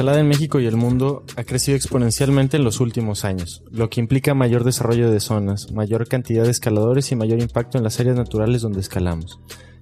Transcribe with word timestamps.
Escalada 0.00 0.20
en 0.20 0.28
México 0.28 0.58
y 0.60 0.66
el 0.66 0.76
mundo 0.76 1.26
ha 1.36 1.44
crecido 1.44 1.76
exponencialmente 1.76 2.56
en 2.56 2.64
los 2.64 2.80
últimos 2.80 3.26
años, 3.26 3.62
lo 3.70 3.90
que 3.90 4.00
implica 4.00 4.32
mayor 4.32 4.64
desarrollo 4.64 5.10
de 5.10 5.20
zonas, 5.20 5.72
mayor 5.72 6.08
cantidad 6.08 6.44
de 6.44 6.50
escaladores 6.50 7.12
y 7.12 7.16
mayor 7.16 7.38
impacto 7.38 7.76
en 7.76 7.84
las 7.84 8.00
áreas 8.00 8.16
naturales 8.16 8.62
donde 8.62 8.80
escalamos. 8.80 9.40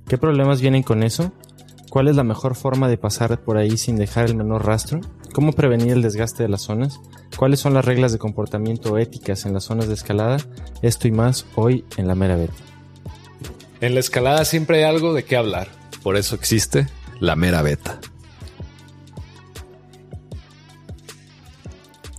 ¿Qué 0.08 0.18
problemas 0.18 0.60
vienen 0.60 0.82
con 0.82 1.04
eso? 1.04 1.32
¿Cuál 1.88 2.08
es 2.08 2.16
la 2.16 2.24
mejor 2.24 2.56
forma 2.56 2.88
de 2.88 2.98
pasar 2.98 3.44
por 3.44 3.58
ahí 3.58 3.78
sin 3.78 3.94
dejar 3.94 4.24
el 4.24 4.34
menor 4.34 4.66
rastro? 4.66 5.00
¿Cómo 5.34 5.52
prevenir 5.52 5.92
el 5.92 6.02
desgaste 6.02 6.42
de 6.42 6.48
las 6.48 6.62
zonas? 6.62 6.98
¿Cuáles 7.36 7.60
son 7.60 7.74
las 7.74 7.84
reglas 7.84 8.10
de 8.10 8.18
comportamiento 8.18 8.98
éticas 8.98 9.46
en 9.46 9.52
las 9.52 9.62
zonas 9.62 9.86
de 9.86 9.94
escalada? 9.94 10.38
Esto 10.82 11.06
y 11.06 11.12
más 11.12 11.46
hoy 11.54 11.84
en 11.96 12.08
la 12.08 12.16
Mera 12.16 12.34
Beta. 12.34 12.54
En 13.80 13.94
la 13.94 14.00
escalada 14.00 14.44
siempre 14.44 14.78
hay 14.78 14.82
algo 14.82 15.14
de 15.14 15.22
qué 15.22 15.36
hablar. 15.36 15.68
Por 16.02 16.16
eso 16.16 16.34
existe 16.34 16.88
la 17.20 17.36
Mera 17.36 17.62
Beta. 17.62 18.00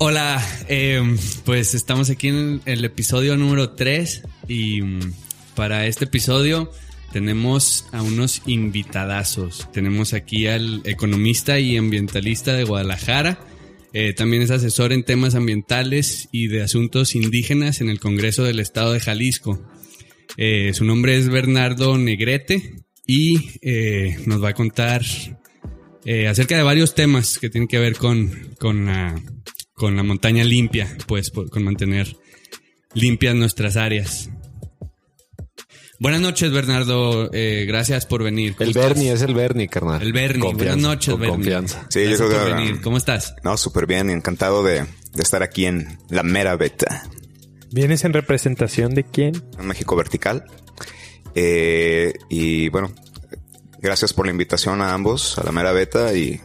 Hola, 0.02 0.42
eh, 0.70 1.04
pues 1.44 1.76
estamos 1.76 2.10
aquí 2.10 2.30
en 2.30 2.62
el 2.64 2.86
episodio 2.86 3.36
número 3.36 3.72
3 3.72 4.24
y 4.48 4.82
mm, 4.82 5.14
para 5.56 5.88
este 5.88 6.06
episodio 6.06 6.72
tenemos 7.12 7.86
a 7.92 8.02
unos 8.02 8.42
invitadazos. 8.46 9.70
Tenemos 9.74 10.14
aquí 10.14 10.48
al 10.48 10.84
economista 10.86 11.60
y 11.60 11.76
ambientalista 11.76 12.54
de 12.54 12.64
Guadalajara. 12.64 13.46
Eh, 13.92 14.14
también 14.14 14.42
es 14.42 14.52
asesor 14.52 14.94
en 14.94 15.04
temas 15.04 15.36
ambientales 15.36 16.30
y 16.32 16.48
de 16.48 16.64
asuntos 16.64 17.14
indígenas 17.14 17.82
en 17.82 17.90
el 17.90 18.00
Congreso 18.00 18.46
del 18.46 18.62
Estado 18.62 18.94
de 18.94 19.02
Jalisco. 19.02 19.62
Eh, 20.38 20.72
su 20.74 20.86
nombre 20.86 21.18
es 21.18 21.28
Bernardo 21.28 21.98
Negrete 21.98 22.86
y 23.06 23.50
nos 24.26 24.42
va 24.42 24.50
a 24.50 24.54
contar 24.54 25.04
acerca 26.30 26.56
de 26.56 26.64
varios 26.64 26.96
temas 26.96 27.38
que 27.38 27.50
tienen 27.50 27.68
que 27.68 27.80
ver 27.80 27.98
con, 27.98 28.56
con 28.58 28.86
la 28.86 29.22
con 29.80 29.96
la 29.96 30.04
montaña 30.04 30.44
limpia, 30.44 30.94
pues 31.08 31.32
con 31.32 31.64
mantener 31.64 32.18
limpias 32.94 33.34
nuestras 33.34 33.78
áreas. 33.78 34.30
Buenas 36.00 36.20
noches, 36.20 36.52
Bernardo. 36.52 37.30
Eh, 37.34 37.64
gracias 37.66 38.06
por 38.06 38.22
venir. 38.22 38.56
El 38.60 38.74
Bernie 38.74 39.14
es 39.14 39.22
el 39.22 39.34
Bernie, 39.34 39.70
carnal. 39.70 40.02
El 40.02 40.12
Bernie. 40.12 40.54
Buenas 40.54 40.78
noches, 40.78 41.18
Bernie. 41.18 41.30
Confianza. 41.30 41.86
Sí, 41.90 42.10
yo 42.10 42.18
creo 42.18 42.30
que. 42.30 42.54
venir. 42.54 42.82
¿Cómo 42.82 42.98
estás? 42.98 43.36
No, 43.44 43.56
súper 43.56 43.88
bien. 43.88 44.10
Encantado 44.10 44.64
de, 44.64 44.82
de, 44.82 45.22
estar 45.22 45.44
aquí 45.44 45.66
en 45.66 45.98
la 46.10 46.24
mera 46.24 46.58
beta. 46.58 47.04
¿Vienes 47.72 48.04
en 48.04 48.12
representación 48.12 48.94
de 48.94 49.06
quién? 49.06 49.42
En 49.58 49.66
México 49.66 49.96
Vertical. 49.96 50.44
Eh, 51.36 52.14
y 52.30 52.68
bueno, 52.68 52.92
gracias 53.80 54.14
por 54.14 54.26
la 54.26 54.32
invitación 54.32 54.82
a 54.82 54.94
ambos, 54.94 55.38
a 55.38 55.44
la 55.44 55.54
mera 55.54 55.72
beta. 55.72 56.14
Y 56.14 56.42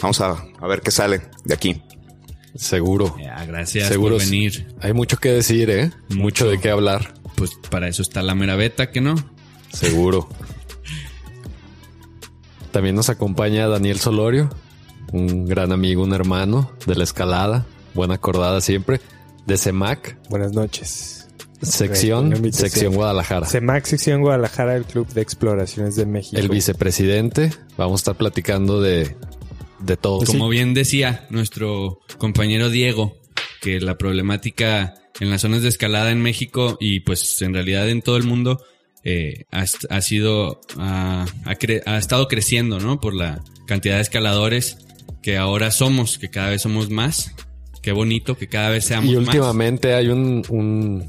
vamos 0.00 0.20
a, 0.22 0.46
a 0.60 0.66
ver 0.66 0.80
qué 0.80 0.90
sale 0.90 1.20
de 1.44 1.54
aquí. 1.54 1.82
Seguro. 2.54 3.16
gracias 3.46 3.88
Seguro 3.88 4.16
por 4.16 4.24
venir. 4.24 4.68
Hay 4.80 4.92
mucho 4.92 5.16
que 5.18 5.30
decir, 5.30 5.70
¿eh? 5.70 5.90
Mucho. 6.08 6.48
de 6.48 6.58
qué 6.58 6.70
hablar. 6.70 7.14
Pues 7.36 7.52
para 7.70 7.88
eso 7.88 8.02
está 8.02 8.22
la 8.22 8.34
mera 8.34 8.56
beta, 8.56 8.90
¿que 8.90 9.00
no? 9.00 9.14
Seguro. 9.72 10.28
También 12.72 12.94
nos 12.94 13.08
acompaña 13.08 13.66
Daniel 13.66 13.98
Solorio, 13.98 14.50
un 15.12 15.46
gran 15.46 15.72
amigo, 15.72 16.02
un 16.02 16.12
hermano 16.12 16.72
de 16.86 16.94
la 16.94 17.04
escalada, 17.04 17.66
buena 17.94 18.14
acordada 18.14 18.60
siempre, 18.60 19.00
de 19.46 19.58
CEMAC. 19.58 20.18
Buenas 20.28 20.52
noches. 20.52 21.28
Sección, 21.62 22.52
sección 22.52 22.94
Guadalajara. 22.94 23.46
CEMAC, 23.46 23.84
sección 23.84 24.22
Guadalajara, 24.22 24.76
el 24.76 24.84
Club 24.84 25.08
de 25.08 25.20
Exploraciones 25.20 25.94
de 25.94 26.06
México. 26.06 26.40
El 26.40 26.48
vicepresidente. 26.48 27.52
Vamos 27.76 28.00
a 28.00 28.02
estar 28.02 28.16
platicando 28.16 28.80
de 28.80 29.16
de 29.80 29.96
todo. 29.96 30.24
Como 30.24 30.48
bien 30.48 30.74
decía 30.74 31.26
nuestro 31.30 32.00
compañero 32.18 32.70
Diego, 32.70 33.16
que 33.60 33.80
la 33.80 33.98
problemática 33.98 34.94
en 35.20 35.30
las 35.30 35.42
zonas 35.42 35.62
de 35.62 35.68
escalada 35.68 36.10
en 36.10 36.22
México 36.22 36.76
y 36.80 37.00
pues 37.00 37.40
en 37.42 37.54
realidad 37.54 37.88
en 37.88 38.02
todo 38.02 38.16
el 38.16 38.24
mundo 38.24 38.62
eh, 39.04 39.44
ha, 39.50 40.00
sido, 40.00 40.60
ha, 40.78 41.26
estado 41.98 42.28
creciendo, 42.28 42.80
¿no? 42.80 43.00
Por 43.00 43.14
la 43.14 43.42
cantidad 43.66 43.96
de 43.96 44.02
escaladores 44.02 44.78
que 45.22 45.36
ahora 45.36 45.70
somos, 45.70 46.18
que 46.18 46.30
cada 46.30 46.50
vez 46.50 46.62
somos 46.62 46.90
más. 46.90 47.34
Qué 47.82 47.92
bonito 47.92 48.36
que 48.36 48.48
cada 48.48 48.70
vez 48.70 48.84
seamos 48.84 49.06
más. 49.06 49.14
Y 49.14 49.16
últimamente 49.16 49.94
hay 49.94 50.08
un, 50.08 51.08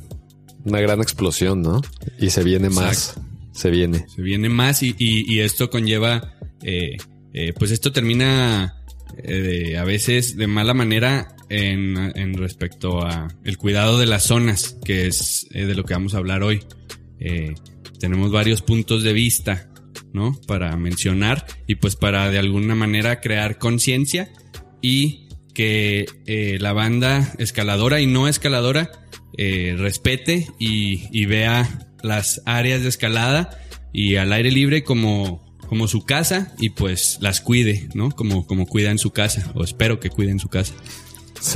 una 0.64 0.80
gran 0.80 1.02
explosión, 1.02 1.62
¿no? 1.62 1.82
Y 2.20 2.30
se 2.30 2.44
viene 2.44 2.70
más. 2.70 3.16
Se 3.52 3.70
viene. 3.70 4.06
Se 4.08 4.22
viene 4.22 4.48
más 4.48 4.84
y, 4.84 4.96
y, 4.98 5.40
esto 5.40 5.70
conlleva 5.70 6.34
eh, 6.64 6.98
eh, 7.34 7.54
pues 7.58 7.72
esto 7.72 7.92
termina 7.92 8.84
eh, 9.24 9.78
a 9.78 9.84
veces 9.84 10.36
de 10.36 10.48
mala 10.48 10.74
manera 10.74 11.36
en, 11.50 12.34
respecto 12.36 13.06
a 13.06 13.28
el 13.44 13.58
cuidado 13.58 14.00
de 14.00 14.06
las 14.06 14.24
zonas, 14.24 14.78
que 14.86 15.08
es 15.08 15.48
eh, 15.52 15.66
de 15.66 15.76
lo 15.76 15.84
que 15.84 15.94
vamos 15.94 16.14
a 16.14 16.18
hablar 16.18 16.44
hoy. 16.44 16.62
tenemos 18.00 18.32
varios 18.32 18.62
puntos 18.62 19.04
de 19.04 19.14
vista, 19.14 19.70
¿no? 20.14 20.40
Para 20.48 20.76
mencionar 20.76 21.46
y 21.68 21.76
pues 21.76 21.96
para 21.96 22.32
de 22.32 22.40
alguna 22.40 22.74
manera 22.74 23.22
crear 23.22 23.58
conciencia 23.58 24.32
y 24.82 25.28
que 25.54 26.06
la 26.60 26.74
banda 26.74 27.34
escaladora 27.38 28.00
y 28.00 28.08
no 28.08 28.28
escaladora 28.28 28.92
respete 29.38 30.48
y, 30.58 31.08
y 31.12 31.26
vea 31.26 31.92
las 32.02 32.42
áreas 32.46 32.82
de 32.82 32.90
escalada 32.90 33.60
y 33.94 34.16
al 34.16 34.34
aire 34.34 34.52
libre 34.52 34.84
como 34.84 35.51
como 35.72 35.88
su 35.88 36.04
casa 36.04 36.52
y 36.60 36.72
pues 36.72 37.18
las 37.22 37.40
cuide, 37.40 37.88
¿no? 37.94 38.12
Como, 38.12 38.46
como 38.46 38.68
cuida 38.68 38.92
en 38.92 38.98
su 38.98 39.12
casa, 39.12 39.50
o 39.56 39.64
espero 39.64 40.02
que 40.02 40.10
cuide 40.10 40.32
en 40.32 40.40
su 40.40 40.50
casa. 40.50 40.74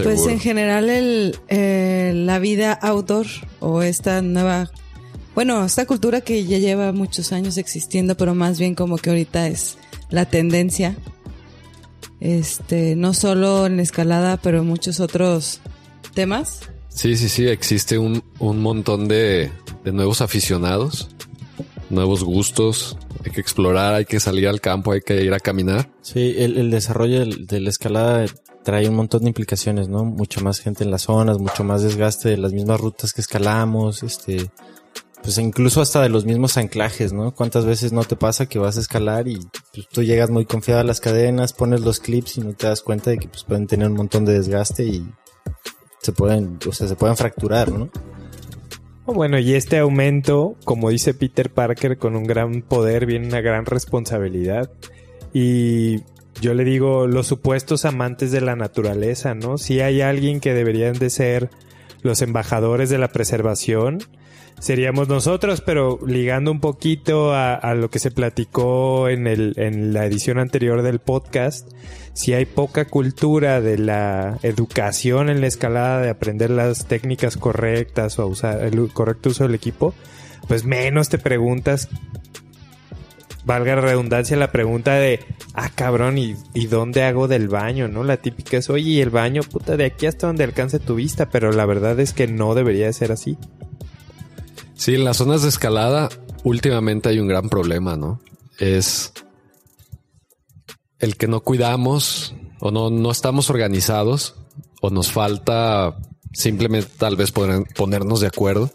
Pues 0.03 0.25
en 0.27 0.39
general 0.39 0.89
el, 0.89 1.37
eh, 1.49 2.13
la 2.15 2.39
vida 2.39 2.71
outdoor 2.71 3.27
o 3.59 3.81
esta 3.81 4.21
nueva, 4.21 4.71
bueno, 5.35 5.65
esta 5.65 5.85
cultura 5.85 6.21
que 6.21 6.45
ya 6.45 6.59
lleva 6.59 6.93
muchos 6.93 7.33
años 7.33 7.57
existiendo, 7.57 8.15
pero 8.15 8.33
más 8.35 8.57
bien 8.57 8.73
como 8.73 8.95
que 8.95 9.09
ahorita 9.09 9.49
es 9.49 9.77
la 10.09 10.23
tendencia, 10.23 10.95
este, 12.21 12.95
no 12.95 13.13
solo 13.13 13.65
en 13.65 13.81
escalada, 13.81 14.37
pero 14.37 14.59
en 14.59 14.65
muchos 14.65 15.01
otros 15.01 15.59
temas. 16.13 16.61
Sí, 16.87 17.17
sí, 17.17 17.27
sí, 17.27 17.47
existe 17.47 17.97
un, 17.97 18.23
un 18.39 18.61
montón 18.61 19.09
de, 19.09 19.51
de 19.83 19.91
nuevos 19.91 20.21
aficionados, 20.21 21.09
nuevos 21.89 22.23
gustos, 22.23 22.97
hay 23.25 23.31
que 23.31 23.41
explorar, 23.41 23.95
hay 23.95 24.05
que 24.05 24.19
salir 24.19 24.47
al 24.47 24.61
campo, 24.61 24.91
hay 24.91 25.01
que 25.01 25.23
ir 25.23 25.33
a 25.33 25.39
caminar. 25.39 25.89
Sí, 26.01 26.35
el, 26.37 26.69
desarrollo 26.69 27.25
de, 27.25 27.59
la 27.59 27.69
escalada 27.69 28.25
trae 28.63 28.87
un 28.87 28.95
montón 28.95 29.23
de 29.23 29.29
implicaciones, 29.29 29.89
¿no? 29.89 30.05
Mucho 30.05 30.41
más 30.41 30.59
gente 30.59 30.83
en 30.83 30.91
las 30.91 31.03
zonas, 31.03 31.39
mucho 31.39 31.63
más 31.63 31.81
desgaste 31.81 32.29
de 32.29 32.37
las 32.37 32.53
mismas 32.53 32.79
rutas 32.79 33.13
que 33.13 33.21
escalamos, 33.21 34.03
este, 34.03 34.49
pues 35.23 35.39
incluso 35.39 35.81
hasta 35.81 36.03
de 36.03 36.09
los 36.09 36.25
mismos 36.25 36.57
anclajes, 36.57 37.13
¿no? 37.13 37.33
¿Cuántas 37.33 37.65
veces 37.65 37.91
no 37.91 38.03
te 38.03 38.15
pasa 38.15 38.45
que 38.45 38.59
vas 38.59 38.77
a 38.77 38.81
escalar 38.81 39.27
y 39.27 39.39
pues, 39.73 39.87
tú 39.89 40.03
llegas 40.03 40.29
muy 40.29 40.45
confiado 40.45 40.81
a 40.81 40.83
las 40.83 41.01
cadenas, 41.01 41.53
pones 41.53 41.81
los 41.81 41.99
clips 41.99 42.37
y 42.37 42.41
no 42.41 42.53
te 42.53 42.67
das 42.67 42.81
cuenta 42.81 43.09
de 43.09 43.17
que 43.17 43.27
pues 43.27 43.43
pueden 43.43 43.65
tener 43.65 43.87
un 43.87 43.97
montón 43.97 44.25
de 44.25 44.33
desgaste 44.33 44.83
y 44.83 45.03
se 46.01 46.11
pueden, 46.11 46.59
o 46.67 46.71
sea, 46.71 46.87
se 46.87 46.95
pueden 46.95 47.17
fracturar, 47.17 47.71
¿no? 47.71 47.89
Bueno, 49.05 49.37
y 49.37 49.53
este 49.53 49.77
aumento, 49.77 50.55
como 50.65 50.89
dice 50.89 51.13
Peter 51.13 51.51
Parker, 51.51 51.97
con 51.97 52.15
un 52.15 52.23
gran 52.23 52.63
poder 52.63 53.05
viene 53.05 53.27
una 53.27 53.41
gran 53.41 53.65
responsabilidad. 53.65 54.71
Y 55.31 56.01
yo 56.41 56.53
le 56.53 56.63
digo, 56.63 57.05
los 57.05 57.27
supuestos 57.27 57.85
amantes 57.85 58.31
de 58.31 58.41
la 58.41 58.55
naturaleza, 58.55 59.35
¿no? 59.35 59.59
Si 59.59 59.79
hay 59.79 60.01
alguien 60.01 60.39
que 60.39 60.53
deberían 60.53 60.93
de 60.93 61.11
ser 61.11 61.49
los 62.01 62.21
embajadores 62.23 62.89
de 62.89 62.97
la 62.97 63.09
preservación, 63.09 63.99
seríamos 64.59 65.07
nosotros, 65.07 65.61
pero 65.61 65.99
ligando 66.05 66.51
un 66.51 66.59
poquito 66.59 67.33
a, 67.33 67.73
lo 67.75 67.89
que 67.89 67.99
se 67.99 68.11
platicó 68.11 69.09
en, 69.09 69.27
el, 69.27 69.53
en 69.57 69.93
la 69.93 70.05
edición 70.05 70.39
anterior 70.39 70.81
del 70.81 70.99
podcast, 70.99 71.71
si 72.13 72.33
hay 72.33 72.45
poca 72.45 72.85
cultura 72.85 73.61
de 73.61 73.77
la 73.77 74.39
educación 74.41 75.29
en 75.29 75.41
la 75.41 75.47
escalada, 75.47 76.01
de 76.01 76.09
aprender 76.09 76.49
las 76.49 76.85
técnicas 76.85 77.37
correctas 77.37 78.19
o 78.19 78.27
usar 78.27 78.63
el 78.63 78.91
correcto 78.91 79.29
uso 79.29 79.43
del 79.43 79.55
equipo, 79.55 79.93
pues 80.47 80.63
menos 80.63 81.09
te 81.09 81.17
preguntas 81.17 81.89
valga 83.45 83.75
redundancia, 83.75 84.35
la 84.37 84.51
pregunta 84.51 84.95
de, 84.95 85.19
ah, 85.53 85.69
cabrón, 85.73 86.17
¿y, 86.17 86.35
¿y 86.53 86.65
dónde 86.65 87.03
hago 87.03 87.27
del 87.27 87.47
baño? 87.47 87.87
¿No? 87.87 88.03
La 88.03 88.17
típica 88.17 88.57
es, 88.57 88.69
oye, 88.69 88.89
¿y 88.89 89.01
el 89.01 89.11
baño? 89.11 89.43
Puta, 89.43 89.77
de 89.77 89.85
aquí 89.85 90.07
hasta 90.07 90.27
donde 90.27 90.43
alcance 90.43 90.79
tu 90.79 90.95
vista, 90.95 91.29
pero 91.29 91.51
la 91.51 91.65
verdad 91.65 91.99
es 91.99 92.13
que 92.13 92.27
no 92.27 92.55
debería 92.55 92.87
de 92.87 92.93
ser 92.93 93.11
así. 93.11 93.37
Sí, 94.75 94.95
en 94.95 95.03
las 95.03 95.17
zonas 95.17 95.41
de 95.41 95.49
escalada 95.49 96.09
últimamente 96.43 97.09
hay 97.09 97.19
un 97.19 97.27
gran 97.27 97.49
problema, 97.49 97.95
¿no? 97.95 98.19
Es 98.59 99.13
el 100.99 101.17
que 101.17 101.27
no 101.27 101.41
cuidamos 101.41 102.35
o 102.59 102.71
no, 102.71 102.89
no 102.89 103.11
estamos 103.11 103.49
organizados 103.49 104.35
o 104.81 104.89
nos 104.89 105.11
falta 105.11 105.97
simplemente 106.33 106.89
tal 106.97 107.15
vez 107.15 107.33
poner- 107.33 107.65
ponernos 107.75 108.19
de 108.21 108.27
acuerdo 108.27 108.71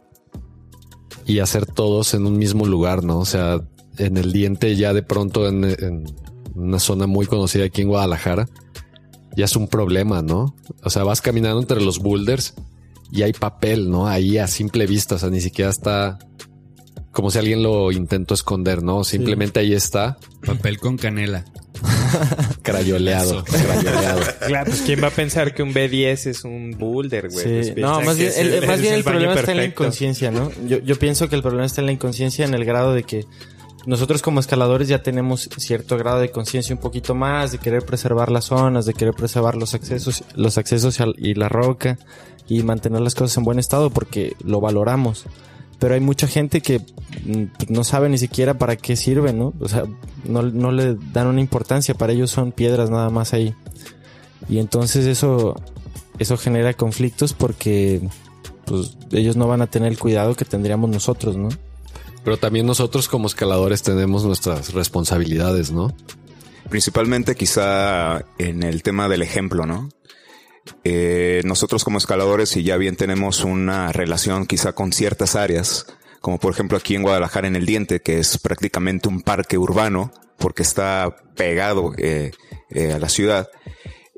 y 1.27 1.39
hacer 1.41 1.67
todos 1.67 2.15
en 2.15 2.27
un 2.27 2.39
mismo 2.39 2.67
lugar, 2.67 3.05
¿no? 3.05 3.19
O 3.19 3.25
sea, 3.25 3.61
en 3.99 4.17
el 4.17 4.33
diente 4.33 4.75
ya 4.77 4.93
de 4.93 5.03
pronto 5.03 5.47
en 5.49 6.05
una 6.55 6.79
zona 6.81 7.07
muy 7.07 7.27
conocida 7.27 7.67
aquí 7.67 7.83
en 7.83 7.89
Guadalajara, 7.89 8.49
ya 9.37 9.45
es 9.45 9.55
un 9.55 9.69
problema, 9.69 10.23
¿no? 10.23 10.57
O 10.83 10.91
sea, 10.91 11.05
vas 11.05 11.21
caminando 11.21 11.61
entre 11.61 11.81
los 11.83 11.99
boulders 12.01 12.55
y 13.13 13.23
hay 13.23 13.33
papel, 13.33 13.91
¿no? 13.91 14.07
Ahí 14.09 14.39
a 14.39 14.47
simple 14.47 14.87
vista, 14.87 15.15
o 15.17 15.19
sea, 15.19 15.31
ni 15.31 15.41
siquiera 15.41 15.71
está 15.71 16.19
como 17.13 17.31
si 17.31 17.39
alguien 17.39 17.63
lo 17.63 17.91
intentó 17.91 18.35
esconder, 18.35 18.83
¿no? 18.85 19.03
Simplemente 19.05 19.59
ahí 19.61 19.75
está, 19.75 20.17
Papel 20.47 20.79
con 20.79 20.97
canela. 20.97 21.45
crayoleado, 22.63 23.45
crayoleado. 23.45 24.21
Claro, 24.47 24.71
pues 24.71 24.83
¿quién 24.83 25.03
va 25.03 25.09
a 25.09 25.13
pensar 25.13 25.55
que 25.55 25.63
un 25.63 25.73
B10 25.73 26.27
es 26.27 26.45
un 26.45 26.73
boulder, 26.79 27.29
güey? 27.31 27.45
Sí. 27.65 27.73
Pues 27.73 27.77
no, 27.79 27.99
piensan 28.01 28.05
más 28.07 28.17
bien 28.19 28.33
el, 28.37 28.67
más 28.67 28.81
bien 28.81 28.95
el 28.95 29.05
problema 29.05 29.35
está 29.35 29.51
en 29.53 29.57
la 29.59 29.65
inconsciencia, 29.65 30.31
¿no? 30.31 30.51
Yo, 30.67 30.79
yo 30.79 30.97
pienso 30.99 31.29
que 31.29 31.37
el 31.37 31.43
problema 31.43 31.67
está 31.67 31.81
en 31.81 31.87
la 31.87 31.93
inconsciencia 31.93 32.45
en 32.45 32.55
el 32.55 32.65
grado 32.65 32.95
de 32.95 33.03
que 33.05 33.25
nosotros 33.87 34.21
como 34.23 34.41
escaladores 34.41 34.89
ya 34.89 35.03
tenemos 35.03 35.49
cierto 35.57 35.97
grado 35.97 36.21
de 36.21 36.31
conciencia 36.31 36.75
un 36.75 36.81
poquito 36.83 37.15
más, 37.15 37.53
de 37.53 37.59
querer 37.59 37.83
preservar 37.85 38.31
las 38.31 38.45
zonas, 38.47 38.85
de 38.87 38.93
querer 38.95 39.15
preservar 39.15 39.57
los 39.57 39.75
accesos, 39.75 40.23
los 40.35 40.59
accesos 40.59 41.01
al- 41.01 41.15
y 41.17 41.35
la 41.35 41.49
roca 41.49 41.99
y 42.51 42.65
mantener 42.65 43.01
las 43.01 43.15
cosas 43.15 43.37
en 43.39 43.45
buen 43.45 43.61
estado 43.61 43.91
porque 43.91 44.35
lo 44.45 44.61
valoramos. 44.61 45.25
Pero 45.79 45.95
hay 45.95 46.01
mucha 46.01 46.27
gente 46.27 46.61
que 46.61 46.81
mm, 46.81 47.45
no 47.69 47.85
sabe 47.85 48.09
ni 48.09 48.19
siquiera 48.19 48.59
para 48.59 48.77
qué 48.77 48.97
sirve, 48.97 49.33
¿no? 49.33 49.55
O 49.61 49.69
sea, 49.69 49.85
no, 50.25 50.43
no 50.43 50.73
le 50.73 50.97
dan 51.13 51.29
una 51.29 51.41
importancia, 51.41 51.95
para 51.95 52.13
ellos 52.13 52.33
son 52.33 52.51
piedras 52.51 52.91
nada 52.91 53.09
más 53.09 53.33
ahí. 53.33 53.55
Y 54.49 54.59
entonces 54.59 55.07
eso, 55.07 55.55
eso 56.19 56.37
genera 56.37 56.75
conflictos 56.75 57.35
porque 57.35 58.03
pues 58.65 58.97
ellos 59.13 59.37
no 59.37 59.47
van 59.47 59.63
a 59.63 59.69
tener 59.69 59.93
el 59.93 59.99
cuidado 59.99 60.35
que 60.35 60.45
tendríamos 60.45 60.91
nosotros, 60.91 61.37
¿no? 61.37 61.51
Pero 62.25 62.37
también 62.37 62.67
nosotros 62.67 63.07
como 63.09 63.29
escaladores 63.29 63.83
tenemos 63.83 64.25
nuestras 64.25 64.75
responsabilidades, 64.75 65.71
¿no? 65.71 65.95
Principalmente 66.69 67.37
quizá 67.37 68.25
en 68.39 68.65
el 68.65 68.83
tema 68.83 69.09
del 69.09 69.23
ejemplo, 69.23 69.67
¿no? 69.67 69.89
Eh, 70.85 71.43
nosotros 71.45 71.85
como 71.85 71.99
escaladores, 71.99 72.51
si 72.51 72.63
ya 72.63 72.77
bien 72.77 72.97
tenemos 72.97 73.45
una 73.45 73.93
relación 73.93 74.47
quizá 74.47 74.73
con 74.73 74.93
ciertas 74.93 75.37
áreas, 75.37 75.87
como 76.21 76.39
por 76.39 76.53
ejemplo 76.53 76.77
aquí 76.77 76.95
en 76.95 77.03
Guadalajara 77.03 77.49
en 77.49 77.57
el 77.57 77.67
Diente, 77.67 78.01
que 78.01 78.19
es 78.19 78.39
prácticamente 78.39 79.09
un 79.09 79.23
parque 79.23 79.59
urbano, 79.59 80.13
porque 80.39 80.63
está 80.63 81.17
pegado 81.37 81.93
eh, 81.99 82.33
eh, 82.71 82.93
a 82.93 82.99
la 82.99 83.09
ciudad, 83.09 83.49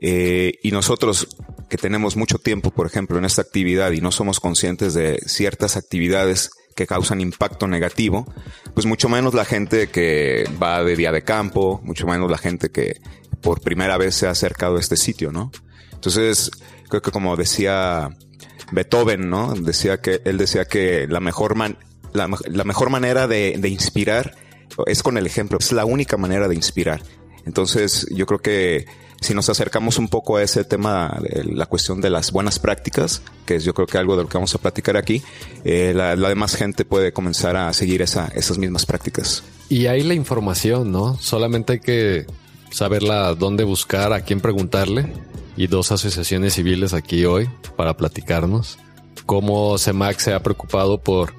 eh, 0.01 0.55
y 0.63 0.73
nosotros 0.73 1.29
que 1.69 1.77
tenemos 1.77 2.17
mucho 2.17 2.39
tiempo, 2.39 2.73
por 2.73 2.87
ejemplo, 2.87 3.19
en 3.19 3.25
esta 3.25 3.43
actividad 3.43 3.93
y 3.93 4.01
no 4.01 4.11
somos 4.11 4.41
conscientes 4.41 4.95
de 4.95 5.19
ciertas 5.27 5.77
actividades 5.77 6.51
que 6.75 6.87
causan 6.87 7.21
impacto 7.21 7.69
negativo, 7.69 8.27
pues 8.75 8.85
mucho 8.85 9.09
menos 9.09 9.33
la 9.33 9.45
gente 9.45 9.89
que 9.89 10.45
va 10.61 10.83
de 10.83 10.97
día 10.97 11.13
de 11.13 11.23
campo, 11.23 11.81
mucho 11.85 12.07
menos 12.07 12.31
la 12.31 12.39
gente 12.39 12.71
que 12.71 13.01
por 13.41 13.61
primera 13.61 13.97
vez 13.97 14.17
se 14.17 14.27
ha 14.27 14.31
acercado 14.31 14.77
a 14.77 14.81
este 14.81 14.97
sitio, 14.97 15.31
¿no? 15.31 15.53
Entonces, 16.03 16.51
creo 16.89 17.01
que 17.01 17.13
como 17.13 17.37
decía 17.37 18.09
Beethoven, 18.73 19.31
¿no? 19.31 19.55
Decía 19.55 20.01
que, 20.01 20.21
él 20.25 20.37
decía 20.37 20.65
que 20.65 21.07
la 21.09 21.21
mejor 21.21 21.55
man- 21.55 21.79
la, 22.13 22.27
me- 22.27 22.39
la 22.51 22.65
mejor 22.65 22.91
manera 22.91 23.29
de, 23.29 23.57
inspirar 23.69 24.35
es 24.87 25.05
con 25.05 25.17
el 25.17 25.27
ejemplo, 25.27 25.59
es 25.61 25.71
la 25.71 25.85
única 25.85 26.17
manera 26.17 26.49
de 26.49 26.57
inspirar. 26.57 27.03
Entonces, 27.47 28.07
yo 28.11 28.27
creo 28.27 28.41
que 28.41 28.87
si 29.21 29.33
nos 29.33 29.49
acercamos 29.49 29.97
un 29.99 30.09
poco 30.09 30.39
a 30.39 30.43
ese 30.43 30.65
tema, 30.65 31.21
la 31.45 31.67
cuestión 31.67 32.01
de 32.01 32.11
las 32.11 32.33
buenas 32.33 32.59
prácticas, 32.59 33.23
que 33.47 33.55
es 33.57 33.65
yo 33.65 33.73
creo 33.73 33.87
que 33.87 33.97
algo 33.97 34.17
de 34.17 34.25
lo 34.25 34.29
que 34.29 34.37
vamos 34.39 34.53
a 34.57 34.59
platicar 34.59 34.97
aquí, 34.97 35.23
eh, 35.65 35.93
la, 35.95 36.17
la 36.17 36.29
demás 36.31 36.57
gente 36.57 36.85
puede 36.85 37.13
comenzar 37.13 37.55
a 37.57 37.73
seguir 37.73 38.03
esa, 38.03 38.27
esas 38.35 38.59
mismas 38.59 38.87
prácticas. 38.87 39.45
Y 39.69 39.87
hay 39.87 40.03
la 40.03 40.15
información, 40.15 40.91
¿no? 40.91 41.17
Solamente 41.21 41.75
hay 41.75 41.81
que 41.81 42.27
saberla 42.73 43.35
dónde 43.37 43.63
buscar, 43.63 44.13
a 44.13 44.23
quién 44.23 44.41
preguntarle. 44.41 45.07
Y 45.57 45.67
dos 45.67 45.93
asociaciones 45.93 46.55
civiles 46.55 46.95
aquí 46.95 47.25
hoy 47.25 47.49
para 47.77 47.97
platicarnos 47.97 48.79
cómo 49.27 49.79
CEMAC 49.79 50.19
se 50.19 50.33
ha 50.33 50.43
preocupado 50.43 50.99
por 50.99 51.33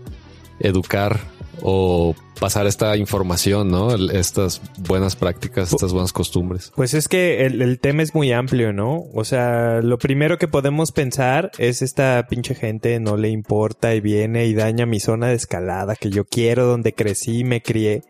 educar 0.59 1.19
o 1.61 2.15
pasar 2.39 2.67
esta 2.67 2.97
información, 2.97 3.69
¿no? 3.69 3.95
Estas 4.11 4.61
buenas 4.79 5.15
prácticas, 5.15 5.71
estas 5.71 5.93
buenas 5.93 6.11
costumbres. 6.11 6.71
Pues 6.75 6.93
es 6.93 7.07
que 7.07 7.45
el, 7.45 7.61
el 7.61 7.79
tema 7.79 8.03
es 8.03 8.13
muy 8.13 8.31
amplio, 8.33 8.73
¿no? 8.73 9.05
O 9.13 9.23
sea, 9.23 9.79
lo 9.81 9.97
primero 9.97 10.37
que 10.37 10.47
podemos 10.47 10.91
pensar 10.91 11.51
es 11.57 11.81
esta 11.81 12.25
pinche 12.29 12.55
gente 12.55 12.99
no 12.99 13.15
le 13.15 13.29
importa 13.29 13.95
y 13.95 14.01
viene 14.01 14.45
y 14.47 14.53
daña 14.53 14.85
mi 14.85 14.99
zona 14.99 15.27
de 15.27 15.35
escalada 15.35 15.95
que 15.95 16.09
yo 16.09 16.25
quiero, 16.25 16.65
donde 16.65 16.93
crecí 16.93 17.39
y 17.39 17.43
me 17.43 17.61
crié. 17.61 18.03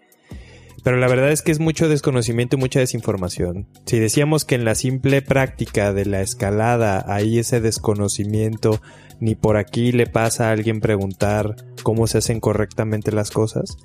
Pero 0.84 0.98
la 0.98 1.08
verdad 1.08 1.32
es 1.32 1.42
que 1.42 1.52
es 1.52 1.60
mucho 1.60 1.88
desconocimiento 1.88 2.56
y 2.56 2.60
mucha 2.60 2.80
desinformación. 2.80 3.68
Si 3.86 4.00
decíamos 4.00 4.44
que 4.44 4.56
en 4.56 4.66
la 4.66 4.76
simple 4.76 5.22
práctica 5.22 5.94
de 5.94 6.06
la 6.06 6.22
escalada 6.22 7.06
hay 7.08 7.40
ese 7.40 7.62
desconocimiento, 7.62 8.82
ni 9.20 9.36
por 9.36 9.56
aquí 9.56 9.94
le 9.94 10.08
pasa 10.08 10.50
a 10.50 10.52
alguien 10.52 10.82
preguntar 10.82 11.56
cómo 11.84 12.06
se 12.08 12.18
hacen 12.18 12.42
correctamente 12.42 13.14
las 13.14 13.32
cosas, 13.32 13.78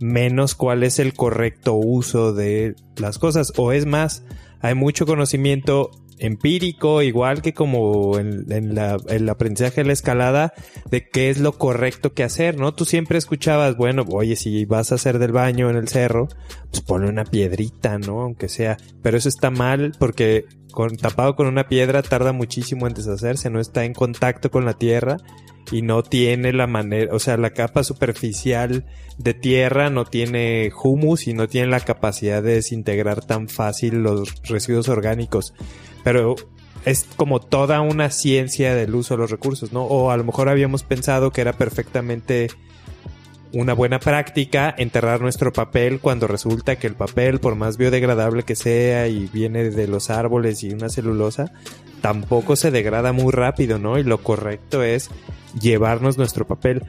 menos 0.00 0.54
cuál 0.54 0.84
es 0.84 0.98
el 0.98 1.12
correcto 1.12 1.74
uso 1.74 2.32
de 2.32 2.74
las 2.96 3.18
cosas. 3.18 3.52
O 3.56 3.72
es 3.72 3.84
más, 3.84 4.24
hay 4.60 4.74
mucho 4.74 5.04
conocimiento 5.04 5.90
empírico, 6.18 7.02
igual 7.02 7.42
que 7.42 7.52
como 7.54 8.18
en, 8.18 8.74
la, 8.74 8.96
el 9.08 9.28
aprendizaje 9.28 9.82
de 9.82 9.86
la 9.86 9.92
escalada, 9.92 10.52
de 10.90 11.08
qué 11.08 11.30
es 11.30 11.38
lo 11.38 11.52
correcto 11.52 12.12
que 12.12 12.24
hacer, 12.24 12.58
¿no? 12.58 12.74
Tú 12.74 12.84
siempre 12.84 13.18
escuchabas, 13.18 13.76
bueno, 13.76 14.04
oye, 14.10 14.36
si 14.36 14.64
vas 14.64 14.92
a 14.92 14.96
hacer 14.96 15.18
del 15.18 15.32
baño 15.32 15.70
en 15.70 15.76
el 15.76 15.88
cerro, 15.88 16.28
pues 16.70 16.82
ponle 16.82 17.08
una 17.08 17.24
piedrita, 17.24 17.98
¿no? 17.98 18.22
Aunque 18.22 18.48
sea, 18.48 18.76
pero 19.02 19.16
eso 19.16 19.28
está 19.28 19.50
mal 19.50 19.92
porque 19.98 20.44
con, 20.72 20.96
tapado 20.96 21.36
con 21.36 21.46
una 21.46 21.68
piedra 21.68 22.02
tarda 22.02 22.32
muchísimo 22.32 22.86
en 22.86 22.94
deshacerse, 22.94 23.50
no 23.50 23.60
está 23.60 23.84
en 23.84 23.94
contacto 23.94 24.50
con 24.50 24.64
la 24.64 24.74
tierra 24.74 25.16
y 25.70 25.82
no 25.82 26.02
tiene 26.02 26.52
la 26.52 26.66
manera, 26.66 27.14
o 27.14 27.18
sea, 27.18 27.36
la 27.36 27.50
capa 27.50 27.84
superficial 27.84 28.86
de 29.18 29.34
tierra 29.34 29.90
no 29.90 30.04
tiene 30.04 30.70
humus 30.82 31.26
y 31.26 31.34
no 31.34 31.48
tiene 31.48 31.68
la 31.68 31.80
capacidad 31.80 32.42
de 32.42 32.54
desintegrar 32.54 33.24
tan 33.24 33.48
fácil 33.48 34.02
los 34.02 34.42
residuos 34.44 34.88
orgánicos. 34.88 35.54
Pero 36.04 36.36
es 36.84 37.06
como 37.16 37.40
toda 37.40 37.80
una 37.80 38.10
ciencia 38.10 38.74
del 38.74 38.94
uso 38.94 39.14
de 39.14 39.18
los 39.18 39.30
recursos, 39.30 39.72
¿no? 39.72 39.84
O 39.84 40.10
a 40.10 40.16
lo 40.16 40.24
mejor 40.24 40.48
habíamos 40.48 40.82
pensado 40.82 41.32
que 41.32 41.40
era 41.40 41.52
perfectamente 41.52 42.48
una 43.52 43.72
buena 43.72 43.98
práctica 43.98 44.74
enterrar 44.76 45.20
nuestro 45.20 45.52
papel 45.52 46.00
cuando 46.00 46.26
resulta 46.26 46.76
que 46.76 46.86
el 46.86 46.94
papel, 46.94 47.40
por 47.40 47.54
más 47.54 47.76
biodegradable 47.76 48.42
que 48.42 48.56
sea 48.56 49.08
y 49.08 49.26
viene 49.32 49.70
de 49.70 49.88
los 49.88 50.10
árboles 50.10 50.62
y 50.62 50.70
una 50.70 50.88
celulosa, 50.88 51.52
tampoco 52.00 52.56
se 52.56 52.70
degrada 52.70 53.12
muy 53.12 53.32
rápido, 53.32 53.78
¿no? 53.78 53.98
Y 53.98 54.04
lo 54.04 54.18
correcto 54.22 54.82
es 54.82 55.10
llevarnos 55.60 56.18
nuestro 56.18 56.46
papel. 56.46 56.82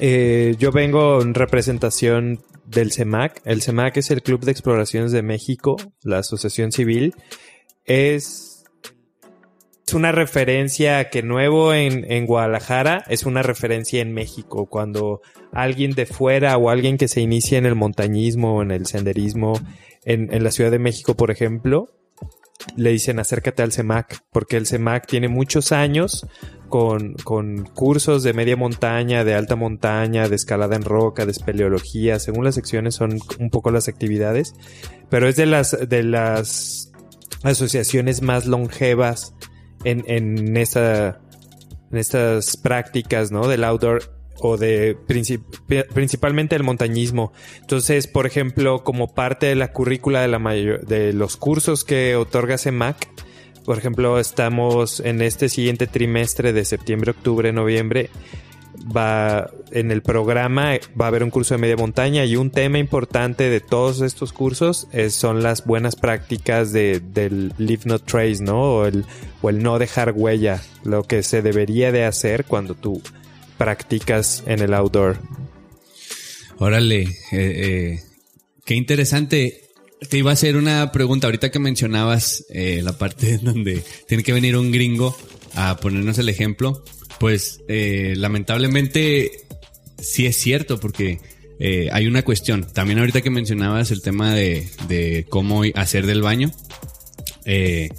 Eh, 0.00 0.56
yo 0.58 0.72
vengo 0.72 1.20
en 1.22 1.34
representación 1.34 2.40
del 2.66 2.92
CEMAC. 2.92 3.40
El 3.44 3.62
CEMAC 3.62 3.98
es 3.98 4.10
el 4.10 4.22
Club 4.22 4.44
de 4.44 4.52
Exploraciones 4.52 5.12
de 5.12 5.22
México, 5.22 5.76
la 6.02 6.18
asociación 6.18 6.72
civil. 6.72 7.14
Es, 7.84 8.47
es 9.88 9.94
una 9.94 10.12
referencia 10.12 11.08
que 11.08 11.22
nuevo 11.22 11.72
en, 11.72 12.04
en 12.12 12.26
Guadalajara 12.26 13.04
es 13.08 13.24
una 13.24 13.42
referencia 13.42 14.02
en 14.02 14.12
México. 14.12 14.66
Cuando 14.66 15.22
alguien 15.50 15.92
de 15.92 16.04
fuera 16.04 16.58
o 16.58 16.68
alguien 16.68 16.98
que 16.98 17.08
se 17.08 17.22
inicia 17.22 17.56
en 17.56 17.64
el 17.64 17.74
montañismo 17.74 18.60
en 18.60 18.70
el 18.70 18.84
senderismo 18.84 19.58
en, 20.04 20.30
en 20.30 20.44
la 20.44 20.50
Ciudad 20.50 20.70
de 20.70 20.78
México, 20.78 21.16
por 21.16 21.30
ejemplo, 21.30 21.88
le 22.76 22.90
dicen 22.90 23.18
acércate 23.18 23.62
al 23.62 23.72
CEMAC, 23.72 24.24
porque 24.30 24.58
el 24.58 24.66
CEMAC 24.66 25.06
tiene 25.06 25.28
muchos 25.28 25.72
años 25.72 26.26
con, 26.68 27.14
con 27.24 27.64
cursos 27.64 28.22
de 28.22 28.34
media 28.34 28.58
montaña, 28.58 29.24
de 29.24 29.36
alta 29.36 29.56
montaña, 29.56 30.28
de 30.28 30.36
escalada 30.36 30.76
en 30.76 30.82
roca, 30.82 31.24
de 31.24 31.32
espeleología, 31.32 32.18
según 32.18 32.44
las 32.44 32.56
secciones 32.56 32.94
son 32.94 33.20
un 33.38 33.48
poco 33.48 33.70
las 33.70 33.88
actividades, 33.88 34.52
pero 35.08 35.28
es 35.28 35.36
de 35.36 35.46
las, 35.46 35.88
de 35.88 36.02
las 36.02 36.92
asociaciones 37.42 38.20
más 38.20 38.44
longevas 38.44 39.34
en, 39.84 40.04
en 40.06 40.56
esta, 40.56 41.20
en 41.90 41.98
estas 41.98 42.56
prácticas, 42.56 43.30
¿no? 43.30 43.46
Del 43.48 43.64
outdoor 43.64 44.18
o 44.40 44.56
de 44.56 44.96
principalmente 45.94 46.54
el 46.54 46.62
montañismo. 46.62 47.32
Entonces, 47.60 48.06
por 48.06 48.26
ejemplo, 48.26 48.84
como 48.84 49.14
parte 49.14 49.46
de 49.46 49.56
la 49.56 49.72
currícula 49.72 50.22
de 50.22 50.28
la 50.28 50.38
de 50.38 51.12
los 51.12 51.36
cursos 51.36 51.84
que 51.84 52.14
otorga 52.14 52.56
CEMAC, 52.56 53.08
por 53.64 53.78
ejemplo, 53.78 54.18
estamos 54.18 55.00
en 55.00 55.20
este 55.20 55.48
siguiente 55.48 55.86
trimestre 55.86 56.52
de 56.52 56.64
septiembre, 56.64 57.10
octubre, 57.10 57.52
noviembre 57.52 58.10
va 58.84 59.50
en 59.70 59.90
el 59.90 60.02
programa 60.02 60.74
va 61.00 61.06
a 61.06 61.08
haber 61.08 61.22
un 61.22 61.30
curso 61.30 61.54
de 61.54 61.58
media 61.58 61.76
montaña 61.76 62.24
y 62.24 62.36
un 62.36 62.50
tema 62.50 62.78
importante 62.78 63.50
de 63.50 63.60
todos 63.60 64.00
estos 64.00 64.32
cursos 64.32 64.88
son 65.10 65.42
las 65.42 65.64
buenas 65.64 65.96
prácticas 65.96 66.72
de, 66.72 67.00
del 67.00 67.52
leave 67.58 67.82
no 67.84 67.98
trace, 67.98 68.42
¿no? 68.42 68.60
O 68.60 68.86
el, 68.86 69.04
o 69.42 69.50
el 69.50 69.62
no 69.62 69.78
dejar 69.78 70.12
huella, 70.16 70.62
lo 70.84 71.04
que 71.04 71.22
se 71.22 71.42
debería 71.42 71.92
de 71.92 72.04
hacer 72.04 72.44
cuando 72.44 72.74
tú 72.74 73.02
practicas 73.56 74.42
en 74.46 74.60
el 74.60 74.72
outdoor. 74.72 75.18
Órale, 76.58 77.02
eh, 77.02 77.08
eh, 77.32 78.00
qué 78.64 78.74
interesante. 78.74 79.64
Te 80.08 80.18
iba 80.18 80.30
a 80.30 80.34
hacer 80.34 80.56
una 80.56 80.92
pregunta 80.92 81.26
ahorita 81.26 81.50
que 81.50 81.58
mencionabas 81.58 82.44
eh, 82.50 82.80
la 82.82 82.96
parte 82.96 83.38
donde 83.42 83.84
tiene 84.06 84.22
que 84.22 84.32
venir 84.32 84.56
un 84.56 84.72
gringo 84.72 85.16
a 85.54 85.76
ponernos 85.76 86.18
el 86.18 86.28
ejemplo 86.28 86.84
pues 87.18 87.62
eh, 87.68 88.14
lamentablemente 88.16 89.44
sí 89.98 90.26
es 90.26 90.36
cierto 90.36 90.78
porque 90.78 91.20
eh, 91.58 91.88
hay 91.92 92.06
una 92.06 92.22
cuestión. 92.24 92.66
También 92.72 92.98
ahorita 92.98 93.20
que 93.20 93.30
mencionabas 93.30 93.90
el 93.90 94.02
tema 94.02 94.34
de, 94.34 95.26
cómo 95.28 95.62
hacer 95.74 96.06
del 96.06 96.22
baño. 96.22 96.52
Eh, 97.44 97.90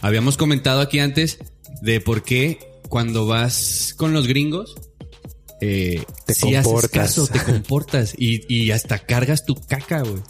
habíamos 0.00 0.36
comentado 0.36 0.80
aquí 0.80 0.98
antes 0.98 1.38
de 1.80 2.00
por 2.00 2.22
qué 2.22 2.58
cuando 2.88 3.26
vas 3.26 3.94
con 3.96 4.12
los 4.12 4.26
gringos 4.26 4.76
te 5.58 6.04
haces 6.56 6.88
caso, 6.90 7.26
te 7.26 7.42
comportas 7.44 8.14
y, 8.16 8.52
y 8.52 8.70
hasta 8.72 8.98
cargas 8.98 9.46
tu 9.46 9.54
caca, 9.54 10.02
güey. 10.02 10.22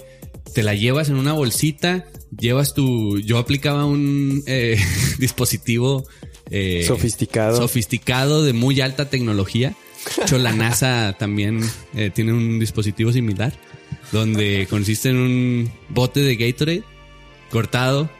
Te 0.55 0.63
la 0.63 0.75
llevas 0.75 1.11
en 1.11 1.17
una 1.17 1.35
bolsita, 1.35 2.07
llevas 2.39 2.73
tu... 2.73 3.19
Yo 3.19 3.37
aplicaba 3.37 3.85
un 3.85 4.43
dispositivo 5.19 6.07
eh, 6.51 6.85
sofisticado. 6.87 7.57
Sofisticado 7.57 8.45
de 8.45 8.53
muy 8.53 8.81
alta 8.81 9.11
tecnología. 9.11 9.75
De 10.17 10.23
hecho, 10.23 10.39
la 10.39 10.53
NASA 10.53 11.17
también 11.19 11.61
eh, 11.95 12.11
tiene 12.15 12.33
un 12.33 12.59
dispositivo 12.59 13.13
similar, 13.13 13.53
donde 14.13 14.67
consiste 14.71 15.11
en 15.11 15.17
un 15.17 15.73
bote 15.89 16.21
de 16.21 16.37
Gatorade 16.37 16.83
cortado 17.51 18.11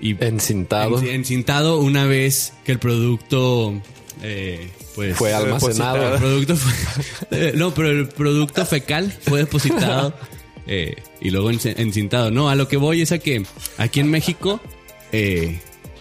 y 0.00 0.22
encintado. 0.22 1.00
encintado 1.02 1.78
una 1.78 2.04
vez 2.04 2.52
que 2.64 2.72
el 2.72 2.78
producto 2.78 3.74
eh, 4.22 4.70
pues 4.94 5.16
fue 5.16 5.32
almacenado. 5.32 6.14
El 6.14 6.18
producto 6.18 6.56
no, 7.54 7.74
pero 7.74 7.90
el 7.90 8.08
producto 8.08 8.64
fecal 8.66 9.10
fue 9.10 9.40
depositado 9.40 10.14
y 11.20 11.30
luego 11.30 11.50
encintado. 11.50 12.30
No, 12.30 12.48
a 12.50 12.54
lo 12.54 12.68
que 12.68 12.76
voy 12.76 13.02
es 13.02 13.12
a 13.12 13.18
que 13.18 13.44
aquí 13.78 14.00
en 14.00 14.10
México 14.10 14.60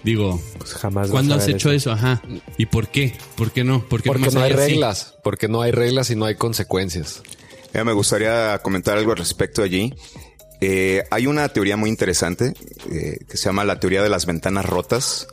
Digo, 0.05 0.39
pues 0.59 0.73
jamás. 0.73 1.09
¿Cuándo 1.09 1.33
has 1.33 1.47
hecho 1.47 1.71
eso? 1.71 1.91
Ajá. 1.91 2.21
¿Y 2.59 2.67
por 2.67 2.89
qué? 2.89 3.17
¿Por 3.35 3.51
qué 3.51 3.63
no? 3.63 3.83
Porque 3.89 4.11
no 4.11 4.39
hay 4.39 4.53
reglas. 4.53 5.15
Porque 5.23 5.47
no 5.47 5.63
hay 5.63 5.71
reglas 5.71 6.11
y 6.11 6.15
no 6.15 6.25
hay 6.25 6.35
consecuencias. 6.35 7.23
me 7.73 7.91
gustaría 7.91 8.59
comentar 8.59 8.99
algo 8.99 9.13
al 9.13 9.17
respecto 9.17 9.63
allí. 9.63 9.95
Eh, 10.61 11.03
hay 11.09 11.25
una 11.25 11.49
teoría 11.49 11.75
muy 11.75 11.89
interesante 11.89 12.53
eh, 12.91 13.17
que 13.27 13.35
se 13.35 13.45
llama 13.45 13.65
la 13.65 13.79
teoría 13.79 14.03
de 14.03 14.09
las 14.09 14.27
ventanas 14.27 14.65
rotas. 14.67 15.27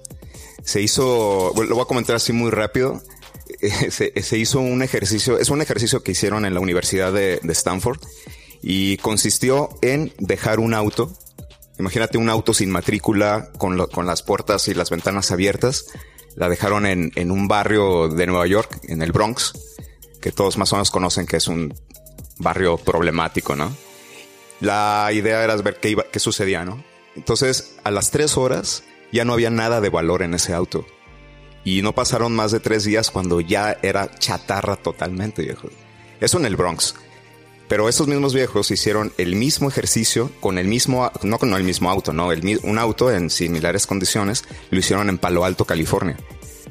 Se 0.65 0.81
hizo, 0.81 1.53
lo 1.55 1.75
voy 1.75 1.83
a 1.83 1.87
comentar 1.87 2.17
así 2.17 2.33
muy 2.33 2.51
rápido. 2.51 3.03
Eh, 3.61 3.91
se, 4.23 4.39
hizo 4.39 4.61
un 4.61 4.83
ejercicio, 4.83 5.39
es 5.39 5.51
un 5.51 5.61
ejercicio 5.61 6.03
que 6.03 6.13
hicieron 6.13 6.47
en 6.47 6.55
la 6.55 6.61
Universidad 6.61 7.13
de, 7.13 7.41
de 7.43 7.53
Stanford 7.53 8.01
y 8.63 8.97
consistió 8.99 9.69
en 9.83 10.15
dejar 10.19 10.61
un 10.61 10.73
auto 10.73 11.13
Imagínate 11.79 12.19
un 12.19 12.29
auto 12.29 12.55
sin 12.55 12.71
matrícula 12.71 13.51
con, 13.59 13.87
con 13.87 14.07
las 14.07 14.23
puertas 14.23 14.69
y 14.69 14.75
las 14.75 14.91
ventanas 14.91 15.31
abiertas. 15.31 15.87
La 16.37 16.49
dejaron 16.49 16.87
en, 16.87 17.13
en, 17.15 17.31
un 17.31 17.49
barrio 17.49 18.09
de 18.09 18.27
Nueva 18.27 18.47
York, 18.47 18.81
en 18.85 19.03
el 19.03 19.13
Bronx, 19.13 19.53
que 20.21 20.33
todos 20.33 20.59
más 20.59 20.73
o 20.73 20.77
menos 20.77 20.91
conocen 20.91 21.27
que 21.27 21.37
es 21.37 21.49
un 21.49 21.75
barrio 22.39 22.79
problemático, 22.79 23.57
¿no? 23.57 23.75
La 24.61 25.11
idea 25.13 25.43
era 25.43 25.57
ver 25.57 25.81
qué, 25.81 25.91
iba, 25.91 26.05
qué 26.05 26.21
sucedía, 26.21 26.65
¿no? 26.65 26.83
Entonces, 27.17 27.77
a 27.85 27.91
las 27.91 28.11
tres 28.11 28.37
horas 28.37 28.85
ya 29.13 29.25
no 29.25 29.35
había 29.35 29.51
nada 29.51 29.81
de 29.81 29.91
valor 29.91 30.23
en 30.23 30.35
ese 30.35 30.55
auto. 30.55 30.87
Y 31.65 31.83
no 31.83 31.95
pasaron 31.95 32.35
más 32.35 32.51
de 32.51 32.61
tres 32.61 32.85
días 32.85 33.11
cuando 33.11 33.41
ya 33.41 33.77
era 33.83 34.11
chatarra 34.19 34.77
totalmente, 34.77 35.43
viejo. 35.43 35.69
Eso 36.21 36.39
en 36.39 36.47
el 36.47 36.57
Bronx. 36.57 36.95
Pero 37.73 37.89
esos 37.89 38.07
mismos 38.07 38.35
viejos 38.35 38.71
hicieron 38.71 39.15
el 39.17 39.35
mismo 39.35 39.67
ejercicio 39.67 40.31
con 40.41 40.59
el 40.59 40.69
mismo, 40.69 41.11
no 41.23 41.39
con 41.39 41.55
el 41.55 41.65
mismo 41.65 41.91
auto, 41.91 42.13
no, 42.13 42.31
el, 42.31 42.61
un 42.65 42.79
auto 42.79 43.11
en 43.11 43.31
similares 43.31 43.87
condiciones, 43.87 44.45
lo 44.69 44.79
hicieron 44.79 45.09
en 45.09 45.17
Palo 45.17 45.47
Alto, 45.47 45.65
California. 45.65 46.19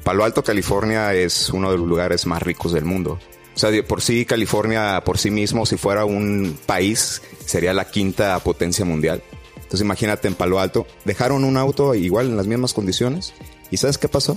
Palo 0.04 0.22
Alto, 0.22 0.44
California 0.44 1.12
es 1.12 1.50
uno 1.50 1.72
de 1.72 1.78
los 1.78 1.88
lugares 1.88 2.24
más 2.26 2.40
ricos 2.40 2.70
del 2.72 2.84
mundo. 2.84 3.18
O 3.52 3.58
sea, 3.58 3.70
por 3.82 4.00
sí 4.00 4.24
California, 4.24 5.02
por 5.04 5.18
sí 5.18 5.32
mismo, 5.32 5.66
si 5.66 5.76
fuera 5.76 6.04
un 6.04 6.56
país, 6.66 7.20
sería 7.44 7.74
la 7.74 7.90
quinta 7.90 8.38
potencia 8.38 8.84
mundial. 8.84 9.24
Entonces 9.56 9.80
imagínate 9.80 10.28
en 10.28 10.36
Palo 10.36 10.60
Alto, 10.60 10.86
dejaron 11.04 11.42
un 11.42 11.56
auto 11.56 11.96
igual 11.96 12.28
en 12.28 12.36
las 12.36 12.46
mismas 12.46 12.74
condiciones. 12.74 13.34
¿Y 13.72 13.78
sabes 13.78 13.98
qué 13.98 14.06
pasó? 14.06 14.36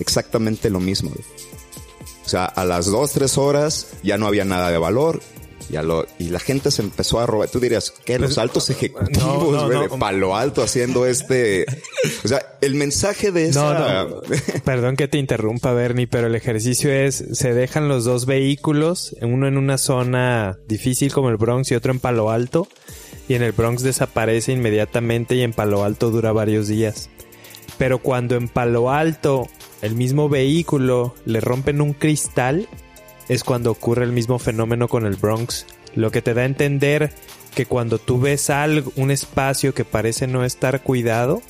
Exactamente 0.00 0.70
lo 0.70 0.80
mismo. 0.80 1.12
O 2.28 2.28
sea, 2.28 2.46
a 2.46 2.64
las 2.64 2.86
dos, 2.86 3.12
tres 3.12 3.38
horas 3.38 3.86
ya 4.02 4.18
no 4.18 4.26
había 4.26 4.44
nada 4.44 4.72
de 4.72 4.78
valor, 4.78 5.20
y 6.18 6.30
la 6.30 6.40
gente 6.40 6.70
se 6.70 6.82
empezó 6.82 7.20
a 7.20 7.26
robar. 7.26 7.48
Tú 7.48 7.60
dirías, 7.60 7.92
¿qué? 8.04 8.18
Los 8.18 8.30
pues, 8.30 8.38
altos 8.38 8.70
ejecutivos, 8.70 9.68
de 9.68 9.98
Palo 9.98 10.34
Alto 10.34 10.62
haciendo 10.62 11.06
este. 11.06 11.66
O 12.24 12.28
sea, 12.28 12.56
el 12.60 12.74
mensaje 12.74 13.32
de 13.32 13.48
esa. 13.48 14.06
Perdón 14.64 14.96
que 14.96 15.08
te 15.08 15.18
interrumpa, 15.18 15.72
Bernie, 15.72 16.06
pero 16.06 16.26
el 16.28 16.34
ejercicio 16.34 16.90
es: 16.90 17.24
se 17.32 17.52
dejan 17.52 17.88
los 17.88 18.04
dos 18.04 18.26
vehículos, 18.26 19.14
uno 19.20 19.46
en 19.46 19.58
una 19.58 19.78
zona 19.78 20.58
difícil 20.66 21.12
como 21.12 21.28
el 21.28 21.36
Bronx 21.36 21.70
y 21.70 21.74
otro 21.74 21.92
en 21.92 22.00
Palo 22.00 22.30
Alto. 22.30 22.68
Y 23.28 23.34
en 23.34 23.42
el 23.42 23.52
Bronx 23.52 23.82
desaparece 23.82 24.52
inmediatamente 24.52 25.34
y 25.34 25.42
en 25.42 25.52
Palo 25.52 25.84
Alto 25.84 26.10
dura 26.10 26.32
varios 26.32 26.66
días. 26.66 27.10
Pero 27.76 27.98
cuando 27.98 28.36
en 28.36 28.48
Palo 28.48 28.90
Alto 28.90 29.48
el 29.82 29.94
mismo 29.94 30.28
vehículo 30.28 31.14
le 31.26 31.40
rompen 31.40 31.80
un 31.82 31.92
cristal, 31.92 32.68
es 33.28 33.44
cuando 33.44 33.70
ocurre 33.70 34.04
el 34.04 34.12
mismo 34.12 34.38
fenómeno 34.38 34.88
con 34.88 35.06
el 35.06 35.16
Bronx, 35.16 35.66
lo 35.94 36.10
que 36.10 36.22
te 36.22 36.34
da 36.34 36.42
a 36.42 36.46
entender 36.46 37.12
que 37.54 37.66
cuando 37.66 37.98
tú 37.98 38.20
ves 38.20 38.50
algo, 38.50 38.92
un 38.96 39.10
espacio 39.10 39.74
que 39.74 39.84
parece 39.84 40.26
no 40.26 40.44
estar 40.44 40.82
cuidado, 40.82 41.42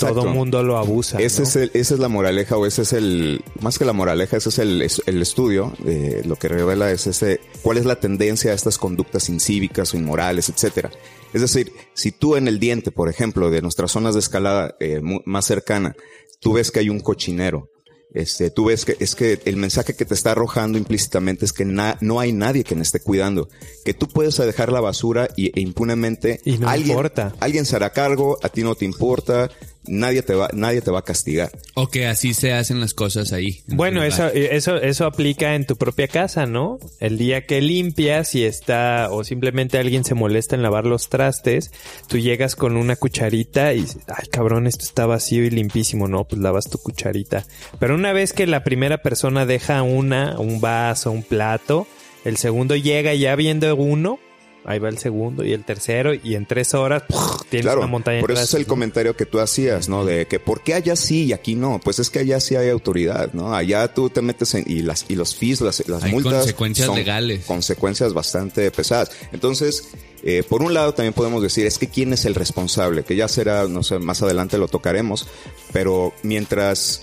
Todo 0.00 0.14
todo 0.14 0.26
mundo 0.26 0.64
lo 0.64 0.78
abusa. 0.78 1.18
Ese 1.20 1.44
es 1.44 1.54
esa 1.56 1.94
es 1.94 2.00
la 2.00 2.08
moraleja, 2.08 2.56
o 2.56 2.66
ese 2.66 2.82
es 2.82 2.92
el, 2.92 3.44
más 3.60 3.78
que 3.78 3.84
la 3.84 3.92
moraleja, 3.92 4.36
ese 4.36 4.48
es 4.48 4.58
el, 4.58 4.90
el 5.06 5.22
estudio, 5.22 5.72
eh, 5.86 6.22
lo 6.24 6.34
que 6.36 6.48
revela 6.48 6.90
es 6.90 7.06
ese, 7.06 7.40
cuál 7.62 7.78
es 7.78 7.84
la 7.84 8.00
tendencia 8.00 8.50
a 8.50 8.54
estas 8.54 8.78
conductas 8.78 9.28
incívicas 9.28 9.94
o 9.94 9.96
inmorales, 9.96 10.48
etcétera. 10.48 10.90
Es 11.32 11.40
decir, 11.40 11.72
si 11.94 12.10
tú 12.10 12.34
en 12.34 12.48
el 12.48 12.58
diente, 12.58 12.90
por 12.90 13.08
ejemplo, 13.08 13.50
de 13.50 13.62
nuestras 13.62 13.92
zonas 13.92 14.14
de 14.14 14.20
escalada 14.20 14.74
eh, 14.80 15.00
más 15.24 15.44
cercana, 15.44 15.94
tú 16.40 16.54
ves 16.54 16.72
que 16.72 16.80
hay 16.80 16.88
un 16.88 17.00
cochinero, 17.00 17.68
este, 18.12 18.50
tú 18.50 18.66
ves 18.66 18.84
que 18.84 18.96
es 19.00 19.14
que 19.14 19.40
el 19.44 19.56
mensaje 19.56 19.94
que 19.94 20.04
te 20.04 20.14
está 20.14 20.32
arrojando 20.32 20.78
implícitamente 20.78 21.44
es 21.44 21.52
que 21.52 21.64
no 21.64 22.20
hay 22.20 22.32
nadie 22.32 22.64
que 22.64 22.74
me 22.74 22.82
esté 22.82 23.00
cuidando, 23.00 23.48
que 23.84 23.94
tú 23.94 24.08
puedes 24.08 24.36
dejar 24.36 24.72
la 24.72 24.80
basura 24.80 25.28
y, 25.36 25.46
e 25.58 25.60
impunemente 25.60 26.40
y 26.44 26.58
no 26.58 26.68
alguien, 26.68 26.90
importa. 26.90 27.34
alguien 27.40 27.66
se 27.66 27.76
hará 27.76 27.90
cargo, 27.90 28.38
a 28.42 28.48
ti 28.48 28.62
no 28.62 28.74
te 28.74 28.84
importa, 28.84 29.50
nadie 29.88 30.22
te 30.22 30.34
va, 30.34 30.48
nadie 30.52 30.80
te 30.80 30.90
va 30.90 31.00
a 31.00 31.02
castigar. 31.02 31.50
O 31.74 31.88
que 31.88 32.06
así 32.06 32.34
se 32.34 32.52
hacen 32.52 32.80
las 32.80 32.94
cosas 32.94 33.32
ahí. 33.32 33.62
Bueno, 33.66 34.02
eso, 34.02 34.26
eso, 34.28 34.76
eso 34.76 35.06
aplica 35.06 35.54
en 35.54 35.66
tu 35.66 35.76
propia 35.76 36.08
casa, 36.08 36.46
¿no? 36.46 36.78
El 37.00 37.18
día 37.18 37.46
que 37.46 37.60
limpias 37.60 38.34
y 38.34 38.44
está, 38.44 39.08
o 39.10 39.24
simplemente 39.24 39.78
alguien 39.78 40.04
se 40.04 40.14
molesta 40.14 40.56
en 40.56 40.62
lavar 40.62 40.86
los 40.86 41.08
trastes, 41.08 41.70
tú 42.08 42.18
llegas 42.18 42.56
con 42.56 42.76
una 42.76 42.96
cucharita 42.96 43.74
y, 43.74 43.86
ay 44.08 44.28
cabrón, 44.30 44.66
esto 44.66 44.84
está 44.84 45.06
vacío 45.06 45.44
y 45.44 45.50
limpísimo, 45.50 46.08
¿no? 46.08 46.24
Pues 46.24 46.40
lavas 46.40 46.68
tu 46.68 46.78
cucharita. 46.78 47.44
Pero 47.78 47.94
una 47.94 48.12
vez 48.12 48.32
que 48.32 48.46
la 48.46 48.64
primera 48.64 48.98
persona 48.98 49.46
deja 49.46 49.82
una, 49.82 50.38
un 50.38 50.60
vaso, 50.60 51.10
un 51.10 51.22
plato, 51.22 51.86
el 52.24 52.36
segundo 52.36 52.74
llega 52.74 53.14
ya 53.14 53.36
viendo 53.36 53.74
uno, 53.76 54.18
ahí 54.66 54.78
va 54.78 54.88
el 54.88 54.98
segundo 54.98 55.44
y 55.44 55.52
el 55.52 55.64
tercero 55.64 56.12
y 56.12 56.34
en 56.34 56.46
tres 56.46 56.74
horas 56.74 57.04
tienes 57.48 57.74
una 57.74 57.86
montaña. 57.86 58.20
Por 58.20 58.32
eso 58.32 58.42
es 58.42 58.54
el 58.54 58.66
comentario 58.66 59.16
que 59.16 59.26
tú 59.26 59.40
hacías, 59.40 59.88
¿no? 59.88 60.04
De 60.04 60.26
que 60.26 60.40
¿por 60.40 60.62
qué 60.62 60.74
allá 60.74 60.96
sí 60.96 61.26
y 61.26 61.32
aquí 61.32 61.54
no? 61.54 61.80
Pues 61.82 61.98
es 61.98 62.10
que 62.10 62.18
allá 62.18 62.40
sí 62.40 62.56
hay 62.56 62.68
autoridad, 62.68 63.32
¿no? 63.32 63.54
Allá 63.54 63.92
tú 63.94 64.10
te 64.10 64.22
metes 64.22 64.54
en, 64.54 64.64
y 64.66 64.82
las 64.82 65.06
y 65.08 65.14
los 65.14 65.34
fees, 65.34 65.60
las, 65.60 65.88
las 65.88 66.04
multas 66.10 66.34
consecuencias 66.34 66.86
son 66.86 66.96
legales, 66.96 67.44
consecuencias 67.44 68.12
bastante 68.12 68.70
pesadas. 68.70 69.10
Entonces 69.32 69.88
eh, 70.22 70.42
por 70.42 70.62
un 70.62 70.74
lado 70.74 70.92
también 70.92 71.12
podemos 71.12 71.40
decir 71.40 71.66
es 71.66 71.78
que 71.78 71.88
quién 71.88 72.12
es 72.12 72.24
el 72.24 72.34
responsable, 72.34 73.04
que 73.04 73.14
ya 73.14 73.28
será, 73.28 73.68
no 73.68 73.84
sé, 73.84 74.00
más 74.00 74.22
adelante 74.22 74.58
lo 74.58 74.66
tocaremos, 74.66 75.28
pero 75.72 76.12
mientras 76.24 77.02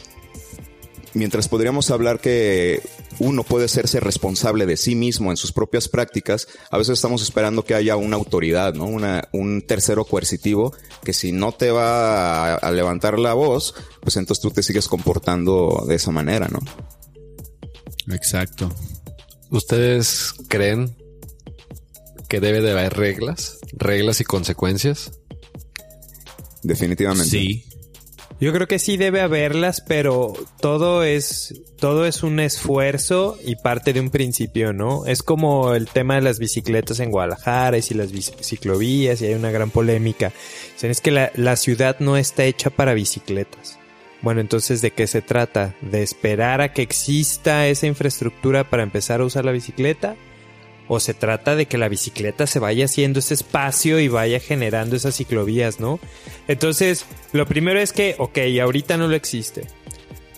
mientras 1.14 1.48
podríamos 1.48 1.92
hablar 1.92 2.20
que 2.20 2.82
uno 3.20 3.44
puede 3.44 3.66
hacerse 3.66 4.00
responsable 4.00 4.66
de 4.66 4.78
sí 4.78 4.96
mismo 4.96 5.32
en 5.32 5.38
sus 5.38 5.52
propias 5.52 5.88
prácticas, 5.88 6.48
a 6.70 6.78
veces 6.78 6.94
estamos 6.94 7.22
esperando 7.22 7.66
que 7.66 7.76
haya 7.76 7.96
una 7.96 8.16
autoridad, 8.16 8.74
¿no? 8.74 8.86
Una, 8.86 9.28
un 9.32 9.62
tercero 9.62 10.06
coercitivo 10.06 10.74
que 11.04 11.14
si 11.14 11.32
no 11.32 11.52
te 11.52 11.72
va 11.72 12.54
a, 12.54 12.56
a 12.56 12.72
levantar 12.72 13.20
la 13.20 13.34
voz, 13.34 13.76
pues 14.02 14.18
entonces 14.18 14.42
tú 14.42 14.52
te 14.52 14.64
sigues 14.64 14.88
comportando 14.88 15.86
de 15.88 15.96
esa 15.96 16.12
manera, 16.12 16.48
¿no? 16.48 16.60
Exacto. 18.14 18.70
¿Ustedes 19.50 20.34
creen 20.48 20.96
que 22.28 22.40
debe 22.40 22.62
de 22.62 22.72
haber 22.72 22.94
reglas? 22.94 23.60
¿Reglas 23.74 24.20
y 24.22 24.24
consecuencias? 24.24 25.12
Definitivamente. 26.64 27.30
Sí. 27.30 27.66
Yo 28.40 28.52
creo 28.52 28.68
que 28.68 28.80
sí 28.80 28.98
debe 28.98 29.22
haberlas, 29.22 29.82
pero 29.82 30.34
todo 30.60 31.04
es 31.04 31.62
todo 31.80 32.06
es 32.06 32.24
un 32.24 32.40
esfuerzo 32.40 33.38
y 33.44 33.56
parte 33.56 33.94
de 33.94 34.00
un 34.00 34.10
principio, 34.10 34.74
¿no? 34.74 35.06
Es 35.06 35.24
como 35.24 35.76
el 35.76 35.88
tema 35.88 36.16
de 36.16 36.22
las 36.22 36.40
bicicletas 36.40 37.00
en 37.00 37.12
Guadalajara 37.12 37.78
y 37.78 37.94
las 37.94 38.10
ciclovías 38.42 39.22
y 39.22 39.28
hay 39.28 39.34
una 39.36 39.52
gran 39.52 39.70
polémica. 39.70 40.32
Es 40.82 41.02
que 41.02 41.12
la, 41.12 41.32
la 41.36 41.56
ciudad 41.56 41.98
no 42.00 42.18
está 42.18 42.44
hecha 42.44 42.70
para 42.70 42.94
bicicletas. 42.94 43.80
Bueno, 44.22 44.40
entonces, 44.40 44.82
¿de 44.82 44.92
qué 44.92 45.06
se 45.06 45.22
trata? 45.22 45.76
¿De 45.82 46.02
esperar 46.02 46.62
a 46.62 46.72
que 46.72 46.82
exista 46.82 47.68
esa 47.68 47.88
infraestructura 47.88 48.70
para 48.70 48.84
empezar 48.84 49.20
a 49.20 49.26
usar 49.26 49.44
la 49.44 49.52
bicicleta? 49.52 50.16
¿O 50.88 51.00
se 51.00 51.14
trata 51.14 51.56
de 51.56 51.66
que 51.66 51.78
la 51.78 51.88
bicicleta 51.88 52.46
se 52.46 52.60
vaya 52.60 52.86
haciendo 52.86 53.20
ese 53.20 53.34
espacio 53.34 54.00
y 54.00 54.10
vaya 54.10 54.40
generando 54.40 54.96
esas 54.96 55.16
ciclovías, 55.16 55.80
¿no? 55.80 56.00
Entonces, 56.48 57.06
lo 57.32 57.46
primero 57.46 57.80
es 57.80 57.94
que, 57.94 58.16
ok, 58.20 58.38
ahorita 58.62 58.98
no 58.98 59.08
lo 59.08 59.16
existe. 59.16 59.68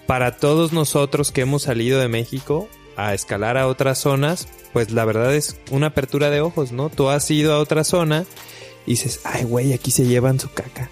Para 0.05 0.37
todos 0.37 0.71
nosotros 0.71 1.31
que 1.31 1.41
hemos 1.41 1.63
salido 1.63 1.99
de 1.99 2.07
México 2.07 2.69
a 2.95 3.13
escalar 3.13 3.57
a 3.57 3.67
otras 3.67 3.97
zonas, 3.97 4.47
pues 4.71 4.91
la 4.91 5.03
verdad 5.05 5.33
es 5.33 5.57
una 5.71 5.87
apertura 5.87 6.29
de 6.29 6.41
ojos, 6.41 6.71
¿no? 6.71 6.89
Tú 6.89 7.09
has 7.09 7.29
ido 7.31 7.53
a 7.53 7.59
otra 7.59 7.83
zona 7.83 8.25
y 8.85 8.91
dices, 8.91 9.21
ay, 9.23 9.43
güey, 9.43 9.73
aquí 9.73 9.89
se 9.89 10.05
llevan 10.05 10.39
su 10.39 10.51
caca. 10.51 10.89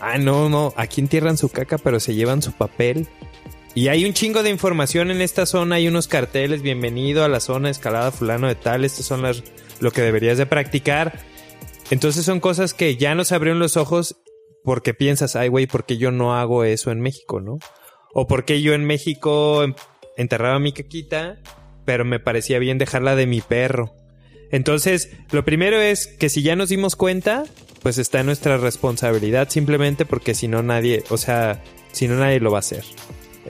Ah, 0.00 0.18
no, 0.18 0.48
no, 0.48 0.74
aquí 0.76 1.00
entierran 1.00 1.38
su 1.38 1.48
caca, 1.48 1.78
pero 1.78 2.00
se 2.00 2.14
llevan 2.14 2.42
su 2.42 2.52
papel. 2.52 3.06
Y 3.74 3.88
hay 3.88 4.04
un 4.04 4.12
chingo 4.12 4.42
de 4.42 4.50
información 4.50 5.10
en 5.10 5.22
esta 5.22 5.46
zona, 5.46 5.76
hay 5.76 5.88
unos 5.88 6.06
carteles, 6.06 6.60
bienvenido 6.60 7.24
a 7.24 7.28
la 7.28 7.40
zona 7.40 7.70
escalada 7.70 8.12
fulano 8.12 8.46
de 8.46 8.54
tal, 8.54 8.84
estas 8.84 9.06
son 9.06 9.22
las 9.22 9.42
lo 9.80 9.92
que 9.92 10.02
deberías 10.02 10.36
de 10.36 10.44
practicar. 10.44 11.20
Entonces 11.90 12.26
son 12.26 12.38
cosas 12.38 12.74
que 12.74 12.96
ya 12.96 13.14
nos 13.14 13.32
abrieron 13.32 13.58
los 13.58 13.78
ojos 13.78 14.16
porque 14.62 14.92
piensas, 14.92 15.36
ay 15.36 15.48
güey, 15.48 15.66
¿por 15.66 15.86
qué 15.86 15.96
yo 15.96 16.10
no 16.10 16.36
hago 16.36 16.64
eso 16.64 16.90
en 16.90 17.00
México, 17.00 17.40
no? 17.40 17.58
O 18.12 18.26
porque 18.26 18.60
yo 18.60 18.74
en 18.74 18.84
México 18.84 19.64
enterraba 20.18 20.58
mi 20.58 20.72
caquita, 20.72 21.40
pero 21.86 22.04
me 22.04 22.20
parecía 22.20 22.58
bien 22.58 22.76
dejarla 22.76 23.16
de 23.16 23.26
mi 23.26 23.40
perro. 23.40 23.94
Entonces, 24.50 25.10
lo 25.30 25.46
primero 25.46 25.80
es 25.80 26.06
que 26.06 26.28
si 26.28 26.42
ya 26.42 26.56
nos 26.56 26.68
dimos 26.68 26.94
cuenta, 26.94 27.44
pues 27.82 27.96
está 27.96 28.22
nuestra 28.22 28.58
responsabilidad 28.58 29.48
simplemente 29.48 30.04
porque 30.04 30.34
si 30.34 30.46
no 30.46 30.62
nadie, 30.62 31.04
o 31.08 31.16
sea, 31.16 31.62
si 31.92 32.06
no 32.06 32.16
nadie 32.16 32.38
lo 32.38 32.50
va 32.50 32.58
a 32.58 32.60
hacer. 32.60 32.84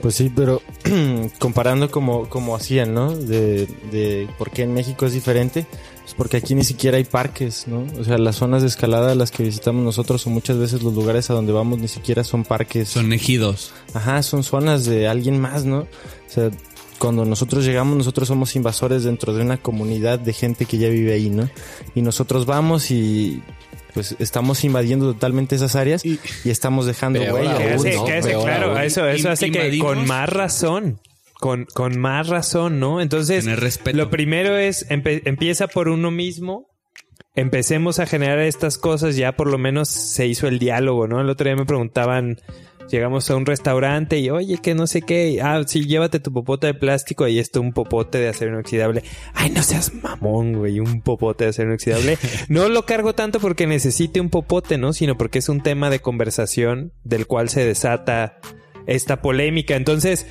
Pues 0.01 0.15
sí, 0.15 0.31
pero 0.35 0.61
comparando 1.39 1.89
como, 1.91 2.27
como 2.27 2.55
hacían, 2.55 2.93
¿no? 2.93 3.15
De, 3.15 3.67
de 3.91 4.27
por 4.37 4.51
qué 4.51 4.63
en 4.63 4.73
México 4.73 5.05
es 5.05 5.13
diferente, 5.13 5.65
pues 6.01 6.15
porque 6.15 6.37
aquí 6.37 6.55
ni 6.55 6.63
siquiera 6.63 6.97
hay 6.97 7.03
parques, 7.03 7.67
¿no? 7.67 7.85
O 7.99 8.03
sea, 8.03 8.17
las 8.17 8.37
zonas 8.37 8.61
de 8.61 8.67
escalada 8.67 9.11
a 9.11 9.15
las 9.15 9.31
que 9.31 9.43
visitamos 9.43 9.83
nosotros 9.83 10.25
o 10.27 10.29
muchas 10.29 10.57
veces 10.57 10.83
los 10.83 10.93
lugares 10.93 11.29
a 11.29 11.33
donde 11.33 11.53
vamos 11.53 11.79
ni 11.79 11.87
siquiera 11.87 12.23
son 12.23 12.43
parques. 12.43 12.89
Son 12.89 13.13
ejidos. 13.13 13.71
Ajá, 13.93 14.21
son 14.23 14.43
zonas 14.43 14.85
de 14.85 15.07
alguien 15.07 15.39
más, 15.39 15.63
¿no? 15.63 15.79
O 15.79 15.87
sea, 16.27 16.49
cuando 16.97 17.25
nosotros 17.25 17.65
llegamos, 17.65 17.97
nosotros 17.97 18.27
somos 18.27 18.55
invasores 18.55 19.03
dentro 19.03 19.33
de 19.33 19.41
una 19.41 19.57
comunidad 19.57 20.19
de 20.19 20.33
gente 20.33 20.65
que 20.65 20.77
ya 20.77 20.89
vive 20.89 21.13
ahí, 21.13 21.29
¿no? 21.29 21.49
Y 21.95 22.01
nosotros 22.01 22.45
vamos 22.45 22.91
y 22.91 23.41
pues 23.93 24.15
estamos 24.19 24.63
invadiendo 24.63 25.13
totalmente 25.13 25.55
esas 25.55 25.75
áreas 25.75 26.05
y, 26.05 26.19
estamos 26.45 26.85
dejando 26.85 27.19
huella. 27.19 27.57
Que 27.57 27.73
hace, 27.73 27.95
no, 27.95 28.05
que 28.05 28.13
hace, 28.13 28.29
peor 28.29 28.43
claro, 28.43 28.71
aún. 28.71 28.81
eso, 28.81 29.07
eso 29.07 29.29
hace 29.29 29.51
que 29.51 29.77
con 29.79 30.05
más 30.05 30.29
razón, 30.29 30.99
con, 31.39 31.65
con 31.65 31.99
más 31.99 32.27
razón, 32.27 32.79
¿no? 32.79 33.01
Entonces, 33.01 33.45
lo 33.93 34.09
primero 34.09 34.57
es, 34.57 34.85
empieza 34.89 35.67
por 35.67 35.89
uno 35.89 36.11
mismo, 36.11 36.67
empecemos 37.35 37.99
a 37.99 38.05
generar 38.05 38.39
estas 38.39 38.77
cosas, 38.77 39.15
ya 39.15 39.35
por 39.35 39.47
lo 39.47 39.57
menos 39.57 39.89
se 39.89 40.27
hizo 40.27 40.47
el 40.47 40.59
diálogo, 40.59 41.07
¿no? 41.07 41.21
El 41.21 41.29
otro 41.29 41.45
día 41.45 41.55
me 41.55 41.65
preguntaban, 41.65 42.39
llegamos 42.89 43.29
a 43.29 43.35
un 43.35 43.45
restaurante 43.45 44.19
y, 44.19 44.29
oye, 44.29 44.57
que 44.61 44.75
no 44.75 44.87
sé 44.87 45.01
qué, 45.01 45.39
ah, 45.41 45.61
sí, 45.65 45.85
llévate 45.85 46.19
tu 46.19 46.31
popote 46.31 46.67
de 46.67 46.73
plástico, 46.73 47.23
ahí 47.23 47.39
está 47.39 47.59
un 47.59 47.73
popote 47.73 48.19
de 48.19 48.29
acero 48.29 48.51
inoxidable. 48.51 49.03
Ay, 49.33 49.49
no 49.49 49.63
seas 49.63 49.93
mamón, 49.93 50.53
güey, 50.53 50.79
un 50.79 51.01
popote 51.01 51.45
de 51.45 51.49
acero 51.51 51.69
inoxidable. 51.69 52.17
No 52.49 52.69
lo 52.69 52.85
cargo 52.85 53.13
tanto 53.13 53.39
porque 53.39 53.67
necesite 53.67 54.19
un 54.21 54.29
popote, 54.29 54.77
¿no? 54.77 54.93
Sino 54.93 55.17
porque 55.17 55.39
es 55.39 55.49
un 55.49 55.61
tema 55.61 55.89
de 55.89 55.99
conversación 55.99 56.91
del 57.03 57.25
cual 57.25 57.49
se 57.49 57.65
desata 57.65 58.37
esta 58.85 59.21
polémica. 59.21 59.75
Entonces, 59.75 60.27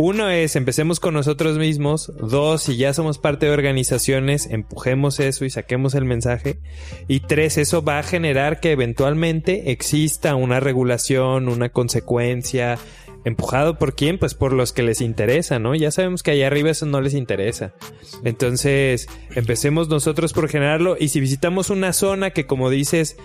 uno 0.00 0.30
es, 0.30 0.56
empecemos 0.56 0.98
con 0.98 1.12
nosotros 1.12 1.58
mismos. 1.58 2.10
Dos, 2.18 2.62
si 2.62 2.78
ya 2.78 2.94
somos 2.94 3.18
parte 3.18 3.44
de 3.44 3.52
organizaciones, 3.52 4.46
empujemos 4.46 5.20
eso 5.20 5.44
y 5.44 5.50
saquemos 5.50 5.94
el 5.94 6.06
mensaje. 6.06 6.58
Y 7.06 7.20
tres, 7.20 7.58
eso 7.58 7.82
va 7.82 7.98
a 7.98 8.02
generar 8.02 8.60
que 8.60 8.72
eventualmente 8.72 9.72
exista 9.72 10.36
una 10.36 10.58
regulación, 10.58 11.50
una 11.50 11.68
consecuencia. 11.68 12.78
¿Empujado 13.26 13.76
por 13.76 13.94
quién? 13.94 14.18
Pues 14.18 14.32
por 14.32 14.54
los 14.54 14.72
que 14.72 14.82
les 14.82 15.02
interesa, 15.02 15.58
¿no? 15.58 15.74
Ya 15.74 15.90
sabemos 15.90 16.22
que 16.22 16.30
allá 16.30 16.46
arriba 16.46 16.70
eso 16.70 16.86
no 16.86 17.02
les 17.02 17.12
interesa. 17.12 17.74
Entonces, 18.24 19.06
empecemos 19.34 19.90
nosotros 19.90 20.32
por 20.32 20.48
generarlo. 20.48 20.96
Y 20.98 21.08
si 21.08 21.20
visitamos 21.20 21.68
una 21.68 21.92
zona 21.92 22.30
que, 22.30 22.46
como 22.46 22.70
dices, 22.70 23.18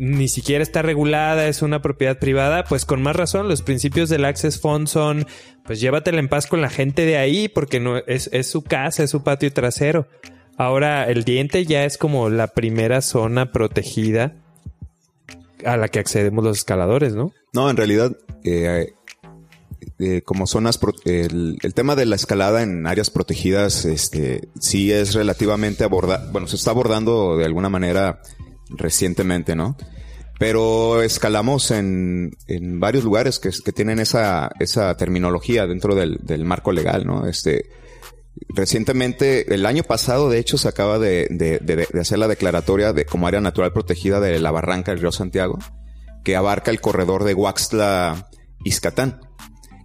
ni 0.00 0.28
siquiera 0.28 0.62
está 0.62 0.80
regulada, 0.80 1.46
es 1.46 1.60
una 1.60 1.82
propiedad 1.82 2.18
privada, 2.18 2.64
pues 2.64 2.86
con 2.86 3.02
más 3.02 3.14
razón, 3.14 3.48
los 3.48 3.60
principios 3.60 4.08
del 4.08 4.24
Access 4.24 4.58
Fund 4.58 4.88
son, 4.88 5.26
pues 5.66 5.78
llévatela 5.78 6.20
en 6.20 6.28
paz 6.30 6.46
con 6.46 6.62
la 6.62 6.70
gente 6.70 7.04
de 7.04 7.18
ahí, 7.18 7.48
porque 7.48 7.80
no 7.80 7.98
es, 7.98 8.30
es 8.32 8.48
su 8.48 8.62
casa, 8.62 9.02
es 9.02 9.10
su 9.10 9.22
patio 9.22 9.52
trasero. 9.52 10.08
Ahora, 10.56 11.04
el 11.04 11.24
diente 11.24 11.66
ya 11.66 11.84
es 11.84 11.98
como 11.98 12.30
la 12.30 12.46
primera 12.46 13.02
zona 13.02 13.52
protegida 13.52 14.36
a 15.66 15.76
la 15.76 15.88
que 15.88 15.98
accedemos 15.98 16.42
los 16.42 16.56
escaladores, 16.56 17.14
¿no? 17.14 17.32
No, 17.52 17.68
en 17.68 17.76
realidad, 17.76 18.16
eh, 18.42 18.94
eh, 19.98 20.22
como 20.22 20.46
zonas, 20.46 20.80
el, 21.04 21.58
el 21.62 21.74
tema 21.74 21.94
de 21.94 22.06
la 22.06 22.16
escalada 22.16 22.62
en 22.62 22.86
áreas 22.86 23.10
protegidas, 23.10 23.84
este, 23.84 24.48
sí 24.60 24.92
es 24.92 25.12
relativamente 25.12 25.84
abordado, 25.84 26.32
bueno, 26.32 26.46
se 26.46 26.56
está 26.56 26.70
abordando 26.70 27.36
de 27.36 27.44
alguna 27.44 27.68
manera 27.68 28.22
recientemente, 28.70 29.54
¿no? 29.56 29.76
Pero 30.38 31.02
escalamos 31.02 31.70
en, 31.70 32.30
en 32.46 32.80
varios 32.80 33.04
lugares 33.04 33.38
que, 33.38 33.50
que 33.62 33.72
tienen 33.72 33.98
esa, 33.98 34.50
esa 34.58 34.96
terminología 34.96 35.66
dentro 35.66 35.94
del, 35.94 36.18
del 36.22 36.44
marco 36.44 36.72
legal, 36.72 37.06
¿no? 37.06 37.26
Este, 37.26 37.66
recientemente, 38.48 39.52
el 39.54 39.66
año 39.66 39.82
pasado, 39.82 40.30
de 40.30 40.38
hecho, 40.38 40.56
se 40.56 40.68
acaba 40.68 40.98
de, 40.98 41.26
de- 41.30 41.58
de- 41.58 42.00
hacer 42.00 42.18
la 42.18 42.26
declaratoria 42.28 42.92
de 42.94 43.04
como 43.04 43.26
área 43.26 43.40
natural 43.42 43.72
protegida 43.72 44.18
de 44.20 44.38
la 44.40 44.50
barranca 44.50 44.92
del 44.92 45.00
río 45.02 45.12
Santiago, 45.12 45.58
que 46.24 46.36
abarca 46.36 46.70
el 46.70 46.80
corredor 46.80 47.24
de 47.24 47.34
Huaxtla-Izcatán. 47.34 49.20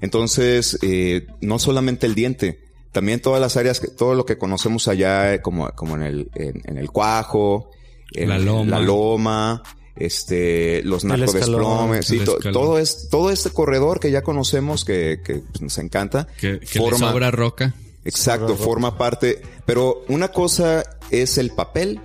Entonces, 0.02 0.78
eh, 0.84 1.28
no 1.41 1.60
solamente 1.60 2.06
el 2.06 2.15
diente, 2.15 2.60
también 2.91 3.19
todas 3.19 3.41
las 3.41 3.58
áreas, 3.58 3.82
todo 3.98 4.13
lo 4.15 4.26
que 4.26 4.38
conocemos 4.38 4.88
allá, 4.88 5.34
eh, 5.34 5.41
como, 5.41 5.69
como 5.71 5.95
en 5.95 6.04
el, 6.04 6.30
en 6.36 6.78
el 6.78 6.91
Cuajo, 6.91 7.69
La 8.12 8.38
Loma. 8.39 8.70
la 8.72 8.80
loma, 8.80 9.63
este, 9.96 10.82
los 10.84 11.04
narcodesplomes, 11.06 12.06
sí, 12.06 12.20
to- 12.20 12.38
todo 12.52 12.78
es, 12.80 13.10
todo 13.10 13.30
este 13.32 13.50
corredor 13.50 14.00
que 14.00 14.12
ya 14.12 14.22
conocemos, 14.22 14.86
que, 14.86 15.22
que 15.24 15.36
pues, 15.39 15.62
nos 15.62 15.78
encanta. 15.78 16.28
Que, 16.39 16.60
forma- 16.65 17.12
sobra 17.12 17.32
roca. 17.32 17.74
Exacto, 18.04 18.56
forma 18.56 18.98
parte. 18.98 19.41
Pero 19.65 20.04
una 20.10 20.28
cosa 20.28 20.84
es 21.10 21.38
el 21.38 21.52
papel 21.52 22.00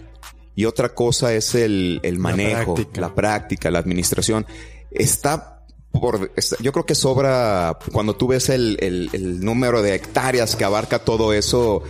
y 0.57 0.65
otra 0.65 0.95
cosa 0.95 1.35
es 1.35 1.55
el, 1.55 2.01
el 2.03 2.19
manejo, 2.19 2.75
la 2.95 3.15
práctica. 3.15 3.71
la 3.71 3.79
administración. 3.81 4.47
Está 4.91 5.63
por, 5.93 6.31
está- 6.37 6.57
yo 6.61 6.73
creo 6.73 6.87
que 6.87 6.95
sobra 6.95 7.77
cuando 7.93 8.15
tú 8.17 8.29
ves 8.29 8.49
el, 8.49 8.79
el- 8.81 9.11
el 9.13 9.41
número 9.45 9.83
de 9.83 9.95
hectáreas 9.95 10.57
que 10.57 10.65
abarca 10.65 11.01
todo 11.01 11.33
eso. 11.35 11.83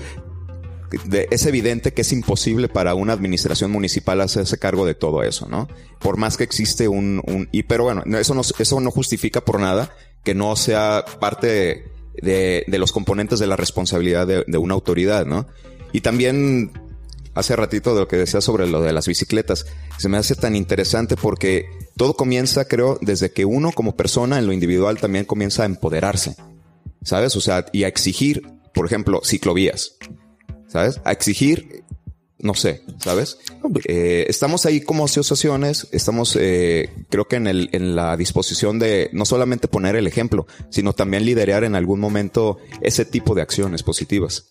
Es 1.30 1.46
evidente 1.46 1.92
que 1.92 2.02
es 2.02 2.12
imposible 2.12 2.68
para 2.68 2.94
una 2.94 3.12
administración 3.12 3.70
municipal 3.70 4.20
hacerse 4.20 4.58
cargo 4.58 4.86
de 4.86 4.94
todo 4.94 5.22
eso, 5.22 5.48
¿no? 5.48 5.68
Por 5.98 6.16
más 6.16 6.36
que 6.36 6.44
existe 6.44 6.88
un, 6.88 7.48
y 7.52 7.62
pero 7.64 7.84
bueno, 7.84 8.02
no, 8.06 8.18
eso 8.18 8.34
no, 8.34 8.90
justifica 8.90 9.40
por 9.42 9.60
nada 9.60 9.94
que 10.24 10.34
no 10.34 10.56
sea 10.56 11.04
parte 11.20 11.84
de, 12.14 12.64
de 12.66 12.78
los 12.78 12.92
componentes 12.92 13.38
de 13.38 13.46
la 13.46 13.56
responsabilidad 13.56 14.26
de, 14.26 14.44
de 14.46 14.58
una 14.58 14.74
autoridad, 14.74 15.26
¿no? 15.26 15.46
Y 15.92 16.00
también 16.00 16.72
hace 17.34 17.56
ratito 17.56 17.94
de 17.94 18.00
lo 18.00 18.08
que 18.08 18.16
decía 18.16 18.40
sobre 18.40 18.66
lo 18.66 18.82
de 18.82 18.92
las 18.92 19.06
bicicletas, 19.06 19.66
se 19.98 20.08
me 20.08 20.18
hace 20.18 20.34
tan 20.34 20.56
interesante 20.56 21.16
porque 21.16 21.66
todo 21.96 22.14
comienza, 22.14 22.66
creo, 22.66 22.98
desde 23.00 23.30
que 23.30 23.44
uno 23.44 23.70
como 23.72 23.96
persona 23.96 24.38
en 24.38 24.46
lo 24.46 24.52
individual 24.52 24.98
también 24.98 25.24
comienza 25.24 25.62
a 25.62 25.66
empoderarse, 25.66 26.34
¿sabes? 27.02 27.36
O 27.36 27.40
sea, 27.40 27.66
y 27.72 27.84
a 27.84 27.88
exigir 27.88 28.42
por 28.72 28.86
ejemplo, 28.86 29.20
ciclovías, 29.24 29.96
¿sabes? 30.70 31.00
A 31.04 31.12
exigir, 31.12 31.84
no 32.38 32.54
sé, 32.54 32.82
¿sabes? 32.98 33.38
Eh, 33.86 34.26
estamos 34.28 34.64
ahí 34.66 34.80
como 34.80 35.04
asociaciones, 35.04 35.88
estamos, 35.92 36.36
eh, 36.40 36.90
creo 37.10 37.26
que 37.26 37.36
en, 37.36 37.46
el, 37.46 37.68
en 37.72 37.94
la 37.94 38.16
disposición 38.16 38.78
de 38.78 39.10
no 39.12 39.24
solamente 39.24 39.68
poner 39.68 39.96
el 39.96 40.06
ejemplo, 40.06 40.46
sino 40.70 40.92
también 40.92 41.24
liderar 41.24 41.64
en 41.64 41.74
algún 41.74 42.00
momento 42.00 42.58
ese 42.80 43.04
tipo 43.04 43.34
de 43.34 43.42
acciones 43.42 43.82
positivas. 43.82 44.46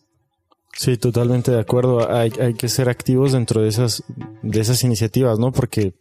Sí, 0.78 0.98
totalmente 0.98 1.52
de 1.52 1.60
acuerdo. 1.60 2.10
Hay, 2.12 2.32
hay 2.40 2.54
que 2.54 2.70
ser 2.70 2.90
activos 2.90 3.34
dentro 3.34 3.62
de 3.62 3.70
esas, 3.70 4.04
de 4.44 4.62
esas 4.62 4.84
iniciativas, 4.84 5.40
¿no? 5.40 5.52
Porque 5.52 5.96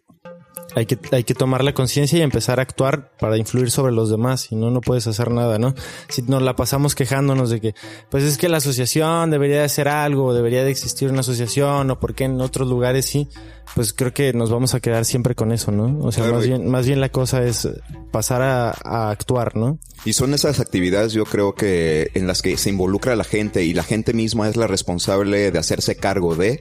hay 0.78 0.86
que, 0.86 0.98
hay 1.12 1.24
que 1.24 1.34
tomar 1.34 1.64
la 1.64 1.74
conciencia 1.74 2.18
y 2.18 2.22
empezar 2.22 2.58
a 2.60 2.62
actuar 2.62 3.10
para 3.18 3.36
influir 3.36 3.70
sobre 3.70 3.92
los 3.92 4.10
demás. 4.10 4.42
Si 4.42 4.56
no, 4.56 4.70
no 4.70 4.80
puedes 4.80 5.06
hacer 5.06 5.30
nada, 5.30 5.58
¿no? 5.58 5.74
Si 6.08 6.22
nos 6.22 6.42
la 6.42 6.56
pasamos 6.56 6.94
quejándonos 6.94 7.50
de 7.50 7.60
que, 7.60 7.74
pues 8.10 8.24
es 8.24 8.38
que 8.38 8.48
la 8.48 8.58
asociación 8.58 9.30
debería 9.30 9.58
de 9.58 9.64
hacer 9.64 9.88
algo, 9.88 10.32
debería 10.32 10.64
de 10.64 10.70
existir 10.70 11.10
una 11.10 11.20
asociación, 11.20 11.90
o 11.90 11.98
porque 11.98 12.24
en 12.24 12.40
otros 12.40 12.68
lugares 12.68 13.06
sí, 13.06 13.28
pues 13.74 13.92
creo 13.92 14.14
que 14.14 14.32
nos 14.32 14.50
vamos 14.50 14.74
a 14.74 14.80
quedar 14.80 15.04
siempre 15.04 15.34
con 15.34 15.52
eso, 15.52 15.72
¿no? 15.72 15.98
O 16.06 16.12
sea, 16.12 16.30
más 16.30 16.46
bien, 16.46 16.68
más 16.68 16.86
bien 16.86 17.00
la 17.00 17.10
cosa 17.10 17.42
es 17.42 17.68
pasar 18.10 18.42
a, 18.42 18.70
a 18.84 19.10
actuar, 19.10 19.56
¿no? 19.56 19.78
Y 20.04 20.12
son 20.12 20.32
esas 20.32 20.60
actividades, 20.60 21.12
yo 21.12 21.24
creo 21.24 21.54
que 21.54 22.10
en 22.14 22.26
las 22.26 22.40
que 22.40 22.56
se 22.56 22.70
involucra 22.70 23.16
la 23.16 23.24
gente 23.24 23.64
y 23.64 23.74
la 23.74 23.82
gente 23.82 24.12
misma 24.12 24.48
es 24.48 24.56
la 24.56 24.66
responsable 24.68 25.50
de 25.50 25.58
hacerse 25.58 25.96
cargo 25.96 26.36
de 26.36 26.60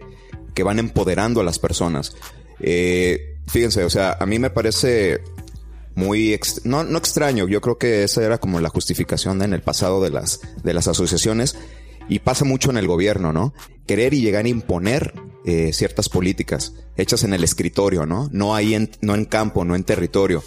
que 0.54 0.64
van 0.64 0.80
empoderando 0.80 1.40
a 1.40 1.44
las 1.44 1.60
personas. 1.60 2.16
Eh, 2.60 3.37
fíjense, 3.48 3.84
o 3.84 3.90
sea, 3.90 4.18
a 4.20 4.26
mí 4.26 4.40
me 4.40 4.50
parece 4.50 5.22
muy 5.96 6.40
no, 6.64 6.84
no 6.84 6.98
extraño, 6.98 7.48
yo 7.48 7.60
creo 7.60 7.78
que 7.80 8.04
esa 8.04 8.24
era 8.24 8.38
como 8.38 8.60
la 8.62 8.70
justificación 8.70 9.42
en 9.42 9.54
el 9.54 9.62
pasado 9.62 10.02
de 10.02 10.12
las, 10.12 10.42
de 10.64 10.74
las 10.74 10.88
asociaciones 10.88 11.58
y 12.08 12.20
pasa 12.20 12.46
mucho 12.46 12.70
en 12.70 12.78
el 12.78 12.88
gobierno, 12.88 13.34
¿no? 13.34 13.54
Querer 13.86 14.14
y 14.14 14.22
llegar 14.22 14.46
a 14.46 14.50
imponer 14.50 15.14
eh, 15.46 15.72
ciertas 15.74 16.08
políticas 16.08 16.74
hechas 16.96 17.24
en 17.24 17.34
el 17.34 17.44
escritorio, 17.44 18.06
¿no? 18.06 18.30
No 18.32 18.56
ahí 18.56 18.76
en, 18.76 18.92
no 19.02 19.16
en 19.16 19.26
campo, 19.26 19.66
no 19.66 19.76
en 19.76 19.84
territorio. 19.84 20.44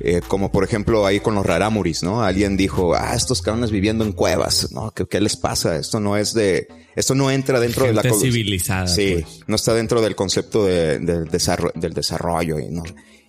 Eh, 0.00 0.20
como 0.26 0.50
por 0.50 0.64
ejemplo 0.64 1.06
ahí 1.06 1.20
con 1.20 1.34
los 1.34 1.46
rarámuris, 1.46 2.02
¿no? 2.02 2.22
Alguien 2.22 2.56
dijo, 2.56 2.94
ah, 2.94 3.14
estos 3.14 3.40
cabrones 3.40 3.70
viviendo 3.70 4.04
en 4.04 4.12
cuevas, 4.12 4.72
¿no? 4.72 4.90
¿Qué, 4.90 5.06
qué 5.06 5.20
les 5.20 5.36
pasa? 5.36 5.76
Esto 5.76 6.00
no 6.00 6.16
es 6.16 6.34
de, 6.34 6.66
esto 6.96 7.14
no 7.14 7.30
entra 7.30 7.60
dentro 7.60 7.86
de 7.86 7.92
la 7.92 8.02
civilizada. 8.02 8.88
Sí, 8.88 9.20
pues. 9.22 9.40
no 9.46 9.56
está 9.56 9.74
dentro 9.74 10.00
del 10.00 10.16
concepto 10.16 10.64
de, 10.64 10.98
del, 10.98 11.26
desarrollo, 11.26 11.72
del 11.76 11.92
desarrollo 11.92 12.58
y 12.58 12.68
no. 12.68 12.82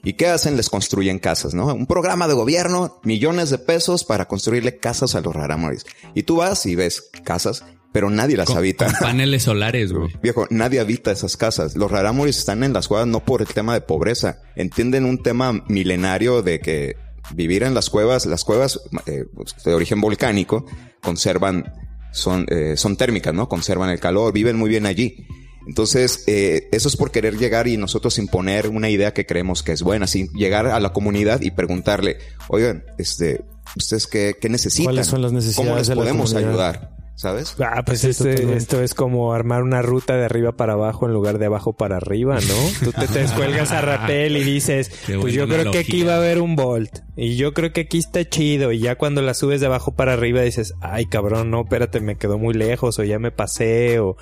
¿Y 0.04 0.14
qué 0.14 0.28
hacen? 0.28 0.58
Les 0.58 0.70
construyen 0.70 1.20
casas, 1.20 1.54
¿no? 1.54 1.68
Un 1.74 1.86
programa 1.86 2.28
de 2.28 2.34
gobierno, 2.34 3.00
millones 3.04 3.50
de 3.52 3.58
pesos 3.58 4.04
para 4.04 4.28
construirle 4.28 4.78
casas 4.78 5.16
a 5.16 5.22
los 5.22 5.34
rarámuris. 5.34 5.86
Y 6.14 6.24
tú 6.24 6.38
vas 6.38 6.66
y 6.66 6.76
ves 6.76 7.10
casas 7.24 7.64
pero 7.94 8.10
nadie 8.10 8.36
las 8.36 8.50
habita. 8.50 8.88
Con 8.88 8.96
paneles 8.96 9.44
solares, 9.44 9.94
güey. 9.94 10.12
Viejo, 10.22 10.48
nadie 10.50 10.82
habita 10.82 11.12
esas 11.12 11.38
casas. 11.38 11.78
Los 11.78 11.90
rarámuris 11.90 12.40
están 12.40 12.64
en 12.64 12.74
las 12.74 12.90
cuevas 12.90 13.08
no 13.08 13.24
por 13.24 13.42
el 13.42 13.48
tema 13.48 13.76
de 13.76 13.82
pobreza. 13.82 14.42
Entienden 14.56 15.06
un 15.06 15.22
tema 15.22 15.64
milenario 15.68 16.42
de 16.42 16.60
que 16.60 16.98
vivir 17.34 17.64
en 17.64 17.74
las 17.74 17.90
cuevas, 17.90 18.26
las 18.26 18.44
cuevas 18.44 18.82
eh, 19.06 19.26
de 19.64 19.74
origen 19.74 20.02
volcánico, 20.02 20.66
conservan, 21.02 21.72
son, 22.12 22.48
eh, 22.50 22.74
son 22.76 22.98
térmicas, 22.98 23.34
¿no? 23.34 23.48
Conservan 23.48 23.92
el 23.92 24.00
calor, 24.00 24.34
viven 24.34 24.58
muy 24.58 24.70
bien 24.70 24.88
allí. 24.88 25.28
Entonces, 25.68 26.24
eh, 26.28 26.68
eso 26.72 26.90
es 26.90 26.98
por 26.98 27.12
querer 27.12 27.38
llegar 27.38 27.68
y 27.68 27.78
nosotros 27.78 28.18
imponer 28.18 28.68
una 28.68 28.90
idea 28.90 29.14
que 29.14 29.26
creemos 29.26 29.64
que 29.64 29.72
es 29.72 29.84
buena, 29.84 30.06
así 30.06 30.30
llegar 30.34 30.66
a 30.66 30.80
la 30.80 30.92
comunidad 30.92 31.42
y 31.42 31.52
preguntarle, 31.52 32.18
oigan, 32.50 32.84
este, 32.98 33.46
ustedes 33.78 34.08
qué, 34.08 34.36
qué 34.42 34.50
necesitan, 34.50 34.86
¿Cuáles 34.86 35.08
son 35.08 35.22
las 35.22 35.32
necesidades 35.32 35.66
cómo 35.66 35.78
les 35.78 35.88
de 35.88 35.96
la 35.96 36.02
podemos 36.02 36.34
ayudar, 36.34 36.92
¿sabes? 37.16 37.56
Ah, 37.60 37.84
pues 37.86 38.02
Sí, 38.02 38.10
este- 38.10 38.56
esto 38.56 38.82
es 38.82 38.94
como 38.94 39.34
armar 39.34 39.64
una 39.64 39.82
ruta 39.82 40.16
de 40.18 40.26
arriba 40.26 40.54
para 40.54 40.74
abajo 40.74 41.06
en 41.06 41.14
lugar 41.14 41.38
de 41.38 41.46
abajo 41.46 41.74
para 41.74 41.98
arriba, 41.98 42.36
¿no? 42.36 42.86
Tú 42.86 42.92
te, 42.92 43.08
te 43.08 43.20
descuelgas 43.20 43.72
a 43.72 43.82
rapel 43.82 44.36
y 44.38 44.44
dices, 44.44 44.92
pues 45.22 45.34
yo 45.34 45.48
creo 45.48 45.72
que 45.72 45.80
aquí 45.80 46.04
va 46.04 46.14
a 46.16 46.18
haber 46.18 46.42
un 46.42 46.56
Bolt. 46.56 47.00
Y 47.16 47.36
yo 47.36 47.54
creo 47.54 47.72
que 47.72 47.82
aquí 47.82 48.00
está 48.00 48.28
chido. 48.28 48.72
Y 48.72 48.80
ya 48.80 48.96
cuando 48.96 49.22
la 49.22 49.34
subes 49.34 49.62
de 49.62 49.68
abajo 49.68 49.92
para 49.96 50.14
arriba 50.14 50.42
dices, 50.42 50.74
ay 50.82 51.06
cabrón, 51.06 51.52
no, 51.52 51.62
espérate, 51.62 52.00
me 52.00 52.16
quedó 52.18 52.38
muy 52.38 52.54
lejos 52.54 52.98
o 53.00 53.04
ya 53.04 53.20
me 53.20 53.32
pasé 53.32 54.00
o... 54.00 54.18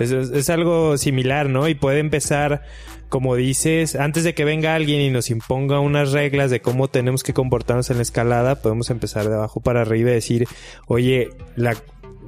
Es, 0.00 0.10
es- 0.10 0.30
es 0.30 0.50
algo 0.50 0.98
similar, 0.98 1.48
¿no? 1.48 1.68
Y 1.68 1.76
puede 1.76 2.00
empezar, 2.00 2.62
como 3.08 3.36
dices, 3.36 3.94
antes 3.94 4.24
de 4.24 4.34
que 4.34 4.44
venga 4.44 4.74
alguien 4.74 5.00
y 5.00 5.08
nos 5.10 5.30
imponga 5.30 5.78
unas 5.78 6.10
reglas 6.10 6.50
de 6.50 6.60
cómo 6.60 6.88
tenemos 6.88 7.22
que 7.22 7.32
comportarnos 7.32 7.88
en 7.90 7.98
la 7.98 8.02
escalada, 8.02 8.56
podemos 8.60 8.90
empezar 8.90 9.28
de 9.28 9.36
abajo 9.36 9.60
para 9.60 9.82
arriba 9.82 10.10
y 10.10 10.14
decir, 10.14 10.48
oye, 10.88 11.28
la, 11.54 11.76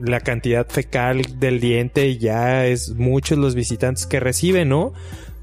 la 0.00 0.20
cantidad 0.20 0.68
fecal 0.68 1.22
del 1.38 1.60
diente 1.60 2.18
ya 2.18 2.66
es 2.66 2.90
muchos 2.94 3.38
los 3.38 3.54
visitantes 3.54 4.06
que 4.06 4.20
reciben, 4.20 4.68
¿no? 4.68 4.92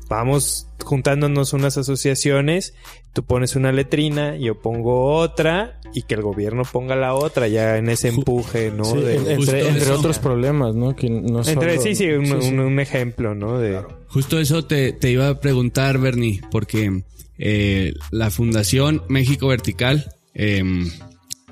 Vamos 0.09 0.67
juntándonos 0.83 1.53
unas 1.53 1.77
asociaciones, 1.77 2.73
tú 3.13 3.23
pones 3.23 3.55
una 3.55 3.71
letrina, 3.71 4.35
yo 4.35 4.59
pongo 4.61 5.13
otra 5.15 5.79
y 5.93 6.01
que 6.03 6.15
el 6.15 6.21
gobierno 6.21 6.63
ponga 6.69 6.95
la 6.95 7.13
otra 7.13 7.47
ya 7.47 7.77
en 7.77 7.89
ese 7.89 8.09
empuje, 8.09 8.69
¿no? 8.71 8.83
Sí, 8.83 8.97
De- 8.97 9.33
entre, 9.33 9.91
otros 9.91 10.19
problemas, 10.19 10.75
¿no? 10.75 10.95
Que 10.95 11.09
no 11.09 11.39
entre, 11.47 11.77
solo- 11.77 11.81
sí, 11.81 11.95
sí, 11.95 12.09
un, 12.11 12.25
sí, 12.25 12.33
sí. 12.41 12.47
un- 12.49 12.59
un 12.59 12.79
ejemplo, 12.79 13.33
¿no? 13.33 13.57
De, 13.59 13.81
Justo 14.07 14.39
eso 14.39 14.65
te, 14.65 14.91
te 14.91 15.09
iba 15.09 15.29
a 15.29 15.39
preguntar, 15.39 15.97
Bernie, 15.99 16.41
porque 16.51 17.03
eh, 17.37 17.93
la 18.11 18.29
Fundación 18.29 19.03
México 19.07 19.47
Vertical, 19.47 20.13
em, 20.33 20.89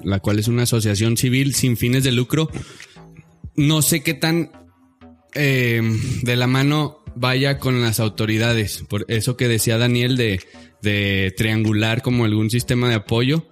la 0.03 0.19
cual 0.19 0.39
es 0.39 0.47
una 0.47 0.63
asociación 0.63 1.15
civil 1.17 1.55
sin 1.55 1.77
fines 1.77 2.03
de 2.03 2.11
lucro, 2.11 2.49
no 3.55 3.81
sé 3.81 4.01
qué 4.01 4.13
tan 4.13 4.51
em, 5.33 5.99
de 6.21 6.35
la 6.35 6.47
mano 6.47 6.97
vaya 7.15 7.57
con 7.59 7.81
las 7.81 7.99
autoridades. 7.99 8.83
Por 8.89 9.05
eso 9.09 9.37
que 9.37 9.47
decía 9.47 9.77
Daniel 9.77 10.17
de, 10.17 10.41
de 10.81 11.33
triangular 11.37 12.01
como 12.01 12.25
algún 12.25 12.49
sistema 12.49 12.89
de 12.89 12.95
apoyo. 12.95 13.47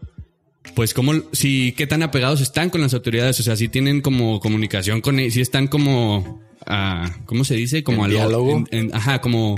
Pues 0.76 0.94
como, 0.94 1.14
si, 1.32 1.72
qué 1.74 1.88
tan 1.88 2.04
apegados 2.04 2.42
están 2.42 2.70
con 2.70 2.82
las 2.82 2.94
autoridades, 2.94 3.40
o 3.40 3.44
sea, 3.44 3.56
si 3.56 3.70
tienen 3.70 4.02
como 4.02 4.40
comunicación 4.40 5.02
con 5.02 5.18
ellos, 5.20 5.34
si 5.34 5.42
están 5.42 5.68
como, 5.68 6.42
ah, 6.66 7.10
¿cómo 7.26 7.44
se 7.44 7.56
dice? 7.56 7.84
Como 7.84 8.00
¿En 8.00 8.06
al- 8.06 8.12
diálogo? 8.12 8.52
en- 8.52 8.68
en- 8.72 8.96
ajá, 8.96 9.20
como 9.20 9.58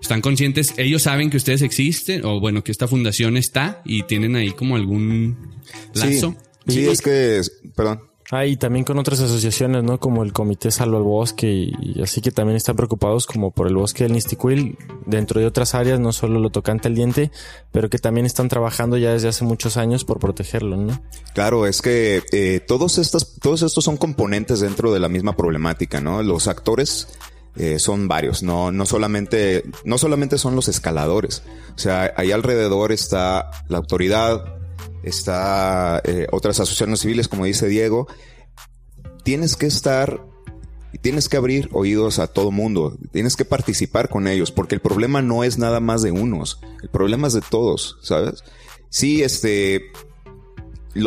están 0.00 0.20
conscientes, 0.20 0.74
ellos 0.76 1.02
saben 1.02 1.30
que 1.30 1.38
ustedes 1.38 1.62
existen, 1.62 2.24
o 2.24 2.40
bueno, 2.40 2.62
que 2.62 2.70
esta 2.72 2.86
fundación 2.86 3.36
está 3.36 3.80
y 3.86 4.02
tienen 4.04 4.36
ahí 4.36 4.50
como 4.52 4.76
algún 4.76 5.50
lazo. 5.94 6.36
Sí, 6.68 6.86
es 6.86 7.00
que, 7.00 7.40
perdón. 7.74 8.00
Ah, 8.30 8.46
y 8.46 8.56
también 8.56 8.84
con 8.84 8.98
otras 8.98 9.20
asociaciones, 9.20 9.82
¿no? 9.82 10.00
Como 10.00 10.22
el 10.22 10.32
Comité 10.32 10.70
Salvo 10.70 10.96
al 10.96 11.02
Bosque 11.02 11.46
y, 11.46 12.00
así 12.02 12.20
que 12.20 12.30
también 12.30 12.56
están 12.56 12.74
preocupados 12.74 13.26
como 13.26 13.50
por 13.50 13.66
el 13.66 13.76
bosque 13.76 14.04
del 14.04 14.14
Nisticuil 14.14 14.78
dentro 15.04 15.40
de 15.40 15.46
otras 15.46 15.74
áreas, 15.74 16.00
no 16.00 16.12
solo 16.12 16.40
lo 16.40 16.50
tocante 16.50 16.88
al 16.88 16.94
diente, 16.94 17.30
pero 17.70 17.90
que 17.90 17.98
también 17.98 18.24
están 18.24 18.48
trabajando 18.48 18.96
ya 18.96 19.12
desde 19.12 19.28
hace 19.28 19.44
muchos 19.44 19.76
años 19.76 20.04
por 20.04 20.18
protegerlo, 20.20 20.76
¿no? 20.76 21.02
Claro, 21.34 21.66
es 21.66 21.82
que 21.82 22.22
eh, 22.32 22.60
todos 22.60 22.98
estas, 22.98 23.34
todos 23.40 23.62
estos 23.62 23.84
son 23.84 23.98
componentes 23.98 24.60
dentro 24.60 24.92
de 24.92 25.00
la 25.00 25.08
misma 25.08 25.36
problemática, 25.36 26.00
¿no? 26.00 26.22
Los 26.22 26.48
actores 26.48 27.08
eh, 27.56 27.78
son 27.78 28.08
varios, 28.08 28.42
no, 28.42 28.72
no 28.72 28.86
solamente, 28.86 29.64
no 29.84 29.98
solamente 29.98 30.38
son 30.38 30.56
los 30.56 30.68
escaladores. 30.68 31.42
O 31.76 31.78
sea, 31.78 32.12
ahí 32.16 32.32
alrededor 32.32 32.90
está 32.90 33.50
la 33.68 33.78
autoridad, 33.78 34.63
está 35.02 36.00
eh, 36.04 36.26
otras 36.32 36.60
asociaciones 36.60 37.00
civiles, 37.00 37.28
como 37.28 37.44
dice 37.44 37.68
Diego. 37.68 38.06
Tienes 39.22 39.56
que 39.56 39.66
estar 39.66 40.24
y 40.92 40.98
tienes 40.98 41.28
que 41.28 41.36
abrir 41.36 41.68
oídos 41.72 42.18
a 42.18 42.28
todo 42.28 42.50
mundo, 42.52 42.96
tienes 43.10 43.36
que 43.36 43.44
participar 43.44 44.08
con 44.08 44.28
ellos, 44.28 44.52
porque 44.52 44.76
el 44.76 44.80
problema 44.80 45.22
no 45.22 45.42
es 45.42 45.58
nada 45.58 45.80
más 45.80 46.02
de 46.02 46.12
unos, 46.12 46.60
el 46.82 46.88
problema 46.88 47.26
es 47.26 47.32
de 47.32 47.40
todos, 47.40 47.98
¿sabes? 48.00 48.44
Sí, 48.90 49.24
este, 49.24 49.86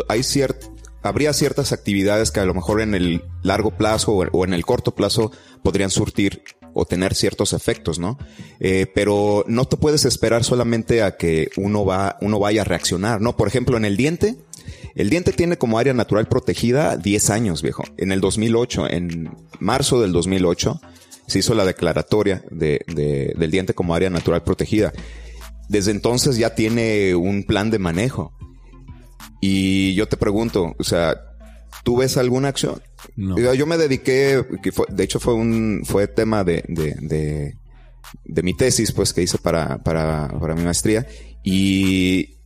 hay 0.08 0.22
ciert, 0.22 0.62
habría 1.02 1.32
ciertas 1.32 1.72
actividades 1.72 2.30
que 2.30 2.40
a 2.40 2.44
lo 2.44 2.52
mejor 2.52 2.82
en 2.82 2.94
el 2.94 3.24
largo 3.42 3.70
plazo 3.70 4.12
o 4.12 4.44
en 4.44 4.52
el 4.52 4.66
corto 4.66 4.94
plazo 4.94 5.32
podrían 5.62 5.90
surtir 5.90 6.42
o 6.78 6.84
tener 6.84 7.14
ciertos 7.14 7.52
efectos, 7.52 7.98
¿no? 7.98 8.18
Eh, 8.60 8.86
pero 8.94 9.44
no 9.48 9.64
te 9.66 9.76
puedes 9.76 10.04
esperar 10.04 10.44
solamente 10.44 11.02
a 11.02 11.16
que 11.16 11.50
uno 11.56 11.84
va, 11.84 12.16
uno 12.20 12.38
vaya 12.38 12.62
a 12.62 12.64
reaccionar, 12.64 13.20
¿no? 13.20 13.36
Por 13.36 13.48
ejemplo, 13.48 13.76
en 13.76 13.84
el 13.84 13.96
diente, 13.96 14.36
el 14.94 15.10
diente 15.10 15.32
tiene 15.32 15.56
como 15.58 15.78
área 15.78 15.94
natural 15.94 16.28
protegida 16.28 16.96
10 16.96 17.30
años, 17.30 17.62
viejo. 17.62 17.84
En 17.96 18.12
el 18.12 18.20
2008, 18.20 18.90
en 18.90 19.30
marzo 19.60 20.00
del 20.00 20.12
2008, 20.12 20.80
se 21.26 21.38
hizo 21.40 21.54
la 21.54 21.64
declaratoria 21.64 22.42
de, 22.50 22.80
de- 22.86 23.34
del 23.36 23.50
diente 23.50 23.74
como 23.74 23.94
área 23.94 24.10
natural 24.10 24.42
protegida. 24.42 24.92
Desde 25.68 25.90
entonces 25.90 26.36
ya 26.38 26.54
tiene 26.54 27.14
un 27.14 27.44
plan 27.44 27.70
de 27.70 27.78
manejo. 27.78 28.32
Y 29.40 29.94
yo 29.94 30.06
te 30.08 30.16
pregunto, 30.16 30.74
o 30.78 30.84
sea, 30.84 31.14
¿tú 31.84 31.96
ves 31.96 32.16
alguna 32.16 32.48
acción? 32.48 32.82
No. 33.16 33.38
Yo, 33.38 33.54
yo 33.54 33.66
me 33.66 33.76
dediqué, 33.78 34.44
que 34.62 34.72
fue- 34.72 34.86
de 34.88 35.04
hecho 35.04 35.20
fue 35.20 35.34
un, 35.34 35.82
fue 35.84 36.06
tema 36.08 36.44
de, 36.44 36.64
de, 36.68 36.94
de, 37.00 37.58
de 38.24 38.42
mi 38.42 38.54
tesis, 38.54 38.92
pues, 38.92 39.12
que 39.12 39.22
hice 39.22 39.38
para, 39.38 39.78
para, 39.82 40.28
para 40.40 40.54
mi 40.54 40.62
maestría. 40.62 41.06
Y 41.44 42.36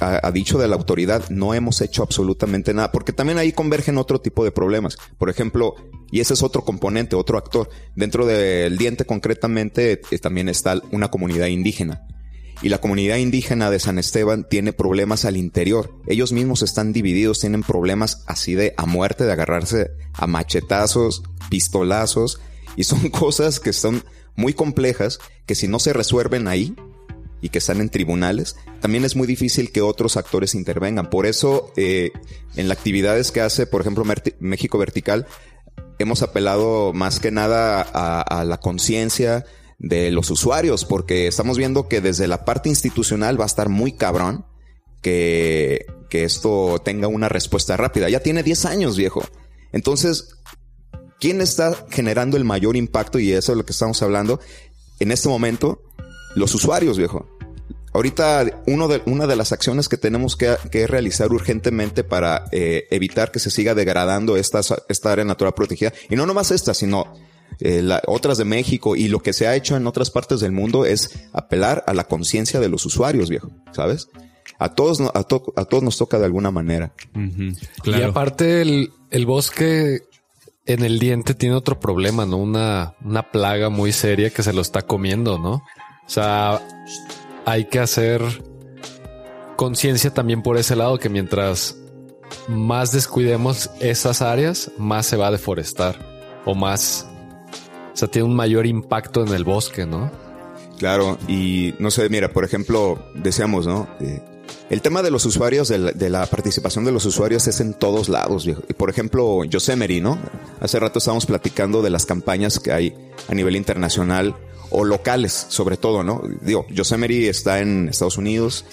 a, 0.00 0.26
a, 0.26 0.32
dicho 0.32 0.58
de 0.58 0.68
la 0.68 0.76
autoridad, 0.76 1.28
no 1.30 1.54
hemos 1.54 1.80
hecho 1.80 2.02
absolutamente 2.02 2.74
nada, 2.74 2.90
porque 2.92 3.12
también 3.12 3.38
ahí 3.38 3.52
convergen 3.52 3.98
otro 3.98 4.20
tipo 4.20 4.44
de 4.44 4.50
problemas. 4.52 4.96
Por 5.18 5.30
ejemplo, 5.30 5.74
y 6.10 6.20
ese 6.20 6.34
es 6.34 6.42
otro 6.42 6.64
componente, 6.64 7.16
otro 7.16 7.38
actor. 7.38 7.68
Dentro 7.94 8.26
del 8.26 8.76
diente 8.78 9.04
concretamente 9.04 10.00
eh, 10.10 10.18
también 10.18 10.48
está 10.48 10.80
una 10.90 11.10
comunidad 11.10 11.46
indígena. 11.46 12.06
Y 12.62 12.68
la 12.68 12.78
comunidad 12.78 13.16
indígena 13.16 13.70
de 13.70 13.80
San 13.80 13.98
Esteban 13.98 14.46
tiene 14.48 14.72
problemas 14.72 15.24
al 15.24 15.36
interior. 15.36 15.92
Ellos 16.06 16.32
mismos 16.32 16.62
están 16.62 16.92
divididos, 16.92 17.40
tienen 17.40 17.64
problemas 17.64 18.22
así 18.26 18.54
de 18.54 18.72
a 18.76 18.86
muerte, 18.86 19.24
de 19.24 19.32
agarrarse 19.32 19.90
a 20.12 20.28
machetazos, 20.28 21.24
pistolazos, 21.50 22.40
y 22.76 22.84
son 22.84 23.08
cosas 23.10 23.58
que 23.58 23.72
son 23.72 24.04
muy 24.36 24.54
complejas 24.54 25.18
que 25.44 25.56
si 25.56 25.66
no 25.66 25.80
se 25.80 25.92
resuelven 25.92 26.46
ahí, 26.46 26.76
y 27.42 27.48
que 27.48 27.58
están 27.58 27.80
en 27.80 27.90
tribunales, 27.90 28.56
también 28.80 29.04
es 29.04 29.16
muy 29.16 29.26
difícil 29.26 29.72
que 29.72 29.82
otros 29.82 30.16
actores 30.16 30.54
intervengan. 30.54 31.10
Por 31.10 31.26
eso, 31.26 31.72
eh, 31.76 32.12
en 32.54 32.68
las 32.68 32.78
actividades 32.78 33.32
que 33.32 33.40
hace, 33.40 33.66
por 33.66 33.80
ejemplo, 33.80 34.04
México 34.38 34.78
Vertical, 34.78 35.26
hemos 35.98 36.22
apelado 36.22 36.92
más 36.92 37.18
que 37.18 37.32
nada 37.32 37.82
a, 37.82 38.20
a 38.20 38.44
la 38.44 38.58
conciencia 38.58 39.44
de 39.82 40.12
los 40.12 40.30
usuarios, 40.30 40.84
porque 40.84 41.26
estamos 41.26 41.58
viendo 41.58 41.88
que 41.88 42.00
desde 42.00 42.28
la 42.28 42.44
parte 42.44 42.68
institucional 42.68 43.38
va 43.38 43.44
a 43.44 43.46
estar 43.46 43.68
muy 43.68 43.92
cabrón 43.92 44.46
que, 45.02 45.86
que 46.08 46.24
esto 46.24 46.80
tenga 46.84 47.08
una 47.08 47.28
respuesta 47.28 47.76
rápida. 47.76 48.08
Ya 48.08 48.20
tiene 48.20 48.44
10 48.44 48.64
años, 48.64 48.96
viejo. 48.96 49.22
Entonces, 49.72 50.36
¿quién 51.18 51.40
está 51.40 51.86
generando 51.90 52.36
el 52.36 52.44
mayor 52.44 52.76
impacto? 52.76 53.18
Y 53.18 53.32
eso 53.32 53.52
es 53.52 53.58
lo 53.58 53.66
que 53.66 53.72
estamos 53.72 54.00
hablando. 54.02 54.40
En 55.00 55.10
este 55.10 55.28
momento, 55.28 55.82
los 56.36 56.54
usuarios, 56.54 56.96
viejo. 56.96 57.28
Ahorita 57.92 58.62
uno 58.66 58.88
de, 58.88 59.02
una 59.04 59.26
de 59.26 59.36
las 59.36 59.52
acciones 59.52 59.88
que 59.88 59.98
tenemos 59.98 60.36
que, 60.36 60.56
que 60.70 60.86
realizar 60.86 61.30
urgentemente 61.32 62.04
para 62.04 62.46
eh, 62.52 62.86
evitar 62.90 63.32
que 63.32 63.38
se 63.38 63.50
siga 63.50 63.74
degradando 63.74 64.36
esta, 64.36 64.60
esta 64.88 65.12
área 65.12 65.24
natural 65.24 65.54
protegida, 65.54 65.92
y 66.08 66.16
no 66.16 66.24
nomás 66.24 66.52
esta, 66.52 66.72
sino 66.72 67.12
eh, 67.60 67.82
la, 67.82 68.02
otras 68.06 68.38
de 68.38 68.44
México 68.44 68.96
y 68.96 69.08
lo 69.08 69.20
que 69.20 69.32
se 69.32 69.46
ha 69.46 69.54
hecho 69.54 69.76
en 69.76 69.86
otras 69.86 70.10
partes 70.10 70.40
del 70.40 70.52
mundo 70.52 70.84
es 70.84 71.26
apelar 71.32 71.84
a 71.86 71.94
la 71.94 72.04
conciencia 72.04 72.60
de 72.60 72.68
los 72.68 72.84
usuarios, 72.86 73.28
viejo, 73.30 73.50
¿sabes? 73.72 74.08
A 74.58 74.74
todos, 74.74 75.00
a, 75.00 75.22
to, 75.24 75.52
a 75.56 75.64
todos 75.64 75.82
nos 75.82 75.96
toca 75.98 76.18
de 76.18 76.24
alguna 76.26 76.50
manera. 76.50 76.92
Uh 77.14 77.18
-huh, 77.18 77.68
claro. 77.82 78.02
Y 78.02 78.08
aparte 78.08 78.62
el, 78.62 78.90
el 79.10 79.26
bosque 79.26 80.02
en 80.66 80.84
el 80.84 80.98
diente 80.98 81.34
tiene 81.34 81.54
otro 81.56 81.80
problema, 81.80 82.26
¿no? 82.26 82.36
Una, 82.36 82.94
una 83.04 83.30
plaga 83.30 83.68
muy 83.68 83.92
seria 83.92 84.30
que 84.30 84.42
se 84.42 84.52
lo 84.52 84.60
está 84.60 84.82
comiendo, 84.82 85.38
¿no? 85.38 85.54
O 85.54 86.08
sea, 86.08 86.60
hay 87.44 87.64
que 87.66 87.78
hacer 87.78 88.22
conciencia 89.56 90.12
también 90.12 90.42
por 90.42 90.56
ese 90.56 90.76
lado 90.76 90.98
que 90.98 91.08
mientras 91.08 91.76
más 92.48 92.92
descuidemos 92.92 93.70
esas 93.80 94.22
áreas, 94.22 94.70
más 94.78 95.06
se 95.06 95.16
va 95.16 95.28
a 95.28 95.30
deforestar 95.30 95.96
o 96.44 96.54
más, 96.54 97.06
o 97.92 97.96
sea, 97.96 98.08
tiene 98.08 98.28
un 98.28 98.34
mayor 98.34 98.66
impacto 98.66 99.24
en 99.24 99.32
el 99.34 99.44
bosque, 99.44 99.86
¿no? 99.86 100.10
Claro, 100.78 101.18
y 101.28 101.74
no 101.78 101.90
sé, 101.90 102.08
mira, 102.08 102.32
por 102.32 102.44
ejemplo, 102.44 102.98
decíamos, 103.14 103.66
¿no? 103.66 103.88
Eh, 104.00 104.20
el 104.70 104.82
tema 104.82 105.02
de 105.02 105.10
los 105.10 105.24
usuarios, 105.26 105.68
de 105.68 105.78
la, 105.78 105.92
de 105.92 106.10
la, 106.10 106.26
participación 106.26 106.84
de 106.84 106.92
los 106.92 107.04
usuarios 107.04 107.46
es 107.46 107.60
en 107.60 107.74
todos 107.74 108.08
lados. 108.08 108.46
Viejo. 108.46 108.62
Por 108.76 108.90
ejemplo, 108.90 109.44
Yosemite, 109.44 110.00
¿no? 110.00 110.18
Hace 110.60 110.80
rato 110.80 110.98
estábamos 110.98 111.26
platicando 111.26 111.82
de 111.82 111.90
las 111.90 112.06
campañas 112.06 112.58
que 112.58 112.72
hay 112.72 112.94
a 113.28 113.34
nivel 113.34 113.54
internacional 113.56 114.34
o 114.70 114.84
locales, 114.84 115.46
sobre 115.48 115.76
todo, 115.76 116.02
¿no? 116.02 116.22
Digo, 116.40 116.66
Yosemite 116.70 117.28
está 117.28 117.60
en 117.60 117.88
Estados 117.88 118.16
Unidos, 118.16 118.64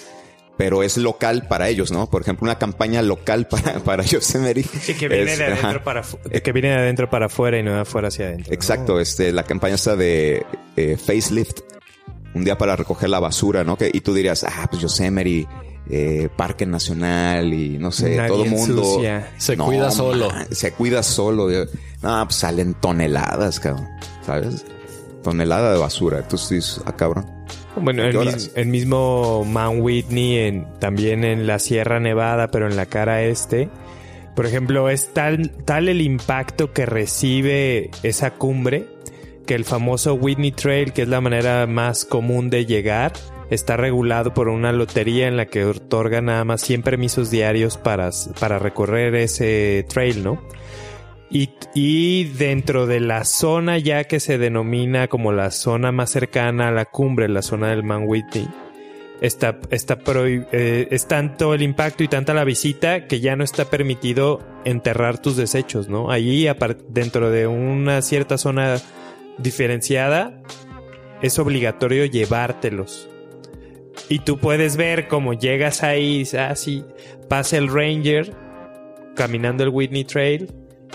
pero 0.59 0.83
es 0.83 0.97
local 0.97 1.47
para 1.47 1.69
ellos, 1.69 1.89
¿no? 1.89 2.09
Por 2.09 2.21
ejemplo, 2.21 2.43
una 2.43 2.57
campaña 2.59 3.01
local 3.01 3.47
para, 3.49 3.79
para 3.79 4.03
Yosemite. 4.03 4.63
Sí, 4.63 4.93
que 4.93 5.07
viene, 5.07 5.31
es, 5.31 5.37
de 5.37 5.45
adentro 5.45 5.81
para, 5.85 6.03
que 6.43 6.51
viene 6.51 6.67
de 6.67 6.75
adentro 6.75 7.09
para 7.09 7.27
afuera 7.27 7.57
y 7.57 7.63
no 7.63 7.73
de 7.75 7.79
afuera 7.79 8.09
hacia 8.09 8.25
adentro. 8.25 8.53
Exacto, 8.53 8.95
¿no? 8.95 8.99
este, 8.99 9.31
la 9.31 9.43
campaña 9.43 9.75
está 9.75 9.95
de 9.95 10.45
eh, 10.75 10.97
Facelift, 10.97 11.61
un 12.33 12.43
día 12.43 12.57
para 12.57 12.75
recoger 12.75 13.07
la 13.09 13.21
basura, 13.21 13.63
¿no? 13.63 13.77
Que, 13.77 13.89
y 13.93 14.01
tú 14.01 14.13
dirías, 14.13 14.43
ah, 14.43 14.67
pues 14.69 14.81
Yosemite, 14.81 15.47
eh, 15.89 16.27
Parque 16.35 16.65
Nacional 16.65 17.53
y 17.53 17.77
no 17.77 17.93
sé, 17.93 18.17
Nadie 18.17 18.27
todo 18.27 18.43
mundo 18.43 18.81
ensucia. 18.81 19.31
Se 19.37 19.55
No, 19.55 19.65
cuida 19.65 19.89
solo. 19.91 20.29
man, 20.29 20.45
se 20.51 20.73
cuida 20.73 21.03
solo. 21.03 21.47
No, 22.01 22.25
pues 22.25 22.35
salen 22.35 22.73
toneladas, 22.73 23.61
cabrón. 23.61 23.87
¿Sabes? 24.25 24.65
Tonelada 25.23 25.71
de 25.71 25.79
basura. 25.79 26.17
Entonces 26.19 26.49
dices, 26.49 26.81
ah, 26.85 26.93
cabrón. 26.97 27.25
Bueno, 27.81 28.03
el, 28.03 28.13
Lloras. 28.13 28.35
mis- 28.35 28.51
el 28.55 28.67
mismo 28.67 29.43
Mount 29.45 29.81
Whitney, 29.81 30.37
en, 30.37 30.67
también 30.79 31.23
en 31.23 31.47
la 31.47 31.59
Sierra 31.59 31.99
Nevada, 31.99 32.47
pero 32.49 32.67
en 32.67 32.75
la 32.75 32.85
cara 32.85 33.23
este. 33.23 33.69
Por 34.35 34.45
ejemplo, 34.45 34.89
es 34.89 35.13
tal, 35.13 35.51
tal 35.65 35.89
el 35.89 36.01
impacto 36.01 36.71
que 36.71 36.85
recibe 36.85 37.89
esa 38.03 38.31
cumbre 38.31 38.85
que 39.45 39.55
el 39.55 39.65
famoso 39.65 40.13
Whitney 40.13 40.51
Trail, 40.51 40.93
que 40.93 41.01
es 41.01 41.07
la 41.07 41.21
manera 41.21 41.65
más 41.67 42.05
común 42.05 42.49
de 42.51 42.65
llegar, 42.67 43.13
está 43.49 43.75
regulado 43.77 44.31
por 44.33 44.47
una 44.47 44.71
lotería 44.71 45.27
en 45.27 45.35
la 45.37 45.47
que 45.47 45.65
otorga 45.65 46.21
nada 46.21 46.45
más 46.45 46.61
100 46.61 46.83
permisos 46.83 47.31
diarios 47.31 47.75
para, 47.77 48.11
para 48.39 48.59
recorrer 48.59 49.15
ese 49.15 49.85
trail, 49.89 50.23
¿no? 50.23 50.39
Y, 51.31 52.23
dentro 52.23 52.87
de 52.87 52.99
la 52.99 53.23
zona 53.23 53.77
ya 53.77 54.05
que 54.05 54.19
se 54.19 54.39
denomina 54.39 55.07
como 55.07 55.31
la 55.31 55.51
zona 55.51 55.91
más 55.91 56.09
cercana 56.09 56.69
a 56.69 56.71
la 56.71 56.85
cumbre, 56.85 57.29
la 57.29 57.43
zona 57.43 57.69
del 57.69 57.83
Mount 57.83 58.07
Whitney, 58.07 58.47
está, 59.21 59.59
está 59.69 59.99
eh, 60.51 60.87
es 60.89 61.07
tanto 61.07 61.53
el 61.53 61.61
impacto 61.61 62.03
y 62.03 62.07
tanta 62.07 62.33
la 62.33 62.43
visita 62.43 63.05
que 63.05 63.19
ya 63.19 63.35
no 63.35 63.43
está 63.43 63.65
permitido 63.65 64.41
enterrar 64.65 65.21
tus 65.21 65.37
desechos, 65.37 65.87
¿no? 65.87 66.09
Allí, 66.09 66.47
dentro 66.87 67.29
de 67.29 67.45
una 67.45 68.01
cierta 68.01 68.39
zona 68.39 68.77
diferenciada, 69.37 70.41
es 71.21 71.37
obligatorio 71.37 72.05
llevártelos. 72.05 73.07
Y 74.07 74.19
tú 74.19 74.39
puedes 74.39 74.77
ver 74.77 75.07
cómo 75.07 75.33
llegas 75.33 75.83
ahí, 75.83 76.19
dices, 76.19 76.39
ah, 76.39 76.55
pasa 77.27 77.57
el 77.57 77.67
Ranger 77.67 78.33
caminando 79.15 79.63
el 79.63 79.69
Whitney 79.69 80.05
Trail 80.05 80.47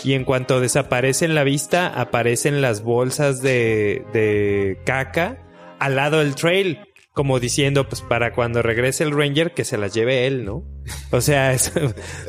y 0.03 0.15
en 0.15 0.25
cuanto 0.25 0.61
desaparece 0.61 1.25
en 1.25 1.35
la 1.35 1.45
vista, 1.45 1.87
aparecen 1.89 2.61
las 2.61 2.83
bolsas 2.83 3.41
de, 3.43 4.05
de 4.13 4.79
caca 4.85 5.39
al 5.79 5.97
lado 5.97 6.19
del 6.19 6.35
trail, 6.35 6.81
como 7.13 7.39
diciendo, 7.39 7.89
pues 7.89 8.01
para 8.03 8.33
cuando 8.33 8.61
regrese 8.63 9.05
el 9.05 9.13
Ranger, 9.17 9.53
que 9.55 9.65
se 9.65 9.77
las 9.79 9.95
lleve 9.95 10.27
él, 10.27 10.45
¿no? 10.45 10.65
O 11.13 11.21
sea, 11.21 11.53
es- 11.55 11.73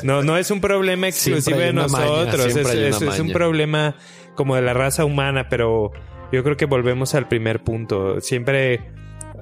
no, 0.03 0.21
no 0.23 0.37
es 0.37 0.51
un 0.51 0.61
problema 0.61 1.07
exclusivo 1.07 1.57
de 1.59 1.73
maña, 1.73 2.05
nosotros, 2.27 2.45
es, 2.45 2.55
es- 2.87 2.95
es 3.13 3.19
un 3.19 3.27
problema 3.33 3.95
como 4.35 4.55
de 4.55 4.61
la 4.61 4.73
raza 4.73 5.05
humana, 5.05 5.47
pero 5.49 5.91
yo 6.31 6.43
creo 6.43 6.57
que 6.57 6.65
volvemos 6.65 7.15
al 7.15 7.27
primer 7.27 7.63
punto. 7.63 8.19
Siempre 8.21 8.91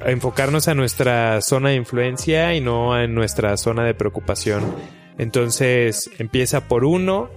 enfocarnos 0.05 0.67
a 0.67 0.75
nuestra 0.75 1.41
zona 1.41 1.69
de 1.69 1.75
influencia 1.75 2.53
y 2.55 2.61
no 2.61 2.99
en 2.99 3.13
nuestra 3.15 3.57
zona 3.57 3.83
de 3.83 3.93
preocupación. 3.95 4.63
Entonces 5.17 6.09
empieza 6.19 6.67
por 6.67 6.83
uno, 6.85 7.29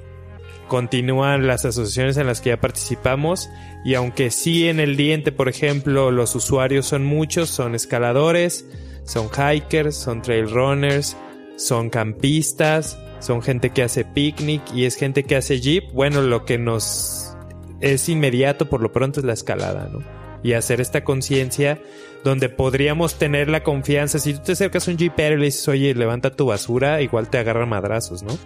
continúan 0.69 1.47
las 1.47 1.65
asociaciones 1.65 2.17
en 2.17 2.27
las 2.27 2.41
que 2.41 2.51
ya 2.51 2.61
participamos 2.61 3.51
y 3.85 3.95
aunque 3.95 4.31
sí 4.31 4.69
en 4.69 4.81
el 4.81 4.97
diente, 4.97 5.33
por 5.33 5.49
ejemplo, 5.49 6.11
los 6.11 6.35
usuarios 6.35 6.87
son 6.87 7.05
muchos, 7.05 7.51
son 7.51 7.75
escaladores, 7.75 8.67
son 9.05 9.29
hikers, 9.29 9.97
son 9.97 10.23
trail 10.23 10.51
runners, 10.51 11.17
son 11.57 11.91
campistas, 11.91 12.99
son 13.21 13.43
gente 13.43 13.71
que 13.71 13.83
hace 13.83 14.05
picnic 14.05 14.63
y 14.75 14.85
es 14.85 14.97
gente 14.97 15.25
que 15.25 15.37
hace 15.37 15.61
jeep. 15.61 15.93
Bueno, 15.93 16.21
lo 16.23 16.45
que 16.45 16.59
nos 16.59 17.37
es 17.81 18.09
inmediato 18.09 18.69
por 18.69 18.81
lo 18.81 18.93
pronto 18.93 19.21
es 19.21 19.27
la 19.27 19.33
escalada, 19.33 19.89
¿no? 19.93 20.03
Y 20.43 20.53
hacer 20.53 20.81
esta 20.81 21.05
conciencia 21.05 21.81
donde 22.25 22.49
podríamos 22.49 23.19
tener 23.19 23.49
la 23.49 23.63
confianza. 23.63 24.19
Si 24.19 24.35
tú 24.35 24.41
te 24.45 24.53
acercas 24.53 24.87
a 24.87 24.91
un 24.91 24.99
jeepero 24.99 25.37
y 25.37 25.39
le 25.39 25.45
dices, 25.47 25.69
oye, 25.69 25.95
levanta 25.95 26.31
tu 26.31 26.47
basura, 26.47 27.01
igual 27.01 27.31
te 27.31 27.39
agarran 27.39 27.69
madrazos, 27.69 28.23
¿no? 28.23 28.37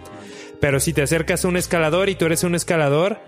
Pero 0.61 0.79
si 0.79 0.93
te 0.93 1.01
acercas 1.01 1.43
a 1.43 1.49
un 1.49 1.57
escalador 1.57 2.07
y 2.07 2.15
tú 2.15 2.25
eres 2.25 2.45
un 2.45 2.55
escalador, 2.55 3.19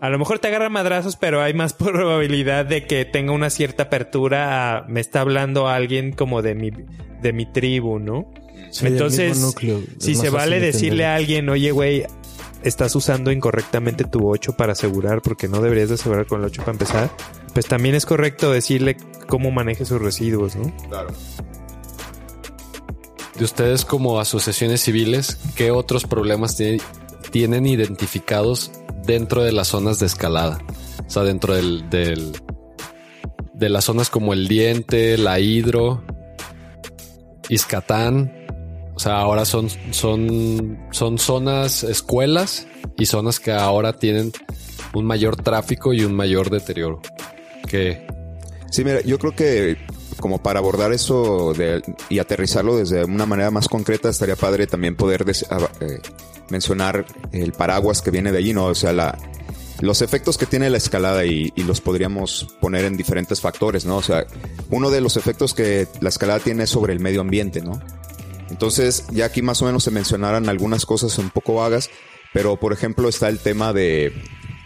a 0.00 0.10
lo 0.10 0.18
mejor 0.18 0.40
te 0.40 0.48
agarra 0.48 0.68
madrazos, 0.68 1.16
pero 1.16 1.40
hay 1.40 1.54
más 1.54 1.72
probabilidad 1.72 2.66
de 2.66 2.86
que 2.86 3.06
tenga 3.06 3.32
una 3.32 3.48
cierta 3.48 3.84
apertura 3.84 4.76
a 4.76 4.82
me 4.82 5.00
está 5.00 5.22
hablando 5.22 5.68
alguien 5.68 6.12
como 6.12 6.42
de 6.42 6.54
mi, 6.54 6.70
de 7.22 7.32
mi 7.32 7.50
tribu, 7.50 7.98
¿no? 7.98 8.30
Sí, 8.70 8.86
Entonces, 8.86 9.38
núcleo. 9.38 9.80
Si 9.98 10.14
se 10.14 10.30
vale 10.30 10.58
decirle 10.60 11.06
a 11.06 11.14
alguien, 11.14 11.48
oye, 11.48 11.70
güey, 11.70 12.04
estás 12.64 12.96
usando 12.96 13.30
incorrectamente 13.30 14.04
tu 14.04 14.28
8 14.28 14.56
para 14.56 14.72
asegurar, 14.72 15.22
porque 15.22 15.48
no 15.48 15.60
deberías 15.60 15.90
de 15.90 15.94
asegurar 15.94 16.26
con 16.26 16.40
el 16.40 16.46
8 16.46 16.62
para 16.62 16.72
empezar, 16.72 17.10
pues 17.52 17.66
también 17.66 17.94
es 17.94 18.04
correcto 18.04 18.50
decirle 18.50 18.96
cómo 19.28 19.52
maneje 19.52 19.84
sus 19.84 20.02
residuos, 20.02 20.56
¿no? 20.56 20.74
Claro. 20.88 21.10
De 23.38 23.44
ustedes 23.44 23.84
como 23.84 24.20
asociaciones 24.20 24.80
civiles, 24.82 25.38
¿qué 25.56 25.70
otros 25.70 26.04
problemas 26.04 26.56
tiene- 26.56 26.80
tienen 27.30 27.66
identificados 27.66 28.70
dentro 29.04 29.42
de 29.42 29.52
las 29.52 29.68
zonas 29.68 29.98
de 29.98 30.06
escalada? 30.06 30.60
O 31.06 31.10
sea, 31.10 31.24
dentro 31.24 31.54
del, 31.54 31.88
del- 31.90 32.32
de 33.54 33.68
las 33.68 33.84
zonas 33.84 34.08
como 34.10 34.32
el 34.32 34.46
diente, 34.48 35.18
la 35.18 35.40
hidro, 35.40 36.02
Iscatán. 37.48 38.32
O 38.94 38.98
sea, 38.98 39.18
ahora 39.18 39.44
son, 39.44 39.68
son, 39.90 40.78
son 40.92 41.18
zonas, 41.18 41.82
escuelas 41.82 42.66
y 42.96 43.06
zonas 43.06 43.40
que 43.40 43.52
ahora 43.52 43.92
tienen 43.94 44.32
un 44.94 45.04
mayor 45.04 45.36
tráfico 45.36 45.92
y 45.92 46.04
un 46.04 46.14
mayor 46.14 46.50
deterioro. 46.50 47.00
Que 47.68 48.06
Sí, 48.70 48.84
mira, 48.84 49.00
yo 49.02 49.18
creo 49.18 49.34
que 49.34 49.76
como 50.24 50.38
para 50.42 50.58
abordar 50.58 50.90
eso 50.94 51.52
y 52.08 52.18
aterrizarlo 52.18 52.78
desde 52.78 53.04
una 53.04 53.26
manera 53.26 53.50
más 53.50 53.68
concreta, 53.68 54.08
estaría 54.08 54.36
padre 54.36 54.66
también 54.66 54.96
poder 54.96 55.26
des- 55.26 55.44
a- 55.52 55.68
eh, 55.84 56.00
mencionar 56.48 57.04
el 57.32 57.52
paraguas 57.52 58.00
que 58.00 58.10
viene 58.10 58.32
de 58.32 58.38
allí, 58.38 58.54
¿no? 58.54 58.64
O 58.64 58.74
sea, 58.74 59.18
los 59.82 60.00
efectos 60.00 60.38
que 60.38 60.46
tiene 60.46 60.70
la 60.70 60.78
escalada 60.78 61.26
y, 61.26 61.52
los 61.56 61.82
podríamos 61.82 62.56
poner 62.58 62.86
en 62.86 62.96
diferentes 62.96 63.42
factores, 63.42 63.84
¿no? 63.84 63.98
O 63.98 64.02
sea, 64.02 64.24
uno 64.70 64.88
de 64.88 65.02
los 65.02 65.18
efectos 65.18 65.52
que 65.52 65.86
la 66.00 66.08
escalada 66.08 66.40
tiene 66.40 66.62
es 66.62 66.70
sobre 66.70 66.94
el 66.94 67.00
medio 67.00 67.20
ambiente, 67.20 67.60
¿no? 67.60 67.78
Entonces, 68.48 69.04
ya 69.12 69.26
aquí 69.26 69.42
más 69.42 69.60
o 69.60 69.66
menos 69.66 69.84
se 69.84 69.90
mencionaron 69.90 70.48
algunas 70.48 70.86
cosas 70.86 71.18
un 71.18 71.28
poco 71.28 71.56
vagas, 71.56 71.90
pero 72.32 72.58
por 72.58 72.72
ejemplo 72.72 73.10
está 73.10 73.28
el 73.28 73.40
tema 73.40 73.74
de 73.74 74.10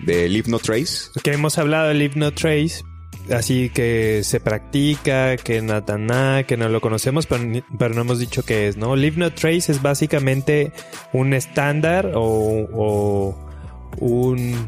del 0.07 0.37
Hypno 0.37 0.61
Trace, 0.61 1.11
Que 1.25 1.33
hemos 1.33 1.59
hablado 1.59 1.89
del 1.89 2.01
Hypno 2.01 2.33
Trace, 2.33 2.83
así 3.31 3.71
que 3.71 4.23
se 4.25 4.41
practica, 4.41 5.37
que 5.37 5.63
nada, 5.63 6.43
que 6.45 6.57
no 6.57 6.69
lo 6.69 6.81
conocemos, 6.81 7.27
pero, 7.27 7.95
no 7.95 8.01
hemos 8.01 8.19
dicho 8.19 8.45
qué 8.45 8.69
es, 8.69 8.77
¿no? 8.77 8.95
El 8.95 9.05
Hypno 9.05 9.33
Trace 9.33 9.73
es 9.73 9.83
básicamente 9.83 10.73
un 11.13 11.35
estándar 11.35 12.13
o, 12.15 12.69
o 12.73 13.39
un 13.99 14.67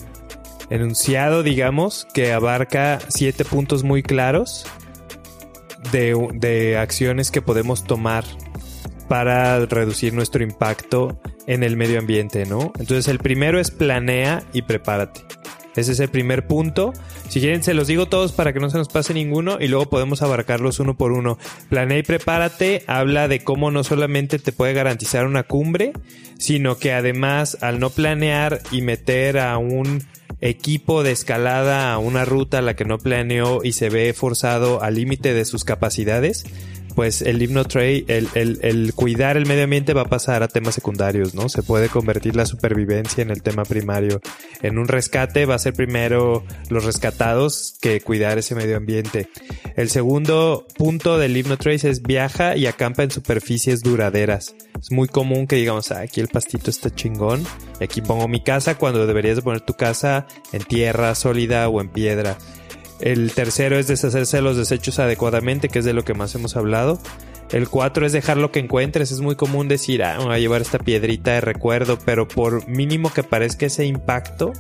enunciado, 0.71 1.43
digamos, 1.43 2.07
que 2.15 2.33
abarca 2.33 2.99
siete 3.09 3.45
puntos 3.45 3.83
muy 3.83 4.03
claros 4.03 4.67
de, 5.93 6.17
de 6.35 6.79
acciones 6.79 7.31
que 7.31 7.43
podemos 7.43 7.85
tomar 7.85 8.25
para 9.09 9.59
reducir 9.67 10.15
nuestro 10.15 10.45
impacto 10.45 11.21
en 11.47 11.65
el 11.65 11.77
medio 11.77 11.99
ambiente, 11.99 12.47
¿no? 12.47 12.73
Entonces 12.79 13.09
el 13.09 13.19
primero 13.19 13.59
es 13.59 13.73
planea 13.73 14.45
y 14.53 14.63
prepárate. 14.63 15.23
Ese 15.77 15.93
es 15.93 16.01
el 16.01 16.09
primer 16.09 16.47
punto. 16.47 16.93
Si 17.29 17.41
quieren, 17.41 17.63
se 17.63 17.75
los 17.75 17.87
digo 17.87 18.07
todos 18.07 18.33
para 18.33 18.53
que 18.53 18.61
no 18.61 18.71
se 18.71 18.79
nos 18.79 18.89
pase 18.89 19.15
ninguno 19.15 19.59
y 19.61 19.69
luego 19.69 19.89
podemos 19.89 20.23
abarcarlos 20.23 20.81
uno 20.81 20.97
por 20.97 21.13
uno. 21.13 21.39
Planea 21.69 21.99
y 21.99 22.03
prepárate 22.03 22.83
habla 22.87 23.29
de 23.29 23.45
cómo 23.45 23.71
no 23.71 23.85
solamente 23.85 24.39
te 24.39 24.53
puede 24.53 24.73
garantizar 24.73 25.27
una 25.27 25.45
cumbre, 25.45 25.93
sino 26.39 26.77
que 26.77 26.93
además 26.93 27.59
al 27.61 27.79
no 27.79 27.91
planear 27.91 28.61
y 28.71 28.83
meter 28.83 29.39
a 29.39 29.59
un 29.59 30.03
equipo 30.41 31.03
de 31.03 31.13
escalada 31.13 31.93
a 31.93 31.99
una 31.99 32.25
ruta 32.25 32.59
a 32.59 32.63
la 32.63 32.75
que 32.75 32.85
no 32.85 32.99
planeó 32.99 33.63
y 33.63 33.73
se 33.73 33.91
ve 33.91 34.13
forzado 34.15 34.83
al 34.83 34.95
límite 34.95 35.35
de 35.35 35.45
sus 35.45 35.65
capacidades, 35.65 36.45
pues 37.01 37.23
el 37.23 37.41
himno 37.41 37.65
tray, 37.65 38.05
el, 38.09 38.29
el, 38.35 38.93
cuidar 38.93 39.39
el 39.39 39.47
medio 39.47 39.65
ambiente 39.65 39.95
va 39.95 40.03
a 40.03 40.11
pasar 40.11 40.43
a 40.43 40.49
temas 40.49 40.75
secundarios, 40.75 41.35
¿no? 41.35 41.49
Se 41.49 41.63
puede 41.63 41.89
convertir 41.89 42.37
la 42.37 42.45
supervivencia 42.45 43.23
en 43.23 43.31
el 43.31 43.43
tema 43.43 43.65
primario. 43.65 44.21
En 44.61 44.77
un 44.77 44.87
rescate 44.87 45.47
va 45.47 45.55
a 45.55 45.59
ser 45.59 45.73
primero 45.73 46.45
los 46.69 46.85
rescatados 46.85 47.79
que 47.81 48.03
cuidar 48.03 48.37
ese 48.37 48.55
medio 48.55 48.77
ambiente. 48.77 49.31
El 49.77 49.89
segundo 49.89 50.67
punto 50.77 51.17
del 51.17 51.39
himno 51.39 51.57
trace 51.57 51.89
es 51.89 52.03
viaja 52.03 52.55
y 52.55 52.67
acampa 52.67 53.03
en 53.03 53.11
superficies 53.11 53.81
duraderas. 53.81 54.55
Es 54.79 54.93
muy 54.93 55.09
común 55.09 55.47
que 55.47 55.57
digamos, 55.57 55.93
"Ah, 55.93 56.01
aquí 56.01 56.21
el 56.21 56.29
pastito 56.29 56.69
está 56.69 56.95
chingón, 56.95 57.47
y 57.81 57.85
aquí 57.85 58.03
pongo 58.03 58.29
mi 58.29 58.45
casa 58.45 58.77
cuando 58.77 59.07
deberías 59.07 59.37
de 59.37 59.43
poner 59.43 59.63
tu 59.63 59.73
casa 59.73 60.27
en 60.53 60.63
tierra 60.65 61.15
sólida 61.15 61.67
o 61.71 61.81
en 61.81 61.89
piedra. 61.89 62.37
El 63.01 63.33
tercero 63.33 63.79
es 63.79 63.87
deshacerse 63.87 64.37
de 64.37 64.43
los 64.43 64.57
desechos 64.57 64.99
adecuadamente, 64.99 65.69
que 65.69 65.79
es 65.79 65.85
de 65.85 65.95
lo 65.95 66.05
que 66.05 66.15
más 66.15 66.35
hemos 66.35 66.57
hablado. 66.57 67.01
El 67.51 67.69
cuatro 67.69 68.07
es 68.07 68.13
dejar 68.13 68.37
lo 68.37 68.53
que 68.53 68.61
encuentres. 68.61 69.11
Es 69.11 69.21
muy 69.21 69.37
común 69.37 69.69
decir, 69.69 70.05
ah, 70.05 70.19
voy 70.19 70.35
a 70.35 70.39
llevar 70.39 70.61
esta 70.61 70.79
piedrita 70.79 71.33
de 71.33 71.41
recuerdo, 71.41 71.99
pero 72.05 72.29
por 72.29 72.69
mínimo 72.69 73.13
que 73.13 73.23
parezca 73.23 73.67
ese 73.67 73.87
impacto, 73.87 74.53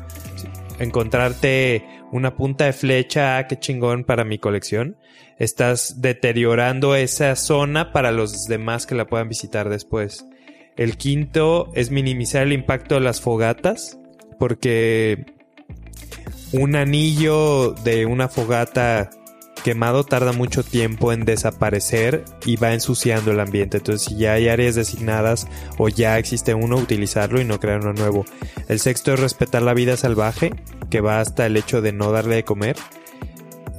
encontrarte 0.79 1.85
una 2.11 2.35
punta 2.35 2.64
de 2.64 2.72
flecha, 2.72 3.37
ah, 3.37 3.46
qué 3.46 3.59
chingón 3.59 4.05
para 4.05 4.24
mi 4.24 4.38
colección, 4.38 4.96
estás 5.38 6.00
deteriorando 6.00 6.96
esa 6.96 7.37
zona 7.37 7.92
para 7.92 8.11
los 8.11 8.46
demás 8.46 8.87
que 8.87 8.94
la 8.94 9.07
puedan 9.07 9.29
visitar 9.29 9.68
después. 9.68 10.24
El 10.76 10.96
quinto 10.96 11.70
es 11.74 11.90
minimizar 11.90 12.42
el 12.42 12.53
impacto 12.53 12.94
de 12.94 13.03
las 13.03 13.20
fogatas, 13.20 13.98
porque 14.38 15.26
un 16.52 16.76
anillo 16.76 17.72
de 17.84 18.06
una 18.06 18.28
fogata 18.28 19.10
quemado 19.62 20.04
tarda 20.04 20.32
mucho 20.32 20.62
tiempo 20.62 21.12
en 21.12 21.24
desaparecer 21.24 22.24
y 22.44 22.56
va 22.56 22.72
ensuciando 22.72 23.30
el 23.30 23.40
ambiente. 23.40 23.78
Entonces, 23.78 24.08
si 24.08 24.16
ya 24.16 24.32
hay 24.32 24.48
áreas 24.48 24.74
designadas 24.74 25.46
o 25.78 25.88
ya 25.88 26.18
existe 26.18 26.54
uno, 26.54 26.76
utilizarlo 26.76 27.40
y 27.40 27.44
no 27.44 27.60
crear 27.60 27.80
uno 27.80 27.92
nuevo. 27.92 28.24
El 28.68 28.80
sexto 28.80 29.12
es 29.12 29.20
respetar 29.20 29.62
la 29.62 29.74
vida 29.74 29.96
salvaje, 29.96 30.52
que 30.88 31.00
va 31.00 31.20
hasta 31.20 31.46
el 31.46 31.56
hecho 31.56 31.82
de 31.82 31.92
no 31.92 32.10
darle 32.10 32.36
de 32.36 32.44
comer. 32.44 32.76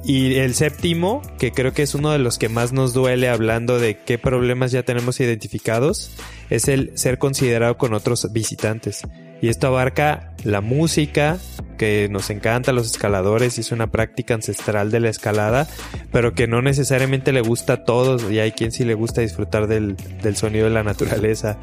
Y 0.04 0.34
el 0.34 0.54
séptimo, 0.54 1.22
que 1.38 1.52
creo 1.52 1.72
que 1.72 1.82
es 1.82 1.94
uno 1.94 2.10
de 2.10 2.18
los 2.18 2.38
que 2.38 2.48
más 2.48 2.72
nos 2.72 2.92
duele 2.92 3.28
hablando 3.28 3.78
de 3.78 3.98
qué 3.98 4.18
problemas 4.18 4.72
ya 4.72 4.82
tenemos 4.82 5.20
identificados, 5.20 6.16
es 6.50 6.68
el 6.68 6.96
ser 6.96 7.18
considerado 7.18 7.76
con 7.76 7.94
otros 7.94 8.32
visitantes. 8.32 9.02
Y 9.42 9.48
esto 9.48 9.66
abarca 9.66 10.32
la 10.44 10.60
música, 10.60 11.36
que 11.76 12.08
nos 12.08 12.30
encanta 12.30 12.70
los 12.72 12.86
escaladores 12.86 13.58
y 13.58 13.62
es 13.62 13.72
una 13.72 13.88
práctica 13.88 14.34
ancestral 14.34 14.92
de 14.92 15.00
la 15.00 15.08
escalada, 15.08 15.66
pero 16.12 16.32
que 16.32 16.46
no 16.46 16.62
necesariamente 16.62 17.32
le 17.32 17.40
gusta 17.40 17.72
a 17.72 17.84
todos 17.84 18.30
y 18.30 18.38
hay 18.38 18.52
quien 18.52 18.70
sí 18.70 18.84
le 18.84 18.94
gusta 18.94 19.20
disfrutar 19.20 19.66
del, 19.66 19.96
sonido 20.36 20.66
de 20.66 20.70
la 20.70 20.84
naturaleza. 20.84 21.58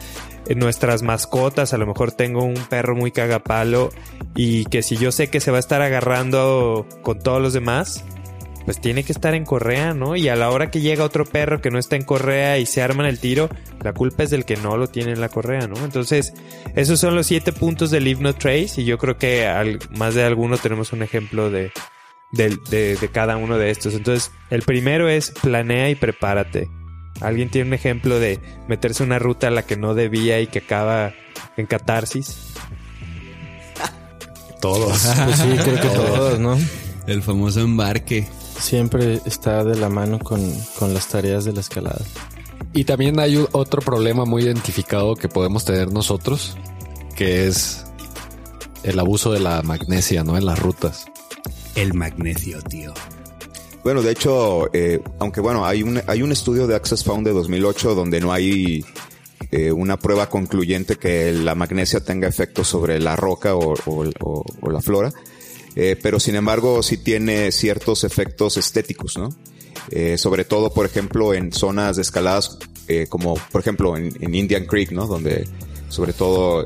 En 0.50 0.60
nuestras 0.60 1.04
mascotas, 1.04 1.74
a 1.74 1.78
lo 1.78 1.88
mejor 1.88 2.12
tengo 2.12 2.44
un 2.44 2.56
perro 2.56 2.98
muy 2.98 3.12
cagapalo 3.12 3.92
y 4.36 4.66
que 4.66 4.84
si 4.84 4.98
yo 4.98 5.14
sé 5.14 5.30
que 5.30 5.40
se 5.40 5.52
va 5.52 5.58
a 5.58 5.62
estar 5.62 5.82
agarrando 5.82 6.86
con 7.02 7.20
todos 7.20 7.42
los 7.42 7.54
demás, 7.54 8.04
pues 8.70 8.80
tiene 8.80 9.04
que 9.04 9.14
estar 9.14 9.34
en 9.34 9.46
correa, 9.46 9.96
¿no? 9.96 10.16
Y 10.16 10.30
a 10.30 10.36
la 10.36 10.52
hora 10.52 10.70
que 10.70 10.80
llega 10.80 11.04
otro 11.04 11.26
perro 11.26 11.60
que 11.60 11.72
no 11.72 11.80
está 11.80 11.96
en 11.96 12.04
correa 12.04 12.60
y 12.60 12.68
se 12.68 12.84
arman 12.84 13.08
el 13.08 13.20
tiro, 13.20 13.50
la 13.82 13.94
culpa 13.94 14.22
es 14.22 14.30
del 14.30 14.46
que 14.46 14.58
no 14.58 14.78
lo 14.78 14.86
tiene 14.86 15.14
en 15.14 15.22
la 15.22 15.30
correa, 15.30 15.66
¿no? 15.68 15.84
Entonces, 15.84 16.36
esos 16.76 17.00
son 17.00 17.16
los 17.16 17.26
siete 17.26 17.52
puntos 17.52 17.90
del 17.90 18.08
Hypno 18.08 18.36
Trace 18.36 18.82
y 18.82 18.86
yo 18.86 19.00
creo 19.00 19.18
que 19.18 19.48
al, 19.48 19.80
más 19.98 20.14
de 20.14 20.24
alguno 20.24 20.56
tenemos 20.60 20.94
un 20.94 21.02
ejemplo 21.02 21.50
de, 21.50 21.72
de, 22.32 22.60
de, 22.70 22.96
de 22.96 23.08
cada 23.10 23.38
uno 23.38 23.58
de 23.58 23.72
estos. 23.72 23.96
Entonces, 23.96 24.32
el 24.52 24.62
primero 24.62 25.10
es 25.10 25.32
planea 25.32 25.90
y 25.90 25.96
prepárate. 25.96 26.70
¿Alguien 27.22 27.50
tiene 27.50 27.70
un 27.70 27.74
ejemplo 27.74 28.20
de 28.20 28.40
meterse 28.68 29.02
una 29.02 29.18
ruta 29.18 29.48
a 29.48 29.50
la 29.50 29.64
que 29.64 29.78
no 29.78 29.96
debía 29.96 30.42
y 30.42 30.46
que 30.46 30.60
acaba 30.60 31.16
en 31.58 31.66
catarsis? 31.66 32.54
Todos. 34.62 35.12
Pues 35.26 35.38
sí, 35.40 35.58
creo 35.64 35.82
que 35.82 35.90
todos, 35.90 36.40
¿no? 36.40 36.56
El 37.08 37.24
famoso 37.24 37.62
embarque. 37.62 38.28
Siempre 38.60 39.22
está 39.26 39.64
de 39.64 39.76
la 39.78 39.90
mano 39.90 40.20
con, 40.20 40.42
con 40.78 40.94
las 40.94 41.08
tareas 41.08 41.46
de 41.46 41.54
la 41.54 41.62
escalada. 41.62 42.02
Y 42.74 42.84
también 42.84 43.20
hay 43.20 43.38
otro 43.52 43.82
problema 43.82 44.26
muy 44.26 44.44
identificado 44.44 45.16
que 45.16 45.28
podemos 45.30 45.66
tener 45.66 45.92
nosotros, 45.92 46.56
que 47.16 47.48
es 47.48 47.84
el 48.84 49.00
abuso 49.00 49.32
de 49.32 49.40
la 49.40 49.62
magnesia, 49.64 50.24
¿no? 50.24 50.38
En 50.38 50.46
las 50.46 50.60
rutas. 50.60 51.06
El 51.76 51.94
magnesio, 51.94 52.62
tío. 52.62 52.94
Bueno, 53.84 54.02
de 54.02 54.12
hecho, 54.12 54.68
eh, 54.74 55.00
aunque 55.20 55.40
bueno, 55.42 55.66
hay 55.66 55.82
un, 55.82 56.02
hay 56.06 56.22
un 56.22 56.32
estudio 56.32 56.68
de 56.68 56.76
Access 56.76 57.04
Found 57.06 57.26
de 57.26 57.32
2008 57.34 57.96
donde 57.96 58.20
no 58.20 58.34
hay 58.34 58.84
eh, 59.52 59.72
una 59.72 59.98
prueba 59.98 60.30
concluyente 60.30 60.98
que 60.98 61.32
la 61.32 61.56
magnesia 61.56 62.02
tenga 62.02 62.28
efectos 62.28 62.68
sobre 62.68 63.00
la 63.00 63.16
roca 63.16 63.56
o, 63.56 63.74
o- 63.86 64.06
o- 64.20 64.46
o 64.62 64.70
la 64.70 64.82
flora, 64.82 65.12
eh, 65.76 65.96
pero 66.02 66.20
sin 66.20 66.36
embargo 66.36 66.84
sí 66.84 66.98
tiene 66.98 67.52
ciertos 67.52 68.04
efectos 68.04 68.58
estéticos, 68.58 69.18
¿no? 69.18 69.30
Eh, 69.92 70.18
sobre 70.18 70.46
todo, 70.46 70.72
por 70.74 70.86
ejemplo, 70.86 71.34
en 71.34 71.52
zonas 71.52 71.96
de 71.96 72.02
escaladas 72.02 72.60
eh, 72.88 73.08
como, 73.08 73.36
por 73.52 73.62
ejemplo, 73.62 73.96
en, 73.98 74.16
en 74.20 74.36
Indian 74.36 74.66
Creek, 74.66 74.92
¿no? 74.92 75.08
Donde 75.08 75.48
sobre 75.90 76.14
todo... 76.14 76.64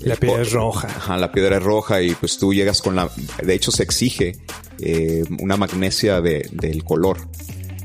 La 0.00 0.16
piedra 0.16 0.42
es 0.42 0.52
roja. 0.52 0.88
Ajá, 0.88 1.16
la 1.16 1.30
piedra 1.30 1.58
es 1.58 1.62
roja 1.62 2.02
y 2.02 2.14
pues 2.14 2.36
tú 2.36 2.52
llegas 2.52 2.82
con 2.82 2.96
la... 2.96 3.10
De 3.42 3.54
hecho 3.54 3.70
se 3.70 3.84
exige 3.84 4.36
una 5.38 5.56
magnesia 5.56 6.20
de, 6.20 6.48
del 6.50 6.82
color, 6.82 7.18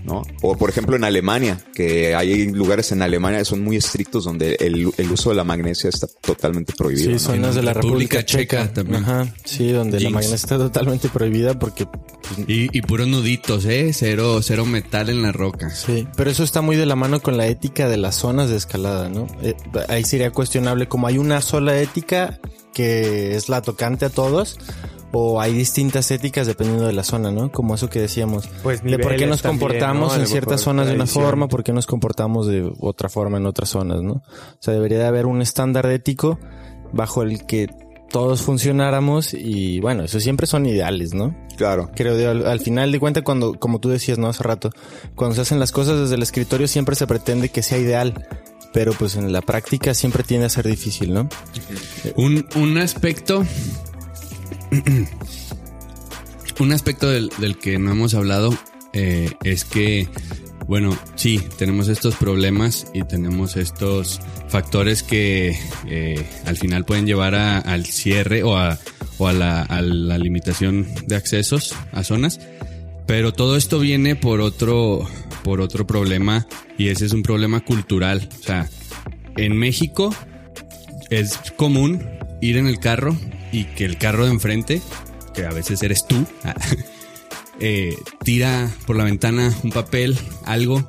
¿no? 0.08 0.24
O 0.42 0.58
por 0.58 0.70
ejemplo 0.70 0.96
en 0.96 1.04
Alemania, 1.04 1.60
que 1.76 2.16
hay 2.16 2.48
lugares 2.48 2.92
en 2.92 3.02
Alemania 3.02 3.40
que 3.40 3.46
son 3.46 3.62
muy 3.62 3.76
estrictos 3.76 4.24
donde 4.24 4.56
el, 4.60 4.92
el 4.98 5.12
uso 5.12 5.30
de 5.30 5.36
la 5.36 5.44
magnesia 5.44 5.90
está 5.90 6.08
totalmente 6.08 6.74
prohibido. 6.76 7.06
Sí, 7.06 7.14
¿no? 7.14 7.20
zonas 7.20 7.56
de 7.56 7.64
la 7.64 7.74
República 7.74 8.18
República 8.20 8.26
Checa. 8.26 8.62
Checa 8.64 8.74
también. 8.74 9.04
Ajá. 9.04 9.34
Sí, 9.44 9.72
donde 9.72 10.00
la 10.00 10.10
magnesia 10.10 10.36
está 10.36 10.58
totalmente 10.58 11.10
prohibida 11.10 11.60
porque 11.60 11.86
pues, 11.86 12.48
Y, 12.48 12.76
y 12.76 12.82
puros 12.82 13.08
nuditos, 13.08 13.66
¿eh? 13.66 13.92
Cero, 13.94 14.40
cero 14.42 14.66
metal 14.66 15.10
en 15.10 15.22
la 15.22 15.32
roca. 15.32 15.70
Sí, 15.70 16.08
pero 16.16 16.32
eso 16.32 16.44
está 16.44 16.62
muy 16.62 16.76
de 16.76 16.86
la 16.86 16.96
mano 16.96 17.22
con 17.22 17.38
la 17.38 17.48
ética 17.48 17.90
de 17.90 17.98
las 17.98 18.16
zonas 18.16 18.50
de 18.50 18.56
escalada, 18.56 19.10
¿no? 19.10 19.28
Eh, 19.42 19.56
ahí 19.90 20.04
sería 20.04 20.32
cuestionable 20.32 20.88
como 20.88 21.08
hay 21.08 21.18
una 21.18 21.42
sola 21.42 21.80
ética 21.80 22.40
que 22.74 23.36
es 23.36 23.50
la 23.50 23.62
tocante 23.62 24.06
a 24.06 24.10
todos, 24.10 24.60
o 25.12 25.40
hay 25.40 25.54
distintas 25.54 26.12
éticas 26.12 26.48
dependiendo 26.48 26.86
de 26.86 26.94
la 26.94 27.04
zona, 27.04 27.32
¿no? 27.32 27.52
Como 27.52 27.76
eso 27.76 27.90
que 27.90 28.00
decíamos. 28.00 28.48
Pues 28.64 28.84
de 28.84 29.00
por 29.00 29.16
qué 29.16 29.26
nos 29.26 29.42
también, 29.42 29.60
comportamos 29.60 30.18
en 30.18 30.28
ciertas 30.28 30.62
zonas 30.62 30.88
de 30.88 30.96
una 30.96 31.06
forma, 31.06 31.48
por 31.48 31.64
qué 31.64 31.74
nos 31.74 31.88
comportamos 31.88 32.48
de 32.48 32.72
otra 32.80 33.10
forma 33.10 33.38
en 33.38 33.46
otras 33.46 33.70
zonas, 33.70 34.02
¿no? 34.02 34.14
O 34.14 34.58
sea, 34.60 34.74
debería 34.74 35.00
de 35.00 35.06
haber 35.06 35.26
un 35.26 35.42
estándar 35.42 35.86
ético 35.88 36.40
bajo 36.92 37.24
el 37.24 37.46
que 37.46 37.68
todos 38.10 38.42
funcionáramos 38.42 39.34
y 39.34 39.80
bueno, 39.80 40.04
eso 40.04 40.20
siempre 40.20 40.48
son 40.48 40.66
ideales, 40.66 41.14
¿no? 41.14 41.36
Claro. 41.58 41.90
Creo 41.96 42.16
que 42.16 42.26
al, 42.26 42.46
al 42.46 42.60
final 42.60 42.92
de 42.92 43.00
cuentas, 43.00 43.24
cuando, 43.24 43.54
como 43.54 43.80
tú 43.80 43.90
decías, 43.90 44.18
¿no? 44.18 44.28
Hace 44.28 44.44
rato, 44.44 44.72
cuando 45.16 45.36
se 45.36 45.42
hacen 45.42 45.60
las 45.60 45.72
cosas 45.72 46.00
desde 46.00 46.16
el 46.16 46.24
escritorio 46.24 46.68
siempre 46.68 46.96
se 46.96 47.08
pretende 47.08 47.50
que 47.50 47.64
sea 47.64 47.78
ideal, 47.78 48.26
pero 48.74 48.94
pues 48.94 49.16
en 49.16 49.32
la 49.32 49.42
práctica 49.42 49.94
siempre 49.94 50.24
tiende 50.24 50.46
a 50.46 50.50
ser 50.50 50.68
difícil, 50.68 51.14
¿no? 51.14 51.28
Un, 52.16 52.46
un 52.56 52.78
aspecto. 52.78 53.44
un 56.60 56.72
aspecto 56.74 57.10
del, 57.10 57.30
del 57.40 57.58
que 57.58 57.78
no 57.78 57.92
hemos 57.92 58.14
hablado 58.14 58.58
eh, 58.94 59.32
es 59.44 59.64
que, 59.64 60.08
bueno, 60.68 60.98
sí, 61.16 61.40
tenemos 61.58 61.88
estos 61.88 62.16
problemas 62.16 62.88
y 62.94 63.04
tenemos 63.04 63.56
estos 63.58 64.20
factores 64.50 65.04
que 65.04 65.58
eh, 65.88 66.26
al 66.46 66.58
final 66.58 66.84
pueden 66.86 67.06
llevar 67.06 67.36
a- 67.36 67.60
al 67.60 67.86
cierre 67.86 68.42
o 68.44 68.58
a, 68.58 68.80
o 69.20 69.28
a 69.28 69.34
la, 69.34 69.62
a 69.62 69.82
la 69.82 70.18
limitación 70.18 70.88
de 71.06 71.16
accesos 71.16 71.76
a 71.92 72.04
zonas. 72.04 72.40
Pero 73.06 73.32
todo 73.34 73.56
esto 73.56 73.80
viene 73.80 74.16
por 74.16 74.42
otro, 74.42 75.08
por 75.44 75.62
otro 75.62 75.86
problema 75.88 76.46
y 76.78 76.90
ese 76.90 77.06
es 77.06 77.14
un 77.14 77.24
problema 77.24 77.62
cultural. 77.62 78.28
O 78.40 78.44
sea, 78.44 78.70
en 79.38 79.56
México 79.56 80.14
es 81.10 81.38
común 81.56 82.04
ir 82.42 82.58
en 82.58 82.68
el 82.68 82.80
carro 82.80 83.16
y 83.52 83.66
que 83.66 83.86
el 83.86 83.98
carro 83.98 84.26
de 84.26 84.32
enfrente, 84.32 84.82
que 85.34 85.46
a 85.46 85.52
veces 85.52 85.82
eres 85.84 86.08
tú, 86.08 86.26
eh, 87.60 87.96
tira 88.24 88.70
por 88.86 88.96
la 88.96 89.04
ventana 89.04 89.56
un 89.64 89.72
papel, 89.72 90.18
algo, 90.46 90.88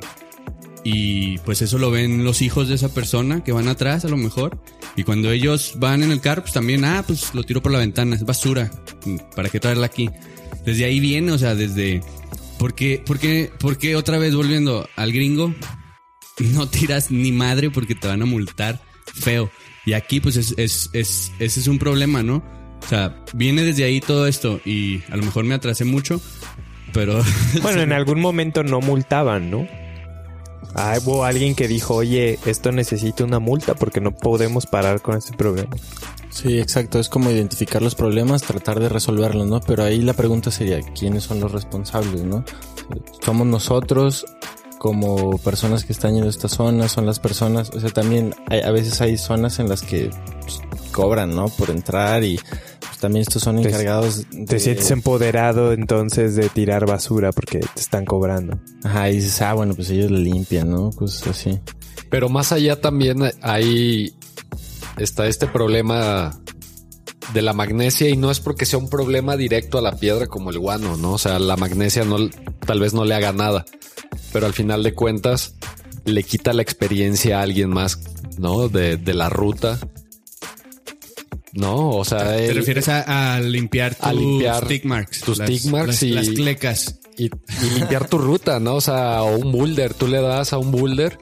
y 0.85 1.39
pues 1.39 1.63
eso 1.63 1.79
lo 1.79 1.91
ven 1.91 2.25
los 2.25 2.43
hijos 2.43 2.69
de 2.69 2.75
esa 2.75 2.93
persona 2.93 3.43
que 3.45 3.53
van 3.53 3.69
atrás 3.69 4.05
a 4.05 4.09
lo 4.09 4.17
mejor. 4.17 4.63
Y 4.97 5.05
cuando 5.05 5.31
ellos 5.31 5.75
van 5.77 6.03
en 6.03 6.11
el 6.11 6.21
carro, 6.21 6.43
pues 6.43 6.55
también, 6.55 6.85
ah, 6.85 7.05
pues 7.07 7.35
lo 7.35 7.45
tiro 7.45 7.63
por 7.63 7.73
la 7.73 7.79
ventana, 7.79 8.17
es 8.17 8.25
basura, 8.25 8.71
¿para 9.37 9.49
qué 9.49 9.61
traerla 9.61 9.87
aquí? 9.87 10.11
Desde 10.65 10.85
ahí 10.85 11.01
viene, 11.01 11.33
o 11.33 11.39
sea, 11.39 11.55
desde... 11.55 12.03
¿Por 12.59 12.75
qué, 12.75 13.01
por 13.07 13.21
qué, 13.21 13.53
por 13.61 13.79
qué 13.79 13.95
otra 13.95 14.19
vez 14.19 14.35
volviendo 14.35 14.89
al 14.97 15.13
gringo? 15.13 15.55
no 16.39 16.69
tiras 16.69 17.11
ni 17.11 17.33
madre 17.33 17.71
porque 17.71 17.95
te 17.95 18.09
van 18.09 18.23
a 18.23 18.27
multar 18.27 18.81
feo. 19.15 19.51
Y 19.89 19.95
aquí, 19.95 20.21
pues, 20.21 20.37
es, 20.37 20.53
es, 20.59 20.91
es, 20.93 21.33
ese 21.39 21.61
es 21.61 21.67
un 21.67 21.79
problema, 21.79 22.23
¿no? 22.23 22.43
O 22.85 22.87
sea, 22.87 23.25
viene 23.33 23.63
desde 23.63 23.85
ahí 23.85 24.03
todo 24.03 24.27
esto 24.27 24.61
y 24.67 25.01
a 25.11 25.17
lo 25.17 25.23
mejor 25.23 25.45
me 25.45 25.55
atrasé 25.55 25.87
mucho, 25.87 26.21
pero... 26.93 27.23
Bueno, 27.63 27.81
en 27.81 27.95
algún 27.95 28.21
momento 28.21 28.63
no 28.63 28.83
multaban, 28.83 29.51
¿no? 29.51 29.67
Ah, 30.75 30.99
hubo 31.03 31.25
alguien 31.25 31.55
que 31.55 31.69
dijo, 31.69 31.95
oye, 31.95 32.39
esto 32.45 32.71
necesita 32.71 33.25
una 33.25 33.39
multa 33.39 33.77
porque 33.77 34.03
no 34.03 34.11
podemos 34.11 34.67
parar 34.67 35.01
con 35.01 35.17
este 35.17 35.35
problema. 35.35 35.75
Sí, 36.29 36.59
exacto. 36.59 36.99
Es 36.99 37.09
como 37.09 37.31
identificar 37.31 37.81
los 37.81 37.95
problemas, 37.95 38.43
tratar 38.43 38.81
de 38.81 38.91
resolverlos, 38.91 39.47
¿no? 39.47 39.61
Pero 39.61 39.85
ahí 39.85 40.03
la 40.03 40.13
pregunta 40.13 40.51
sería, 40.51 40.83
¿quiénes 40.83 41.25
son 41.25 41.41
los 41.41 41.51
responsables, 41.51 42.25
no? 42.25 42.45
¿Somos 43.23 43.47
nosotros 43.47 44.27
como 44.79 45.37
personas 45.39 45.85
que 45.85 45.93
están 45.93 46.13
yendo 46.15 46.27
a 46.29 46.31
esta 46.31 46.49
zona? 46.49 46.89
¿Son 46.89 47.05
las 47.07 47.19
personas? 47.21 47.71
O 47.71 47.81
sea, 47.81 47.91
también 47.91 48.35
hay- 48.49 48.61
a 48.61 48.71
veces 48.71 49.01
hay 49.01 49.17
zonas 49.19 49.59
en 49.59 49.69
las 49.69 49.83
que 49.83 50.11
pues, 50.43 50.61
cobran, 50.93 51.35
¿no? 51.35 51.49
Por 51.49 51.71
entrar 51.71 52.25
y 52.25 52.39
pues, 52.81 52.99
también 53.01 53.23
estos 53.23 53.43
son 53.43 53.61
Te- 53.61 53.69
encargados 53.69 54.25
Te 54.31 54.45
de- 54.55 54.61
sientes 54.61 54.91
empoderado 54.91 55.73
entonces 55.73 56.35
de 56.37 56.49
tirar 56.49 56.87
basura 56.87 57.33
porque 57.33 57.59
te 57.59 57.81
están 57.81 58.05
cobrando. 58.05 58.59
Ajá, 58.85 59.11
y 59.11 59.17
dices, 59.17 59.43
ah, 59.43 59.55
bueno, 59.55 59.75
pues 59.75 59.91
ellos 59.91 60.11
la 60.11 60.19
limpian, 60.19 60.71
¿no? 60.71 60.91
Cosas 60.91 61.27
así. 61.29 61.59
Pero 62.11 62.29
más 62.29 62.53
allá 62.53 62.81
también 62.81 63.23
hay 63.43 64.15
está 64.97 65.27
este 65.27 65.47
problema 65.47 66.41
de 67.35 67.43
la 67.43 67.53
magnesia 67.53 68.09
y 68.09 68.17
no 68.17 68.31
es 68.31 68.41
porque 68.41 68.65
sea 68.65 68.79
un 68.79 68.89
problema 68.89 69.37
directo 69.37 69.79
a 69.79 69.83
la 69.83 69.93
piedra 69.97 70.27
como 70.27 70.51
el 70.51 70.59
guano, 70.59 70.97
¿no? 70.97 71.13
O 71.13 71.19
sea, 71.19 71.39
la 71.39 71.57
magnesia 71.57 72.05
no 72.05 72.17
tal 72.67 72.81
vez 72.81 72.95
no 72.95 73.05
le 73.05 73.15
haga 73.15 73.33
nada, 73.33 73.67
pero 74.33 74.47
al 74.47 74.53
final 74.55 74.83
de 74.83 74.95
cuentas 74.95 75.55
le 76.05 76.23
quita 76.23 76.53
la 76.53 76.63
experiencia 76.63 77.39
a 77.39 77.43
alguien 77.43 77.71
más, 77.71 77.99
¿no? 78.39 78.69
De, 78.69 78.97
de 78.97 79.15
la 79.15 79.29
ruta. 79.29 79.79
No, 81.53 81.91
o 81.91 82.05
sea, 82.05 82.37
Te 82.37 82.47
él- 82.51 82.57
refieres 82.57 82.89
a, 82.89 83.35
a 83.37 83.41
limpiar 83.41 83.95
tus 83.95 84.05
A 84.07 84.13
limpiar 84.13 84.67
tick 84.67 84.85
marks. 84.85 85.21
tus 85.21 85.39
las- 85.39 85.49
tick 85.49 85.65
marks 85.67 85.89
las, 85.89 86.03
y- 86.03 86.11
las 86.11 86.29
clecas. 86.29 87.01
y, 87.17 87.25
y 87.27 87.71
limpiar 87.79 88.07
tu 88.09 88.19
ruta, 88.19 88.61
¿no? 88.61 88.75
O 88.77 88.81
sea, 88.81 89.23
o 89.23 89.37
un 89.39 89.51
boulder, 89.51 89.95
tú 89.95 90.07
le 90.07 90.21
das 90.21 90.53
a 90.53 90.59
un 90.59 90.71
boulder 90.71 91.19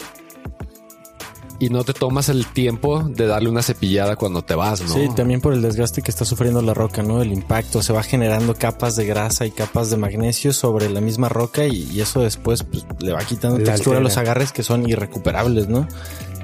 y 1.59 1.71
no 1.71 1.85
te 1.85 1.93
tomas 1.93 2.29
el 2.29 2.47
tiempo 2.47 3.03
de 3.03 3.27
darle 3.27 3.49
una 3.49 3.63
cepillada 3.63 4.17
cuando 4.17 4.43
te 4.43 4.55
vas, 4.55 4.83
¿no? 4.83 4.95
Sí, 4.95 5.09
también 5.15 5.41
por 5.41 5.53
el 5.53 5.63
desgaste 5.63 6.03
que 6.03 6.11
está 6.11 6.25
sufriendo 6.25 6.61
la 6.63 6.75
roca, 6.75 7.03
¿no? 7.03 7.23
El 7.23 7.33
impacto, 7.33 7.83
se 7.83 7.93
va 7.93 8.03
generando 8.03 8.55
capas 8.55 8.97
de 8.97 9.07
grasa 9.07 9.47
y 9.47 9.51
capas 9.51 9.91
de 9.91 9.97
magnesio 9.97 10.53
sobre 10.53 10.91
la 10.91 11.01
misma 11.01 11.29
roca 11.29 11.67
y, 11.67 11.89
y 11.93 12.01
eso 12.01 12.21
después 12.21 12.63
pues, 12.63 12.85
le 13.01 13.13
va 13.13 13.21
quitando 13.21 13.59
La 13.59 13.65
textura 13.73 13.99
a 13.99 14.03
los 14.03 14.17
agarres 14.17 14.53
que 14.53 14.63
son 14.63 14.89
irrecuperables, 14.89 15.69
¿no? 15.69 15.89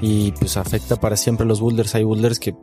Y 0.01 0.33
pues 0.33 0.57
afecta 0.57 0.97
para 0.97 1.17
siempre 1.17 1.47
los 1.47 1.61
boulders. 1.61 1.95
Hay 1.95 2.05
boulders 2.05 2.39
que 2.39 2.55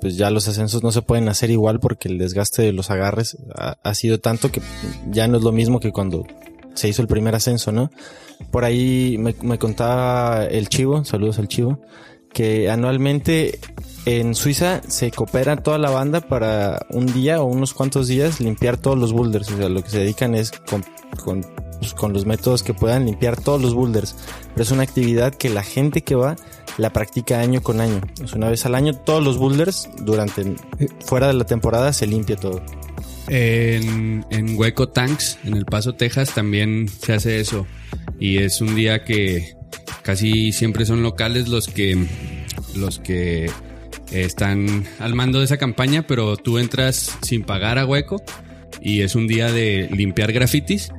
pues 0.00 0.16
ya 0.16 0.30
los 0.30 0.46
ascensos 0.48 0.82
no 0.82 0.92
se 0.92 1.02
pueden 1.02 1.28
hacer 1.28 1.50
igual 1.50 1.80
porque 1.80 2.08
el 2.08 2.18
desgaste 2.18 2.62
de 2.62 2.72
los 2.72 2.90
agarres 2.90 3.36
ha, 3.54 3.76
ha 3.82 3.94
sido 3.94 4.20
tanto 4.20 4.50
que 4.52 4.62
ya 5.10 5.26
no 5.28 5.38
es 5.38 5.42
lo 5.42 5.52
mismo 5.52 5.80
que 5.80 5.92
cuando 5.92 6.24
se 6.74 6.88
hizo 6.88 7.02
el 7.02 7.08
primer 7.08 7.34
ascenso, 7.34 7.72
¿no? 7.72 7.90
Por 8.50 8.64
ahí 8.64 9.16
me, 9.18 9.34
me 9.42 9.58
contaba 9.58 10.44
el 10.46 10.68
Chivo, 10.68 11.04
saludos 11.04 11.38
al 11.38 11.48
Chivo, 11.48 11.80
que 12.32 12.70
anualmente 12.70 13.58
en 14.06 14.36
Suiza 14.36 14.82
se 14.86 15.10
coopera 15.10 15.56
toda 15.56 15.78
la 15.78 15.90
banda 15.90 16.20
para 16.20 16.86
un 16.90 17.06
día 17.06 17.42
o 17.42 17.46
unos 17.46 17.74
cuantos 17.74 18.06
días 18.06 18.40
limpiar 18.40 18.76
todos 18.76 18.96
los 18.96 19.12
boulders. 19.12 19.50
O 19.50 19.56
sea, 19.56 19.68
lo 19.68 19.82
que 19.82 19.90
se 19.90 19.98
dedican 19.98 20.34
es 20.34 20.52
con, 20.52 20.84
con, 21.24 21.44
pues, 21.80 21.94
los 22.12 22.24
métodos 22.24 22.62
que 22.62 22.72
puedan 22.72 23.06
limpiar 23.06 23.40
todos 23.40 23.60
los 23.60 23.74
boulders. 23.74 24.14
Pero 24.52 24.62
es 24.62 24.70
una 24.70 24.84
actividad 24.84 25.34
que 25.34 25.50
la 25.50 25.64
gente 25.64 26.02
que 26.02 26.14
va 26.14 26.36
la 26.78 26.92
practica 26.92 27.40
año 27.40 27.62
con 27.62 27.80
año. 27.80 28.00
Sea, 28.14 28.36
una 28.36 28.48
vez 28.48 28.64
al 28.64 28.76
año 28.76 28.94
todos 28.94 29.24
los 29.24 29.38
boulders 29.38 29.88
durante 30.02 30.54
fuera 31.04 31.26
de 31.26 31.34
la 31.34 31.44
temporada 31.44 31.92
se 31.92 32.06
limpia 32.06 32.36
todo. 32.36 32.62
En, 33.28 34.24
en 34.30 34.56
Hueco 34.56 34.88
Tanks, 34.88 35.38
en 35.44 35.54
El 35.54 35.64
Paso, 35.64 35.94
Texas, 35.94 36.34
también 36.34 36.88
se 36.88 37.14
hace 37.14 37.40
eso. 37.40 37.66
Y 38.20 38.38
es 38.38 38.60
un 38.60 38.74
día 38.74 39.04
que 39.04 39.54
casi 40.02 40.52
siempre 40.52 40.86
son 40.86 41.02
locales 41.02 41.48
los 41.48 41.66
que, 41.68 42.06
los 42.74 43.00
que 43.00 43.50
están 44.12 44.84
al 45.00 45.14
mando 45.14 45.40
de 45.40 45.46
esa 45.46 45.56
campaña, 45.56 46.06
pero 46.06 46.36
tú 46.36 46.58
entras 46.58 47.18
sin 47.22 47.42
pagar 47.42 47.78
a 47.78 47.86
Hueco 47.86 48.22
y 48.80 49.02
es 49.02 49.14
un 49.14 49.26
día 49.26 49.50
de 49.50 49.88
limpiar 49.90 50.32
grafitis, 50.32 50.92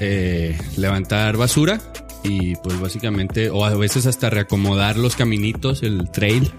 eh, 0.00 0.56
levantar 0.76 1.36
basura 1.36 1.80
y 2.24 2.56
pues 2.56 2.80
básicamente, 2.80 3.50
o 3.50 3.64
a 3.64 3.74
veces 3.74 4.06
hasta 4.06 4.30
reacomodar 4.30 4.96
los 4.96 5.16
caminitos, 5.16 5.82
el 5.82 6.10
trail, 6.10 6.50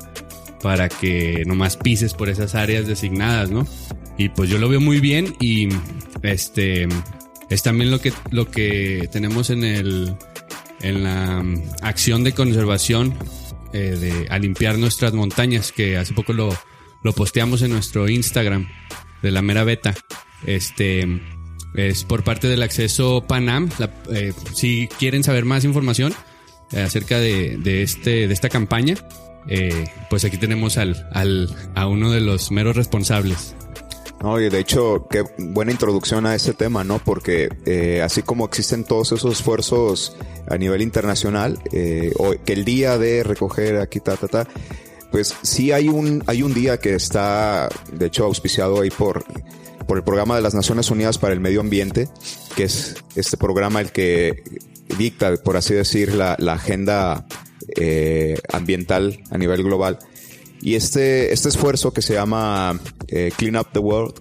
para 0.62 0.89
que 0.89 1.43
nomás 1.45 1.78
pises 1.78 2.14
por 2.14 2.30
esas 2.30 2.55
áreas 2.55 2.88
designadas, 2.88 3.49
¿no? 3.49 3.68
Y 4.20 4.28
pues 4.28 4.49
yo 4.49 4.57
lo 4.57 4.67
veo 4.67 4.82
muy 4.82 4.99
bien 4.99 5.34
y 5.39 5.70
este 6.24 6.89
es 7.49 7.63
también 7.63 7.89
lo 7.89 8.01
que 8.01 8.11
lo 8.32 8.51
que 8.51 9.07
tenemos 9.13 9.49
en 9.49 9.63
el 9.63 10.13
en 10.82 11.03
la 11.05 11.41
mm, 11.41 11.63
acción 11.82 12.26
de 12.26 12.34
conservación 12.34 13.17
eh, 13.72 13.95
de 13.97 14.28
a 14.30 14.38
limpiar 14.38 14.78
nuestras 14.78 15.13
montañas 15.13 15.72
que 15.72 15.95
hace 15.95 16.13
poco 16.13 16.34
lo 16.34 16.49
lo 17.01 17.13
posteamos 17.13 17.61
en 17.61 17.72
nuestro 17.72 18.09
Instagram 18.09 18.67
de 19.22 19.32
la 19.32 19.41
mera 19.41 19.63
beta. 19.63 19.95
Este 20.45 21.07
es 21.74 22.03
por 22.03 22.26
parte 22.26 22.49
del 22.49 22.61
acceso 22.61 23.24
Panam. 23.26 23.70
Eh, 24.11 24.34
si 24.53 24.89
quieren 24.99 25.24
saber 25.24 25.45
más 25.45 25.63
información 25.63 26.13
eh, 26.74 26.82
acerca 26.82 27.20
de, 27.20 27.55
de 27.55 27.84
este 27.84 28.28
de 28.28 28.34
esta 28.34 28.49
campaña, 28.49 28.95
pues 30.09 30.26
aquí 30.26 30.38
tenemos 30.38 30.78
al, 30.78 31.07
al 31.13 31.55
a 31.74 31.88
uno 31.88 32.11
de 32.11 32.20
los 32.20 32.51
meros 32.51 32.76
responsables. 32.76 33.55
No, 34.22 34.39
y 34.39 34.49
de 34.49 34.59
hecho, 34.59 35.07
qué 35.09 35.24
buena 35.38 35.72
introducción 35.72 36.26
a 36.26 36.36
ese 36.36 36.53
tema, 36.53 36.84
¿no? 36.84 36.99
Porque 36.99 37.49
eh, 37.65 38.01
así 38.01 38.22
como 38.22 38.45
existen 38.45 38.84
todos 38.84 39.13
esos 39.13 39.32
esfuerzos 39.32 40.15
a 40.49 40.57
nivel 40.57 40.82
internacional, 40.82 41.59
eh, 41.72 42.11
o 42.17 42.34
que 42.43 42.53
el 42.53 42.65
día 42.65 42.97
de 42.97 43.24
recoger 43.24 43.78
aquí, 43.78 44.01
ta, 44.01 44.17
ta, 44.17 44.28
ta, 44.28 44.47
pues 45.11 45.36
sí 45.41 45.72
hay 45.72 45.88
un, 45.88 46.24
hay 46.28 46.43
un 46.43 46.53
día 46.53 46.80
que 46.80 46.95
está, 46.95 47.70
de 47.93 48.07
hecho, 48.07 48.26
auspiciado 48.26 48.82
ahí 48.82 48.89
por, 48.89 49.24
por 49.88 49.97
el 49.97 50.03
programa 50.03 50.36
de 50.36 50.41
las 50.41 50.53
Naciones 50.53 50.91
Unidas 50.91 51.17
para 51.17 51.34
el 51.34 51.39
Medio 51.39 51.61
Ambiente, 51.61 52.09
que 52.55 52.63
es 52.65 52.95
este 53.15 53.38
programa 53.38 53.80
el 53.80 53.91
que 53.93 54.43
dicta, 54.97 55.36
por 55.38 55.55
así 55.55 55.74
decir, 55.74 56.13
la, 56.13 56.36
la 56.39 56.53
agenda 56.53 57.26
eh, 57.78 58.38
ambiental 58.51 59.22
a 59.32 59.38
nivel 59.38 59.63
global. 59.63 59.99
Y 60.62 60.76
este, 60.76 61.32
este 61.34 61.49
esfuerzo 61.49 61.93
que 61.93 62.01
se 62.01 62.14
llama 62.14 62.80
eh, 63.07 63.32
Clean 63.38 63.55
Up 63.57 63.68
the 63.74 63.80
World, 63.80 64.14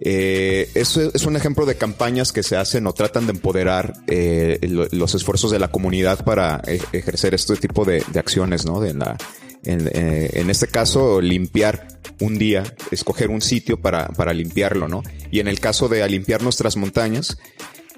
Eh, 0.00 0.70
eso 0.74 1.10
es 1.12 1.26
un 1.26 1.34
ejemplo 1.34 1.66
de 1.66 1.74
campañas 1.76 2.30
que 2.30 2.44
se 2.44 2.56
hacen 2.56 2.86
o 2.86 2.92
tratan 2.92 3.26
de 3.26 3.32
empoderar 3.32 3.94
eh, 4.06 4.60
lo- 4.62 4.86
los 4.92 5.14
esfuerzos 5.16 5.50
de 5.50 5.58
la 5.58 5.72
comunidad 5.72 6.24
para 6.24 6.62
eh, 6.68 6.80
ejercer 6.92 7.34
este 7.34 7.56
tipo 7.56 7.84
de, 7.84 8.04
de 8.12 8.20
acciones, 8.20 8.64
¿no? 8.64 8.78
De 8.80 8.94
la, 8.94 9.16
en, 9.64 9.88
eh, 9.92 10.30
en 10.34 10.50
este 10.50 10.68
caso, 10.68 11.20
limpiar 11.20 11.88
un 12.20 12.38
día, 12.38 12.62
escoger 12.92 13.28
un 13.28 13.42
sitio 13.42 13.80
para, 13.80 14.06
para 14.10 14.32
limpiarlo, 14.32 14.86
¿no? 14.86 15.02
Y 15.32 15.40
en 15.40 15.48
el 15.48 15.58
caso 15.58 15.88
de 15.88 16.08
limpiar 16.08 16.42
nuestras 16.44 16.76
montañas, 16.76 17.36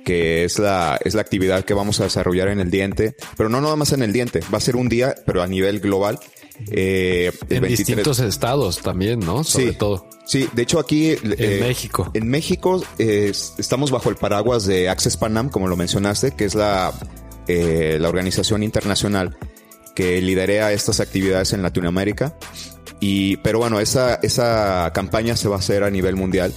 que 0.02 0.44
es 0.44 0.58
la, 0.58 0.98
es 1.04 1.12
la 1.14 1.20
actividad 1.20 1.66
que 1.66 1.74
vamos 1.74 2.00
a 2.00 2.04
desarrollar 2.04 2.48
en 2.48 2.60
el 2.60 2.70
diente, 2.70 3.14
pero 3.36 3.50
no 3.50 3.60
nada 3.60 3.76
más 3.76 3.92
en 3.92 4.02
el 4.02 4.14
diente, 4.14 4.40
va 4.52 4.56
a 4.56 4.62
ser 4.62 4.76
un 4.76 4.88
día, 4.88 5.14
pero 5.26 5.42
a 5.42 5.46
nivel 5.46 5.80
global. 5.80 6.18
Eh, 6.70 7.32
el 7.48 7.56
En 7.56 7.62
23 7.62 7.78
distintos 7.78 8.18
estados 8.20 8.78
también, 8.78 9.20
¿no? 9.20 9.44
Sobre 9.44 9.70
Sí. 9.72 9.76
todo. 9.78 10.08
Sí, 10.24 10.48
de 10.52 10.62
hecho 10.62 10.78
aquí... 10.78 11.16
En 11.22 11.60
México. 11.60 12.10
En 12.14 12.28
México 12.28 12.82
eh, 12.98 13.28
es- 13.30 13.54
estamos 13.58 13.90
bajo 13.90 14.10
el 14.10 14.16
paraguas 14.16 14.64
de 14.66 14.88
Access 14.88 15.16
Panam, 15.16 15.48
como 15.48 15.66
lo 15.68 15.76
mencionaste, 15.76 16.32
que 16.32 16.44
es 16.44 16.54
la, 16.54 16.92
eh, 17.48 17.98
la 18.00 18.08
organización 18.08 18.62
internacional 18.62 19.36
que 19.94 20.20
liderea 20.20 20.72
estas 20.72 21.00
actividades 21.00 21.52
en 21.52 21.62
Latinoamérica. 21.62 22.36
Y, 23.00 23.38
pero 23.38 23.58
bueno, 23.58 23.80
esa, 23.80 24.16
esa 24.22 24.90
campaña 24.94 25.36
se 25.36 25.48
va 25.48 25.56
a 25.56 25.58
hacer 25.58 25.82
a 25.82 25.90
nivel 25.90 26.14
mundial. 26.16 26.52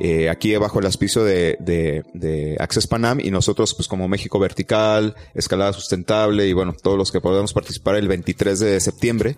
Eh, 0.00 0.28
aquí 0.28 0.54
bajo 0.56 0.78
el 0.80 0.86
auspicio 0.86 1.24
de, 1.24 1.56
de, 1.60 2.04
de 2.14 2.56
Access 2.58 2.86
Panam 2.86 3.20
y 3.20 3.30
nosotros 3.30 3.74
pues 3.74 3.88
como 3.88 4.08
México 4.08 4.38
Vertical, 4.38 5.14
Escalada 5.34 5.72
Sustentable 5.72 6.46
y 6.46 6.52
bueno, 6.52 6.74
todos 6.82 6.98
los 6.98 7.10
que 7.12 7.20
podamos 7.20 7.52
participar 7.52 7.96
el 7.96 8.08
23 8.08 8.58
de 8.58 8.80
septiembre, 8.80 9.36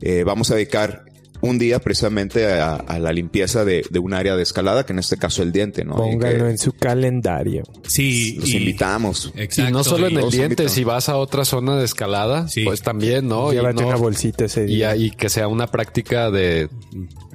eh, 0.00 0.24
vamos 0.24 0.50
a 0.50 0.54
dedicar 0.56 1.04
un 1.40 1.58
día 1.58 1.80
precisamente 1.80 2.46
a, 2.52 2.74
a 2.76 3.00
la 3.00 3.12
limpieza 3.12 3.64
de, 3.64 3.84
de 3.90 3.98
un 3.98 4.14
área 4.14 4.36
de 4.36 4.44
escalada, 4.44 4.86
que 4.86 4.92
en 4.92 5.00
este 5.00 5.16
caso 5.16 5.42
el 5.42 5.50
diente, 5.50 5.84
¿no? 5.84 5.96
Pónganlo 5.96 6.44
que 6.44 6.50
en 6.52 6.58
su 6.58 6.72
calendario. 6.72 7.64
Sí. 7.84 8.36
los 8.38 8.48
y- 8.48 8.58
invitamos. 8.58 9.32
Exacto. 9.34 9.68
y 9.70 9.72
no 9.72 9.82
solo 9.82 10.06
en 10.06 10.18
el 10.18 10.30
diente, 10.30 10.68
si 10.68 10.84
vas 10.84 11.08
a 11.08 11.16
otra 11.16 11.44
zona 11.44 11.76
de 11.76 11.84
escalada, 11.84 12.46
Sí. 12.46 12.64
pues 12.64 12.82
también, 12.82 13.26
¿no? 13.26 13.52
Y 13.52 13.56
Llévate 13.56 13.82
no- 13.82 13.88
una 13.88 13.96
bolsita 13.96 14.44
ese 14.44 14.66
día. 14.66 14.94
y 14.94 15.10
que 15.10 15.28
sea 15.28 15.48
una 15.48 15.66
práctica 15.66 16.30
de 16.30 16.68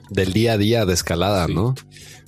del 0.10 0.32
día 0.32 0.54
a 0.54 0.58
día 0.58 0.86
de 0.86 0.94
escalada, 0.94 1.48
¿no? 1.50 1.76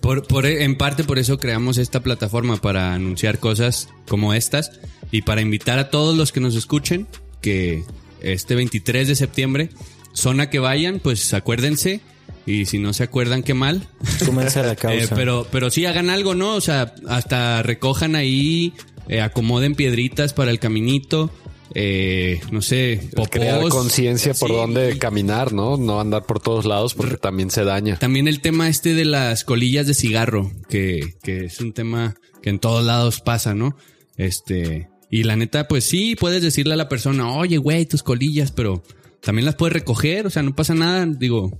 Por, 0.02 0.26
por, 0.28 0.45
en 0.45 0.76
parte 0.78 1.04
por 1.04 1.20
eso 1.20 1.38
creamos 1.38 1.78
esta 1.78 2.02
plataforma 2.02 2.58
para 2.58 2.93
anunciar 2.93 3.39
cosas 3.39 3.89
como 4.08 4.34
estas 4.34 4.72
y 5.12 5.24
para 5.24 5.41
invitar 5.41 5.78
a 5.80 5.89
todos 5.89 6.16
los 6.16 6.32
que 6.32 6.39
nos 6.39 6.56
escuchen 6.56 7.08
que 7.41 7.84
este 8.22 8.56
23 8.56 9.08
de 9.08 9.16
septiembre, 9.16 9.70
zona 10.14 10.50
que 10.50 10.60
vayan, 10.60 11.00
pues 11.00 11.34
acuérdense 11.34 12.02
y 12.45 12.66
si 12.66 12.80
no 12.80 12.93
se 12.93 13.04
acuerdan 13.04 13.43
qué 13.43 13.54
mal. 13.54 13.88
Súmense 14.24 14.60
a 14.60 14.64
la 14.64 14.72
Eh, 14.74 14.76
causa. 14.76 15.16
pero, 15.16 15.47
pero 15.52 15.70
sí 15.70 15.86
hagan 15.86 16.10
algo, 16.10 16.34
¿no? 16.36 16.56
O 16.56 16.62
sea, 16.62 16.93
hasta 17.08 17.62
recojan 17.64 18.16
ahí, 18.16 18.74
eh, 19.08 19.22
acomoden 19.22 19.76
piedritas 19.76 20.34
para 20.34 20.52
el 20.52 20.60
caminito, 20.60 21.30
eh, 21.76 22.41
no 22.51 22.61
sé, 22.61 23.09
popós. 23.11 23.30
Crear 23.30 23.70
conciencia 23.70 24.34
por 24.34 24.49
Sí, 24.49 24.55
dónde 24.55 24.97
caminar, 24.97 25.53
¿no? 25.53 25.78
No 25.78 25.99
andar 25.99 26.26
por 26.26 26.39
todos 26.39 26.65
lados 26.65 26.93
porque 26.93 27.17
también 27.17 27.51
se 27.51 27.63
daña. 27.63 27.97
También 27.99 28.28
el 28.28 28.41
tema 28.41 28.67
este 28.70 28.93
de 28.93 29.05
las 29.05 29.43
colillas 29.43 29.88
de 29.88 29.93
cigarro, 29.93 30.51
que, 30.67 31.15
que 31.24 31.45
es 31.45 31.59
un 31.59 31.74
tema 31.74 32.15
que 32.41 32.49
en 32.49 32.59
todos 32.59 32.86
lados 32.86 33.22
pasa, 33.22 33.53
¿no? 33.53 33.76
Este, 34.17 34.89
y 35.09 35.24
la 35.24 35.36
neta, 35.36 35.67
pues 35.67 35.84
sí, 35.86 36.15
puedes 36.15 36.41
decirle 36.41 36.74
a 36.74 36.78
la 36.78 36.89
persona, 36.89 37.32
oye, 37.32 37.57
güey, 37.57 37.86
tus 37.86 38.03
colillas, 38.03 38.51
pero 38.51 38.84
también 39.22 39.45
las 39.45 39.55
puedes 39.55 39.74
recoger, 39.74 40.28
o 40.28 40.30
sea, 40.30 40.43
no 40.43 40.55
pasa 40.55 40.74
nada, 40.74 41.05
digo, 41.05 41.59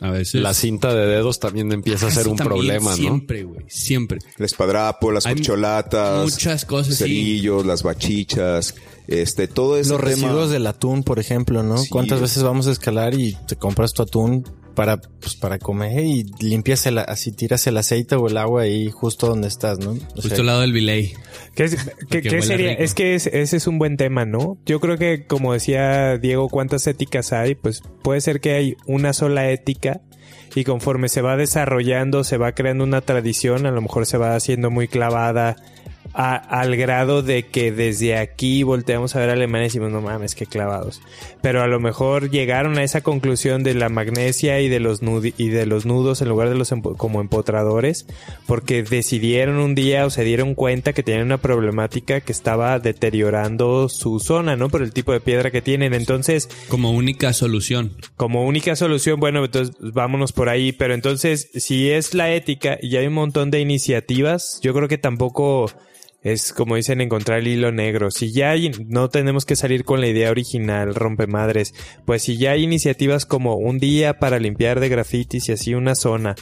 a 0.00 0.10
veces. 0.10 0.42
La 0.42 0.54
cinta 0.54 0.92
de 0.94 1.06
dedos 1.06 1.38
también 1.38 1.70
empieza 1.72 2.08
a 2.08 2.10
ser 2.10 2.26
un 2.28 2.36
también, 2.36 2.56
problema, 2.56 2.90
¿no? 2.90 2.96
Siempre, 2.96 3.44
güey, 3.44 3.64
siempre. 3.68 4.18
El 4.38 4.44
espadrapo, 4.44 5.12
las 5.12 5.26
Hay 5.26 5.34
corcholatas, 5.36 6.32
muchas 6.32 6.64
cosas, 6.64 6.96
sí. 6.96 7.04
cerillos, 7.04 7.64
las 7.64 7.82
bachichas, 7.82 8.74
este, 9.06 9.48
todo 9.48 9.78
ese 9.78 9.90
Los 9.90 10.00
tema- 10.00 10.10
residuos 10.10 10.50
del 10.50 10.66
atún, 10.66 11.02
por 11.02 11.18
ejemplo, 11.18 11.62
¿no? 11.62 11.78
Sí. 11.78 11.88
¿Cuántas 11.90 12.20
veces 12.20 12.42
vamos 12.42 12.66
a 12.66 12.72
escalar 12.72 13.14
y 13.14 13.36
te 13.46 13.56
compras 13.56 13.92
tu 13.92 14.02
atún 14.02 14.44
para, 14.74 14.96
pues, 15.00 15.36
para 15.36 15.58
comer 15.60 16.02
y 16.04 16.24
limpias 16.40 16.84
el, 16.86 16.98
así 16.98 17.30
tiras 17.30 17.64
el 17.68 17.76
aceite 17.76 18.16
o 18.16 18.26
el 18.26 18.36
agua 18.36 18.62
ahí 18.62 18.90
justo 18.90 19.28
donde 19.28 19.46
estás, 19.46 19.78
¿no? 19.78 19.90
O 19.92 19.96
Justo 20.16 20.28
sea, 20.30 20.38
al 20.38 20.46
lado 20.46 20.60
del 20.62 20.72
bilay. 20.72 21.12
¿Qué, 21.54 21.64
es- 21.64 21.76
qué- 22.10 22.22
qué 22.22 22.28
huele 22.30 22.42
sería? 22.42 22.70
rico. 22.70 22.82
Es 22.82 22.94
que 22.94 23.14
es- 23.14 23.28
ese 23.28 23.56
es 23.56 23.66
un 23.68 23.78
buen 23.78 23.96
tema, 23.96 24.24
¿no? 24.24 24.58
Yo 24.66 24.80
creo 24.80 24.98
que, 24.98 25.26
como 25.26 25.52
decía 25.52 26.18
Diego, 26.18 26.48
¿cuántas 26.48 26.86
éticas 26.88 27.32
hay? 27.32 27.54
Pues 27.54 27.82
puede 28.02 28.20
ser 28.20 28.40
que 28.40 28.54
hay 28.54 28.76
una 28.86 29.12
sola 29.12 29.48
ética 29.50 30.00
y 30.56 30.64
conforme 30.64 31.08
se 31.08 31.20
va 31.22 31.36
desarrollando, 31.36 32.24
se 32.24 32.36
va 32.36 32.52
creando 32.52 32.82
una 32.82 33.00
tradición, 33.00 33.66
a 33.66 33.70
lo 33.70 33.80
mejor 33.80 34.06
se 34.06 34.18
va 34.18 34.34
haciendo 34.34 34.70
muy 34.72 34.88
clavada 34.88 35.54
a- 36.14 36.36
al 36.36 36.76
grado 36.76 37.22
de 37.22 37.46
que 37.48 37.72
desde 37.72 38.16
aquí 38.16 38.62
volteamos 38.62 39.16
a 39.16 39.18
ver 39.20 39.30
a 39.30 39.32
Alemania 39.32 39.64
y 39.64 39.68
decimos, 39.68 39.90
no 39.90 40.00
mames, 40.00 40.34
qué 40.34 40.46
clavados. 40.46 41.02
Pero 41.42 41.60
a 41.62 41.66
lo 41.66 41.80
mejor 41.80 42.30
llegaron 42.30 42.78
a 42.78 42.84
esa 42.84 43.00
conclusión 43.02 43.62
de 43.64 43.74
la 43.74 43.88
magnesia 43.88 44.60
y 44.60 44.68
de 44.68 44.78
los, 44.80 45.00
y 45.36 45.48
de 45.48 45.66
los 45.66 45.86
nudos 45.86 46.22
en 46.22 46.28
lugar 46.28 46.48
de 46.48 46.54
los 46.54 46.72
empo- 46.72 46.96
como 46.96 47.20
empotradores, 47.20 48.06
porque 48.46 48.82
decidieron 48.82 49.56
un 49.56 49.74
día 49.74 50.06
o 50.06 50.10
se 50.10 50.24
dieron 50.24 50.54
cuenta 50.54 50.92
que 50.92 51.02
tenían 51.02 51.26
una 51.26 51.38
problemática 51.38 52.20
que 52.20 52.32
estaba 52.32 52.78
deteriorando 52.78 53.88
su 53.88 54.20
zona, 54.20 54.56
¿no? 54.56 54.68
Por 54.68 54.82
el 54.82 54.92
tipo 54.92 55.12
de 55.12 55.20
piedra 55.20 55.50
que 55.50 55.62
tienen. 55.62 55.94
Entonces, 55.94 56.48
Como 56.68 56.92
única 56.92 57.32
solución. 57.32 57.92
como 58.16 58.44
única 58.46 58.76
solución, 58.76 59.18
bueno, 59.20 59.44
entonces 59.44 59.74
vámonos 59.80 60.32
por 60.32 60.48
ahí, 60.48 60.72
pero 60.72 60.94
entonces 60.94 61.50
si 61.54 61.90
es 61.90 62.14
la 62.14 62.32
ética 62.32 62.78
y 62.80 62.96
hay 62.96 63.06
un 63.06 63.14
montón 63.14 63.50
de 63.50 63.60
iniciativas, 63.60 64.60
yo 64.62 64.72
creo 64.74 64.88
que 64.88 64.98
tampoco 64.98 65.70
es 66.24 66.54
como 66.54 66.76
dicen 66.76 67.02
encontrar 67.02 67.40
el 67.40 67.48
hilo 67.48 67.70
negro. 67.70 68.10
Si 68.10 68.32
ya 68.32 68.50
hay, 68.50 68.70
no 68.88 69.10
tenemos 69.10 69.44
que 69.44 69.56
salir 69.56 69.84
con 69.84 70.00
la 70.00 70.08
idea 70.08 70.30
original, 70.30 70.94
rompemadres, 70.94 71.74
pues 72.06 72.22
si 72.22 72.38
ya 72.38 72.52
hay 72.52 72.64
iniciativas 72.64 73.26
como 73.26 73.56
un 73.56 73.78
día 73.78 74.18
para 74.18 74.38
limpiar 74.38 74.80
de 74.80 74.88
grafitis 74.88 75.50
y 75.50 75.52
así 75.52 75.74
una 75.74 75.94
zona. 75.94 76.34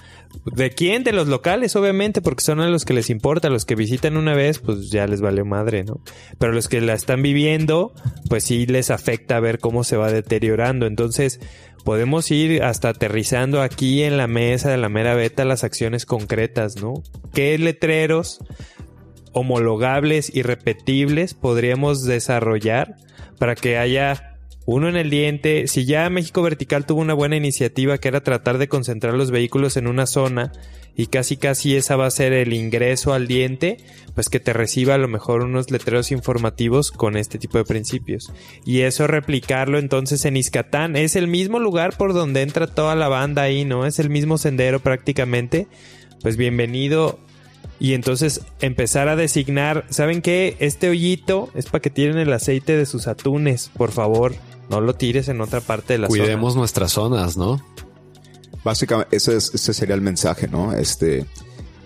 ¿De 0.47 0.70
quién? 0.70 1.03
De 1.03 1.12
los 1.12 1.26
locales, 1.26 1.74
obviamente, 1.74 2.22
porque 2.22 2.45
son 2.45 2.61
a 2.61 2.68
los 2.68 2.85
que 2.85 2.95
les 2.95 3.11
importa, 3.11 3.51
los 3.51 3.64
que 3.64 3.74
visitan 3.74 4.16
una 4.16 4.35
vez, 4.35 4.61
pues 4.61 4.89
ya 4.91 5.07
les 5.09 5.20
vale 5.20 5.43
madre, 5.43 5.83
¿no? 5.83 6.01
Pero 6.39 6.53
los 6.53 6.68
que 6.68 6.80
la 6.80 6.95
están 6.95 7.20
viviendo, 7.20 7.93
pues 8.28 8.45
sí 8.45 8.66
les 8.66 8.91
afecta 8.91 9.41
ver 9.41 9.59
cómo 9.59 9.83
se 9.83 9.97
va 9.97 10.12
deteriorando. 10.12 10.87
Entonces, 10.87 11.41
podemos 11.85 12.30
ir 12.30 12.62
hasta 12.62 12.91
aterrizando 12.91 13.61
aquí 13.61 14.05
en 14.05 14.16
la 14.16 14.28
mesa 14.28 14.70
de 14.70 14.76
la 14.76 14.89
mera 14.89 15.16
beta 15.16 15.45
las 15.45 15.64
acciones 15.64 16.07
concretas, 16.07 16.80
¿no? 16.80 17.03
¿Qué 17.35 17.59
letreros 17.59 18.39
homologables 19.33 20.35
y 20.35 20.43
repetibles 20.43 21.35
podríamos 21.35 22.05
desarrollar 22.05 22.97
para 23.39 23.55
que 23.55 23.78
haya 23.78 24.39
uno 24.66 24.89
en 24.89 24.97
el 24.97 25.11
diente? 25.11 25.66
Si 25.66 25.85
ya 25.85 26.09
México 26.11 26.43
Vertical 26.43 26.87
tuvo 26.87 27.01
una 27.01 27.14
buena 27.14 27.37
iniciativa 27.37 27.99
que 27.99 28.09
era 28.09 28.22
tratar 28.22 28.59
de 28.59 28.68
concentrar 28.68 29.14
los 29.14 29.30
vehículos 29.30 29.76
en 29.76 29.87
una 29.87 30.07
zona 30.07 30.53
y 30.95 31.07
casi 31.07 31.37
casi 31.37 31.74
esa 31.74 31.97
va 31.97 32.07
a 32.07 32.11
ser 32.11 32.33
el 32.33 32.53
ingreso 32.53 33.14
al 33.14 33.26
diente, 33.26 33.78
pues 34.14 34.28
que 34.28 34.41
te 34.41 34.53
reciba 34.53 34.95
a 34.95 34.99
lo 34.99 35.09
mejor 35.09 35.43
unos 35.43 35.70
letreros 35.70 36.12
informativos 36.12 36.91
con 36.91 37.16
este 37.16 37.39
tipo 37.39 37.59
de 37.59 37.64
principios. 37.64 38.30
Y 38.66 38.80
eso 38.80 39.07
replicarlo 39.07 39.78
entonces 39.78 40.24
en 40.26 40.37
Iscatán. 40.37 40.97
Es 40.97 41.16
el 41.16 41.28
mismo 41.28 41.59
lugar 41.59 41.97
por 41.97 42.12
donde 42.12 42.43
entra 42.43 42.66
toda 42.66 42.95
la 42.95 43.09
banda 43.09 43.43
ahí, 43.43 43.64
¿no? 43.64 43.87
Es 43.87 43.99
el 43.99 44.11
mismo 44.11 44.37
sendero 44.37 44.80
prácticamente. 44.80 45.66
Pues 46.20 46.37
bienvenido. 46.37 47.18
Y 47.83 47.95
entonces 47.95 48.43
empezar 48.61 49.09
a 49.09 49.16
designar, 49.16 49.87
¿saben 49.91 50.22
qué? 50.22 50.57
Este 50.61 50.89
hoyito 50.89 51.49
es 51.57 51.66
para 51.66 51.83
que 51.83 51.91
tiren 51.91 52.16
el 52.16 52.33
aceite 52.33 52.76
de 52.76 52.87
sus 52.87 53.09
atunes, 53.09 53.72
por 53.76 53.91
favor. 53.91 54.35
No 54.70 54.80
lo 54.80 54.95
tires 54.95 55.26
en 55.28 55.41
otra 55.41 55.61
parte 55.61 55.95
de 55.95 55.99
la 55.99 56.07
zona. 56.09 56.22
Cuidemos 56.22 56.55
nuestras 56.55 56.93
zonas, 56.93 57.37
¿no? 57.37 57.61
Básicamente, 58.62 59.16
ese, 59.16 59.37
es- 59.37 59.51
ese 59.53 59.74
sería 59.74 59.97
el 59.97 60.01
mensaje, 60.01 60.47
¿no? 60.47 60.72
Este, 60.72 61.26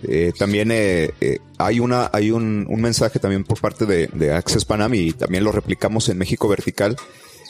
eh, 0.03 0.33
también 0.39 0.71
eh, 0.71 1.13
eh, 1.23 1.39
hay 1.57 1.81
una, 1.81 2.11
hay 2.13 2.31
un, 2.31 2.67
un 2.69 2.81
mensaje 2.83 3.19
también 3.19 3.45
por 3.45 3.59
parte 3.61 3.87
de, 3.87 4.09
de 4.13 4.33
Access 4.35 4.67
Panam 4.67 4.93
y 4.95 5.13
también 5.13 5.45
lo 5.45 5.53
replicamos 5.53 6.11
en 6.11 6.19
México 6.19 6.47
Vertical. 6.47 6.95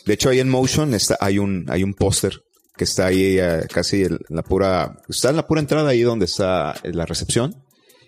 De 0.06 0.14
hecho, 0.14 0.28
ahí 0.28 0.38
en 0.38 0.48
Motion 0.48 0.94
está, 0.94 1.18
hay 1.20 1.40
un, 1.40 1.66
hay 1.68 1.82
un 1.82 1.94
póster 1.94 2.44
que 2.76 2.84
está 2.84 3.06
ahí 3.06 3.38
eh, 3.40 3.62
casi 3.72 4.04
en 4.04 4.20
la 4.28 4.42
pura, 4.42 4.98
está 5.08 5.30
en 5.30 5.36
la 5.36 5.46
pura 5.48 5.60
entrada 5.60 5.90
ahí 5.90 6.02
donde 6.02 6.26
está 6.26 6.76
la 6.84 7.06
recepción 7.06 7.56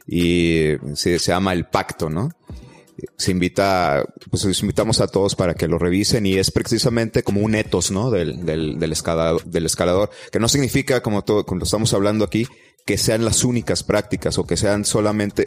y 0.08 0.72
se, 0.94 1.18
llama 1.18 1.52
El 1.52 1.66
Pacto, 1.66 2.08
¿no? 2.08 2.30
se 3.16 3.30
invita, 3.30 4.04
pues 4.30 4.44
les 4.44 4.60
invitamos 4.60 5.00
a 5.00 5.06
todos 5.06 5.36
para 5.36 5.54
que 5.54 5.68
lo 5.68 5.78
revisen 5.78 6.26
y 6.26 6.34
es 6.34 6.50
precisamente 6.50 7.22
como 7.22 7.42
un 7.42 7.54
etos, 7.54 7.92
¿no? 7.92 8.10
Del, 8.10 8.44
del, 8.44 8.80
del, 8.80 8.90
escalador, 8.90 9.44
del 9.44 9.66
escalador, 9.66 10.10
que 10.32 10.40
no 10.40 10.48
significa, 10.48 11.00
como 11.00 11.22
todo, 11.22 11.46
cuando 11.46 11.64
estamos 11.64 11.94
hablando 11.94 12.24
aquí, 12.24 12.48
que 12.84 12.98
sean 12.98 13.24
las 13.24 13.44
únicas 13.44 13.84
prácticas 13.84 14.38
o 14.38 14.46
que 14.46 14.56
sean 14.56 14.84
solamente, 14.84 15.46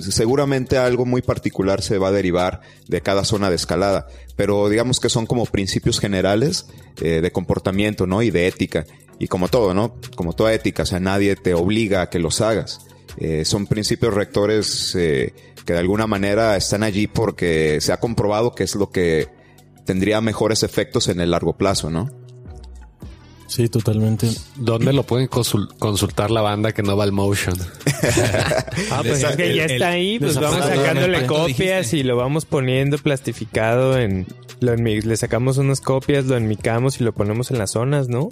seguramente 0.00 0.78
algo 0.78 1.04
muy 1.04 1.22
particular 1.22 1.82
se 1.82 1.98
va 1.98 2.08
a 2.08 2.12
derivar 2.12 2.62
de 2.88 3.00
cada 3.02 3.24
zona 3.24 3.50
de 3.50 3.56
escalada, 3.56 4.08
pero 4.36 4.68
digamos 4.68 4.98
que 4.98 5.08
son 5.08 5.26
como 5.26 5.46
principios 5.46 6.00
generales 6.00 6.66
eh, 7.00 7.20
de 7.20 7.30
comportamiento, 7.30 8.06
¿no? 8.06 8.22
Y 8.22 8.30
de 8.30 8.48
ética. 8.48 8.86
Y 9.18 9.28
como 9.28 9.48
todo, 9.48 9.72
¿no? 9.72 9.96
Como 10.16 10.32
toda 10.32 10.52
ética, 10.52 10.82
o 10.82 10.86
sea, 10.86 10.98
nadie 10.98 11.36
te 11.36 11.54
obliga 11.54 12.02
a 12.02 12.10
que 12.10 12.18
los 12.18 12.40
hagas. 12.40 12.80
Eh, 13.16 13.44
son 13.44 13.66
principios 13.66 14.14
rectores 14.14 14.94
eh, 14.94 15.34
que 15.64 15.72
de 15.72 15.78
alguna 15.78 16.06
manera 16.06 16.56
están 16.56 16.82
allí 16.82 17.06
porque 17.06 17.80
se 17.80 17.92
ha 17.92 18.00
comprobado 18.00 18.54
que 18.54 18.64
es 18.64 18.74
lo 18.74 18.90
que 18.90 19.28
tendría 19.84 20.20
mejores 20.20 20.62
efectos 20.62 21.08
en 21.08 21.20
el 21.20 21.30
largo 21.30 21.56
plazo, 21.56 21.90
¿no? 21.90 22.21
Sí, 23.52 23.68
totalmente. 23.68 24.28
¿Dónde 24.56 24.94
lo 24.94 25.02
pueden 25.02 25.28
consul- 25.28 25.68
consultar 25.78 26.30
la 26.30 26.40
banda 26.40 26.72
que 26.72 26.82
no 26.82 26.96
va 26.96 27.04
al 27.04 27.12
motion? 27.12 27.54
Ah, 28.90 29.02
pues 29.06 29.22
es 29.22 29.36
que 29.36 29.54
ya 29.54 29.66
está 29.66 29.88
ahí, 29.90 30.18
pues 30.18 30.36
vamos 30.40 30.60
sacándole 30.64 31.26
¿Cuánto 31.26 31.34
copias 31.52 31.92
y 31.92 32.02
lo 32.02 32.16
vamos 32.16 32.46
poniendo 32.46 32.96
plastificado 32.98 33.98
en... 33.98 34.26
Lo 34.60 34.74
le 34.76 35.16
sacamos 35.16 35.58
unas 35.58 35.80
copias, 35.82 36.24
lo 36.26 36.36
enmicamos 36.36 37.00
y 37.00 37.04
lo 37.04 37.12
ponemos 37.12 37.50
en 37.50 37.58
las 37.58 37.72
zonas, 37.72 38.08
¿no? 38.08 38.30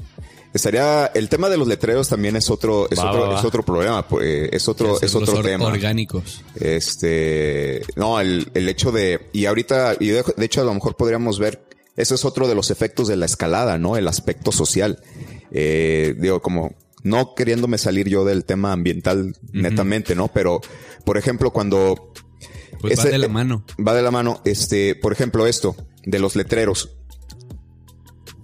Estaría, 0.55 1.07
el 1.07 1.29
tema 1.29 1.49
de 1.51 1.57
los 1.59 1.69
letreros 1.69 2.09
también 2.09 2.37
es 2.37 2.49
otro, 2.51 2.89
es 2.91 2.99
Va, 2.99 3.11
otro, 3.11 3.21
va, 3.23 3.29
va. 3.31 3.39
es 3.41 3.45
otro 3.45 3.63
problema, 3.65 4.07
pues, 4.09 4.49
es 4.53 4.69
otro, 4.69 4.99
es 5.01 5.15
otro 5.15 5.35
or- 5.39 5.45
tema. 5.45 5.67
orgánicos. 5.67 6.43
Este, 6.55 7.83
no, 7.97 8.21
el, 8.21 8.51
el 8.55 8.69
hecho 8.69 8.91
de, 8.93 9.29
y 9.33 9.47
ahorita, 9.47 9.97
y 10.01 10.09
de, 10.09 10.25
de 10.37 10.45
hecho 10.47 10.61
a 10.61 10.65
lo 10.65 10.75
mejor 10.75 10.97
podríamos 10.97 11.39
ver, 11.39 11.63
ese 12.01 12.15
es 12.15 12.25
otro 12.25 12.49
de 12.49 12.55
los 12.55 12.71
efectos 12.71 13.09
de 13.09 13.17
la 13.17 13.27
escalada, 13.27 13.79
¿no? 13.79 13.97
El 13.97 14.09
aspecto 14.09 14.53
social. 14.53 15.03
Eh, 15.53 16.15
digo, 16.19 16.41
como, 16.41 16.75
no 17.03 17.35
queriéndome 17.35 17.79
salir 17.79 18.09
yo 18.09 18.25
del 18.25 18.45
tema 18.45 18.73
ambiental 18.73 19.37
netamente, 19.53 20.15
¿no? 20.15 20.29
Pero, 20.29 20.61
por 21.05 21.17
ejemplo, 21.19 21.51
cuando 21.53 22.13
Pues 22.81 22.99
va 22.99 23.05
de 23.05 23.19
la 23.19 23.29
mano. 23.29 23.65
va 23.87 23.95
de 23.95 24.03
la 24.03 24.11
mano, 24.11 24.41
este, 24.45 24.95
por 24.95 25.13
ejemplo, 25.13 25.47
esto, 25.47 25.77
de 26.05 26.19
los 26.19 26.37
letreros. 26.37 26.97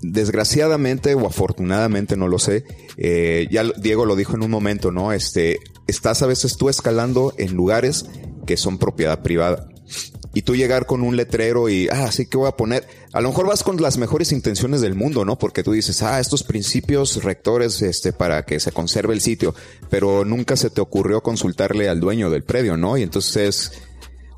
Desgraciadamente 0.03 1.15
o 1.15 1.27
afortunadamente, 1.27 2.17
no 2.17 2.29
lo 2.29 2.39
sé, 2.39 2.65
eh, 2.97 3.49
ya 3.51 3.65
Diego 3.79 4.05
lo 4.05 4.15
dijo 4.15 4.35
en 4.37 4.43
un 4.43 4.51
momento, 4.51 4.93
¿no? 4.93 5.13
Este, 5.13 5.59
estás 5.87 6.23
a 6.23 6.27
veces 6.27 6.57
tú 6.59 6.69
escalando 6.69 7.33
en 7.39 7.55
lugares 7.55 8.05
que 8.47 8.57
son 8.57 8.79
propiedad 8.79 9.23
privada. 9.23 9.69
Y 10.37 10.43
tú 10.43 10.55
llegar 10.55 10.85
con 10.85 11.01
un 11.01 11.17
letrero 11.17 11.71
y, 11.71 11.89
ah, 11.89 12.13
sí 12.13 12.27
que 12.27 12.37
voy 12.37 12.47
a 12.47 12.51
poner, 12.51 12.87
a 13.15 13.23
lo 13.23 13.31
mejor 13.31 13.47
vas 13.47 13.63
con 13.63 13.81
las 13.81 13.97
mejores 13.97 14.33
intenciones 14.33 14.83
del 14.83 14.95
mundo, 14.95 15.25
¿no? 15.25 15.39
Porque 15.39 15.63
tú 15.63 15.73
dices, 15.73 16.03
ah, 16.03 16.21
estos 16.21 16.43
principios 16.43 17.25
rectores, 17.25 17.81
este, 17.81 18.13
para 18.13 18.45
que 18.45 18.61
se 18.61 18.71
conserve 18.71 19.15
el 19.15 19.23
sitio, 19.23 19.55
pero 19.89 20.27
nunca 20.27 20.59
se 20.59 20.69
te 20.69 20.83
ocurrió 20.83 21.23
consultarle 21.23 21.89
al 21.89 22.01
dueño 22.01 22.29
del 22.29 22.45
predio, 22.45 22.77
¿no? 22.77 22.99
Y 22.99 23.03
entonces, 23.03 23.73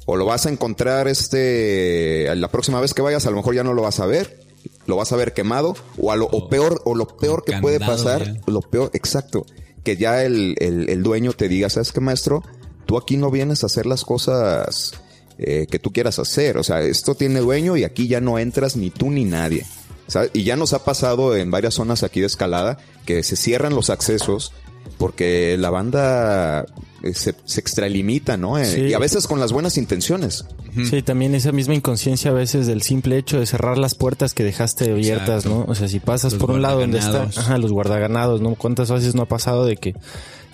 o 0.07 0.15
lo 0.15 0.25
vas 0.25 0.47
a 0.47 0.51
encontrar 0.51 1.09
este 1.09 2.33
la 2.37 2.47
próxima 2.47 2.81
vez 2.81 2.95
que 2.95 3.03
vayas 3.03 3.27
a 3.27 3.31
lo 3.31 3.37
mejor 3.39 3.57
ya 3.57 3.65
no 3.65 3.75
lo 3.75 3.83
vas 3.83 3.99
a 3.99 4.07
ver 4.07 4.47
lo 4.87 4.95
vas 4.95 5.11
a 5.11 5.17
ver 5.17 5.33
quemado 5.33 5.75
o 6.01 6.13
a 6.13 6.17
lo 6.17 6.27
o 6.27 6.49
peor 6.49 6.81
o 6.85 6.95
lo 6.95 7.09
peor 7.09 7.43
que 7.45 7.59
puede 7.59 7.81
pasar 7.81 8.25
ya. 8.25 8.41
lo 8.47 8.61
peor 8.61 8.91
exacto 8.95 9.47
que 9.83 9.97
ya 9.97 10.23
el, 10.23 10.55
el, 10.61 10.89
el 10.91 11.03
dueño 11.03 11.33
te 11.33 11.49
diga 11.49 11.69
sabes 11.69 11.91
qué 11.91 12.01
maestro 12.01 12.45
tú 12.87 12.97
aquí 12.97 13.17
no 13.17 13.33
vienes 13.33 13.65
a 13.65 13.67
hacer 13.67 13.85
las 13.85 14.05
cosas 14.05 14.95
eh, 15.39 15.67
que 15.71 15.79
tú 15.79 15.93
quieras 15.93 16.19
hacer 16.19 16.59
o 16.59 16.63
sea 16.65 16.81
esto 16.83 17.15
tiene 17.15 17.41
dueño 17.41 17.77
y 17.77 17.85
aquí 17.85 18.09
ya 18.09 18.21
no 18.21 18.39
entras 18.39 18.77
ni 18.77 18.91
tú 18.91 19.11
ni 19.11 19.25
nadie 19.25 19.65
¿sabes? 20.07 20.31
y 20.35 20.43
ya 20.43 20.57
nos 20.57 20.73
ha 20.73 20.85
pasado 20.85 21.37
en 21.37 21.51
varias 21.51 21.75
zonas 21.75 22.03
aquí 22.03 22.21
de 22.21 22.27
escalada 22.27 22.79
que 23.07 23.23
se 23.23 23.37
cierran 23.37 23.75
los 23.75 23.91
accesos 23.91 24.53
porque 24.97 25.57
la 25.59 25.71
banda 25.71 26.67
eh, 27.03 27.15
se, 27.15 27.35
se 27.45 27.61
extralimita, 27.61 28.37
¿no? 28.37 28.59
Eh, 28.59 28.65
Sí. 28.65 28.81
Y 28.83 28.95
a 28.95 28.99
veces 28.99 29.27
con 29.27 29.39
las 29.39 29.53
buenas 29.53 29.77
intenciones. 29.77 30.45
Sí, 30.89 31.03
también 31.03 31.35
esa 31.35 31.51
misma 31.51 31.75
inconsciencia 31.75 32.31
a 32.31 32.35
veces 32.35 32.67
del 32.67 32.83
simple 32.83 33.19
hecho 33.19 33.41
de 33.41 33.47
cerrar 33.47 33.79
las 33.79 33.95
puertas 33.95 34.33
que 34.33 34.45
dejaste 34.45 34.91
abiertas, 34.93 35.45
Exacto. 35.45 35.65
¿no? 35.67 35.73
O 35.73 35.75
sea, 35.75 35.89
si 35.89 35.99
pasas 35.99 36.35
Los 36.35 36.41
por 36.41 36.51
un 36.53 36.63
lado 36.63 36.81
donde 36.81 36.99
está, 36.99 37.25
ajá, 37.25 37.59
los 37.59 37.73
guardaganados, 37.73 38.41
¿no? 38.41 38.55
¿Cuántas 38.55 38.91
veces 38.91 39.15
no 39.15 39.23
ha 39.23 39.27
pasado 39.29 39.65
de 39.67 39.77
que 39.77 39.95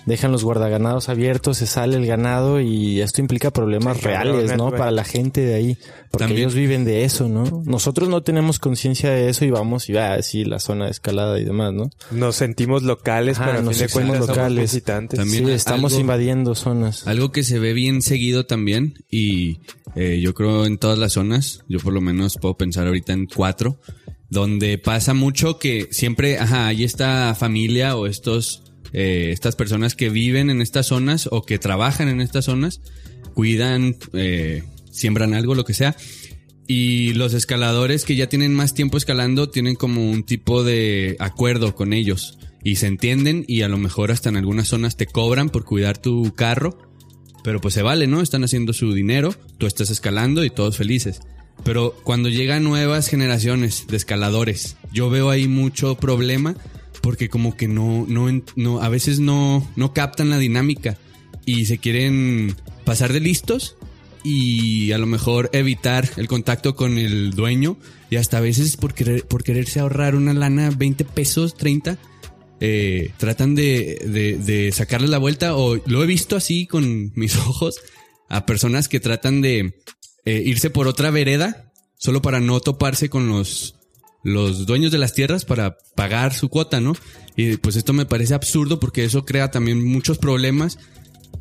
dejan 0.05 0.31
los 0.31 0.43
guardaganados 0.43 1.09
abiertos, 1.09 1.57
se 1.57 1.65
sale 1.67 1.97
el 1.97 2.05
ganado 2.05 2.59
y 2.61 3.01
esto 3.01 3.21
implica 3.21 3.51
problemas 3.51 3.97
Sí, 3.97 4.03
reales, 4.03 4.55
¿no? 4.55 4.69
Para 4.71 4.91
la 4.91 5.03
gente 5.03 5.41
de 5.41 5.55
ahí, 5.55 5.77
porque 6.11 6.25
También- 6.25 6.41
ellos 6.41 6.53
viven 6.53 6.85
de 6.85 7.03
eso, 7.05 7.27
¿no? 7.27 7.63
Nosotros 7.65 8.07
no 8.09 8.21
tenemos 8.21 8.59
conciencia 8.59 9.09
de 9.09 9.29
eso 9.29 9.45
y 9.45 9.49
vamos 9.49 9.89
y 9.89 9.93
va, 9.93 10.21
sí, 10.21 10.45
la 10.45 10.59
zona 10.59 10.85
de 10.85 10.91
escalada 10.91 11.39
y 11.39 11.43
demás, 11.43 11.73
¿no? 11.73 11.89
Nos 12.11 12.35
sentimos 12.35 12.83
locales, 12.83 13.37
Ajá, 13.39 13.47
pero 13.51 13.63
nos 13.63 13.75
fin 13.77 13.83
de 13.83 13.89
sentimos 13.89 13.93
cuentas 14.09 14.25
somos 14.27 14.37
locales. 14.37 14.61
visitantes. 14.71 15.19
También 15.19 15.45
sí, 15.47 15.51
estamos 15.51 15.93
algo- 15.93 16.01
invadiendo 16.01 16.55
zonas. 16.55 17.07
Algo 17.07 17.31
que 17.31 17.43
se 17.43 17.59
ve 17.59 17.73
bien 17.73 18.01
seguido 18.01 18.45
también 18.45 18.95
y 19.09 19.59
eh, 19.95 20.19
yo 20.21 20.33
creo 20.33 20.65
en 20.65 20.77
todas 20.77 20.97
las 20.99 21.13
zonas, 21.13 21.61
yo 21.67 21.79
por 21.79 21.93
lo 21.93 22.01
menos 22.01 22.35
puedo 22.39 22.55
pensar 22.57 22.85
ahorita 22.87 23.13
en 23.13 23.25
cuatro, 23.27 23.79
donde 24.29 24.77
pasa 24.77 25.13
mucho 25.13 25.57
que 25.59 25.87
siempre, 25.91 26.37
ajá, 26.39 26.67
hay 26.67 26.83
esta 26.83 27.33
familia 27.35 27.95
o 27.95 28.07
estos, 28.07 28.63
eh, 28.97 29.31
estas 29.33 29.57
personas 29.57 29.93
que 29.93 30.09
viven 30.09 30.49
en 30.49 30.61
estas 30.61 30.85
zonas 30.87 31.27
o 31.29 31.41
que 31.41 31.59
trabajan 31.59 32.07
en 32.07 32.21
estas 32.21 32.45
zonas, 32.45 32.79
cuidan, 33.33 33.97
eh, 34.13 34.63
siembran 34.89 35.33
algo, 35.33 35.53
lo 35.53 35.65
que 35.65 35.73
sea. 35.73 35.97
Y 36.65 37.13
los 37.13 37.33
escaladores 37.33 38.05
que 38.05 38.15
ya 38.15 38.29
tienen 38.29 38.53
más 38.53 38.73
tiempo 38.73 38.95
escalando 38.95 39.49
tienen 39.49 39.75
como 39.75 40.09
un 40.09 40.23
tipo 40.23 40.63
de 40.63 41.17
acuerdo 41.19 41.75
con 41.75 41.91
ellos 41.91 42.39
y 42.63 42.77
se 42.77 42.87
entienden 42.87 43.43
y 43.49 43.63
a 43.63 43.67
lo 43.67 43.77
mejor 43.77 44.11
hasta 44.11 44.29
en 44.29 44.37
algunas 44.37 44.69
zonas 44.69 44.95
te 44.95 45.07
cobran 45.07 45.49
por 45.49 45.65
cuidar 45.65 45.97
tu 45.97 46.33
carro, 46.33 46.77
pero 47.43 47.59
pues 47.59 47.73
se 47.73 47.81
vale, 47.81 48.07
¿no? 48.07 48.21
Están 48.21 48.45
haciendo 48.45 48.71
su 48.71 48.93
dinero, 48.93 49.35
tú 49.57 49.67
estás 49.67 49.89
escalando 49.89 50.45
y 50.45 50.51
todos 50.51 50.77
felices. 50.77 51.19
Pero 51.65 51.97
cuando 52.05 52.29
llegan 52.29 52.63
nuevas 52.63 53.09
generaciones 53.09 53.87
de 53.87 53.97
escaladores, 53.97 54.77
yo 54.93 55.09
veo 55.09 55.31
ahí 55.31 55.49
mucho 55.49 55.95
problema 55.95 56.55
porque 57.05 57.29
como 57.29 57.55
que 57.55 57.67
no, 57.67 58.03
no, 58.09 58.25
no 58.55 58.81
a 58.81 58.89
veces 58.89 59.19
no, 59.19 59.63
no 59.75 59.93
captan 59.93 60.31
la 60.31 60.39
dinámica 60.39 60.97
y 61.45 61.67
se 61.67 61.77
quieren 61.77 62.55
pasar 62.83 63.13
de 63.13 63.19
listos 63.19 63.77
y 64.23 64.91
a 64.91 64.97
lo 64.97 65.05
mejor 65.05 65.51
evitar 65.53 66.09
el 66.17 66.27
contacto 66.27 66.75
con 66.75 66.97
el 66.97 67.29
dueño 67.35 67.77
y 68.09 68.15
hasta 68.15 68.39
a 68.39 68.41
veces 68.41 68.75
por 68.75 68.95
querer 68.95 69.23
por 69.27 69.43
quererse 69.43 69.79
ahorrar 69.79 70.15
una 70.15 70.33
lana 70.33 70.71
20 70.75 71.05
pesos 71.05 71.53
30 71.53 71.99
eh, 72.59 73.11
tratan 73.17 73.53
de, 73.53 74.01
de, 74.03 74.39
de 74.39 74.71
sacarle 74.71 75.07
la 75.07 75.19
vuelta 75.19 75.55
o 75.55 75.75
lo 75.85 76.03
he 76.03 76.07
visto 76.07 76.35
así 76.35 76.65
con 76.65 77.11
mis 77.15 77.37
ojos 77.37 77.81
a 78.29 78.47
personas 78.47 78.87
que 78.87 78.99
tratan 78.99 79.41
de 79.41 79.75
eh, 80.25 80.41
irse 80.43 80.71
por 80.71 80.87
otra 80.87 81.11
vereda 81.11 81.71
solo 81.97 82.23
para 82.23 82.39
no 82.39 82.59
toparse 82.61 83.09
con 83.09 83.29
los 83.29 83.74
los 84.25 84.65
dueños 84.65 84.91
de 84.91 84.97
las 84.97 85.13
tierras 85.13 85.45
para 85.45 85.77
pagar 85.93 86.33
su 86.33 86.49
cuota, 86.49 86.81
¿no? 86.81 86.93
Y 87.35 87.57
pues 87.57 87.75
esto 87.75 87.93
me 87.93 88.07
parece 88.07 88.33
absurdo 88.33 88.79
porque 88.79 89.05
eso 89.05 89.23
crea 89.23 89.51
también 89.51 89.85
muchos 89.85 90.17
problemas 90.17 90.79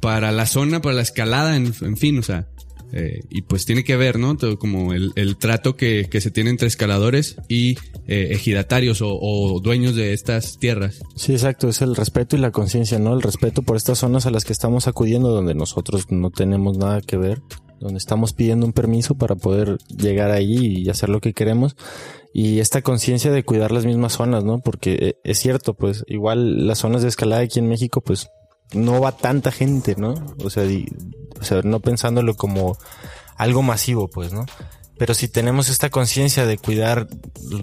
para 0.01 0.33
la 0.33 0.45
zona, 0.45 0.83
para 0.83 0.97
la 0.97 1.03
escalada, 1.03 1.57
en, 1.57 1.97
fin, 1.97 2.19
o 2.19 2.23
sea, 2.23 2.47
eh, 2.93 3.23
y 3.31 3.41
pues 3.41 3.65
tiene 3.65 3.85
que 3.85 3.97
ver, 3.97 4.19
¿no? 4.19 4.37
Todo 4.37 4.59
como 4.59 4.93
el, 4.93 5.13
el 5.17 5.39
trato 5.39 5.77
que, 5.77 6.09
que 6.11 6.21
se 6.21 6.31
tiene 6.31 6.51
entre 6.51 6.69
escaladores 6.69 7.37
y 7.49 7.79
eh, 8.07 8.29
ejidatarios 8.33 9.01
o, 9.01 9.19
o 9.19 9.61
dueños 9.61 9.97
de 9.97 10.13
estas 10.13 10.59
tierras. 10.59 11.01
Sí, 11.17 11.33
exacto, 11.33 11.71
es 11.71 11.81
el 11.81 11.97
respeto 11.97 12.37
y 12.37 12.41
la 12.41 12.51
conciencia, 12.51 12.99
¿no? 12.99 13.15
El 13.15 13.23
respeto 13.23 13.63
por 13.63 13.79
estas 13.79 14.01
zonas 14.01 14.27
a 14.27 14.31
las 14.31 14.45
que 14.45 14.53
estamos 14.53 14.89
acudiendo 14.89 15.31
donde 15.31 15.55
nosotros 15.55 16.11
no 16.11 16.31
tenemos 16.31 16.77
nada 16.77 17.01
que 17.01 17.17
ver, 17.17 17.41
donde 17.81 17.99
estamos 17.99 18.33
pidiendo 18.33 18.67
un 18.67 18.73
permiso 18.73 19.15
para 19.17 19.35
poder 19.35 19.79
llegar 19.89 20.31
ahí 20.31 20.79
y 20.83 20.89
hacer 20.91 21.09
lo 21.09 21.21
que 21.21 21.33
queremos. 21.35 21.77
Y 22.33 22.59
esta 22.61 22.83
conciencia 22.83 23.31
de 23.31 23.45
cuidar 23.45 23.71
las 23.73 23.87
mismas 23.87 24.15
zonas, 24.15 24.43
¿no? 24.45 24.61
Porque 24.61 24.95
eh, 25.01 25.17
es 25.25 25.39
cierto, 25.39 25.75
pues 25.75 26.05
igual 26.09 26.67
las 26.67 26.79
zonas 26.79 27.03
de 27.03 27.09
escalada 27.09 27.43
aquí 27.43 27.59
en 27.61 27.69
México, 27.69 28.01
pues 28.01 28.29
no 28.73 29.01
va 29.01 29.13
tanta 29.17 29.53
gente, 29.53 29.95
¿no? 29.97 30.15
O 30.43 30.51
sea, 30.51 30.65
di- 30.65 30.87
o 31.41 31.45
sea, 31.45 31.61
no 31.63 31.81
pensándolo 31.81 32.35
como 32.35 32.77
algo 33.37 33.63
masivo, 33.63 34.09
pues, 34.09 34.33
¿no? 34.33 34.47
Pero 34.97 35.13
si 35.15 35.27
tenemos 35.27 35.69
esta 35.69 35.91
conciencia 35.91 36.47
de 36.47 36.57
cuidar 36.57 37.09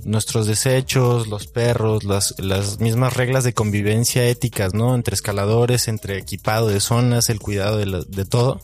nuestros 0.03 0.47
desechos, 0.47 1.27
los 1.27 1.47
perros, 1.47 2.03
las, 2.03 2.35
las 2.39 2.79
mismas 2.81 3.15
reglas 3.15 3.45
de 3.45 3.53
convivencia 3.53 4.25
éticas, 4.27 4.73
¿no? 4.73 4.95
Entre 4.95 5.15
escaladores, 5.15 5.87
entre 5.87 6.17
equipado 6.17 6.67
de 6.67 6.81
zonas, 6.81 7.29
el 7.29 7.39
cuidado 7.39 7.77
de, 7.77 7.85
la- 7.85 8.03
de 8.07 8.25
todo 8.25 8.59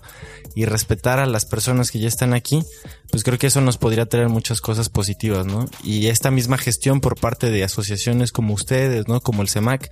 y 0.58 0.66
respetar 0.66 1.20
a 1.20 1.28
las 1.28 1.46
personas 1.46 1.92
que 1.92 2.00
ya 2.00 2.08
están 2.08 2.34
aquí, 2.34 2.64
pues 3.12 3.24
creo 3.24 3.38
que 3.38 3.46
eso 3.46 3.62
nos 3.62 3.78
podría 3.78 4.08
traer 4.08 4.28
muchas 4.28 4.60
cosas 4.60 4.90
positivas, 4.90 5.46
¿no? 5.46 5.70
Y 5.84 6.08
esta 6.08 6.32
misma 6.32 6.58
gestión 6.58 7.00
por 7.00 7.16
parte 7.16 7.52
de 7.52 7.64
asociaciones 7.64 8.32
como 8.32 8.56
ustedes, 8.56 9.08
¿no? 9.08 9.22
Como 9.22 9.44
el 9.44 9.50
CEMAC, 9.50 9.92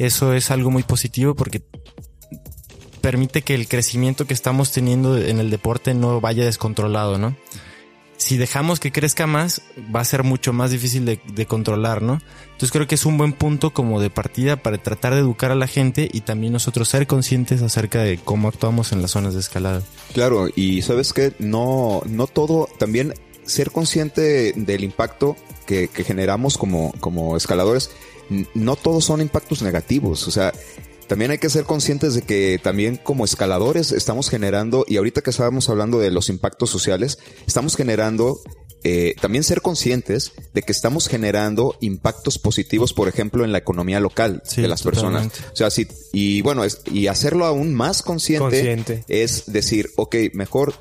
eso 0.00 0.34
es 0.34 0.50
algo 0.50 0.72
muy 0.72 0.82
positivo 0.82 1.36
porque 1.36 1.62
permite 3.00 3.42
que 3.42 3.54
el 3.54 3.68
crecimiento 3.68 4.26
que 4.26 4.34
estamos 4.34 4.72
teniendo 4.72 5.16
en 5.16 5.38
el 5.38 5.48
deporte 5.48 5.94
no 5.94 6.20
vaya 6.20 6.44
descontrolado, 6.44 7.16
¿no? 7.16 7.36
Si 8.20 8.36
dejamos 8.36 8.80
que 8.80 8.92
crezca 8.92 9.26
más, 9.26 9.62
va 9.96 10.00
a 10.00 10.04
ser 10.04 10.24
mucho 10.24 10.52
más 10.52 10.70
difícil 10.70 11.06
de, 11.06 11.18
de 11.32 11.46
controlar, 11.46 12.02
¿no? 12.02 12.20
Entonces 12.44 12.70
creo 12.70 12.86
que 12.86 12.94
es 12.94 13.06
un 13.06 13.16
buen 13.16 13.32
punto 13.32 13.72
como 13.72 13.98
de 13.98 14.10
partida 14.10 14.56
para 14.56 14.76
tratar 14.76 15.14
de 15.14 15.20
educar 15.20 15.50
a 15.50 15.54
la 15.54 15.66
gente 15.66 16.06
y 16.12 16.20
también 16.20 16.52
nosotros 16.52 16.86
ser 16.90 17.06
conscientes 17.06 17.62
acerca 17.62 18.02
de 18.02 18.18
cómo 18.18 18.48
actuamos 18.48 18.92
en 18.92 19.00
las 19.00 19.12
zonas 19.12 19.32
de 19.32 19.40
escalada. 19.40 19.80
Claro, 20.12 20.48
y 20.54 20.82
sabes 20.82 21.14
que 21.14 21.32
no, 21.38 22.02
no 22.04 22.26
todo, 22.26 22.68
también 22.78 23.14
ser 23.46 23.70
consciente 23.70 24.52
del 24.54 24.84
impacto 24.84 25.38
que, 25.64 25.88
que 25.88 26.04
generamos 26.04 26.58
como, 26.58 26.92
como 27.00 27.38
escaladores, 27.38 27.90
no 28.52 28.76
todos 28.76 29.06
son 29.06 29.22
impactos 29.22 29.62
negativos. 29.62 30.28
O 30.28 30.30
sea, 30.30 30.52
también 31.10 31.32
hay 31.32 31.38
que 31.38 31.50
ser 31.50 31.64
conscientes 31.64 32.14
de 32.14 32.22
que 32.22 32.60
también 32.62 32.96
como 32.96 33.24
escaladores 33.24 33.90
estamos 33.90 34.30
generando, 34.30 34.84
y 34.88 34.96
ahorita 34.96 35.22
que 35.22 35.30
estábamos 35.30 35.68
hablando 35.68 35.98
de 35.98 36.12
los 36.12 36.28
impactos 36.28 36.70
sociales, 36.70 37.18
estamos 37.48 37.74
generando 37.74 38.40
eh, 38.84 39.14
también 39.20 39.42
ser 39.42 39.60
conscientes 39.60 40.30
de 40.54 40.62
que 40.62 40.70
estamos 40.70 41.08
generando 41.08 41.76
impactos 41.80 42.38
positivos, 42.38 42.92
por 42.94 43.08
ejemplo, 43.08 43.44
en 43.44 43.50
la 43.50 43.58
economía 43.58 43.98
local 43.98 44.40
Sí, 44.46 44.62
de 44.62 44.68
las 44.68 44.82
totalmente. 44.82 45.30
personas. 45.36 45.52
O 45.52 45.56
sea, 45.56 45.70
sí, 45.70 45.88
y 46.12 46.42
bueno, 46.42 46.64
es- 46.64 46.80
y 46.90 47.08
hacerlo 47.08 47.44
aún 47.44 47.74
más 47.74 48.02
consciente, 48.02 48.42
Consciente. 48.44 49.04
es 49.08 49.42
decir, 49.52 49.90
ok, 49.96 50.14
mejor 50.32 50.74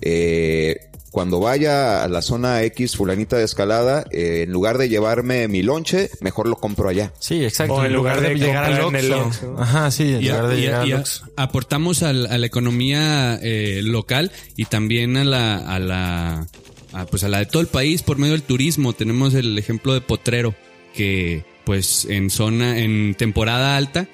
eh, 0.00 0.76
cuando 1.16 1.40
vaya 1.40 2.04
a 2.04 2.08
la 2.08 2.20
zona 2.20 2.62
X 2.64 2.94
fulanita 2.94 3.38
de 3.38 3.44
escalada, 3.46 4.04
eh, 4.10 4.42
en 4.46 4.52
lugar 4.52 4.76
de 4.76 4.90
llevarme 4.90 5.48
mi 5.48 5.62
lonche, 5.62 6.10
mejor 6.20 6.46
lo 6.46 6.56
compro 6.56 6.90
allá. 6.90 7.10
Sí, 7.18 7.42
exacto. 7.42 7.72
O 7.76 7.84
en 7.86 7.94
lugar 7.94 8.20
de 8.20 8.34
llegar 8.34 8.64
al 8.64 8.78
comprar 8.82 9.02
en 9.02 9.10
el 9.12 9.18
Oxxo. 9.18 9.56
Ajá, 9.58 9.90
sí, 9.90 10.12
en 10.12 10.20
Y, 10.22 10.28
lugar 10.28 10.48
de 10.48 10.58
y- 10.58 10.60
llegar 10.60 10.86
y 10.86 10.92
al 10.92 11.00
Oxxo. 11.00 11.24
aportamos 11.36 12.02
al- 12.02 12.26
a 12.26 12.36
la 12.36 12.44
economía 12.44 13.38
eh, 13.42 13.80
local 13.82 14.30
y 14.56 14.66
también 14.66 15.16
a 15.16 15.24
la, 15.24 15.56
a 15.56 15.78
la 15.78 16.46
a, 16.92 17.06
pues 17.06 17.24
a 17.24 17.28
la 17.28 17.38
de 17.38 17.46
todo 17.46 17.62
el 17.62 17.68
país 17.68 18.02
por 18.02 18.18
medio 18.18 18.32
del 18.34 18.42
turismo. 18.42 18.92
Tenemos 18.92 19.32
el 19.32 19.58
ejemplo 19.58 19.94
de 19.94 20.02
Potrero, 20.02 20.54
que 20.94 21.44
pues 21.64 22.04
en 22.10 22.28
zona, 22.28 22.78
en 22.80 23.14
temporada 23.14 23.78
alta, 23.78 24.06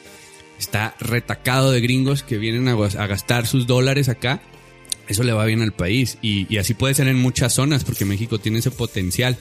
está 0.56 0.94
retacado 1.00 1.72
de 1.72 1.80
gringos 1.80 2.22
que 2.22 2.38
vienen 2.38 2.68
a 2.68 2.76
gastar 3.08 3.48
sus 3.48 3.66
dólares 3.66 4.08
acá. 4.08 4.40
Eso 5.12 5.24
le 5.24 5.34
va 5.34 5.44
bien 5.44 5.60
al 5.60 5.72
país. 5.72 6.16
Y, 6.22 6.56
así 6.56 6.72
puede 6.72 6.94
ser 6.94 7.06
en 7.06 7.18
muchas 7.18 7.52
zonas, 7.52 7.84
porque 7.84 8.06
México 8.06 8.38
tiene 8.38 8.60
ese 8.60 8.70
potencial. 8.70 9.36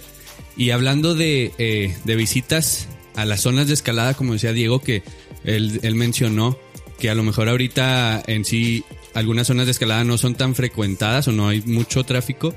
Y 0.58 0.72
hablando 0.72 1.16
de, 1.16 1.54
eh, 1.58 1.96
de 2.04 2.16
visitas 2.18 2.90
a 3.16 3.24
las 3.24 3.40
zonas 3.40 3.68
de 3.68 3.74
escalada, 3.74 4.14
como 4.14 4.34
decía 4.34 4.52
Diego, 4.52 4.82
que 4.82 5.02
él, 5.46 5.80
él 5.82 5.96
mencionó 5.96 6.60
que 7.00 7.10
a 7.10 7.16
lo 7.16 7.24
mejor 7.24 7.48
ahorita 7.48 8.22
en 8.28 8.44
sí 8.44 8.84
algunas 9.14 9.48
zonas 9.48 9.66
de 9.66 9.72
escalada 9.72 10.04
no 10.04 10.18
son 10.18 10.36
tan 10.36 10.56
frecuentadas 10.56 11.30
o 11.30 11.32
no 11.32 11.48
hay 11.48 11.62
mucho 11.62 12.04
tráfico, 12.04 12.54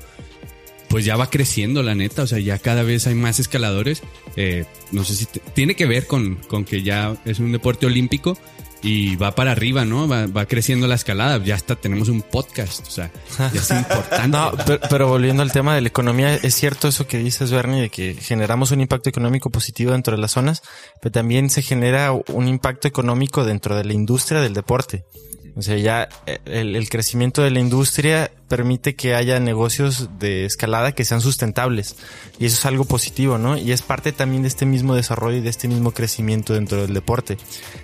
pues 0.89 1.05
ya 1.05 1.15
va 1.15 1.29
creciendo 1.29 1.83
la 1.83 1.95
neta, 1.95 2.23
o 2.23 2.27
sea, 2.27 2.39
ya 2.39 2.59
cada 2.59 2.83
vez 2.83 3.07
hay 3.07 3.15
más 3.15 3.39
escaladores. 3.39 4.03
Eh, 4.35 4.65
no 4.91 5.05
sé 5.05 5.15
si 5.15 5.25
tiene 5.53 5.75
que 5.75 5.85
ver 5.85 6.05
con, 6.05 6.35
con 6.49 6.65
que 6.65 6.83
ya 6.83 7.15
es 7.23 7.39
un 7.39 7.53
deporte 7.53 7.85
olímpico 7.85 8.37
y 8.85 9.15
va 9.15 9.33
para 9.33 9.51
arriba, 9.51 9.83
¿no? 9.83 10.07
Va, 10.07 10.27
va 10.27 10.45
creciendo 10.45 10.85
la 10.85 10.93
escalada, 10.93 11.43
ya 11.43 11.55
hasta 11.55 11.75
tenemos 11.75 12.07
un 12.07 12.21
podcast, 12.21 12.87
o 12.87 12.91
sea, 12.91 13.11
ya 13.39 13.59
es 13.59 13.71
importante. 13.71 14.27
No, 14.27 14.51
pero, 14.63 14.79
pero 14.87 15.07
volviendo 15.07 15.41
al 15.41 15.51
tema 15.51 15.73
de 15.73 15.81
la 15.81 15.87
economía, 15.87 16.35
es 16.35 16.53
cierto 16.53 16.87
eso 16.87 17.07
que 17.07 17.17
dices, 17.17 17.49
Bernie, 17.49 17.81
de 17.81 17.89
que 17.89 18.13
generamos 18.13 18.69
un 18.69 18.81
impacto 18.81 19.09
económico 19.09 19.49
positivo 19.49 19.93
dentro 19.93 20.15
de 20.15 20.21
las 20.21 20.31
zonas, 20.31 20.61
pero 21.01 21.11
también 21.11 21.49
se 21.49 21.63
genera 21.63 22.11
un 22.11 22.47
impacto 22.47 22.87
económico 22.87 23.43
dentro 23.43 23.75
de 23.75 23.85
la 23.85 23.93
industria 23.93 24.39
del 24.39 24.53
deporte. 24.53 25.03
O 25.57 25.61
sea, 25.61 25.77
ya 25.77 26.09
eh, 26.25 26.39
el, 26.45 26.89
crecimiento 26.89 27.41
de 27.41 27.49
la 27.49 27.59
industria 27.59 28.29
permite 28.49 28.95
que 28.95 29.15
haya 29.15 29.39
negocios 29.39 30.09
de 30.19 30.45
escalada 30.45 30.91
que 30.91 31.05
sean 31.05 31.21
sustentables. 31.21 31.95
Y 32.39 32.45
eso 32.45 32.57
es 32.57 32.65
algo 32.65 32.83
positivo, 32.85 33.37
¿no? 33.37 33.57
Y 33.57 33.71
es 33.71 33.81
parte 33.81 34.11
también 34.11 34.41
de 34.41 34.49
este 34.49 34.65
mismo 34.65 34.95
desarrollo 34.95 35.37
y 35.37 35.41
de 35.41 35.49
este 35.49 35.67
mismo 35.69 35.91
crecimiento 35.91 36.53
dentro 36.53 36.81
del 36.81 36.93
deporte. 36.93 37.37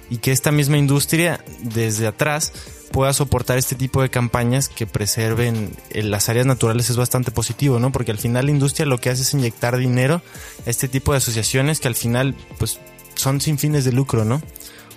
Y 0.10 0.18
que 0.18 0.32
esta 0.32 0.52
misma 0.52 0.78
industria, 0.78 1.44
desde 1.62 2.08
atrás, 2.08 2.52
pueda 2.92 3.14
soportar 3.14 3.58
este 3.58 3.76
tipo 3.76 4.02
de 4.02 4.10
campañas 4.10 4.68
que 4.68 4.86
preserven 4.86 5.74
eh, 5.92 6.04
las 6.04 6.28
áreas 6.28 6.46
naturales 6.46 6.90
es 6.90 6.98
bastante 6.98 7.32
positivo, 7.32 7.80
¿no? 7.80 7.94
Porque 7.94 8.12
al 8.12 8.18
final 8.18 8.46
la 8.46 8.52
industria 8.52 8.86
lo 8.86 9.00
que 9.00 9.10
hace 9.10 9.22
es 9.22 9.34
inyectar 9.34 9.78
dinero 9.78 10.22
a 10.66 10.70
este 10.70 10.90
tipo 10.90 11.14
de 11.14 11.20
asociaciones 11.20 11.80
que 11.80 11.88
al 11.88 11.96
final, 11.96 12.36
pues, 12.60 12.80
son 13.16 13.40
sin 13.40 13.58
fines 13.58 13.86
de 13.86 13.94
lucro, 13.94 14.26
¿no? 14.26 14.42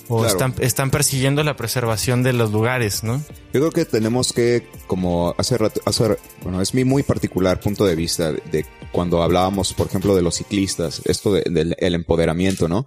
O 0.09 0.19
Claro. 0.21 0.33
están, 0.33 0.55
están 0.61 0.91
persiguiendo 0.91 1.43
la 1.45 1.57
preservación 1.57 2.23
de 2.23 2.33
los 2.35 2.53
lugares, 2.53 3.03
¿no? 3.05 3.19
Yo 3.55 3.61
creo 3.61 3.71
que 3.71 3.85
tenemos 3.87 4.33
que, 4.35 4.67
como 4.87 5.35
hace 5.39 5.57
rato, 5.57 5.81
hace, 5.87 6.17
bueno, 6.43 6.61
es 6.61 6.75
mi 6.75 6.85
muy 6.85 7.03
particular 7.03 7.59
punto 7.61 7.87
de 7.87 7.95
vista 7.97 8.33
de, 8.33 8.43
de 8.53 8.67
cuando 8.93 9.23
hablábamos, 9.23 9.73
por 9.73 9.87
ejemplo, 9.87 10.15
de 10.15 10.21
los 10.23 10.35
ciclistas, 10.37 11.01
esto 11.07 11.33
de- 11.33 11.45
del 11.51 11.75
el 11.79 11.95
empoderamiento, 11.95 12.69
¿no? 12.69 12.87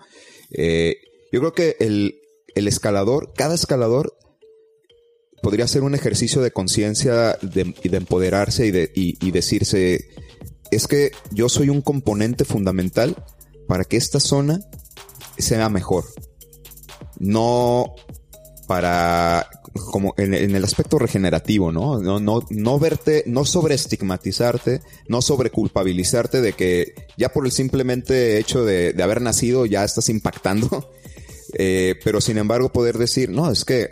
Eh, 0.52 0.98
yo 1.32 1.40
creo 1.40 1.54
que 1.54 1.76
el, 1.80 2.20
el 2.56 2.68
escalador, 2.68 3.34
cada 3.36 3.56
escalador 3.56 4.14
podría 5.42 5.68
ser 5.68 5.84
un 5.84 5.96
ejercicio 5.96 6.42
de 6.42 6.52
conciencia 6.52 7.38
de, 7.42 7.74
y 7.84 7.90
de 7.90 7.98
empoderarse 7.98 8.68
y, 8.68 8.72
de, 8.72 8.92
y, 8.96 9.18
y 9.26 9.32
decirse, 9.32 10.08
es 10.72 10.88
que 10.88 11.12
yo 11.32 11.50
soy 11.50 11.70
un 11.70 11.82
componente 11.82 12.46
fundamental 12.46 13.24
para 13.68 13.84
que 13.86 13.98
esta 13.98 14.20
zona 14.20 14.60
sea 15.38 15.70
mejor. 15.70 16.06
No 17.20 17.96
para 18.68 19.48
como 19.92 20.14
en, 20.18 20.34
el 20.34 20.64
aspecto 20.64 21.00
regenerativo, 21.00 21.72
¿no? 21.72 22.00
No, 22.00 22.20
no, 22.20 22.44
no 22.50 22.80
verte, 22.80 23.24
no 23.28 23.46
sobreestigmatizarte, 23.46 24.82
no 25.08 25.22
sobreculpabilizarte 25.22 26.42
de 26.42 26.54
que 26.54 26.94
ya 27.18 27.30
por 27.30 27.46
el 27.46 27.52
simplemente 27.52 28.38
hecho 28.38 28.66
de, 28.66 28.94
de 28.94 29.04
haber 29.04 29.22
nacido 29.22 29.66
ya 29.66 29.84
estás 29.84 30.10
impactando. 30.10 30.92
Eh, 31.54 31.96
pero 32.04 32.20
sin 32.20 32.38
embargo 32.38 32.74
poder 32.74 32.98
decir, 32.98 33.30
no, 33.30 33.50
es 33.50 33.64
que 33.64 33.90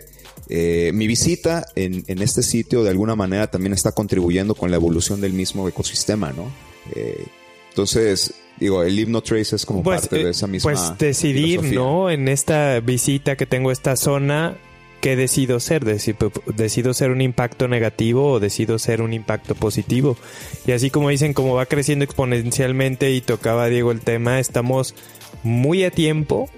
eh, 0.49 0.91
mi 0.93 1.07
visita 1.07 1.65
en, 1.75 2.03
en 2.07 2.21
este 2.21 2.43
sitio 2.43 2.83
de 2.83 2.89
alguna 2.89 3.15
manera 3.15 3.49
también 3.49 3.73
está 3.73 3.93
contribuyendo 3.93 4.55
con 4.55 4.69
la 4.69 4.75
evolución 4.75 5.21
del 5.21 5.31
mismo 5.31 5.67
ecosistema, 5.67 6.33
¿no? 6.33 6.51
Eh, 6.93 7.25
entonces, 7.69 8.33
digo, 8.59 8.83
el 8.83 8.97
Hypnotrace 8.97 9.55
es 9.55 9.65
como 9.65 9.83
parte 9.83 10.19
eh, 10.19 10.23
de 10.25 10.29
esa 10.31 10.47
misma. 10.47 10.71
pues 10.71 10.97
decidir, 10.97 11.59
filosofía. 11.59 11.79
¿no? 11.79 12.09
En 12.09 12.27
esta 12.27 12.79
visita 12.79 13.35
que 13.35 13.45
tengo 13.45 13.69
a 13.69 13.73
esta 13.73 13.95
zona, 13.95 14.55
¿qué 15.01 15.15
decido 15.15 15.59
ser? 15.59 15.83
¿Decido 15.85 16.93
ser 16.93 17.11
un 17.11 17.21
impacto 17.21 17.67
negativo 17.67 18.31
o 18.31 18.39
decido 18.39 18.79
ser 18.79 19.01
un 19.01 19.13
impacto 19.13 19.55
positivo? 19.55 20.17
Y 20.65 20.71
así 20.71 20.89
como 20.89 21.09
dicen, 21.09 21.33
como 21.33 21.55
va 21.55 21.65
creciendo 21.65 22.05
exponencialmente 22.05 23.11
y 23.11 23.21
tocaba 23.21 23.67
Diego 23.67 23.91
el 23.91 24.01
tema, 24.01 24.39
estamos 24.39 24.95
muy 25.43 25.83
a 25.83 25.91
tiempo 25.91 26.49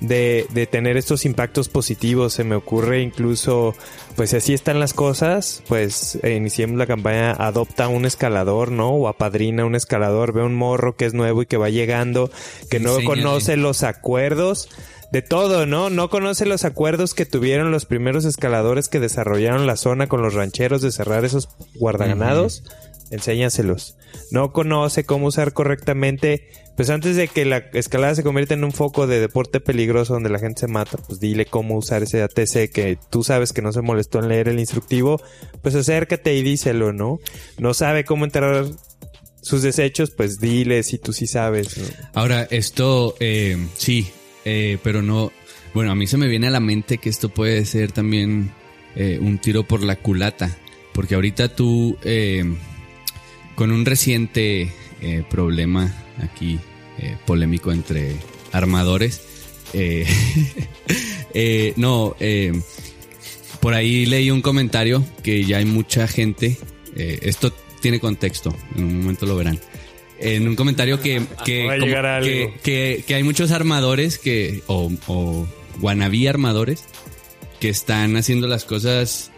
de, 0.00 0.46
de 0.50 0.66
tener 0.66 0.96
estos 0.96 1.24
impactos 1.24 1.68
positivos. 1.68 2.32
Se 2.32 2.44
me 2.44 2.54
ocurre 2.54 3.02
incluso, 3.02 3.74
pues 4.16 4.30
si 4.30 4.36
así 4.36 4.54
están 4.54 4.80
las 4.80 4.92
cosas, 4.92 5.62
pues 5.68 6.18
eh, 6.22 6.34
iniciemos 6.34 6.78
la 6.78 6.86
campaña 6.86 7.32
Adopta 7.32 7.88
un 7.88 8.04
escalador, 8.04 8.70
¿no? 8.70 8.90
O 8.90 9.08
apadrina 9.08 9.64
un 9.64 9.74
escalador, 9.74 10.32
ve 10.32 10.42
un 10.42 10.54
morro 10.54 10.96
que 10.96 11.06
es 11.06 11.14
nuevo 11.14 11.42
y 11.42 11.46
que 11.46 11.56
va 11.56 11.70
llegando, 11.70 12.30
que 12.70 12.80
no 12.80 12.96
conoce 13.04 13.56
los 13.56 13.82
acuerdos. 13.82 14.68
De 15.12 15.22
todo, 15.22 15.66
¿no? 15.66 15.88
No 15.88 16.10
conoce 16.10 16.46
los 16.46 16.64
acuerdos 16.64 17.14
que 17.14 17.24
tuvieron 17.24 17.70
los 17.70 17.86
primeros 17.86 18.24
escaladores 18.24 18.88
que 18.88 18.98
desarrollaron 18.98 19.64
la 19.64 19.76
zona 19.76 20.08
con 20.08 20.20
los 20.20 20.34
rancheros 20.34 20.82
de 20.82 20.90
cerrar 20.90 21.24
esos 21.24 21.48
guardaganados. 21.76 22.64
Enséñaselos. 23.12 23.96
No 24.32 24.52
conoce 24.52 25.04
cómo 25.04 25.28
usar 25.28 25.52
correctamente. 25.52 26.48
Pues 26.76 26.90
antes 26.90 27.16
de 27.16 27.28
que 27.28 27.44
la 27.46 27.58
escalada 27.72 28.14
se 28.14 28.22
convierta 28.22 28.54
en 28.54 28.62
un 28.62 28.72
foco 28.72 29.06
de 29.06 29.18
deporte 29.18 29.60
peligroso 29.60 30.12
donde 30.12 30.28
la 30.28 30.38
gente 30.38 30.60
se 30.60 30.66
mata, 30.66 30.98
pues 30.98 31.18
dile 31.18 31.46
cómo 31.46 31.76
usar 31.76 32.02
ese 32.02 32.22
ATC 32.22 32.70
que 32.70 32.98
tú 33.10 33.24
sabes 33.24 33.52
que 33.54 33.62
no 33.62 33.72
se 33.72 33.80
molestó 33.80 34.18
en 34.18 34.28
leer 34.28 34.48
el 34.48 34.60
instructivo. 34.60 35.20
Pues 35.62 35.74
acércate 35.74 36.34
y 36.34 36.42
díselo, 36.42 36.92
¿no? 36.92 37.18
No 37.58 37.72
sabe 37.72 38.04
cómo 38.04 38.26
entrar 38.26 38.66
sus 39.40 39.62
desechos, 39.62 40.10
pues 40.10 40.38
dile 40.38 40.82
si 40.82 40.98
tú 40.98 41.12
sí 41.12 41.26
sabes. 41.26 41.78
¿no? 41.78 41.84
Ahora, 42.12 42.46
esto, 42.50 43.14
eh, 43.20 43.56
sí, 43.74 44.08
eh, 44.44 44.78
pero 44.82 45.02
no. 45.02 45.32
Bueno, 45.72 45.92
a 45.92 45.94
mí 45.94 46.06
se 46.06 46.18
me 46.18 46.28
viene 46.28 46.48
a 46.48 46.50
la 46.50 46.60
mente 46.60 46.98
que 46.98 47.08
esto 47.08 47.30
puede 47.30 47.64
ser 47.64 47.92
también 47.92 48.50
eh, 48.96 49.18
un 49.20 49.38
tiro 49.38 49.62
por 49.62 49.82
la 49.82 49.96
culata. 49.96 50.56
Porque 50.92 51.14
ahorita 51.14 51.54
tú, 51.54 51.98
eh, 52.04 52.44
con 53.54 53.70
un 53.70 53.84
reciente 53.84 54.72
eh, 55.02 55.24
problema 55.28 55.94
aquí 56.22 56.58
eh, 56.98 57.16
polémico 57.26 57.72
entre 57.72 58.12
armadores, 58.52 59.20
eh, 59.72 60.06
eh, 61.34 61.72
no, 61.76 62.16
por 63.60 63.74
ahí 63.74 64.06
leí 64.06 64.30
un 64.30 64.42
comentario 64.42 65.04
que 65.22 65.44
ya 65.44 65.58
hay 65.58 65.64
mucha 65.64 66.06
gente. 66.08 66.56
esto 66.94 67.52
tiene 67.80 68.00
contexto, 68.00 68.54
en 68.76 68.84
un 68.84 69.00
momento 69.00 69.26
lo 69.26 69.36
verán. 69.36 69.60
En 70.18 70.48
un 70.48 70.56
comentario 70.56 71.00
que, 71.00 71.22
que, 71.44 71.66
Va 71.66 71.74
a 71.74 71.76
como- 71.76 71.86
llegar 71.86 72.06
algo. 72.06 72.26
que, 72.26 72.54
que- 72.62 73.04
que 73.06 73.14
hay 73.14 73.22
muchos 73.22 73.50
armadores 73.50 74.18
que, 74.18 74.62
o, 74.66 74.90
o 75.08 75.46
wannabe 75.80 76.26
armadores 76.28 76.84
que 77.60 77.68
están 77.68 78.16
haciendo 78.16 78.46
las 78.46 78.64
cosas 78.64 79.30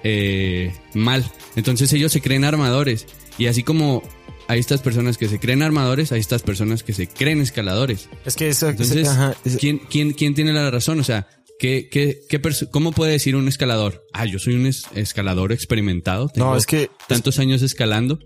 mal. 0.94 1.24
Entonces 1.56 1.92
ellos 1.92 2.12
se 2.12 2.20
creen 2.20 2.44
armadores. 2.44 3.06
Y 3.38 3.46
así 3.46 3.62
como 3.64 4.02
hay 4.48 4.58
estas 4.60 4.80
personas 4.82 5.16
que 5.18 5.28
se 5.28 5.38
creen 5.38 5.62
armadores, 5.62 6.10
hay 6.10 6.20
estas 6.20 6.42
personas 6.42 6.82
que 6.82 6.92
se 6.92 7.06
creen 7.06 7.40
escaladores. 7.40 8.08
Es 8.24 8.34
que 8.34 8.48
eso, 8.48 8.68
Entonces, 8.70 9.06
ajá, 9.08 9.36
es- 9.44 9.56
¿quién, 9.58 9.78
quién, 9.78 10.12
quién 10.12 10.34
tiene 10.34 10.52
la 10.52 10.70
razón? 10.70 10.98
O 11.00 11.04
sea, 11.04 11.28
¿qué, 11.58 11.88
qué, 11.90 12.20
qué 12.28 12.40
¿cómo 12.70 12.92
puede 12.92 13.12
decir 13.12 13.36
un 13.36 13.46
escalador? 13.46 14.04
Ah, 14.12 14.24
yo 14.24 14.38
soy 14.38 14.54
un 14.54 14.66
es- 14.66 14.84
escalador 14.94 15.52
experimentado. 15.52 16.28
tengo 16.28 16.50
no, 16.50 16.56
es 16.56 16.66
que 16.66 16.90
tantos 17.06 17.38
años 17.38 17.62
escalando. 17.62 18.18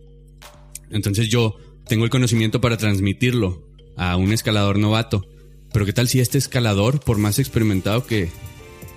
Entonces 0.90 1.28
yo 1.28 1.56
tengo 1.88 2.04
el 2.04 2.10
conocimiento 2.10 2.60
para 2.60 2.76
transmitirlo 2.76 3.68
a 3.96 4.16
un 4.16 4.32
escalador 4.32 4.78
novato. 4.78 5.26
Pero 5.72 5.86
¿qué 5.86 5.92
tal 5.92 6.06
si 6.08 6.20
este 6.20 6.38
escalador, 6.38 7.00
por 7.00 7.18
más 7.18 7.38
experimentado 7.38 8.06
que, 8.06 8.28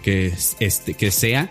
que, 0.03 0.34
este, 0.59 0.93
que 0.93 1.09
sea, 1.09 1.49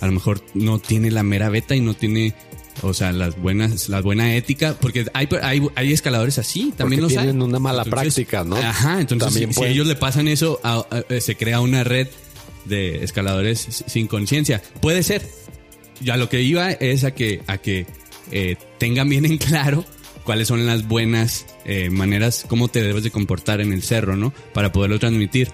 a 0.00 0.06
lo 0.06 0.12
mejor 0.12 0.40
no 0.54 0.78
tiene 0.78 1.10
la 1.10 1.22
mera 1.24 1.48
beta 1.48 1.74
y 1.74 1.80
no 1.80 1.94
tiene, 1.94 2.34
o 2.80 2.94
sea, 2.94 3.12
las 3.12 3.36
buenas, 3.36 3.88
la 3.88 4.00
buena 4.00 4.34
ética, 4.34 4.76
porque 4.80 5.04
hay, 5.12 5.28
hay, 5.42 5.62
hay 5.74 5.92
escaladores 5.92 6.38
así, 6.38 6.72
también 6.76 7.00
Porque 7.00 7.14
los 7.14 7.22
hay. 7.22 7.26
tienen 7.28 7.42
una 7.42 7.58
mala 7.58 7.82
Entonces, 7.84 8.14
práctica, 8.14 8.44
¿no? 8.44 8.56
Ajá, 8.56 9.00
entonces 9.00 9.28
También 9.28 9.52
si, 9.52 9.64
ellos 9.64 9.86
le 9.86 9.94
pasan 9.96 10.26
eso, 10.28 10.58
a- 10.64 10.86
a- 10.90 11.20
se 11.20 11.36
crea 11.36 11.60
una 11.60 11.84
red 11.84 12.08
de 12.64 13.04
escaladores 13.04 13.84
sin 13.86 14.06
conciencia. 14.06 14.62
Puede 14.80 15.02
ser. 15.02 15.22
Ya 16.00 16.16
lo 16.16 16.28
que 16.28 16.42
iba 16.42 16.70
es 16.72 17.04
a 17.04 17.12
que, 17.12 17.42
a 17.46 17.58
que 17.58 17.86
eh, 18.30 18.56
tengan 18.78 19.08
bien 19.08 19.24
en 19.26 19.36
claro 19.38 19.84
cuáles 20.24 20.48
son 20.48 20.64
las 20.66 20.88
buenas 20.88 21.46
eh, 21.64 21.90
maneras, 21.90 22.44
cómo 22.48 22.68
te 22.68 22.82
debes 22.82 23.02
de 23.04 23.10
comportar 23.10 23.60
en 23.60 23.72
el 23.72 23.82
cerro, 23.82 24.16
¿no? 24.16 24.32
Para 24.54 24.72
poderlo 24.72 24.98
transmitir. 24.98 25.50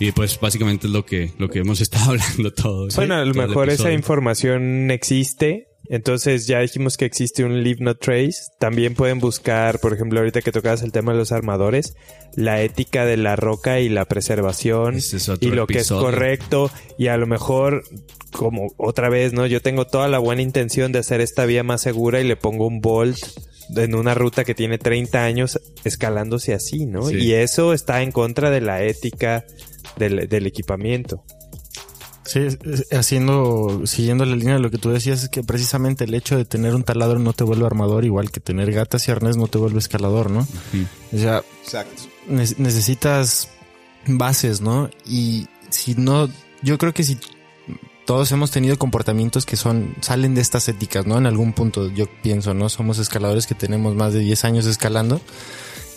Y 0.00 0.10
pues 0.10 0.40
básicamente 0.40 0.86
es 0.88 0.92
lo 0.92 1.04
que, 1.04 1.32
lo 1.38 1.48
que 1.48 1.60
hemos 1.60 1.80
estado 1.82 2.10
hablando 2.12 2.52
todos. 2.52 2.96
Bueno, 2.96 3.14
a 3.14 3.24
lo 3.24 3.34
mejor 3.34 3.70
esa 3.70 3.92
información 3.92 4.90
existe. 4.90 5.68
Entonces 5.92 6.46
ya 6.46 6.60
dijimos 6.60 6.96
que 6.96 7.04
existe 7.04 7.44
un 7.44 7.62
Leave 7.62 7.84
No 7.84 7.94
Trace. 7.94 8.44
También 8.58 8.94
pueden 8.94 9.18
buscar, 9.18 9.78
por 9.78 9.92
ejemplo, 9.92 10.20
ahorita 10.20 10.40
que 10.40 10.50
tocabas 10.50 10.82
el 10.82 10.90
tema 10.90 11.12
de 11.12 11.18
los 11.18 11.32
armadores, 11.32 11.96
la 12.34 12.62
ética 12.62 13.04
de 13.04 13.18
la 13.18 13.36
roca 13.36 13.78
y 13.78 13.90
la 13.90 14.06
preservación 14.06 14.94
Ese 14.94 15.18
es 15.18 15.28
otro 15.28 15.46
y 15.46 15.52
lo 15.52 15.66
que 15.66 15.80
es 15.80 15.88
correcto. 15.90 16.70
Y 16.96 17.08
a 17.08 17.18
lo 17.18 17.26
mejor, 17.26 17.84
como 18.32 18.68
otra 18.78 19.10
vez, 19.10 19.34
¿no? 19.34 19.44
Yo 19.44 19.60
tengo 19.60 19.86
toda 19.86 20.08
la 20.08 20.18
buena 20.18 20.40
intención 20.40 20.92
de 20.92 21.00
hacer 21.00 21.20
esta 21.20 21.44
vía 21.44 21.62
más 21.62 21.82
segura 21.82 22.22
y 22.22 22.24
le 22.24 22.36
pongo 22.36 22.66
un 22.66 22.80
bolt 22.80 23.18
en 23.76 23.94
una 23.94 24.14
ruta 24.14 24.44
que 24.44 24.54
tiene 24.54 24.78
30 24.78 25.22
años 25.22 25.60
escalándose 25.84 26.54
así, 26.54 26.86
¿no? 26.86 27.02
Sí. 27.08 27.16
Y 27.16 27.34
eso 27.34 27.74
está 27.74 28.00
en 28.00 28.12
contra 28.12 28.50
de 28.50 28.62
la 28.62 28.82
ética 28.82 29.44
del, 29.98 30.26
del 30.26 30.46
equipamiento. 30.46 31.22
Sí, 32.32 32.40
haciendo, 32.92 33.82
siguiendo 33.84 34.24
la 34.24 34.36
línea 34.36 34.54
de 34.54 34.60
lo 34.60 34.70
que 34.70 34.78
tú 34.78 34.90
decías, 34.90 35.22
es 35.24 35.28
que 35.28 35.42
precisamente 35.42 36.04
el 36.04 36.14
hecho 36.14 36.36
de 36.36 36.44
tener 36.44 36.74
un 36.74 36.82
taladro 36.82 37.18
no 37.18 37.32
te 37.32 37.44
vuelve 37.44 37.66
armador, 37.66 38.04
igual 38.04 38.30
que 38.30 38.40
tener 38.40 38.72
gatas 38.72 39.06
y 39.08 39.10
arnés 39.10 39.36
no 39.36 39.48
te 39.48 39.58
vuelve 39.58 39.78
escalador, 39.78 40.30
¿no? 40.30 40.46
O 41.12 41.18
sea, 41.18 41.42
Exacto. 41.62 42.04
ne- 42.28 42.46
necesitas 42.58 43.48
bases, 44.06 44.60
¿no? 44.60 44.88
Y 45.06 45.46
si 45.70 45.94
no, 45.94 46.28
yo 46.62 46.78
creo 46.78 46.94
que 46.94 47.02
si 47.04 47.18
todos 48.06 48.32
hemos 48.32 48.50
tenido 48.50 48.78
comportamientos 48.78 49.44
que 49.46 49.56
son, 49.56 49.94
salen 50.00 50.34
de 50.34 50.40
estas 50.40 50.68
éticas, 50.68 51.06
¿no? 51.06 51.18
En 51.18 51.26
algún 51.26 51.52
punto, 51.52 51.88
yo 51.90 52.06
pienso, 52.22 52.54
¿no? 52.54 52.68
Somos 52.68 52.98
escaladores 52.98 53.46
que 53.46 53.54
tenemos 53.54 53.94
más 53.94 54.12
de 54.12 54.20
10 54.20 54.44
años 54.44 54.66
escalando 54.66 55.20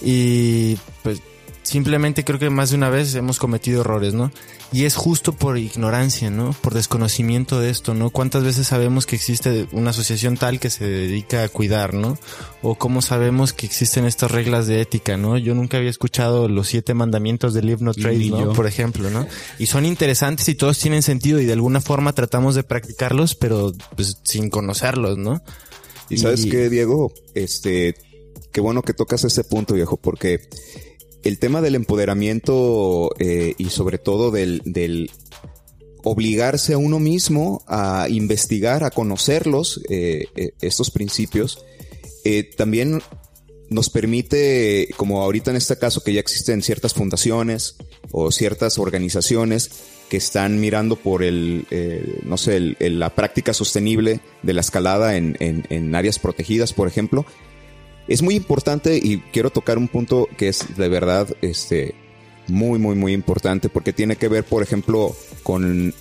y 0.02 0.78
pues 1.04 1.22
simplemente 1.66 2.24
creo 2.24 2.38
que 2.40 2.50
más 2.50 2.70
de 2.70 2.76
una 2.78 2.90
vez 2.90 3.14
hemos 3.16 3.40
cometido 3.40 3.82
errores, 3.82 4.14
¿no? 4.14 4.32
Y 4.72 4.86
es 4.86 4.96
justo 4.96 5.34
por 5.34 5.58
ignorancia, 5.58 6.30
¿no? 6.30 6.54
Por 6.62 6.74
desconocimiento 6.74 7.60
de 7.60 7.70
esto, 7.70 7.94
¿no? 7.94 8.12
¿Cuántas 8.12 8.44
veces 8.44 8.68
sabemos 8.68 9.06
que 9.06 9.16
existe 9.16 9.68
una 9.72 9.90
asociación 9.90 10.38
tal 10.38 10.60
que 10.60 10.70
se 10.70 10.86
dedica 10.86 11.44
a 11.44 11.50
cuidar, 11.50 11.94
¿no? 11.94 12.18
O 12.62 12.76
cómo 12.76 13.02
sabemos 13.02 13.52
que 13.54 13.66
existen 13.66 14.06
estas 14.06 14.32
reglas 14.32 14.68
de 14.68 14.82
ética, 14.82 15.18
¿no? 15.18 15.38
Yo 15.38 15.56
nunca 15.56 15.78
había 15.78 15.90
escuchado 15.90 16.48
los 16.48 16.68
siete 16.68 16.94
mandamientos 16.94 17.54
del 17.54 17.66
Live 17.66 17.82
No 17.82 17.94
Trade, 17.94 18.30
¿no? 18.30 18.54
Por 18.54 18.68
ejemplo, 18.68 19.10
¿no? 19.10 19.28
Y 19.58 19.66
son 19.66 19.86
interesantes 19.86 20.48
y 20.50 20.56
todos 20.56 20.78
tienen 20.80 21.02
sentido 21.04 21.42
y 21.42 21.46
de 21.46 21.54
alguna 21.54 21.82
forma 21.82 22.14
tratamos 22.14 22.54
de 22.56 22.64
practicarlos, 22.64 23.34
pero 23.36 23.74
pues 23.96 24.20
sin 24.24 24.50
conocerlos, 24.50 25.18
¿no? 25.18 25.42
Y 26.10 26.18
sabes 26.18 26.46
Y- 26.46 26.50
qué, 26.50 26.70
Diego, 26.70 27.12
este, 27.34 27.96
qué 28.52 28.62
bueno 28.62 28.84
que 28.84 28.94
tocas 28.94 29.24
ese 29.24 29.44
punto, 29.44 29.74
viejo, 29.74 29.98
porque 29.98 30.42
el 31.26 31.38
tema 31.40 31.62
del 31.62 31.76
empoderamiento 31.76 33.10
eh, 33.20 33.54
y 33.58 33.66
sobre 33.72 33.98
todo 33.98 34.32
del, 34.32 34.62
obligarse 36.04 36.74
a 36.74 36.78
uno 36.78 37.00
mismo 37.00 37.64
a 37.68 38.08
investigar, 38.10 38.84
a 38.84 38.92
conocerlos, 38.92 39.82
eh, 39.90 40.26
eh, 40.36 40.52
estos 40.62 40.92
principios, 40.92 41.66
eh, 42.24 42.44
también 42.56 43.02
nos 43.70 43.90
permite, 43.90 44.90
como 44.98 45.24
ahorita 45.24 45.50
en 45.50 45.58
este 45.58 45.78
caso 45.78 46.04
que 46.04 46.14
ya 46.14 46.20
existen 46.20 46.62
ciertas 46.62 46.94
fundaciones 46.94 47.76
o 48.12 48.32
ciertas 48.32 48.78
organizaciones 48.78 49.72
que 50.10 50.18
están 50.18 50.60
mirando 50.60 50.96
por 50.98 51.24
el, 51.24 51.66
no 52.24 52.38
sé, 52.38 52.58
el- 52.58 53.00
la 53.00 53.16
práctica 53.16 53.56
sostenible 53.56 54.20
de 54.44 54.54
la 54.54 54.62
escalada 54.62 55.18
en, 55.18 55.36
en- 55.40 55.66
en 55.72 55.96
áreas 55.96 56.20
protegidas, 56.20 56.74
por 56.74 56.88
ejemplo. 56.88 57.26
Es 58.08 58.22
muy 58.22 58.36
importante 58.36 58.98
y 59.02 59.20
quiero 59.32 59.50
tocar 59.50 59.78
un 59.78 59.88
punto 59.88 60.28
que 60.38 60.50
es 60.50 60.76
de 60.78 60.90
verdad, 60.90 61.28
este, 61.42 61.96
muy, 62.48 62.80
muy, 62.80 62.96
muy 62.96 63.14
importante 63.14 63.70
porque 63.70 63.94
tiene 63.94 64.16
que 64.16 64.28
ver, 64.28 64.44
por 64.44 64.62
ejemplo, 64.64 65.16
con 65.44 65.94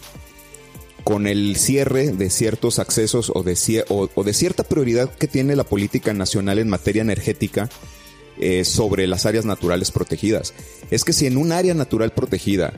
con 1.04 1.26
el 1.26 1.56
cierre 1.56 2.12
de 2.12 2.30
ciertos 2.30 2.78
accesos 2.78 3.30
o 3.32 3.42
de, 3.42 3.84
o, 3.88 4.08
o 4.14 4.24
de 4.24 4.32
cierta 4.32 4.64
prioridad 4.64 5.14
que 5.14 5.28
tiene 5.28 5.54
la 5.54 5.64
política 5.64 6.14
nacional 6.14 6.58
en 6.58 6.70
materia 6.70 7.02
energética 7.02 7.68
eh, 8.40 8.64
sobre 8.64 9.06
las 9.06 9.26
áreas 9.26 9.44
naturales 9.44 9.90
protegidas. 9.90 10.54
Es 10.90 11.04
que 11.04 11.12
si 11.12 11.26
en 11.26 11.36
un 11.36 11.52
área 11.52 11.74
natural 11.74 12.12
protegida 12.12 12.72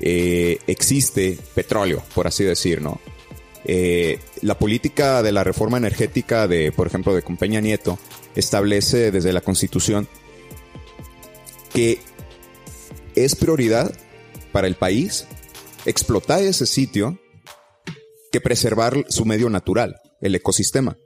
eh, 0.00 0.58
existe 0.66 1.38
petróleo, 1.54 2.02
por 2.14 2.26
así 2.26 2.44
decir, 2.44 2.80
¿no? 2.80 2.98
Eh, 3.66 4.20
la 4.42 4.58
política 4.58 5.22
de 5.22 5.32
la 5.32 5.44
reforma 5.44 5.76
energética 5.76 6.48
de, 6.48 6.72
por 6.72 6.86
ejemplo, 6.86 7.14
de 7.14 7.22
Compañía 7.22 7.60
Nieto 7.60 7.98
establece 8.36 9.10
desde 9.10 9.32
la 9.32 9.40
Constitución 9.40 10.08
que 11.72 11.98
es 13.14 13.34
prioridad 13.34 13.92
para 14.52 14.66
el 14.66 14.76
país 14.76 15.26
explotar 15.84 16.42
ese 16.42 16.66
sitio 16.66 17.18
que 18.30 18.40
preservar 18.40 19.04
su 19.08 19.24
medio 19.24 19.50
natural, 19.50 19.96
el 20.20 20.34
ecosistema. 20.34 20.98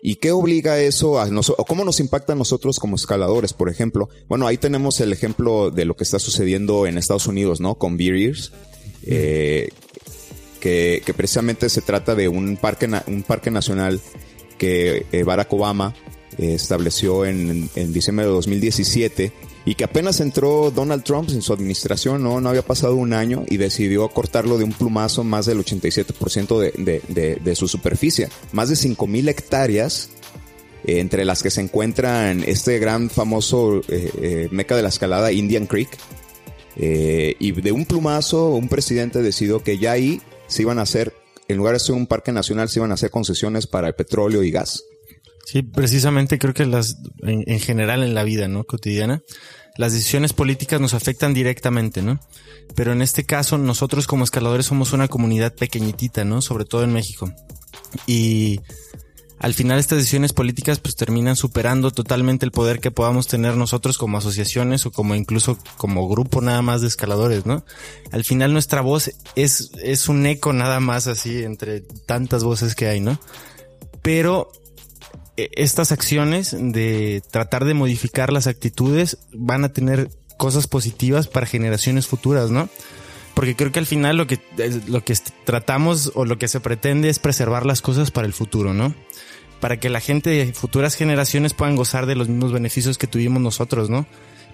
¿Y 0.00 0.16
qué 0.16 0.30
obliga 0.30 0.78
eso 0.78 1.20
a 1.20 1.26
nosotros? 1.28 1.64
¿O 1.64 1.66
cómo 1.66 1.84
nos 1.84 2.00
impacta 2.00 2.34
a 2.34 2.36
nosotros 2.36 2.78
como 2.78 2.96
escaladores, 2.96 3.52
por 3.52 3.70
ejemplo? 3.70 4.08
Bueno, 4.28 4.46
ahí 4.46 4.58
tenemos 4.58 5.00
el 5.00 5.12
ejemplo 5.12 5.70
de 5.70 5.84
lo 5.84 5.96
que 5.96 6.04
está 6.04 6.18
sucediendo 6.18 6.86
en 6.86 6.98
Estados 6.98 7.26
Unidos, 7.26 7.60
¿no? 7.60 7.76
Con 7.76 7.96
Beer 7.96 8.16
Ears, 8.16 8.52
eh, 9.02 9.70
que, 10.60 11.02
que 11.04 11.14
precisamente 11.14 11.68
se 11.68 11.80
trata 11.80 12.14
de 12.14 12.28
un 12.28 12.56
parque, 12.56 12.88
un 13.06 13.22
parque 13.22 13.50
nacional 13.50 14.00
que 14.58 15.06
eh, 15.12 15.22
Barack 15.22 15.52
Obama 15.52 15.94
estableció 16.38 17.24
en, 17.24 17.70
diciembre 17.92 18.26
de 18.26 18.32
2017 18.32 19.32
y 19.64 19.74
que 19.74 19.84
apenas 19.84 20.20
entró 20.20 20.70
Donald 20.70 21.02
Trump 21.02 21.30
en 21.30 21.42
su 21.42 21.52
administración, 21.52 22.22
no, 22.22 22.40
no 22.40 22.48
había 22.48 22.62
pasado 22.62 22.94
un 22.94 23.12
año 23.12 23.44
y 23.48 23.56
decidió 23.56 24.08
cortarlo 24.08 24.58
de 24.58 24.64
un 24.64 24.72
plumazo 24.72 25.24
más 25.24 25.46
del 25.46 25.58
87% 25.58 26.58
de, 26.58 26.72
de, 26.82 27.02
de, 27.08 27.36
de 27.36 27.56
su 27.56 27.66
superficie. 27.66 28.28
Más 28.52 28.68
de 28.68 28.76
5.000 28.76 29.28
hectáreas, 29.28 30.10
eh, 30.86 31.00
entre 31.00 31.24
las 31.24 31.42
que 31.42 31.50
se 31.50 31.60
encuentran 31.60 32.44
este 32.46 32.78
gran 32.78 33.10
famoso 33.10 33.80
eh, 33.88 34.10
eh, 34.20 34.48
meca 34.52 34.76
de 34.76 34.82
la 34.82 34.88
escalada, 34.88 35.32
Indian 35.32 35.66
Creek. 35.66 35.88
Eh, 36.76 37.34
y 37.38 37.52
de 37.52 37.72
un 37.72 37.86
plumazo, 37.86 38.50
un 38.50 38.68
presidente 38.68 39.22
decidió 39.22 39.62
que 39.62 39.78
ya 39.78 39.92
ahí 39.92 40.20
se 40.46 40.62
iban 40.62 40.78
a 40.78 40.82
hacer, 40.82 41.14
en 41.48 41.56
lugar 41.56 41.74
de 41.74 41.80
ser 41.80 41.94
un 41.94 42.06
parque 42.06 42.32
nacional, 42.32 42.68
se 42.68 42.78
iban 42.78 42.92
a 42.92 42.94
hacer 42.94 43.10
concesiones 43.10 43.66
para 43.66 43.88
el 43.88 43.94
petróleo 43.94 44.42
y 44.44 44.50
gas. 44.50 44.84
Sí, 45.46 45.62
precisamente 45.62 46.40
creo 46.40 46.54
que 46.54 46.66
las, 46.66 46.96
en, 47.22 47.44
en 47.46 47.60
general 47.60 48.02
en 48.02 48.14
la 48.14 48.24
vida, 48.24 48.48
¿no? 48.48 48.64
Cotidiana, 48.64 49.22
las 49.76 49.92
decisiones 49.92 50.32
políticas 50.32 50.80
nos 50.80 50.92
afectan 50.92 51.34
directamente, 51.34 52.02
¿no? 52.02 52.18
Pero 52.74 52.92
en 52.92 53.00
este 53.00 53.24
caso, 53.24 53.56
nosotros 53.56 54.08
como 54.08 54.24
escaladores 54.24 54.66
somos 54.66 54.92
una 54.92 55.06
comunidad 55.06 55.54
pequeñitita, 55.54 56.24
¿no? 56.24 56.42
Sobre 56.42 56.64
todo 56.64 56.82
en 56.82 56.92
México. 56.92 57.32
Y 58.08 58.60
al 59.38 59.54
final 59.54 59.78
estas 59.78 59.98
decisiones 59.98 60.32
políticas 60.32 60.80
pues 60.80 60.96
terminan 60.96 61.36
superando 61.36 61.92
totalmente 61.92 62.44
el 62.44 62.50
poder 62.50 62.80
que 62.80 62.90
podamos 62.90 63.28
tener 63.28 63.54
nosotros 63.54 63.98
como 63.98 64.18
asociaciones 64.18 64.84
o 64.84 64.90
como 64.90 65.14
incluso 65.14 65.58
como 65.76 66.08
grupo 66.08 66.40
nada 66.40 66.60
más 66.60 66.80
de 66.80 66.88
escaladores, 66.88 67.46
¿no? 67.46 67.64
Al 68.10 68.24
final 68.24 68.52
nuestra 68.52 68.80
voz 68.80 69.12
es, 69.36 69.70
es 69.80 70.08
un 70.08 70.26
eco 70.26 70.52
nada 70.52 70.80
más 70.80 71.06
así 71.06 71.44
entre 71.44 71.82
tantas 71.82 72.42
voces 72.42 72.74
que 72.74 72.88
hay, 72.88 72.98
¿no? 72.98 73.20
Pero 74.02 74.50
estas 75.36 75.92
acciones 75.92 76.56
de 76.58 77.22
tratar 77.30 77.64
de 77.64 77.74
modificar 77.74 78.32
las 78.32 78.46
actitudes 78.46 79.18
van 79.32 79.64
a 79.64 79.72
tener 79.72 80.10
cosas 80.36 80.66
positivas 80.66 81.28
para 81.28 81.46
generaciones 81.46 82.06
futuras, 82.06 82.50
¿no? 82.50 82.68
Porque 83.34 83.54
creo 83.54 83.70
que 83.70 83.78
al 83.78 83.86
final 83.86 84.16
lo 84.16 84.26
que, 84.26 84.40
lo 84.86 85.04
que 85.04 85.14
tratamos 85.44 86.12
o 86.14 86.24
lo 86.24 86.38
que 86.38 86.48
se 86.48 86.60
pretende 86.60 87.10
es 87.10 87.18
preservar 87.18 87.66
las 87.66 87.82
cosas 87.82 88.10
para 88.10 88.26
el 88.26 88.32
futuro, 88.32 88.72
¿no? 88.72 88.94
Para 89.60 89.78
que 89.78 89.90
la 89.90 90.00
gente 90.00 90.30
de 90.30 90.52
futuras 90.54 90.94
generaciones 90.94 91.52
puedan 91.52 91.76
gozar 91.76 92.06
de 92.06 92.16
los 92.16 92.28
mismos 92.28 92.52
beneficios 92.52 92.96
que 92.96 93.06
tuvimos 93.06 93.42
nosotros, 93.42 93.90
¿no? 93.90 94.06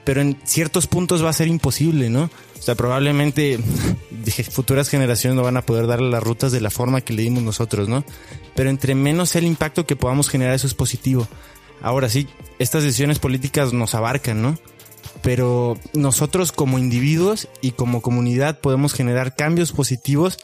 Pero 0.04 0.20
en 0.20 0.38
ciertos 0.44 0.86
puntos 0.86 1.24
va 1.24 1.30
a 1.30 1.34
ser 1.34 1.48
imposible, 1.48 2.10
¿no? 2.10 2.24
O 2.58 2.62
sea, 2.62 2.74
probablemente 2.74 3.58
futuras 4.50 4.88
generaciones 4.88 5.36
no 5.36 5.42
van 5.42 5.56
a 5.56 5.66
poder 5.66 5.86
darle 5.86 6.10
las 6.10 6.22
rutas 6.22 6.52
de 6.52 6.60
la 6.60 6.70
forma 6.70 7.00
que 7.00 7.12
le 7.12 7.22
dimos 7.22 7.42
nosotros, 7.42 7.88
¿no? 7.88 8.04
Pero 8.54 8.70
entre 8.70 8.94
menos 8.94 9.36
el 9.36 9.44
impacto 9.44 9.86
que 9.86 9.96
podamos 9.96 10.28
generar, 10.28 10.54
eso 10.54 10.66
es 10.66 10.74
positivo. 10.74 11.28
Ahora 11.80 12.08
sí, 12.08 12.28
estas 12.58 12.84
decisiones 12.84 13.18
políticas 13.18 13.72
nos 13.72 13.94
abarcan, 13.94 14.42
¿no? 14.42 14.58
pero 15.22 15.78
nosotros 15.94 16.52
como 16.52 16.78
individuos 16.78 17.48
y 17.60 17.72
como 17.72 18.02
comunidad 18.02 18.58
podemos 18.60 18.92
generar 18.92 19.36
cambios 19.36 19.72
positivos 19.72 20.38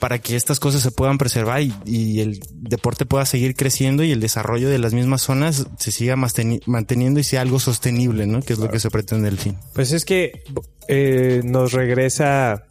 para 0.00 0.18
que 0.18 0.34
estas 0.34 0.58
cosas 0.58 0.82
se 0.82 0.90
puedan 0.90 1.18
preservar 1.18 1.62
y, 1.62 1.72
y 1.84 2.20
el 2.20 2.40
deporte 2.54 3.06
pueda 3.06 3.24
seguir 3.26 3.54
creciendo 3.54 4.02
y 4.02 4.10
el 4.10 4.18
desarrollo 4.18 4.68
de 4.68 4.78
las 4.78 4.92
mismas 4.94 5.22
zonas 5.22 5.66
se 5.78 5.92
siga 5.92 6.16
manteni- 6.16 6.62
manteniendo 6.66 7.20
y 7.20 7.24
sea 7.24 7.42
algo 7.42 7.60
sostenible, 7.60 8.26
¿no? 8.26 8.40
Que 8.40 8.54
es 8.54 8.58
lo 8.58 8.70
que 8.70 8.80
se 8.80 8.90
pretende 8.90 9.28
el 9.28 9.38
fin. 9.38 9.56
Pues 9.74 9.92
es 9.92 10.04
que 10.04 10.42
eh, 10.88 11.42
nos 11.44 11.72
regresa 11.72 12.64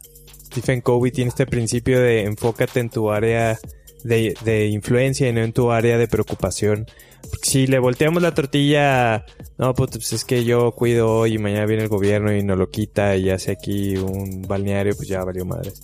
Stephen 0.46 0.80
Covey, 0.82 1.12
tiene 1.12 1.28
este 1.28 1.46
principio 1.46 2.00
de 2.00 2.24
enfócate 2.24 2.80
en 2.80 2.90
tu 2.90 3.10
área 3.10 3.58
de, 4.04 4.34
de 4.44 4.66
influencia 4.66 5.28
y 5.28 5.32
no 5.32 5.42
en 5.42 5.52
tu 5.52 5.70
área 5.70 5.96
de 5.96 6.08
preocupación. 6.08 6.86
Porque 7.30 7.48
si 7.48 7.66
le 7.68 7.78
volteamos 7.78 8.22
la 8.22 8.34
tortilla, 8.34 9.24
no, 9.58 9.74
pues, 9.74 9.90
pues 9.90 10.12
es 10.14 10.24
que 10.24 10.42
yo 10.44 10.72
cuido 10.72 11.12
hoy 11.12 11.34
y 11.34 11.38
mañana 11.38 11.66
viene 11.66 11.84
el 11.84 11.88
gobierno 11.88 12.34
y 12.34 12.42
nos 12.42 12.58
lo 12.58 12.70
quita 12.70 13.14
y 13.16 13.30
hace 13.30 13.52
aquí 13.52 13.96
un 13.96 14.42
balneario, 14.42 14.96
pues 14.96 15.06
ya 15.06 15.22
valió 15.22 15.44
madres. 15.44 15.82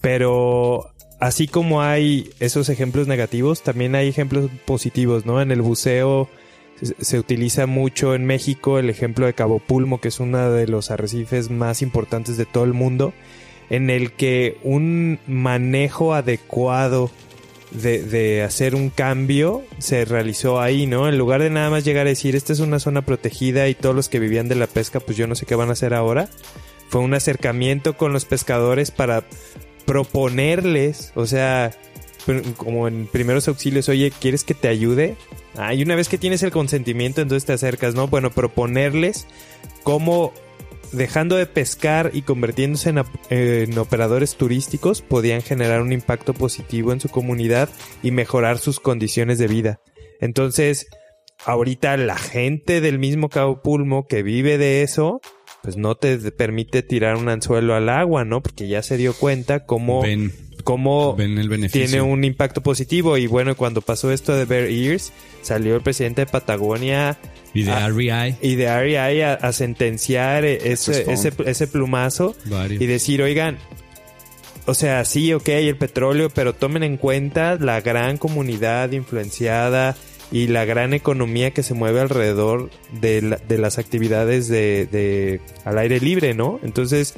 Pero 0.00 0.90
así 1.20 1.48
como 1.48 1.82
hay 1.82 2.30
esos 2.40 2.68
ejemplos 2.68 3.06
negativos, 3.06 3.62
también 3.62 3.94
hay 3.94 4.08
ejemplos 4.08 4.50
positivos, 4.64 5.26
¿no? 5.26 5.40
En 5.42 5.50
el 5.50 5.62
buceo 5.62 6.28
se, 7.00 7.18
utiliza 7.18 7.66
mucho 7.66 8.14
en 8.14 8.24
México 8.24 8.78
el 8.78 8.90
ejemplo 8.90 9.26
de 9.26 9.34
Cabo 9.34 9.58
Pulmo, 9.58 10.00
que 10.00 10.08
es 10.08 10.20
uno 10.20 10.50
de 10.50 10.66
los 10.68 10.90
arrecifes 10.90 11.50
más 11.50 11.82
importantes 11.82 12.36
de 12.36 12.46
todo 12.46 12.64
el 12.64 12.72
mundo, 12.72 13.12
en 13.70 13.90
el 13.90 14.12
que 14.12 14.58
un 14.62 15.18
manejo 15.26 16.14
adecuado 16.14 17.10
de, 17.72 18.02
de 18.02 18.42
hacer 18.42 18.74
un 18.74 18.88
cambio 18.88 19.62
se 19.78 20.04
realizó 20.04 20.60
ahí, 20.60 20.86
¿no? 20.86 21.08
En 21.08 21.18
lugar 21.18 21.42
de 21.42 21.50
nada 21.50 21.68
más 21.68 21.84
llegar 21.84 22.06
a 22.06 22.10
decir, 22.10 22.36
esta 22.36 22.52
es 22.52 22.60
una 22.60 22.78
zona 22.78 23.02
protegida 23.02 23.68
y 23.68 23.74
todos 23.74 23.94
los 23.94 24.08
que 24.08 24.20
vivían 24.20 24.48
de 24.48 24.54
la 24.54 24.66
pesca, 24.66 25.00
pues 25.00 25.18
yo 25.18 25.26
no 25.26 25.34
sé 25.34 25.46
qué 25.46 25.54
van 25.54 25.68
a 25.68 25.72
hacer 25.72 25.94
ahora. 25.94 26.28
Fue 26.88 27.02
un 27.02 27.12
acercamiento 27.12 27.98
con 27.98 28.14
los 28.14 28.24
pescadores 28.24 28.90
para 28.90 29.24
proponerles, 29.88 31.12
o 31.14 31.24
sea, 31.24 31.70
como 32.58 32.88
en 32.88 33.06
primeros 33.06 33.48
auxilios, 33.48 33.88
oye, 33.88 34.12
¿quieres 34.20 34.44
que 34.44 34.52
te 34.52 34.68
ayude? 34.68 35.16
Ah, 35.56 35.72
y 35.72 35.82
una 35.82 35.96
vez 35.96 36.10
que 36.10 36.18
tienes 36.18 36.42
el 36.42 36.50
consentimiento, 36.50 37.22
entonces 37.22 37.46
te 37.46 37.54
acercas, 37.54 37.94
¿no? 37.94 38.06
Bueno, 38.06 38.30
proponerles 38.30 39.26
cómo 39.84 40.34
dejando 40.92 41.36
de 41.36 41.46
pescar 41.46 42.10
y 42.12 42.20
convirtiéndose 42.20 42.92
en 43.30 43.78
operadores 43.78 44.36
turísticos, 44.36 45.00
podían 45.00 45.40
generar 45.40 45.80
un 45.80 45.92
impacto 45.92 46.34
positivo 46.34 46.92
en 46.92 47.00
su 47.00 47.08
comunidad 47.08 47.70
y 48.02 48.10
mejorar 48.10 48.58
sus 48.58 48.80
condiciones 48.80 49.38
de 49.38 49.46
vida. 49.46 49.80
Entonces, 50.20 50.88
ahorita 51.46 51.96
la 51.96 52.18
gente 52.18 52.82
del 52.82 52.98
mismo 52.98 53.30
Cabo 53.30 53.62
Pulmo 53.62 54.06
que 54.06 54.22
vive 54.22 54.58
de 54.58 54.82
eso, 54.82 55.22
pues 55.62 55.76
no 55.76 55.96
te 55.96 56.16
permite 56.32 56.82
tirar 56.82 57.16
un 57.16 57.28
anzuelo 57.28 57.74
al 57.74 57.88
agua, 57.88 58.24
¿no? 58.24 58.40
Porque 58.42 58.68
ya 58.68 58.82
se 58.82 58.96
dio 58.96 59.12
cuenta 59.14 59.66
cómo, 59.66 60.02
Ven, 60.02 60.32
cómo 60.64 61.14
ven 61.16 61.36
el 61.38 61.48
beneficio. 61.48 61.86
tiene 61.86 62.02
un 62.02 62.24
impacto 62.24 62.62
positivo. 62.62 63.16
Y 63.18 63.26
bueno, 63.26 63.56
cuando 63.56 63.80
pasó 63.82 64.10
esto 64.12 64.34
de 64.36 64.44
Bear 64.44 64.64
Ears, 64.70 65.12
salió 65.42 65.74
el 65.76 65.82
presidente 65.82 66.22
de 66.22 66.26
Patagonia 66.26 67.18
Y 67.54 67.62
de 67.64 67.72
Ah. 67.72 67.88
REI, 67.88 68.36
y 68.40 68.54
de 68.54 68.66
REI 68.80 69.22
a, 69.22 69.34
a 69.34 69.52
sentenciar 69.52 70.44
ese, 70.44 71.02
Ese 71.02 71.12
ese, 71.12 71.32
ese 71.46 71.66
plumazo 71.66 72.34
varios. 72.46 72.80
y 72.80 72.86
decir, 72.86 73.20
oigan, 73.22 73.58
o 74.66 74.74
sea, 74.74 75.04
sí, 75.06 75.32
ok, 75.32 75.48
el 75.48 75.76
petróleo, 75.76 76.28
pero 76.30 76.54
tomen 76.54 76.82
en 76.82 76.98
cuenta 76.98 77.56
la 77.56 77.80
gran 77.80 78.18
comunidad 78.18 78.92
influenciada 78.92 79.96
y 80.30 80.46
la 80.48 80.64
gran 80.64 80.92
economía 80.94 81.52
que 81.52 81.62
se 81.62 81.74
mueve 81.74 82.00
alrededor 82.00 82.70
de, 83.00 83.22
la- 83.22 83.36
de 83.36 83.58
las 83.58 83.78
actividades 83.78 84.48
de, 84.48 84.86
de 84.90 85.40
al 85.64 85.78
aire 85.78 86.00
libre, 86.00 86.34
¿no? 86.34 86.60
Entonces, 86.62 87.14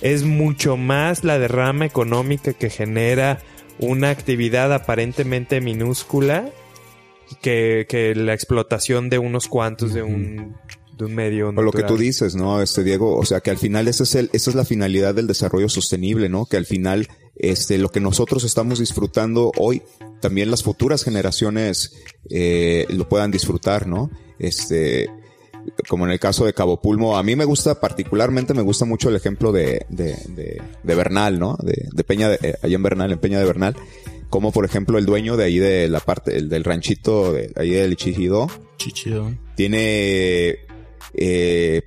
es 0.00 0.24
mucho 0.24 0.76
más 0.76 1.24
la 1.24 1.38
derrama 1.38 1.86
económica 1.86 2.52
que 2.52 2.70
genera 2.70 3.40
una 3.78 4.10
actividad 4.10 4.72
aparentemente 4.72 5.60
minúscula 5.60 6.48
que, 7.40 7.86
que 7.88 8.14
la 8.14 8.34
explotación 8.34 9.08
de 9.10 9.18
unos 9.18 9.48
cuantos 9.48 9.94
de 9.94 10.02
un, 10.02 10.56
de 10.96 11.04
un 11.04 11.14
medio. 11.14 11.48
O 11.48 11.52
lo 11.52 11.70
que 11.72 11.78
tú 11.78 11.82
natural. 11.84 12.00
dices, 12.02 12.34
¿no? 12.34 12.60
Este 12.62 12.84
Diego, 12.84 13.16
o 13.16 13.24
sea, 13.24 13.40
que 13.40 13.50
al 13.50 13.58
final 13.58 13.88
ese 13.88 14.02
es 14.04 14.14
el, 14.14 14.30
esa 14.32 14.50
es 14.50 14.56
la 14.56 14.64
finalidad 14.64 15.14
del 15.14 15.26
desarrollo 15.26 15.68
sostenible, 15.68 16.28
¿no? 16.28 16.46
Que 16.46 16.56
al 16.58 16.66
final, 16.66 17.08
este, 17.42 17.76
lo 17.76 17.90
que 17.90 18.00
nosotros 18.00 18.44
estamos 18.44 18.78
disfrutando 18.78 19.52
hoy, 19.58 19.82
también 20.20 20.50
las 20.50 20.62
futuras 20.62 21.02
generaciones 21.02 21.96
eh, 22.30 22.86
lo 22.88 23.08
puedan 23.08 23.32
disfrutar, 23.32 23.86
¿no? 23.88 24.10
Este, 24.38 25.10
como 25.88 26.06
en 26.06 26.12
el 26.12 26.20
caso 26.20 26.44
de 26.44 26.54
Cabo 26.54 26.80
Pulmo, 26.80 27.18
a 27.18 27.22
mí 27.22 27.34
me 27.34 27.44
gusta 27.44 27.80
particularmente, 27.80 28.54
me 28.54 28.62
gusta 28.62 28.84
mucho 28.84 29.08
el 29.08 29.16
ejemplo 29.16 29.50
de, 29.52 29.84
de, 29.88 30.16
de, 30.28 30.62
de 30.82 30.94
Bernal, 30.94 31.38
¿no? 31.40 31.56
De, 31.62 31.88
de 31.92 32.04
Peña, 32.04 32.28
de, 32.28 32.38
eh, 32.42 32.54
allá 32.62 32.76
en 32.76 32.82
Bernal, 32.82 33.12
en 33.12 33.18
Peña 33.18 33.40
de 33.40 33.44
Bernal, 33.44 33.76
como 34.30 34.52
por 34.52 34.64
ejemplo 34.64 34.96
el 34.96 35.04
dueño 35.04 35.36
de 35.36 35.44
ahí 35.44 35.58
de 35.58 35.88
la 35.88 36.00
parte, 36.00 36.36
el 36.36 36.48
del 36.48 36.62
ranchito 36.62 37.32
de 37.32 37.52
ahí 37.56 37.70
del 37.70 37.96
Chijidó, 37.96 38.46
Chichido. 38.78 39.32
tiene 39.56 40.60
eh, 41.14 41.82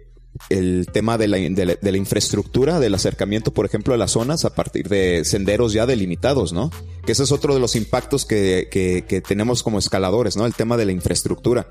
el 0.50 0.88
tema 0.92 1.18
de 1.18 1.28
la, 1.28 1.38
de, 1.38 1.92
la, 1.92 1.98
infraestructura, 1.98 2.80
del 2.80 2.94
acercamiento, 2.94 3.52
por 3.52 3.66
ejemplo, 3.66 3.94
a 3.94 3.98
las 3.98 4.12
zonas 4.12 4.46
a 4.46 4.54
partir 4.54 4.90
de 4.90 5.24
senderos 5.26 5.74
ya 5.74 5.86
delimitados, 5.86 6.54
¿no? 6.54 6.72
Que 7.06 7.14
ese 7.14 7.24
es 7.24 7.32
otro 7.32 7.54
de 7.54 7.60
los 7.60 7.76
impactos 7.76 8.26
que, 8.26 8.68
que, 8.72 9.22
tenemos 9.22 9.64
como 9.64 9.80
escaladores, 9.80 10.36
¿no? 10.36 10.46
El 10.46 10.54
tema 10.54 10.78
de 10.78 10.86
la 10.86 10.92
infraestructura. 10.92 11.68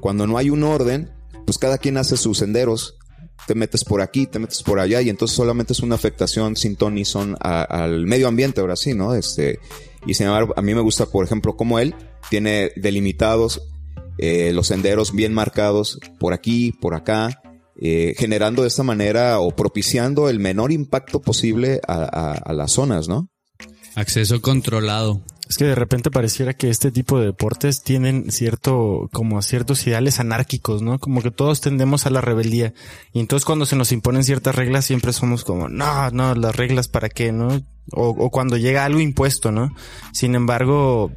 Cuando 0.00 0.26
no 0.26 0.36
hay 0.36 0.50
un 0.50 0.62
orden, 0.64 1.10
pues 1.44 1.58
cada 1.58 1.78
quien 1.78 1.96
hace 1.96 2.16
sus 2.16 2.38
senderos. 2.38 2.96
Te 3.46 3.54
metes 3.54 3.82
por 3.84 4.02
aquí, 4.02 4.26
te 4.26 4.38
metes 4.38 4.62
por 4.62 4.78
allá, 4.78 5.00
y 5.00 5.08
entonces 5.08 5.34
solamente 5.34 5.72
es 5.72 5.80
una 5.80 5.94
afectación 5.94 6.54
sin 6.54 6.76
ton 6.76 6.96
ni 6.96 7.06
son 7.06 7.34
al 7.40 8.04
medio 8.04 8.28
ambiente, 8.28 8.60
ahora 8.60 8.76
sí, 8.76 8.92
¿no? 8.92 9.14
Este, 9.14 9.58
y 10.06 10.14
sin 10.14 10.26
embargo, 10.26 10.52
a 10.56 10.60
mí 10.60 10.74
me 10.74 10.82
gusta, 10.82 11.06
por 11.06 11.24
ejemplo, 11.24 11.56
como 11.56 11.78
él 11.78 11.94
tiene 12.28 12.72
delimitados 12.76 13.62
eh, 14.18 14.52
los 14.52 14.66
senderos 14.66 15.14
bien 15.14 15.32
marcados 15.32 16.00
por 16.18 16.34
aquí, 16.34 16.72
por 16.72 16.94
acá, 16.94 17.40
eh, 17.78 18.14
generando 18.18 18.62
de 18.62 18.68
esta 18.68 18.82
manera 18.82 19.38
o 19.40 19.54
propiciando 19.54 20.28
el 20.28 20.38
menor 20.38 20.72
impacto 20.72 21.20
posible 21.20 21.80
a, 21.86 21.94
a- 22.02 22.32
a 22.32 22.52
las 22.52 22.72
zonas, 22.72 23.08
¿no? 23.08 23.28
Acceso 23.94 24.40
controlado. 24.42 25.22
Es 25.48 25.56
que 25.56 25.64
de 25.64 25.74
repente 25.74 26.10
pareciera 26.10 26.52
que 26.52 26.68
este 26.68 26.90
tipo 26.92 27.18
de 27.18 27.26
deportes 27.26 27.82
tienen 27.82 28.30
cierto, 28.30 29.08
como 29.12 29.40
ciertos 29.40 29.86
ideales 29.86 30.20
anárquicos, 30.20 30.82
¿no? 30.82 30.98
Como 30.98 31.22
que 31.22 31.30
todos 31.30 31.62
tendemos 31.62 32.04
a 32.04 32.10
la 32.10 32.20
rebeldía. 32.20 32.74
Y 33.14 33.20
entonces 33.20 33.46
cuando 33.46 33.64
se 33.64 33.74
nos 33.74 33.90
imponen 33.90 34.24
ciertas 34.24 34.54
reglas 34.54 34.84
siempre 34.84 35.12
somos 35.14 35.44
como, 35.44 35.68
no, 35.70 36.10
no, 36.10 36.34
las 36.34 36.54
reglas 36.54 36.88
para 36.88 37.08
qué, 37.08 37.32
¿no? 37.32 37.62
O, 37.92 38.08
o 38.10 38.30
cuando 38.30 38.56
llega 38.56 38.84
algo 38.84 39.00
impuesto, 39.00 39.50
¿no? 39.50 39.74
Sin 40.12 40.34
embargo, 40.34 41.10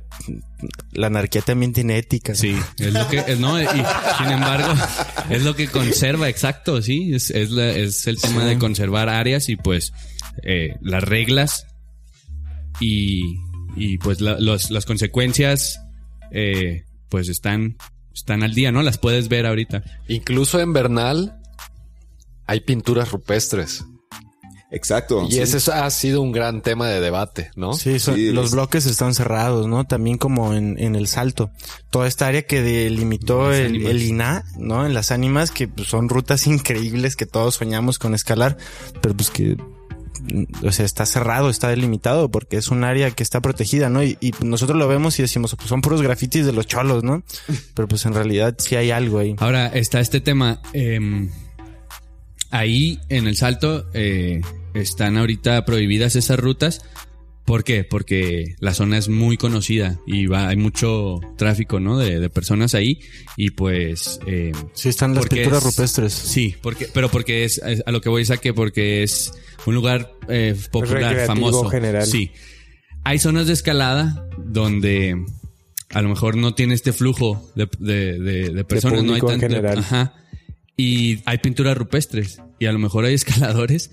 la 0.94 1.08
anarquía 1.08 1.42
también 1.42 1.74
tiene 1.74 1.98
ética. 1.98 2.32
¿no? 2.32 2.38
Sí, 2.38 2.56
es 2.80 2.94
lo 2.94 3.08
que, 3.10 3.18
es- 3.28 3.40
no, 3.40 3.62
y 3.62 3.66
sin 3.68 4.30
embargo, 4.32 4.74
es 5.30 5.44
lo 5.44 5.56
que 5.56 5.68
conserva, 5.68 6.30
exacto, 6.30 6.82
sí, 6.82 7.14
es, 7.14 7.30
es, 7.32 7.52
la- 7.52 7.72
es 7.72 8.08
el 8.08 8.22
tema 8.22 8.46
de 8.46 8.58
conservar 8.58 9.10
áreas 9.10 9.50
y 9.50 9.56
pues 9.58 9.92
eh, 10.44 10.76
las 10.82 11.04
reglas 11.04 11.68
y, 12.80 13.22
y 13.76 13.98
pues 13.98 14.22
la- 14.22 14.40
los- 14.40 14.72
las 14.72 14.86
consecuencias 14.86 15.80
eh, 16.32 16.86
pues 17.10 17.28
están, 17.28 17.76
están 18.14 18.44
al 18.44 18.54
día, 18.54 18.72
¿no? 18.72 18.82
Las 18.84 18.98
puedes 18.98 19.28
ver 19.28 19.46
ahorita. 19.46 19.84
Incluso 20.08 20.60
en 20.62 20.72
Bernal 20.74 21.38
hay 22.48 22.62
pinturas 22.62 23.12
rupestres. 23.12 23.84
Exacto. 24.72 25.26
Y 25.28 25.34
sí. 25.34 25.40
ese 25.42 25.58
es- 25.58 25.68
ha 25.70 25.90
sido 25.90 26.22
un 26.22 26.32
gran 26.32 26.62
tema 26.62 26.88
de 26.88 27.02
debate, 27.02 27.52
¿no? 27.56 27.74
Sí, 27.74 28.00
son- 28.00 28.16
Sí, 28.16 28.32
los 28.32 28.46
es- 28.48 28.52
bloques 28.54 28.86
están 28.86 29.14
cerrados, 29.14 29.68
¿no? 29.68 29.84
También 29.86 30.18
como 30.18 30.54
en, 30.54 30.80
en 30.80 30.96
el 30.96 31.08
salto. 31.08 31.52
Toda 31.90 32.08
esta 32.08 32.28
área 32.28 32.44
que 32.44 32.62
delimitó 32.62 33.52
el, 33.54 33.86
el 33.86 34.02
INA, 34.02 34.46
¿no? 34.58 34.86
En 34.86 34.94
las 34.94 35.12
ánimas, 35.12 35.52
que 35.52 35.68
pues, 35.68 35.90
son 35.90 36.08
rutas 36.08 36.48
increíbles 36.48 37.16
que 37.18 37.26
todos 37.26 37.56
soñamos 37.56 38.00
con 38.00 38.16
escalar, 38.16 38.56
pero 39.02 39.14
pues 39.16 39.30
que, 39.30 39.58
mm, 40.22 40.66
o 40.66 40.72
sea, 40.72 40.86
está 40.86 41.06
cerrado, 41.06 41.50
está 41.50 41.68
delimitado, 41.68 42.30
porque 42.32 42.56
es 42.56 42.70
un 42.70 42.86
área 42.86 43.12
que 43.12 43.24
está 43.24 43.42
protegida, 43.42 43.90
¿no? 43.90 44.02
Y, 44.04 44.18
y 44.22 44.34
nosotros 44.42 44.78
lo 44.80 44.88
vemos 44.88 45.20
y 45.20 45.24
decimos, 45.24 45.54
pues 45.58 45.68
son 45.68 45.82
puros 45.82 46.02
grafitis 46.02 46.46
de 46.46 46.54
los 46.54 46.66
cholos, 46.66 47.04
¿no? 47.04 47.24
Pero 47.76 47.90
pues 47.90 48.06
en 48.06 48.14
realidad 48.14 48.56
sí 48.58 48.78
hay 48.78 48.92
algo 48.92 49.20
ahí. 49.20 49.36
Ahora 49.40 49.68
está 49.68 50.00
este 50.00 50.22
tema. 50.22 50.62
em, 50.72 51.30
ahí 52.52 53.00
en 53.10 53.28
el 53.28 53.36
salto 53.38 53.86
eh, 53.94 54.42
están 54.74 55.18
ahorita 55.18 55.66
prohibidas 55.66 56.16
esas 56.16 56.40
rutas. 56.40 56.82
¿Por 57.46 57.64
qué? 57.64 57.84
Porque 57.84 58.56
la 58.60 58.74
zona 58.74 58.98
es 59.00 59.10
muy 59.10 59.36
conocida 59.36 60.00
y 60.06 60.28
va, 60.28 60.48
hay 60.48 60.58
mucho 60.58 61.20
tráfico, 61.38 61.80
¿no? 61.80 61.98
De, 61.98 62.20
de 62.20 62.30
personas 62.30 62.76
ahí 62.76 63.00
y 63.36 63.50
pues 63.50 64.20
eh, 64.28 64.52
Sí 64.74 64.90
están 64.90 65.16
las 65.16 65.26
pinturas 65.26 65.58
es- 65.58 65.64
rupestres. 65.64 66.14
sí, 66.14 66.56
porque, 66.62 66.88
pero 66.94 67.10
porque 67.10 67.44
es, 67.44 67.58
es- 67.66 67.82
a 67.86 67.92
lo 67.92 68.00
que 68.00 68.10
voy 68.10 68.24
a 68.30 68.38
que 68.38 68.54
porque 68.54 69.02
es 69.02 69.32
un 69.66 69.74
lugar 69.74 70.12
eh, 70.30 70.56
popular, 70.72 71.02
Recreativo 71.16 71.26
famoso. 71.36 71.70
general. 71.70 72.06
Sí. 72.06 72.32
Hay 73.04 73.18
zonas 73.18 73.48
de 73.48 73.54
escalada 73.54 74.28
donde 74.38 75.26
a 75.90 76.02
lo 76.04 76.10
mejor 76.10 76.38
no 76.38 76.54
tiene 76.54 76.76
este 76.76 76.94
flujo 76.94 77.52
de, 77.56 77.68
de, 77.80 78.20
de- 78.20 78.50
de 78.52 78.64
personas, 78.66 79.04
no 79.04 79.16
hay 79.16 79.20
tanto- 79.22 79.40
general. 79.40 79.80
Ajá. 79.80 80.14
y 80.78 81.20
hay 81.26 81.40
pinturas 81.40 81.76
rupestres 81.76 82.40
y 82.60 82.68
a 82.68 82.72
lo 82.72 82.78
mejor 82.78 83.04
hay 83.06 83.14
escaladores 83.16 83.90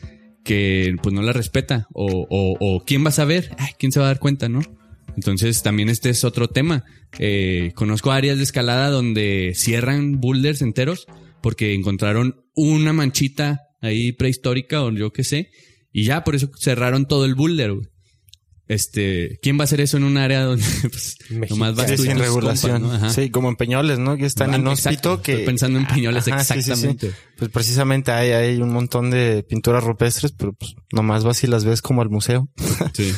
que 0.49 0.97
pues 1.03 1.15
no 1.15 1.21
la 1.21 1.35
respeta 1.35 1.89
o, 1.93 2.27
o, 2.31 2.57
o 2.59 2.83
quién 2.87 3.05
va 3.05 3.11
a 3.11 3.13
saber, 3.13 3.55
Ay, 3.59 3.73
quién 3.79 3.93
se 3.93 4.01
va 4.01 4.07
a 4.07 4.09
dar 4.09 4.19
cuenta, 4.19 4.49
¿no? 4.49 4.61
Entonces 5.15 5.63
también 5.63 5.91
este 5.91 6.09
es 6.09 6.25
otro 6.25 6.49
tema. 6.49 6.85
Eh, 7.19 7.73
conozco 7.75 8.13
áreas 8.13 8.39
de 8.39 8.45
escalada 8.45 8.89
donde 8.89 9.53
cierran 9.55 10.21
boulders 10.21 10.63
enteros 10.63 11.07
porque 11.43 11.75
encontraron 11.75 12.47
una 12.55 12.95
manchita 12.95 13.61
ahí 13.83 14.13
prehistórica 14.13 14.83
o 14.83 14.91
yo 14.91 15.13
qué 15.13 15.23
sé 15.23 15.51
y 15.93 16.05
ya 16.05 16.25
por 16.25 16.35
eso 16.35 16.49
cerraron 16.59 17.07
todo 17.07 17.27
el 17.27 17.35
boulder. 17.35 17.75
güey. 17.75 17.87
Este, 18.69 19.39
¿quién 19.41 19.57
va 19.59 19.63
a 19.63 19.65
hacer 19.65 19.81
eso 19.81 19.97
en 19.97 20.05
un 20.05 20.19
área 20.19 20.43
donde 20.43 20.63
pues, 20.83 21.17
nomás 21.51 21.75
vas 21.75 21.87
tú 21.87 21.95
y 21.95 22.07
sin 22.07 22.19
regulación. 22.19 22.83
compas, 22.83 23.01
¿no? 23.01 23.07
Ajá. 23.07 23.15
Sí, 23.15 23.31
como 23.31 23.49
en 23.49 23.57
Peñoles, 23.57 23.99
¿no? 23.99 24.17
Que 24.19 24.27
están 24.27 24.51
Van- 24.51 24.61
en 24.61 24.69
exacto, 24.69 25.13
hóspito 25.15 25.23
que... 25.23 25.33
estoy 25.33 25.47
pensando 25.47 25.79
en 25.79 25.87
Peñoles, 25.87 26.29
Ajá, 26.29 26.45
sí, 26.45 26.55
sí, 26.55 26.63
sí. 26.63 26.71
exactamente. 26.71 27.13
Pues 27.39 27.51
precisamente 27.51 28.13
hay, 28.13 28.33
hay 28.33 28.57
un 28.61 28.71
montón 28.73 29.11
de 29.11 29.43
pinturas 29.43 29.83
rupestres, 29.83 30.33
pero 30.33 30.53
pues 30.53 30.75
nomás 30.93 31.25
vas 31.25 31.43
y 31.45 31.47
las 31.47 31.65
ves 31.65 31.81
como 31.83 32.03
al 32.03 32.11
museo. 32.11 32.49
Sí. 32.93 33.13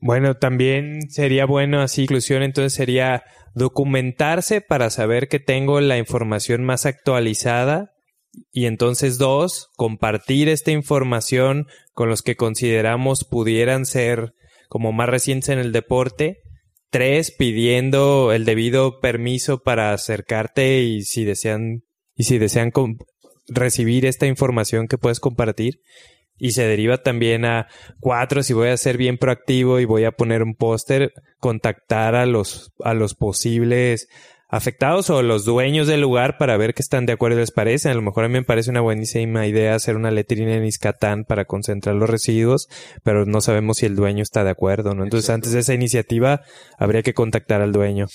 Bueno, 0.00 0.34
también 0.36 1.10
sería 1.10 1.46
bueno 1.46 1.80
así, 1.80 2.02
inclusión 2.02 2.42
entonces 2.42 2.74
sería 2.74 3.22
documentarse 3.54 4.60
para 4.60 4.90
saber 4.90 5.28
que 5.28 5.38
tengo 5.38 5.80
la 5.80 5.96
información 5.98 6.64
más 6.64 6.86
actualizada 6.86 7.92
y 8.50 8.64
entonces 8.66 9.18
dos, 9.18 9.68
compartir 9.76 10.48
esta 10.48 10.70
información 10.72 11.66
con 11.92 12.08
los 12.08 12.22
que 12.22 12.36
consideramos 12.36 13.24
pudieran 13.24 13.86
ser 13.86 14.34
como 14.72 14.90
más 14.90 15.06
recientes 15.06 15.50
en 15.50 15.58
el 15.58 15.70
deporte. 15.70 16.40
Tres, 16.88 17.30
pidiendo 17.30 18.32
el 18.32 18.46
debido 18.46 19.00
permiso 19.00 19.62
para 19.62 19.92
acercarte 19.92 20.80
y 20.80 21.02
si 21.02 21.26
desean 21.26 21.82
y 22.14 22.24
si 22.24 22.38
desean 22.38 22.72
recibir 23.48 24.06
esta 24.06 24.26
información 24.26 24.88
que 24.88 24.96
puedes 24.96 25.20
compartir. 25.20 25.80
Y 26.38 26.52
se 26.52 26.66
deriva 26.66 27.02
también 27.02 27.44
a 27.44 27.66
cuatro, 28.00 28.42
si 28.42 28.54
voy 28.54 28.68
a 28.68 28.76
ser 28.78 28.96
bien 28.96 29.18
proactivo 29.18 29.78
y 29.78 29.84
voy 29.84 30.04
a 30.04 30.12
poner 30.12 30.42
un 30.42 30.54
póster, 30.54 31.12
contactar 31.36 32.14
a 32.14 32.24
los, 32.24 32.72
a 32.82 32.94
los 32.94 33.14
posibles 33.14 34.08
afectados 34.52 35.10
o 35.10 35.22
los 35.22 35.44
dueños 35.44 35.88
del 35.88 36.02
lugar 36.02 36.36
para 36.38 36.56
ver 36.56 36.74
que 36.74 36.82
están 36.82 37.06
de 37.06 37.14
acuerdo 37.14 37.38
les 37.40 37.50
parece. 37.50 37.88
A 37.88 37.94
lo 37.94 38.02
mejor 38.02 38.24
a 38.24 38.28
mí 38.28 38.34
me 38.34 38.44
parece 38.44 38.70
una 38.70 38.82
buenísima 38.82 39.46
idea 39.46 39.74
hacer 39.74 39.96
una 39.96 40.10
letrina 40.12 40.54
en 40.54 40.64
Iscatán 40.64 41.24
para 41.24 41.46
concentrar 41.46 41.96
los 41.96 42.08
residuos, 42.08 42.68
pero 43.02 43.24
no 43.26 43.40
sabemos 43.40 43.78
si 43.78 43.86
el 43.86 43.96
dueño 43.96 44.22
está 44.22 44.44
de 44.44 44.50
acuerdo, 44.50 44.94
¿no? 44.94 45.02
Entonces, 45.04 45.30
antes 45.30 45.52
de 45.52 45.60
esa 45.60 45.74
iniciativa, 45.74 46.42
habría 46.78 47.02
que 47.02 47.14
contactar 47.14 47.62
al 47.62 47.72
dueño. 47.72 48.06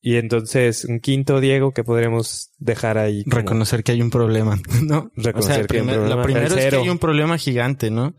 Y 0.00 0.16
entonces, 0.16 0.84
un 0.84 1.00
quinto, 1.00 1.40
Diego, 1.40 1.72
que 1.72 1.82
podremos 1.82 2.50
dejar 2.58 2.96
ahí. 2.98 3.24
como- 3.24 3.36
Reconocer 3.36 3.82
que 3.82 3.92
hay 3.92 4.00
un 4.02 4.10
problema, 4.10 4.56
¿no? 4.86 5.10
Reconocer 5.16 5.66
que 5.66 5.78
hay 5.78 5.80
un 5.82 5.86
primer- 5.88 5.94
problema. 5.96 6.16
Lo 6.16 6.22
primero 6.22 6.54
es 6.56 6.66
que 6.66 6.76
hay 6.76 6.88
un 6.88 6.98
problema 6.98 7.36
gigante, 7.38 7.90
¿no? 7.90 8.14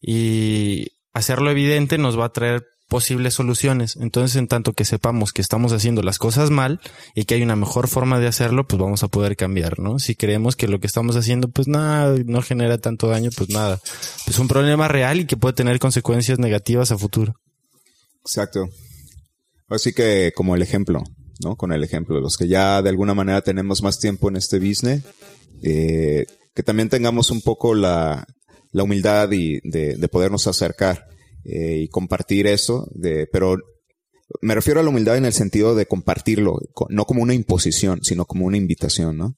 Y 0.00 0.88
hacerlo 1.12 1.50
evidente 1.50 1.98
nos 1.98 2.18
va 2.18 2.26
a 2.26 2.32
traer 2.32 2.62
posibles 2.90 3.34
soluciones. 3.34 3.96
Entonces, 3.96 4.36
en 4.36 4.48
tanto 4.48 4.74
que 4.74 4.84
sepamos 4.84 5.32
que 5.32 5.40
estamos 5.40 5.72
haciendo 5.72 6.02
las 6.02 6.18
cosas 6.18 6.50
mal 6.50 6.80
y 7.14 7.24
que 7.24 7.36
hay 7.36 7.42
una 7.42 7.54
mejor 7.54 7.86
forma 7.86 8.18
de 8.18 8.26
hacerlo, 8.26 8.66
pues 8.66 8.82
vamos 8.82 9.04
a 9.04 9.08
poder 9.08 9.36
cambiar, 9.36 9.78
¿no? 9.78 10.00
Si 10.00 10.16
creemos 10.16 10.56
que 10.56 10.66
lo 10.66 10.80
que 10.80 10.88
estamos 10.88 11.14
haciendo, 11.14 11.48
pues 11.48 11.68
nada, 11.68 12.18
no 12.26 12.42
genera 12.42 12.78
tanto 12.78 13.06
daño, 13.06 13.30
pues 13.34 13.48
nada. 13.48 13.80
Es 14.26 14.38
un 14.40 14.48
problema 14.48 14.88
real 14.88 15.20
y 15.20 15.24
que 15.24 15.36
puede 15.36 15.54
tener 15.54 15.78
consecuencias 15.78 16.40
negativas 16.40 16.90
a 16.90 16.98
futuro. 16.98 17.36
Exacto. 18.22 18.68
Así 19.68 19.92
que 19.92 20.32
como 20.34 20.56
el 20.56 20.62
ejemplo, 20.62 21.04
¿no? 21.44 21.54
Con 21.54 21.72
el 21.72 21.84
ejemplo, 21.84 22.20
los 22.20 22.36
que 22.36 22.48
ya 22.48 22.82
de 22.82 22.90
alguna 22.90 23.14
manera 23.14 23.40
tenemos 23.40 23.82
más 23.84 24.00
tiempo 24.00 24.28
en 24.28 24.36
este 24.36 24.58
business, 24.58 25.04
eh, 25.62 26.26
que 26.54 26.62
también 26.64 26.88
tengamos 26.88 27.30
un 27.30 27.40
poco 27.40 27.72
la, 27.72 28.26
humildad 28.72 29.30
y 29.30 29.60
de 29.62 30.08
podernos 30.08 30.48
acercar 30.48 31.09
eh, 31.44 31.78
y 31.82 31.88
compartir 31.88 32.46
eso, 32.46 32.86
de, 32.94 33.26
pero 33.32 33.56
me 34.42 34.54
refiero 34.54 34.80
a 34.80 34.82
la 34.82 34.90
humildad 34.90 35.16
en 35.16 35.24
el 35.24 35.32
sentido 35.32 35.74
de 35.74 35.86
compartirlo, 35.86 36.58
co- 36.72 36.86
no 36.90 37.04
como 37.04 37.22
una 37.22 37.34
imposición, 37.34 38.00
sino 38.02 38.24
como 38.26 38.46
una 38.46 38.56
invitación, 38.56 39.16
¿no? 39.16 39.34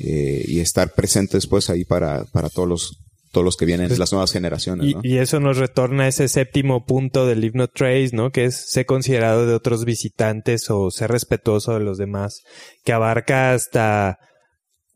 Eh, 0.00 0.44
y 0.46 0.60
estar 0.60 0.94
presentes 0.94 1.46
pues 1.48 1.70
ahí 1.70 1.84
para, 1.84 2.24
para 2.32 2.48
todos 2.48 2.68
los, 2.68 2.98
todos 3.32 3.44
los 3.44 3.56
que 3.56 3.64
vienen, 3.66 3.90
las 3.98 4.12
nuevas 4.12 4.30
generaciones, 4.30 4.86
Y, 4.86 4.94
¿no? 4.94 5.00
y 5.02 5.18
eso 5.18 5.40
nos 5.40 5.56
retorna 5.58 6.04
a 6.04 6.08
ese 6.08 6.28
séptimo 6.28 6.86
punto 6.86 7.26
del 7.26 7.40
Leave 7.40 7.58
No 7.58 7.66
Trace, 7.66 8.10
¿no? 8.12 8.30
Que 8.30 8.44
es 8.44 8.70
ser 8.70 8.86
considerado 8.86 9.44
de 9.46 9.54
otros 9.54 9.84
visitantes 9.84 10.70
o 10.70 10.90
ser 10.92 11.10
respetuoso 11.10 11.74
de 11.74 11.80
los 11.80 11.98
demás, 11.98 12.42
que 12.84 12.92
abarca 12.92 13.52
hasta 13.54 14.18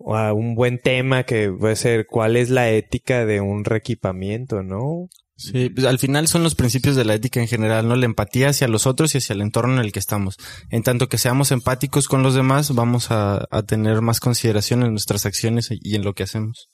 a 0.07 0.33
un 0.33 0.55
buen 0.55 0.79
tema 0.79 1.25
que 1.25 1.51
puede 1.51 1.77
ser 1.77 2.07
cuál 2.09 2.37
es 2.37 2.49
la 2.51 2.71
ética 2.71 3.27
de 3.27 3.41
un 3.41 3.65
reequipamiento, 3.65 4.63
¿no? 4.63 5.09
Sí, 5.43 5.71
pues 5.71 5.87
al 5.87 5.99
final 5.99 6.29
son 6.29 6.43
los 6.43 6.55
principios 6.55 6.97
de 6.97 7.05
la 7.05 7.15
ética 7.15 7.41
en 7.41 7.49
general, 7.49 7.89
¿no? 7.89 7.97
La 7.97 8.07
empatía 8.07 8.51
hacia 8.51 8.69
los 8.69 8.87
otros 8.87 9.15
y 9.15 9.19
hacia 9.19 9.35
el 9.35 9.41
entorno 9.41 9.75
en 9.75 9.81
el 9.81 9.93
que 9.93 9.99
estamos. 9.99 10.37
En 10.71 10.83
tanto 10.83 11.09
que 11.09 11.19
seamos 11.19 11.51
empáticos 11.51 12.09
con 12.09 12.23
los 12.23 12.35
demás, 12.35 12.75
vamos 12.75 13.09
a, 13.11 13.47
tener 13.67 14.01
más 14.01 14.21
consideración 14.21 14.83
en 14.83 14.91
nuestras 14.91 15.27
acciones 15.27 15.69
y 15.71 15.95
en 15.95 16.05
lo 16.05 16.15
que 16.15 16.23
hacemos. 16.23 16.69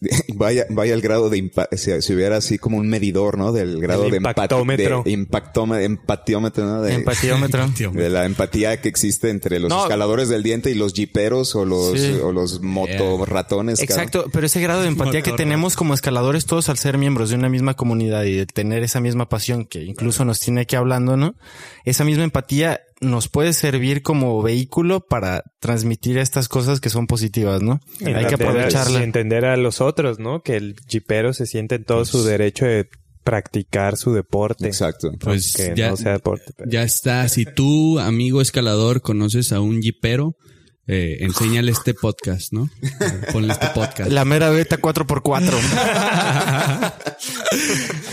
vaya, 0.34 0.64
vaya 0.70 0.94
el 0.94 1.00
grado 1.00 1.28
de 1.28 1.50
si, 1.72 2.02
si 2.02 2.14
hubiera 2.14 2.36
así 2.36 2.58
como 2.58 2.76
un 2.78 2.88
medidor, 2.88 3.36
¿no? 3.36 3.52
Del 3.52 3.80
grado 3.80 4.04
El 4.04 4.12
de 4.12 4.16
impactómetro. 4.18 5.02
de 5.04 5.10
impactome- 5.10 5.82
empatiómetro, 5.82 6.64
¿no? 6.66 6.82
De, 6.82 6.94
Empatiómetro. 6.94 7.66
de 7.92 8.08
la 8.10 8.24
empatía 8.24 8.80
que 8.80 8.88
existe 8.88 9.30
entre 9.30 9.58
los 9.58 9.68
No. 9.70 9.82
escaladores 9.82 10.28
del 10.28 10.42
diente 10.44 10.70
y 10.70 10.74
los 10.74 10.92
jiperos 10.92 11.54
o 11.56 11.64
los, 11.64 11.98
Sí. 12.00 12.18
o 12.22 12.30
los 12.32 12.60
motorratones. 12.62 13.80
Exacto, 13.82 14.26
pero 14.32 14.46
ese 14.46 14.60
grado 14.60 14.82
de 14.82 14.88
empatía 14.88 15.22
que 15.22 15.32
tenemos 15.32 15.74
como 15.76 15.94
escaladores 15.94 16.46
todos 16.46 16.68
al 16.68 16.78
ser 16.78 16.98
miembros 16.98 17.30
de 17.30 17.36
una 17.36 17.48
misma 17.48 17.74
comunidad 17.74 18.24
y 18.24 18.34
de 18.36 18.46
tener 18.46 18.82
esa 18.82 19.00
misma 19.00 19.28
pasión 19.28 19.64
que 19.66 19.82
incluso 19.82 20.24
nos 20.24 20.40
tiene 20.40 20.62
aquí 20.62 20.76
hablando, 20.76 21.16
¿no? 21.16 21.34
Esa 21.84 22.04
misma 22.04 22.24
empatía 22.24 22.80
nos 23.00 23.28
puede 23.28 23.52
servir 23.52 24.02
como 24.02 24.42
vehículo 24.42 25.00
para 25.00 25.42
transmitir 25.60 26.18
estas 26.18 26.48
cosas 26.48 26.80
que 26.80 26.90
son 26.90 27.06
positivas, 27.06 27.62
¿no? 27.62 27.80
Hay 28.04 28.26
que 28.26 28.34
aprovecharla. 28.34 29.00
Y 29.00 29.02
entender 29.04 29.44
a 29.44 29.56
los 29.56 29.80
otros, 29.80 30.18
¿no? 30.18 30.42
Que 30.42 30.56
el 30.56 30.76
jipero 30.88 31.32
se 31.32 31.46
siente 31.46 31.76
en 31.76 31.84
todo 31.84 32.04
su 32.04 32.24
derecho 32.24 32.64
de 32.64 32.88
practicar 33.22 33.96
su 33.96 34.12
deporte. 34.12 34.66
Exacto. 34.66 35.12
Pues 35.20 35.54
Que 35.54 35.74
ya, 35.76 35.90
no 35.90 35.96
sea 35.96 36.12
deporte. 36.12 36.52
pero- 36.56 36.70
ya 36.70 36.82
está. 36.82 37.28
Si 37.28 37.44
tú, 37.44 37.98
amigo 37.98 38.40
escalador, 38.40 39.02
conoces 39.02 39.52
a 39.52 39.60
un 39.60 39.82
jipero, 39.82 40.34
eh, 40.88 41.18
enséñale 41.20 41.70
este 41.70 41.94
podcast, 41.94 42.52
¿no? 42.52 42.68
Ponle 43.32 43.52
este 43.52 43.68
podcast. 43.68 44.10
La 44.10 44.24
mera 44.24 44.50
beta 44.50 44.80
4x4. 44.80 46.98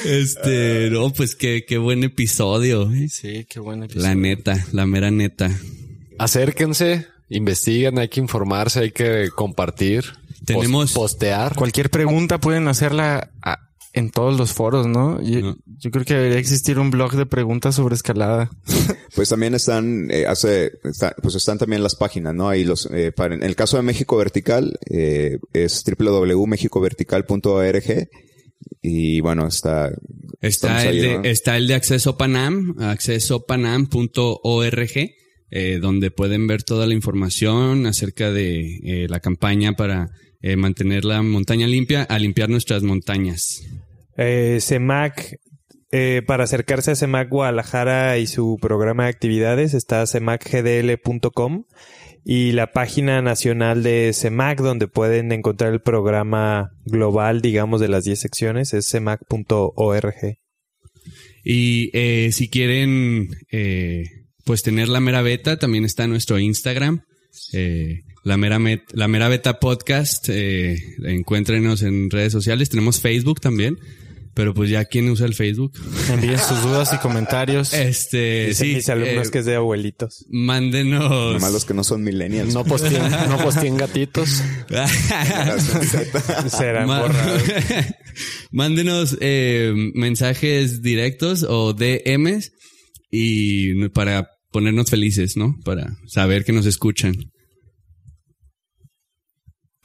Este, 0.06 0.90
no, 0.92 1.12
pues 1.12 1.36
qué, 1.36 1.66
qué 1.68 1.78
buen 1.78 2.04
episodio. 2.04 2.92
¿eh? 2.92 3.08
sí, 3.10 3.46
qué 3.50 3.60
bueno. 3.60 3.88
La 3.94 4.16
neta, 4.16 4.66
la 4.72 4.86
mera 4.86 5.12
neta. 5.12 5.52
Acérquense, 6.20 7.08
investiguen, 7.30 8.00
hay 8.00 8.10
que 8.10 8.20
informarse, 8.20 8.80
hay 8.82 8.92
que 8.92 9.30
compartir, 9.36 10.06
Tenemos- 10.46 10.94
pos- 10.94 10.94
postear. 10.94 11.56
Cualquier 11.56 11.90
pregunta 11.90 12.40
pueden 12.40 12.68
hacerla 12.68 13.32
a- 13.42 13.65
en 13.96 14.12
todos 14.12 14.38
los 14.38 14.54
foros, 14.54 14.86
¿no? 14.88 15.20
Yo, 15.22 15.56
yo 15.80 15.90
creo 15.92 16.06
que 16.06 16.14
debería 16.14 16.38
existir 16.38 16.78
un 16.80 16.92
blog 16.92 17.14
de 17.16 17.26
preguntas 17.26 17.74
sobre 17.76 17.96
escalada. 17.96 18.50
Pues 19.16 19.30
también 19.30 19.54
están, 19.56 20.12
eh, 20.12 20.26
hace, 20.28 20.74
está- 20.84 21.16
pues 21.24 21.34
están 21.36 21.58
también 21.58 21.82
las 21.82 21.96
páginas, 21.96 22.36
¿no? 22.36 22.50
Ahí 22.50 22.66
los, 22.66 22.86
eh, 22.92 23.14
para, 23.14 23.34
en 23.34 23.44
el 23.44 23.56
caso 23.56 23.78
de 23.78 23.84
México 23.84 24.18
Vertical, 24.18 24.78
eh, 24.92 25.38
es 25.54 25.86
www.mexicovertical.org 25.98 28.10
y 28.82 29.22
bueno, 29.22 29.48
está, 29.48 29.90
Está 30.42 30.82
el, 30.84 30.88
ahí, 30.90 31.00
de, 31.00 31.18
¿no? 31.18 31.24
está 31.24 31.56
el 31.56 31.68
de 31.68 31.76
Acceso 31.76 32.18
Panam, 32.18 32.76
accesopanam.org, 32.78 34.92
eh, 35.52 35.80
donde 35.82 36.12
pueden 36.12 36.46
ver 36.48 36.64
toda 36.64 36.86
la 36.88 36.94
información 36.94 37.86
acerca 37.86 38.32
de 38.32 38.80
eh, 38.84 39.08
la 39.10 39.20
campaña 39.22 39.74
para 39.78 40.10
eh, 40.42 40.58
mantener 40.58 41.06
la 41.06 41.22
montaña 41.22 41.68
limpia, 41.68 42.04
a 42.04 42.20
limpiar 42.20 42.50
nuestras 42.50 42.84
montañas. 42.84 43.62
Eh, 44.18 44.60
CEMAC, 44.62 45.40
eh, 45.92 46.22
para 46.26 46.46
acercarse 46.46 46.92
a 46.92 46.96
CEMAC 46.96 47.30
Guadalajara 47.30 48.18
y 48.18 48.28
su 48.28 48.58
programa 48.62 49.04
de 49.04 49.10
actividades 49.10 49.74
está 49.74 50.06
cemacgdl.com 50.06 51.66
y 52.24 52.54
la 52.54 52.72
página 52.72 53.22
nacional 53.22 53.84
de 53.84 54.12
CEMAC 54.14 54.60
donde 54.60 54.88
pueden 54.88 55.32
encontrar 55.32 55.74
el 55.74 55.82
programa 55.82 56.72
global, 56.86 57.42
digamos, 57.42 57.80
de 57.80 57.88
las 57.88 58.04
10 58.04 58.20
secciones 58.20 58.74
es 58.74 58.90
cemac.org. 58.90 60.38
Y 61.44 61.92
eh, 61.94 62.32
si 62.32 62.50
quieren, 62.50 63.30
eh, 63.52 64.04
pues 64.44 64.64
tener 64.64 64.90
la 64.90 65.00
mera 65.00 65.22
beta, 65.22 65.58
también 65.58 65.86
está 65.86 66.08
nuestro 66.08 66.40
Instagram, 66.40 67.04
eh, 67.54 68.02
la 68.24 68.38
mera, 68.38 68.60
la 68.94 69.08
mera 69.08 69.28
beta 69.30 69.60
podcast. 69.60 70.28
Eh, 70.30 70.78
encuéntrenos 71.04 71.84
en 71.84 72.10
redes 72.10 72.34
sociales. 72.34 72.70
Tenemos 72.70 73.00
Facebook 73.00 73.40
también. 73.40 73.78
Pero 74.36 74.54
pues 74.54 74.70
ya, 74.70 74.84
¿quién 74.86 75.10
usa 75.10 75.26
el 75.26 75.34
Facebook? 75.34 75.72
Envíen 76.12 76.38
sus 76.38 76.62
dudas 76.64 76.92
y 76.94 76.98
comentarios. 76.98 77.74
Este, 77.74 78.48
Dicen 78.50 78.68
sí. 78.68 78.76
mis 78.76 78.90
alumnos 78.90 79.28
eh, 79.28 79.32
que 79.32 79.40
es 79.40 79.46
de 79.46 79.56
abuelitos. 79.56 80.26
Mándenos. 80.30 81.34
Nomás 81.34 81.54
los 81.54 81.66
que 81.66 81.74
no 81.74 81.84
son 81.86 82.04
millennials. 82.04 82.54
No 82.54 82.64
posteen, 82.66 83.02
no 83.30 83.38
posteen 83.38 83.78
gatitos. 83.78 84.44
Serán 86.50 86.88
Ma- 86.88 87.02
borrados. 87.02 87.44
Mándenos 88.52 89.18
eh, 89.22 89.74
mensajes 89.94 90.82
directos 90.82 91.46
o 91.48 91.74
DMs 91.74 92.52
y 93.12 93.88
para 93.90 94.28
ponernos 94.52 94.90
felices, 94.90 95.38
¿no? 95.38 95.56
Para 95.64 95.98
saber 96.08 96.44
que 96.46 96.52
nos 96.52 96.66
escuchan. 96.66 97.16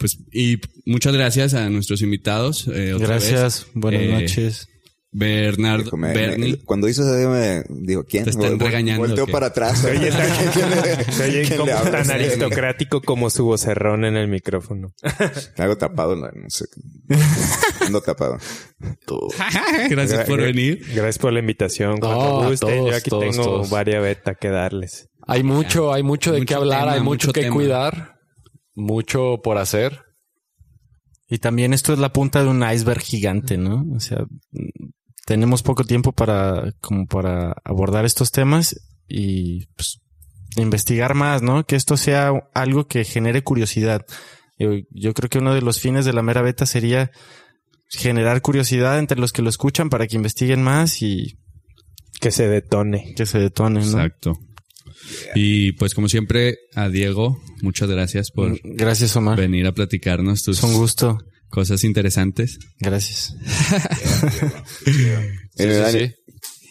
Pues, 0.01 0.19
y 0.33 0.59
muchas 0.87 1.13
gracias 1.15 1.55
a 1.55 1.71
nuestros 1.71 2.03
invitados. 2.03 2.67
eh, 2.75 2.95
otra 2.95 3.07
Gracias, 3.09 3.67
vez. 3.67 3.73
buenas 3.75 4.03
Eh, 4.03 4.09
noches. 4.09 4.67
Bernardo, 5.13 5.97
Me- 5.97 6.39
me- 6.39 6.57
cuando 6.59 6.89
hizo 6.89 7.03
eso, 7.03 7.29
me 7.29 7.65
digo, 7.85 8.05
¿quién? 8.05 8.23
Te 8.23 8.31
están 8.31 8.59
Vol- 8.61 8.67
regañando, 8.67 9.09
Volteo 9.09 9.27
para 9.27 9.47
atrás. 9.49 9.85
Oye, 9.85 10.07
está- 10.09 10.25
¿Quién 10.55 10.71
le- 10.71 11.13
Se 11.13 11.25
oye 11.25 11.43
quién 11.43 11.59
como 11.59 11.67
le 11.67 11.73
habla? 11.73 11.91
tan 11.91 12.11
aristocrático 12.13 13.03
como 13.03 13.29
su 13.29 13.45
vocerrón 13.45 14.05
en 14.05 14.17
el 14.17 14.29
micrófono. 14.29 14.95
Algo 15.59 15.77
tapado, 15.77 16.15
no, 16.15 16.29
no 16.33 16.49
sé. 16.49 16.67
Ando 17.87 18.01
tapado. 18.01 18.39
gracias 19.91 20.25
por 20.27 20.41
venir. 20.41 20.79
Gracias 20.95 21.19
por 21.19 21.33
la 21.33 21.41
invitación. 21.41 21.99
Cuando 21.99 22.49
gusten, 22.49 22.69
todos, 22.79 22.91
yo 22.91 22.97
aquí 22.97 23.11
todos, 23.11 23.25
tengo 23.25 23.43
todos. 23.45 23.71
varias 23.71 24.03
beta 24.03 24.35
que 24.37 24.49
darles. 24.49 25.09
Hay 25.27 25.43
mucho, 25.43 25.93
hay 25.93 26.03
mucho 26.03 26.33
de 26.33 26.39
Mucho 26.39 26.49
qué 26.49 26.55
hablar, 26.55 26.81
tema, 26.83 26.93
hay 26.93 27.01
mucho, 27.01 27.29
mucho 27.29 27.33
que 27.33 27.41
tema. 27.43 27.55
cuidar, 27.55 28.20
mucho 28.75 29.41
por 29.43 29.59
hacer. 29.59 30.05
Y 31.29 31.39
también 31.39 31.73
esto 31.73 31.93
es 31.93 31.99
la 31.99 32.13
punta 32.13 32.43
de 32.43 32.49
un 32.49 32.63
iceberg 32.69 33.01
gigante, 33.01 33.57
¿no? 33.57 33.87
O 33.95 34.01
sea, 34.01 34.25
tenemos 35.27 35.63
poco 35.63 35.85
tiempo 35.85 36.13
para, 36.13 36.73
como 36.81 37.07
para 37.07 37.55
abordar 37.65 38.05
estos 38.05 38.33
temas 38.33 38.75
y 39.07 39.67
pues, 39.77 40.01
investigar 40.57 41.15
más, 41.15 41.41
¿no? 41.43 41.65
Que 41.65 41.77
esto 41.77 41.97
sea 41.97 42.33
algo 42.53 42.89
que 42.89 43.05
genere 43.05 43.43
curiosidad. 43.43 44.05
Yo, 44.59 44.73
yo 44.91 45.15
creo 45.15 45.31
que 45.31 45.39
uno 45.39 45.55
de 45.55 45.63
los 45.63 45.79
fines 45.79 46.05
de 46.05 46.13
la 46.13 46.23
mera 46.23 46.43
beta 46.43 46.67
sería 46.67 47.13
generar 47.89 48.43
curiosidad 48.43 48.99
entre 48.99 49.19
los 49.19 49.33
que 49.33 49.43
lo 49.43 49.51
escuchan 49.51 49.89
para 49.89 50.07
que 50.07 50.17
investiguen 50.17 50.63
más 50.63 51.01
y 51.03 51.39
Que 52.21 52.31
se 52.31 52.49
detone. 52.49 53.15
que 53.17 53.27
se 53.27 53.39
detonen, 53.39 53.83
¿no? 53.83 54.01
Exacto. 54.01 54.39
Y 55.35 55.73
pues 55.73 55.95
como 55.95 56.09
siempre, 56.09 56.59
a 56.75 56.89
Diego, 56.89 57.41
muchas 57.63 57.89
gracias 57.89 58.31
por 58.31 58.59
Gracias, 58.63 59.17
Omar. 59.17 59.39
venir 59.39 59.67
a 59.67 59.73
platicarnos 59.73 60.43
tus 60.43 60.59
Es 60.59 60.65
un 60.65 60.75
gusto. 60.75 61.19
cosas 61.49 61.85
interesantes. 61.85 62.59
Gracias. 62.79 63.35
Eh, 64.87 65.33
sí, 65.57 65.67
Dani, 65.67 65.99
sí. 66.07 66.15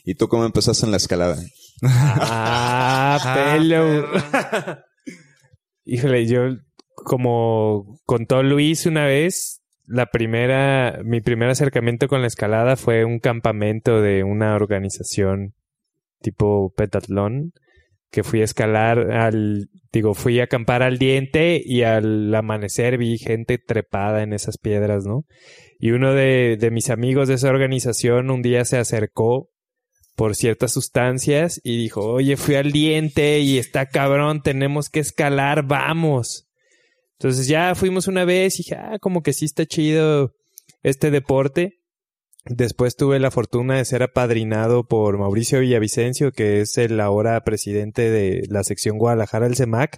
¿Y 0.06 0.15
tú 0.15 0.27
cómo 0.27 0.45
empezaste 0.45 0.85
en 0.85 0.91
la 0.91 0.97
escalada? 0.97 1.38
Ah, 1.84 3.53
pelo. 3.53 4.07
Híjole, 5.85 6.27
yo 6.27 6.57
como 6.95 7.99
contó 8.06 8.41
Luis 8.43 8.85
una 8.85 9.06
vez, 9.06 9.61
la 9.85 10.07
primera, 10.07 11.01
mi 11.03 11.22
primer 11.22 11.49
acercamiento 11.49 12.07
con 12.07 12.22
la 12.22 12.27
escalada 12.27 12.76
fue 12.76 13.06
un 13.06 13.19
campamento 13.19 14.01
de 14.01 14.23
una 14.23 14.56
organización 14.56 15.53
tipo 16.22 16.73
petatlón 16.76 17.53
que 18.11 18.23
fui 18.23 18.41
a 18.41 18.45
escalar 18.45 19.11
al, 19.11 19.69
digo, 19.91 20.14
fui 20.14 20.40
a 20.40 20.45
acampar 20.45 20.84
al 20.84 20.98
diente 20.98 21.61
y 21.64 21.84
al 21.84 22.34
amanecer 22.34 22.98
vi 22.98 23.18
gente 23.18 23.57
trepada 23.57 24.23
en 24.23 24.34
esas 24.34 24.57
piedras, 24.57 25.06
¿no? 25.06 25.26
Y 25.80 25.91
uno 25.91 26.14
de, 26.14 26.57
de 26.60 26.72
mis 26.72 26.90
amigos 26.90 27.27
de 27.27 27.36
esa 27.36 27.49
organización 27.49 28.31
un 28.31 28.41
día 28.41 28.65
se 28.65 28.77
acercó 28.77 29.49
por 30.15 30.36
ciertas 30.36 30.73
sustancias 30.73 31.61
y 31.64 31.77
dijo, 31.77 32.02
oye, 32.02 32.36
fui 32.36 32.56
al 32.56 32.73
diente 32.73 33.40
y 33.40 33.57
está 33.57 33.86
cabrón, 33.86 34.41
tenemos 34.41 34.90
que 34.90 34.99
escalar, 34.99 35.64
vamos. 35.64 36.49
Entonces 37.18 37.48
ya 37.48 37.73
fuimos 37.76 38.07
una 38.07 38.26
vez 38.26 38.56
y 38.56 38.64
dije, 38.64 38.76
ah, 38.76 38.98
como 38.99 39.22
que 39.23 39.31
sí 39.31 39.45
está 39.45 39.65
chido 39.65 40.34
este 40.84 41.11
deporte. 41.11 41.78
Después 42.45 42.95
tuve 42.95 43.20
la 43.20 43.32
fortuna 43.32 43.78
de 43.78 43.86
ser 43.86 44.02
apadrinado 44.02 44.86
por 44.88 45.18
Mauricio 45.18 45.60
Villavicencio, 45.60 46.32
que 46.32 46.61
es 46.61 46.78
el 46.78 46.99
ahora 46.99 47.40
presidente 47.41 48.10
de 48.10 48.44
la 48.49 48.64
sección 48.64 48.98
Guadalajara 48.98 49.45
del 49.45 49.57
CEMAC, 49.57 49.98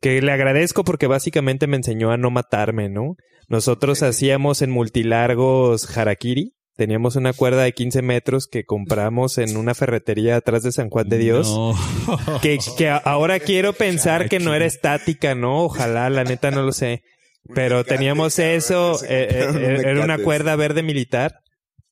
que 0.00 0.20
le 0.22 0.32
agradezco 0.32 0.84
porque 0.84 1.06
básicamente 1.06 1.66
me 1.66 1.76
enseñó 1.76 2.10
a 2.10 2.16
no 2.16 2.30
matarme, 2.30 2.88
¿no? 2.88 3.16
Nosotros 3.48 4.02
hacíamos 4.02 4.62
en 4.62 4.70
multilargos 4.70 5.96
harakiri. 5.96 6.54
Teníamos 6.76 7.16
una 7.16 7.32
cuerda 7.32 7.64
de 7.64 7.72
15 7.72 8.02
metros 8.02 8.46
que 8.46 8.64
compramos 8.64 9.36
en 9.38 9.56
una 9.56 9.74
ferretería 9.74 10.36
atrás 10.36 10.62
de 10.62 10.70
San 10.70 10.90
Juan 10.90 11.08
de 11.08 11.18
Dios. 11.18 11.48
No. 11.48 11.74
Que, 12.40 12.58
que 12.76 12.88
ahora 12.88 13.40
quiero 13.40 13.72
pensar 13.72 14.28
que 14.28 14.38
no 14.38 14.54
era 14.54 14.64
estática, 14.64 15.34
¿no? 15.34 15.64
Ojalá, 15.64 16.08
la 16.08 16.22
neta 16.22 16.52
no 16.52 16.62
lo 16.62 16.72
sé. 16.72 17.02
Pero 17.54 17.84
teníamos 17.84 18.38
eso, 18.38 19.02
eh, 19.04 19.28
eh, 19.30 19.82
era 19.86 20.04
una 20.04 20.18
cuerda 20.18 20.54
verde 20.54 20.82
militar 20.82 21.40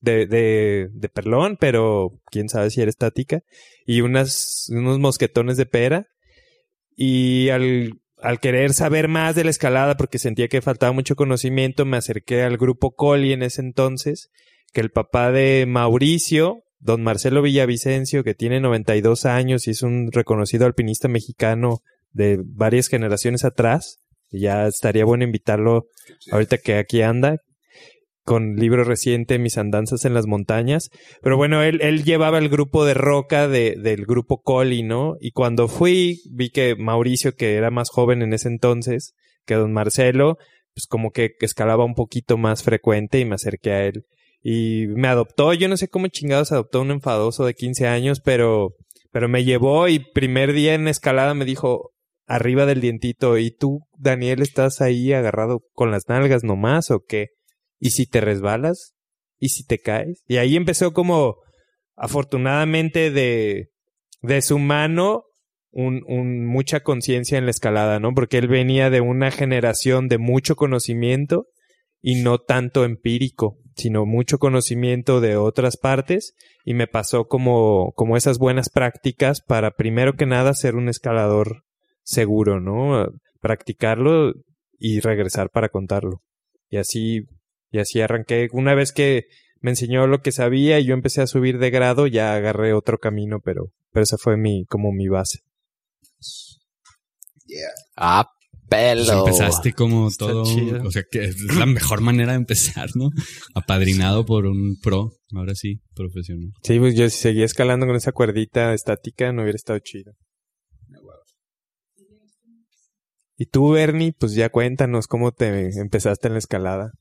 de, 0.00 0.26
de, 0.26 0.88
de 0.92 1.08
perlón, 1.08 1.56
pero 1.58 2.20
quién 2.30 2.48
sabe 2.48 2.70
si 2.70 2.80
era 2.80 2.90
estática. 2.90 3.40
Y 3.86 4.00
unas, 4.00 4.66
unos 4.70 4.98
mosquetones 4.98 5.56
de 5.56 5.66
pera. 5.66 6.06
Y 6.96 7.50
al, 7.50 8.00
al 8.22 8.40
querer 8.40 8.72
saber 8.72 9.08
más 9.08 9.34
de 9.34 9.44
la 9.44 9.50
escalada, 9.50 9.96
porque 9.96 10.18
sentía 10.18 10.48
que 10.48 10.62
faltaba 10.62 10.92
mucho 10.92 11.16
conocimiento, 11.16 11.84
me 11.84 11.96
acerqué 11.96 12.42
al 12.42 12.56
grupo 12.56 12.92
Coli 12.92 13.32
en 13.32 13.42
ese 13.42 13.60
entonces, 13.60 14.30
que 14.72 14.80
el 14.80 14.90
papá 14.90 15.30
de 15.30 15.64
Mauricio, 15.66 16.62
don 16.78 17.02
Marcelo 17.02 17.42
Villavicencio, 17.42 18.24
que 18.24 18.34
tiene 18.34 18.60
92 18.60 19.26
años 19.26 19.66
y 19.66 19.72
es 19.72 19.82
un 19.82 20.10
reconocido 20.12 20.66
alpinista 20.66 21.08
mexicano 21.08 21.82
de 22.12 22.40
varias 22.42 22.88
generaciones 22.88 23.44
atrás, 23.44 24.00
ya 24.30 24.66
estaría 24.66 25.04
bueno 25.04 25.24
invitarlo 25.24 25.86
ahorita 26.30 26.58
que 26.58 26.76
aquí 26.76 27.02
anda, 27.02 27.38
con 28.26 28.56
libro 28.56 28.82
reciente 28.82 29.38
Mis 29.38 29.56
andanzas 29.56 30.04
en 30.04 30.12
las 30.12 30.26
montañas. 30.26 30.90
Pero 31.22 31.36
bueno, 31.36 31.62
él, 31.62 31.78
él 31.80 32.02
llevaba 32.02 32.38
el 32.38 32.48
grupo 32.48 32.84
de 32.84 32.92
roca 32.92 33.46
de, 33.46 33.76
del 33.78 34.04
grupo 34.04 34.42
Coli, 34.42 34.82
¿no? 34.82 35.14
Y 35.20 35.30
cuando 35.30 35.68
fui, 35.68 36.20
vi 36.30 36.50
que 36.50 36.74
Mauricio, 36.74 37.36
que 37.36 37.54
era 37.54 37.70
más 37.70 37.88
joven 37.88 38.22
en 38.22 38.34
ese 38.34 38.48
entonces 38.48 39.14
que 39.46 39.54
don 39.54 39.72
Marcelo, 39.72 40.38
pues 40.74 40.86
como 40.88 41.12
que 41.12 41.30
escalaba 41.40 41.84
un 41.84 41.94
poquito 41.94 42.36
más 42.36 42.64
frecuente 42.64 43.20
y 43.20 43.24
me 43.24 43.36
acerqué 43.36 43.70
a 43.70 43.84
él. 43.84 44.02
Y 44.42 44.88
me 44.88 45.06
adoptó, 45.06 45.54
yo 45.54 45.68
no 45.68 45.76
sé 45.76 45.86
cómo 45.86 46.08
chingados 46.08 46.50
adoptó 46.50 46.80
un 46.80 46.90
enfadoso 46.90 47.46
de 47.46 47.54
15 47.54 47.86
años, 47.86 48.20
pero, 48.20 48.74
pero 49.12 49.28
me 49.28 49.44
llevó 49.44 49.86
y 49.86 50.00
primer 50.00 50.52
día 50.52 50.74
en 50.74 50.88
escalada 50.88 51.32
me 51.34 51.44
dijo, 51.44 51.92
arriba 52.26 52.66
del 52.66 52.80
dientito, 52.80 53.38
¿y 53.38 53.52
tú, 53.52 53.82
Daniel, 53.96 54.42
estás 54.42 54.80
ahí 54.80 55.12
agarrado 55.12 55.60
con 55.72 55.92
las 55.92 56.08
nalgas 56.08 56.42
nomás 56.42 56.90
o 56.90 57.00
qué? 57.06 57.35
¿Y 57.78 57.90
si 57.90 58.06
te 58.06 58.20
resbalas? 58.20 58.94
¿Y 59.38 59.50
si 59.50 59.64
te 59.64 59.78
caes? 59.78 60.22
Y 60.26 60.38
ahí 60.38 60.56
empezó 60.56 60.92
como, 60.92 61.36
afortunadamente, 61.94 63.10
de, 63.10 63.70
de 64.22 64.42
su 64.42 64.58
mano, 64.58 65.24
un, 65.70 66.02
un, 66.06 66.46
mucha 66.46 66.80
conciencia 66.80 67.36
en 67.36 67.44
la 67.44 67.50
escalada, 67.50 68.00
¿no? 68.00 68.14
Porque 68.14 68.38
él 68.38 68.48
venía 68.48 68.88
de 68.88 69.00
una 69.00 69.30
generación 69.30 70.08
de 70.08 70.18
mucho 70.18 70.56
conocimiento 70.56 71.46
y 72.00 72.22
no 72.22 72.38
tanto 72.38 72.84
empírico, 72.84 73.58
sino 73.74 74.06
mucho 74.06 74.38
conocimiento 74.38 75.20
de 75.20 75.36
otras 75.36 75.76
partes 75.76 76.34
y 76.64 76.74
me 76.74 76.86
pasó 76.86 77.26
como, 77.26 77.92
como 77.94 78.16
esas 78.16 78.38
buenas 78.38 78.70
prácticas 78.70 79.42
para 79.42 79.72
primero 79.72 80.14
que 80.14 80.24
nada 80.24 80.54
ser 80.54 80.76
un 80.76 80.88
escalador 80.88 81.64
seguro, 82.02 82.60
¿no? 82.60 83.06
Practicarlo 83.40 84.32
y 84.78 85.00
regresar 85.00 85.50
para 85.50 85.68
contarlo. 85.68 86.22
Y 86.70 86.78
así 86.78 87.26
y 87.76 87.78
así 87.80 88.00
arranqué. 88.00 88.48
Una 88.52 88.74
vez 88.74 88.92
que 88.92 89.24
me 89.60 89.70
enseñó 89.70 90.06
lo 90.06 90.20
que 90.20 90.32
sabía 90.32 90.78
y 90.80 90.84
yo 90.86 90.94
empecé 90.94 91.22
a 91.22 91.26
subir 91.26 91.58
de 91.58 91.70
grado, 91.70 92.06
ya 92.06 92.34
agarré 92.34 92.72
otro 92.72 92.98
camino, 92.98 93.38
pero, 93.44 93.66
pero 93.92 94.04
esa 94.04 94.16
fue 94.18 94.36
mi, 94.36 94.64
como 94.66 94.92
mi 94.92 95.08
base. 95.08 95.40
Ah, 97.96 98.26
Pues 98.68 98.80
pelo. 99.08 99.18
empezaste 99.20 99.72
como 99.72 100.08
Está 100.08 100.26
todo, 100.26 100.44
chido. 100.44 100.82
o 100.86 100.90
sea 100.90 101.04
que 101.10 101.24
es 101.24 101.40
la 101.56 101.66
mejor 101.66 102.00
manera 102.00 102.32
de 102.32 102.38
empezar, 102.38 102.88
¿no? 102.96 103.10
Apadrinado 103.54 104.26
por 104.26 104.46
un 104.46 104.76
pro, 104.82 105.12
ahora 105.34 105.54
sí, 105.54 105.80
profesional. 105.94 106.50
Sí, 106.62 106.78
pues 106.78 106.96
yo 106.96 107.08
si 107.08 107.16
seguía 107.18 107.44
escalando 107.44 107.86
con 107.86 107.94
esa 107.96 108.12
cuerdita 108.12 108.74
estática, 108.74 109.32
no 109.32 109.42
hubiera 109.42 109.56
estado 109.56 109.78
chido. 109.78 110.12
Y 113.38 113.46
tú, 113.46 113.70
Bernie, 113.72 114.14
pues 114.18 114.32
ya 114.32 114.48
cuéntanos 114.48 115.06
cómo 115.06 115.30
te 115.30 115.68
empezaste 115.78 116.26
en 116.28 116.32
la 116.32 116.38
escalada. 116.38 116.92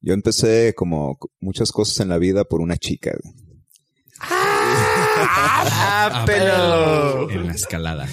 Yo 0.00 0.14
empecé 0.14 0.74
como 0.74 1.18
muchas 1.40 1.72
cosas 1.72 2.00
en 2.00 2.08
la 2.08 2.18
vida 2.18 2.44
por 2.44 2.60
una 2.60 2.76
chica. 2.76 3.12
Ah, 5.22 6.22
pero 6.26 7.30
en 7.30 7.46
la 7.46 7.52
escalada. 7.52 8.08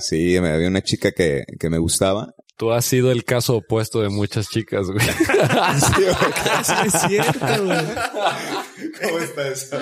Sí, 0.00 0.38
me- 0.40 0.50
había 0.50 0.68
una 0.68 0.82
chica 0.82 1.12
que, 1.12 1.44
que 1.58 1.70
me 1.70 1.78
gustaba 1.78 2.34
Tú 2.56 2.72
has 2.72 2.84
sido 2.84 3.12
el 3.12 3.24
caso 3.24 3.56
opuesto 3.58 4.00
de 4.02 4.08
muchas 4.08 4.48
chicas, 4.48 4.88
güey. 4.88 4.98
Eso 5.08 6.82
es 6.86 6.92
cierto, 7.08 7.64
güey. 7.64 7.78
¿Cómo 9.00 9.18
está 9.20 9.48
eso? 9.48 9.76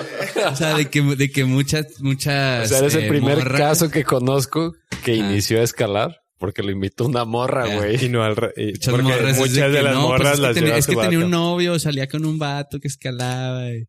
O 0.51 0.55
sea, 0.55 0.75
de 0.77 0.87
que, 0.87 1.01
de 1.01 1.31
que 1.31 1.43
muchas, 1.43 1.87
muchas. 2.01 2.65
O 2.65 2.69
sea, 2.69 2.77
eres 2.79 2.93
el 2.93 3.05
eh, 3.05 3.09
primer 3.09 3.39
morras- 3.39 3.57
caso 3.57 3.89
que 3.89 4.03
conozco 4.03 4.73
que 5.03 5.13
Ah. 5.13 5.15
inició 5.15 5.59
a 5.59 5.63
escalar 5.63 6.17
porque 6.37 6.63
lo 6.63 6.71
invitó 6.71 7.05
una 7.05 7.25
morra, 7.25 7.65
güey. 7.75 8.05
Y 8.05 8.09
no 8.09 8.23
al 8.23 8.53
y- 8.55 8.67
Muchas 8.73 8.89
porque 8.93 9.03
morras 9.03 9.31
es 9.33 9.37
muchas 9.37 9.55
de 9.55 9.69
de, 9.69 9.77
que 9.77 9.83
las 9.83 9.93
no, 9.95 10.07
pues 10.07 10.19
morras 10.19 10.33
es 10.33 10.37
que 10.39 10.41
las 10.45 10.55
lleva 10.55 10.77
es 10.77 10.85
su 10.85 10.91
que 10.91 10.97
tenía 10.97 11.19
un 11.19 11.31
novio, 11.31 11.79
salía 11.79 12.07
con 12.07 12.25
un 12.25 12.37
vato 12.39 12.79
que 12.79 12.87
escalaba. 12.87 13.69
y- 13.71 13.87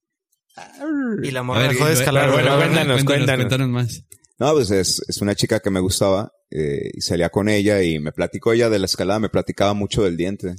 Y 1.22 1.30
la 1.30 1.42
morra 1.42 1.60
ver, 1.62 1.70
dejó 1.72 1.86
de 1.86 1.92
escalar. 1.94 2.30
bueno, 2.32 2.56
güey. 2.56 2.68
cuéntanos, 2.68 3.04
cuéntanos. 3.04 3.68
más. 3.68 4.02
No, 4.38 4.52
pues 4.52 4.70
es, 4.70 5.02
es 5.08 5.20
una 5.20 5.34
chica 5.34 5.60
que 5.60 5.70
me 5.70 5.80
gustaba 5.80 6.30
eh, 6.50 6.90
y 6.94 7.00
salía 7.00 7.28
con 7.28 7.48
ella 7.48 7.82
y 7.82 7.98
me 7.98 8.12
platicó 8.12 8.52
ella 8.52 8.70
de 8.70 8.78
la 8.78 8.86
escalada, 8.86 9.18
me 9.20 9.28
platicaba 9.28 9.74
mucho 9.74 10.02
del 10.04 10.16
diente. 10.16 10.54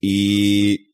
Y, 0.00 0.92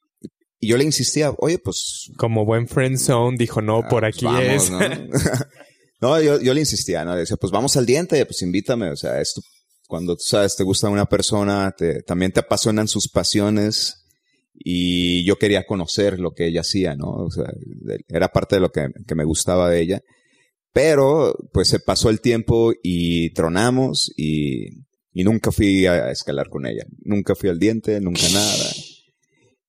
y 0.60 0.68
yo 0.68 0.76
le 0.76 0.84
insistía, 0.84 1.32
oye, 1.38 1.58
pues... 1.58 2.10
Como 2.16 2.44
buen 2.44 2.68
friend 2.68 2.98
zone 2.98 3.36
dijo, 3.38 3.60
no, 3.62 3.78
ah, 3.78 3.88
por 3.88 4.02
pues 4.02 4.16
aquí 4.16 4.24
vamos, 4.24 4.42
es. 4.42 4.70
¿no? 4.70 4.78
No, 6.00 6.20
yo, 6.20 6.38
yo 6.38 6.52
le 6.52 6.60
insistía, 6.60 7.02
¿no? 7.04 7.14
Le 7.14 7.20
decía, 7.20 7.38
pues 7.38 7.50
vamos 7.50 7.76
al 7.78 7.86
diente, 7.86 8.26
pues 8.26 8.42
invítame, 8.42 8.90
o 8.90 8.96
sea, 8.96 9.20
esto, 9.22 9.40
cuando 9.88 10.16
tú 10.16 10.22
sabes, 10.24 10.56
te 10.56 10.64
gusta 10.64 10.88
una 10.88 11.06
persona, 11.06 11.72
te, 11.76 12.02
también 12.02 12.32
te 12.32 12.40
apasionan 12.40 12.88
sus 12.88 13.08
pasiones 13.08 14.06
y 14.54 15.24
yo 15.24 15.36
quería 15.36 15.66
conocer 15.66 16.18
lo 16.20 16.32
que 16.32 16.46
ella 16.46 16.60
hacía, 16.62 16.94
¿no? 16.96 17.08
O 17.10 17.30
sea, 17.30 17.46
era 18.08 18.28
parte 18.28 18.56
de 18.56 18.60
lo 18.60 18.70
que, 18.70 18.86
que 19.06 19.14
me 19.14 19.24
gustaba 19.24 19.68
de 19.70 19.80
ella. 19.80 20.00
Pero, 20.72 21.34
pues 21.52 21.68
se 21.68 21.78
pasó 21.80 22.10
el 22.10 22.20
tiempo 22.20 22.72
y 22.82 23.30
tronamos 23.34 24.12
y, 24.16 24.80
y 25.12 25.22
nunca 25.24 25.52
fui 25.52 25.86
a 25.86 26.10
escalar 26.10 26.48
con 26.48 26.66
ella. 26.66 26.84
Nunca 27.02 27.34
fui 27.36 27.48
al 27.48 27.58
diente, 27.58 28.00
nunca 28.00 28.28
nada. 28.32 28.66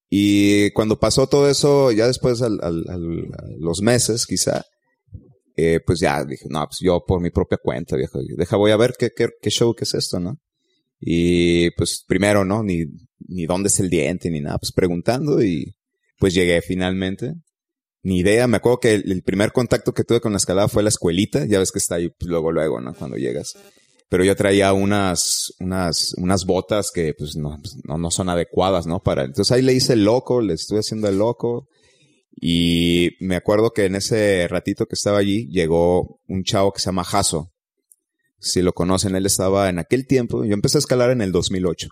Y 0.10 0.72
cuando 0.72 1.00
pasó 1.00 1.28
todo 1.28 1.50
eso, 1.50 1.92
ya 1.92 2.08
después 2.08 2.42
al, 2.42 2.60
al- 2.62 2.86
al- 2.90 3.30
a 3.38 3.44
los 3.60 3.82
meses, 3.82 4.26
quizá, 4.26 4.64
eh, 5.56 5.80
pues 5.86 6.00
ya 6.00 6.24
dije, 6.24 6.46
no, 6.50 6.66
pues 6.66 6.80
yo 6.82 7.04
por 7.06 7.22
mi 7.22 7.30
propia 7.30 7.58
cuenta, 7.58 7.96
viejo, 7.96 8.20
deja, 8.38 8.58
voy 8.58 8.72
a 8.72 8.78
ver 8.78 8.94
qué, 8.98 9.12
qué, 9.16 9.30
qué 9.42 9.50
show 9.50 9.74
que 9.74 9.86
es 9.86 9.94
esto, 9.94 10.20
¿no? 10.20 10.40
Y 11.00 11.72
pues 11.72 12.04
primero, 12.08 12.46
¿no? 12.46 12.64
Ni, 12.64 12.86
ni 13.28 13.46
dónde 13.46 13.68
es 13.68 13.80
el 13.80 13.90
diente, 13.90 14.30
ni 14.30 14.42
nada, 14.42 14.58
pues 14.58 14.72
preguntando 14.72 15.44
y 15.44 15.76
pues 16.20 16.34
llegué 16.34 16.62
finalmente. 16.62 17.34
Ni 18.04 18.20
idea, 18.20 18.48
me 18.48 18.58
acuerdo 18.58 18.80
que 18.80 18.94
el, 18.94 19.12
el 19.12 19.24
primer 19.24 19.52
contacto 19.52 19.94
que 19.94 20.04
tuve 20.04 20.22
con 20.22 20.32
la 20.32 20.38
escalada 20.38 20.68
fue 20.68 20.84
la 20.84 20.90
escuelita, 20.90 21.46
ya 21.46 21.60
ves 21.60 21.72
que 21.72 21.80
está 21.80 21.96
ahí 21.96 22.10
pues, 22.10 22.30
luego, 22.30 22.52
luego, 22.52 22.80
¿no? 22.80 22.94
Cuando 22.94 23.18
llegas. 23.18 23.58
Pero 24.10 24.24
yo 24.24 24.36
traía 24.36 24.74
unas, 24.74 25.54
unas, 25.60 26.14
unas 26.18 26.46
botas 26.46 26.92
que 26.92 27.14
pues 27.18 27.36
no, 27.36 27.58
pues, 27.60 27.78
no, 27.84 27.98
no 27.98 28.12
son 28.12 28.30
adecuadas, 28.30 28.86
¿no? 28.86 29.02
Para, 29.02 29.24
entonces 29.24 29.52
ahí 29.52 29.64
le 29.64 29.74
hice 29.74 29.94
el 29.94 30.04
loco, 30.04 30.42
le 30.42 30.54
estuve 30.54 30.80
haciendo 30.80 31.08
el 31.08 31.18
loco. 31.18 31.68
Y 32.36 33.12
me 33.20 33.36
acuerdo 33.36 33.72
que 33.72 33.86
en 33.86 33.96
ese 33.96 34.48
ratito 34.48 34.86
que 34.86 34.96
estaba 34.96 35.20
allí 35.20 35.48
llegó 35.48 36.20
un 36.28 36.44
chavo 36.44 36.74
que 36.74 36.80
se 36.80 36.88
llama 36.88 37.04
Jaso. 37.04 37.52
Si 38.40 38.62
lo 38.62 38.74
conocen, 38.74 39.16
él 39.16 39.26
estaba 39.26 39.70
en 39.70 39.80
aquel 39.80 40.06
tiempo. 40.06 40.44
Yo 40.44 40.54
empecé 40.54 40.78
a 40.78 40.80
escalar 40.80 41.12
en 41.12 41.22
el 41.22 41.32
2008. 41.32 41.90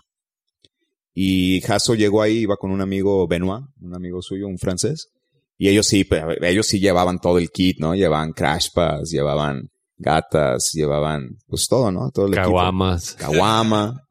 Y 1.14 1.60
Jaso 1.62 1.94
llegó 1.94 2.22
ahí, 2.22 2.38
iba 2.38 2.56
con 2.56 2.70
un 2.70 2.80
amigo 2.80 3.26
Benoit, 3.26 3.64
un 3.80 3.94
amigo 3.94 4.20
suyo, 4.20 4.46
un 4.46 4.58
francés. 4.58 5.10
Y 5.56 5.68
ellos 5.68 5.86
sí, 5.86 6.04
pues, 6.04 6.22
ellos 6.42 6.66
sí 6.66 6.80
llevaban 6.80 7.20
todo 7.20 7.38
el 7.38 7.50
kit, 7.50 7.78
¿no? 7.78 7.94
Llevaban 7.94 8.32
crash 8.32 8.68
pads, 8.74 9.10
llevaban 9.10 9.70
gatas, 9.96 10.72
llevaban 10.72 11.38
pues 11.46 11.68
todo, 11.68 11.90
¿no? 11.92 12.10
Todo 12.10 12.26
el 12.26 12.32
equipo. 12.32 12.46
Caguamas. 12.46 13.14
Caguama. 13.14 14.02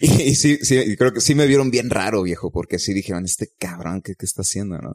Y, 0.00 0.22
y 0.22 0.34
sí, 0.34 0.58
sí, 0.62 0.96
creo 0.96 1.12
que 1.12 1.20
sí 1.20 1.34
me 1.34 1.46
vieron 1.46 1.70
bien 1.70 1.90
raro, 1.90 2.22
viejo, 2.22 2.50
porque 2.50 2.78
sí 2.78 2.92
dijeron, 2.94 3.24
este 3.24 3.48
cabrón, 3.58 4.00
¿qué, 4.02 4.14
qué 4.18 4.24
está 4.24 4.42
haciendo, 4.42 4.78
no? 4.78 4.94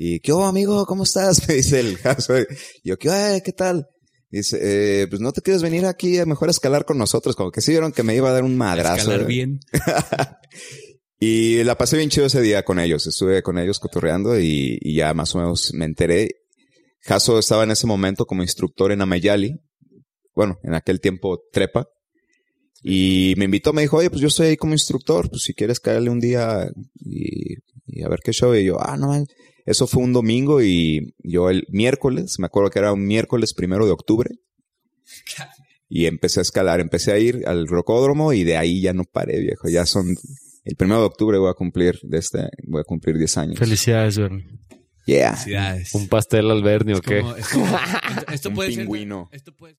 Y, 0.00 0.20
¿qué 0.20 0.32
hubo, 0.32 0.44
amigo? 0.44 0.86
¿Cómo 0.86 1.02
estás? 1.02 1.42
Me 1.48 1.54
dice 1.54 1.80
el 1.80 1.98
caso. 1.98 2.38
Y 2.38 2.46
yo, 2.84 2.96
¿qué, 2.96 3.08
eh, 3.08 3.42
¿qué 3.44 3.52
tal? 3.52 3.88
Dice, 4.30 4.58
eh, 5.02 5.08
pues 5.08 5.20
no 5.20 5.32
te 5.32 5.40
quieres 5.40 5.60
venir 5.60 5.86
aquí 5.86 6.18
a 6.18 6.26
mejor 6.26 6.50
escalar 6.50 6.84
con 6.84 6.98
nosotros, 6.98 7.34
como 7.34 7.50
que 7.50 7.60
sí 7.60 7.72
vieron 7.72 7.90
que 7.90 8.04
me 8.04 8.14
iba 8.14 8.28
a 8.28 8.32
dar 8.32 8.44
un 8.44 8.56
madrazo. 8.56 8.96
Escalar 8.96 9.26
bien. 9.26 9.60
Y 11.20 11.64
la 11.64 11.76
pasé 11.76 11.96
bien 11.96 12.10
chido 12.10 12.26
ese 12.26 12.40
día 12.40 12.62
con 12.62 12.78
ellos. 12.78 13.04
Estuve 13.08 13.42
con 13.42 13.58
ellos 13.58 13.80
cotorreando 13.80 14.38
y, 14.38 14.78
y 14.80 14.94
ya 14.94 15.14
más 15.14 15.34
o 15.34 15.38
menos 15.38 15.74
me 15.74 15.84
enteré. 15.84 16.28
Jaso 17.00 17.40
estaba 17.40 17.64
en 17.64 17.72
ese 17.72 17.88
momento 17.88 18.24
como 18.24 18.44
instructor 18.44 18.92
en 18.92 19.00
Ameyali. 19.00 19.56
Bueno, 20.32 20.60
en 20.62 20.74
aquel 20.74 21.00
tiempo 21.00 21.40
Trepa. 21.50 21.88
Y 22.84 23.34
me 23.36 23.46
invitó, 23.46 23.72
me 23.72 23.82
dijo, 23.82 23.96
oye, 23.96 24.10
pues 24.10 24.22
yo 24.22 24.28
estoy 24.28 24.46
ahí 24.46 24.56
como 24.56 24.74
instructor, 24.74 25.28
pues 25.28 25.42
si 25.42 25.54
quieres 25.54 25.80
caerle 25.80 26.10
un 26.10 26.20
día 26.20 26.70
y, 26.94 27.54
y 27.84 28.04
a 28.04 28.08
ver 28.08 28.20
qué 28.22 28.30
show. 28.30 28.54
Y 28.54 28.66
yo, 28.66 28.76
ah, 28.80 28.96
no, 28.96 29.08
man. 29.08 29.26
Eso 29.70 29.86
fue 29.86 30.02
un 30.02 30.12
domingo 30.12 30.62
y 30.62 31.14
yo 31.18 31.50
el 31.50 31.66
miércoles, 31.70 32.36
me 32.38 32.46
acuerdo 32.46 32.70
que 32.70 32.78
era 32.78 32.92
un 32.92 33.04
miércoles 33.06 33.54
primero 33.54 33.86
de 33.86 33.92
octubre. 33.92 34.30
Y 35.88 36.04
empecé 36.06 36.40
a 36.40 36.42
escalar, 36.42 36.80
empecé 36.80 37.12
a 37.12 37.18
ir 37.18 37.44
al 37.46 37.66
rocódromo 37.66 38.32
y 38.34 38.44
de 38.44 38.56
ahí 38.58 38.82
ya 38.82 38.92
no 38.92 39.04
paré, 39.04 39.40
viejo. 39.40 39.68
Ya 39.68 39.86
son, 39.86 40.16
el 40.64 40.76
primero 40.76 41.00
de 41.00 41.06
octubre 41.06 41.38
voy 41.38 41.50
a 41.50 41.54
cumplir, 41.54 41.98
de 42.02 42.18
este, 42.18 42.48
voy 42.66 42.82
a 42.82 42.84
cumplir 42.84 43.16
10 43.16 43.38
años. 43.38 43.58
Felicidades, 43.58 44.18
Bernie. 44.18 44.44
Yeah. 45.06 45.32
Felicidades. 45.34 45.94
Un 45.94 46.08
pastel 46.08 46.50
al 46.50 46.62
Bernie 46.62 46.94
o 46.94 47.00
qué. 47.00 47.20
como- 47.22 47.36
es 47.36 47.48
como- 47.48 47.78
esto 48.30 48.48
Un 48.50 48.54
puede 48.54 48.72
ser- 48.72 48.80
pingüino. 48.84 49.30
esto 49.32 49.54
puede- 49.56 49.78